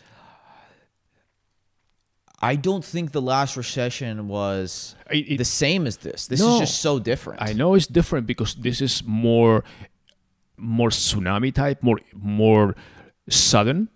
I 2.41 2.55
don't 2.57 2.85
think 2.85 3.13
the 3.13 3.21
last 3.23 3.57
recession 3.57 4.29
was 4.29 4.95
It- 5.11 5.33
it- 5.33 5.39
the 5.39 5.45
same 5.45 5.87
as 5.87 5.97
this. 5.99 6.27
This 6.29 6.41
No. 6.41 6.55
is 6.55 6.61
just 6.61 6.81
so 6.81 6.99
different. 6.99 7.43
I 7.43 7.53
know 7.53 7.75
it's 7.75 7.87
different 7.87 8.27
because 8.27 8.55
this 8.55 8.81
is 8.81 9.03
more 9.05 9.65
more 10.61 10.91
tsunami 10.91 11.55
type, 11.55 11.83
more 11.85 12.01
more 12.15 12.75
sudden, 13.29 13.89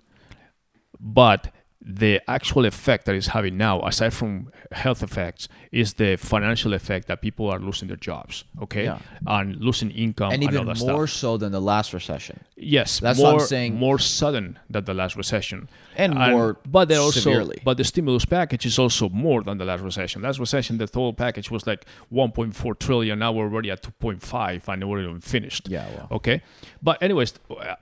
but 1.00 1.52
the 1.84 2.20
actual 2.28 2.64
effect 2.64 3.06
that 3.06 3.14
it's 3.16 3.28
having 3.28 3.56
now, 3.56 3.80
aside 3.82 4.14
from 4.14 4.52
health 4.70 5.02
effects, 5.02 5.48
is 5.72 5.94
the 5.94 6.16
financial 6.16 6.74
effect 6.74 7.08
that 7.08 7.20
people 7.20 7.50
are 7.50 7.58
losing 7.58 7.88
their 7.88 7.96
jobs, 7.96 8.44
okay, 8.62 8.84
Yeah. 8.84 8.98
and 9.26 9.56
losing 9.56 9.90
income 9.90 10.32
and 10.32 10.42
and, 10.44 10.52
even 10.52 10.66
more 10.66 11.06
stuff. 11.08 11.10
so 11.10 11.36
than 11.36 11.50
the 11.50 11.60
last 11.60 11.92
recession. 11.92 12.38
Yes, 12.56 13.00
That's 13.00 13.18
more, 13.18 13.32
what 13.32 13.42
I'm 13.42 13.46
saying. 13.48 13.74
More 13.74 13.98
sudden 13.98 14.58
than 14.70 14.84
the 14.84 14.94
last 14.94 15.16
recession, 15.16 15.68
And 15.96 16.14
more 16.14 16.56
but 16.64 16.88
they're 16.88 17.00
also, 17.00 17.18
severely. 17.20 17.60
But 17.64 17.78
the 17.78 17.84
stimulus 17.84 18.24
package 18.24 18.64
is 18.64 18.78
also 18.78 19.08
more 19.08 19.42
than 19.42 19.58
the 19.58 19.64
last 19.64 19.82
recession. 19.82 20.22
Last 20.22 20.38
recession, 20.38 20.78
the 20.78 20.86
total 20.86 21.12
package 21.12 21.50
was 21.50 21.66
like 21.66 21.84
1.4 22.12 22.78
trillion. 22.78 23.18
Now 23.18 23.32
we're 23.32 23.44
already 23.44 23.70
at 23.72 23.82
2.5, 23.82 24.68
and 24.68 24.88
we're 24.88 25.00
even 25.02 25.20
finished. 25.20 25.68
Yeah, 25.68 25.86
well. 25.96 26.08
Okay, 26.12 26.42
but 26.80 27.02
anyways, 27.02 27.34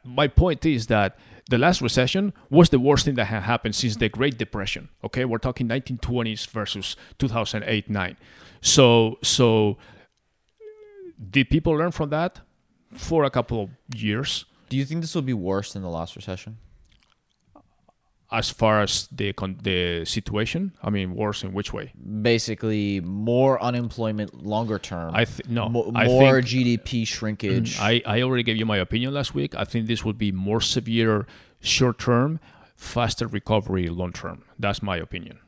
my 0.05 0.27
point 0.29 0.65
is 0.65 0.87
that 0.87 1.19
the 1.49 1.59
last 1.59 1.81
recession 1.81 2.33
was 2.51 2.71
the 2.71 2.79
worst 2.79 3.05
thing 3.05 3.15
that 3.15 3.27
had 3.27 3.43
happened 3.45 3.75
since 3.75 3.97
the 3.97 4.09
Great 4.09 4.39
Depression. 4.39 4.89
Okay, 5.05 5.25
we're 5.25 5.39
talking 5.39 5.69
1920s 5.69 6.49
versus 6.49 6.97
2008 7.19 7.89
nine. 7.89 8.17
So 8.61 9.19
so 9.23 9.79
did 11.31 11.51
people 11.51 11.73
learn 11.73 11.91
from 11.91 12.11
that 12.11 12.41
for 12.93 13.25
a 13.25 13.31
couple 13.31 13.63
of 13.63 13.71
years? 13.95 14.45
Do 14.69 14.77
you 14.77 14.85
think 14.85 15.01
this 15.01 15.15
will 15.15 15.23
be 15.23 15.35
worse 15.35 15.73
than 15.73 15.83
the 15.83 15.89
last 15.89 16.17
recession? 16.17 16.59
As 18.33 18.51
far 18.51 18.81
as 18.83 19.09
the 19.13 19.33
con- 19.33 19.59
the 19.63 20.05
situation? 20.05 20.73
I 20.83 20.91
mean 20.91 21.15
worse 21.15 21.43
in 21.43 21.53
which 21.53 21.73
way? 21.73 21.93
Basically, 22.23 23.01
more 23.01 23.61
unemployment 23.63 24.45
longer 24.45 24.79
term. 24.79 25.15
i 25.15 25.25
th- 25.25 25.49
no 25.49 25.69
Mo- 25.69 25.93
I 25.95 26.07
more 26.07 26.43
think, 26.43 26.83
GDP 26.83 27.07
shrinkage. 27.07 27.79
Mm, 27.79 27.81
I, 27.83 28.03
I 28.19 28.23
already 28.23 28.43
gave 28.43 28.57
you 28.57 28.67
my 28.67 28.79
opinion 28.79 29.15
last 29.15 29.35
week. 29.35 29.55
I 29.55 29.65
think 29.65 29.87
this 29.87 30.05
would 30.05 30.19
be 30.19 30.33
more 30.33 30.61
severe 30.61 31.27
short 31.61 31.99
term 31.99 32.41
faster 32.77 33.27
recovery 33.27 33.89
long 33.89 34.13
term. 34.13 34.45
That's 34.59 34.83
my 34.83 34.97
opinion 34.97 35.39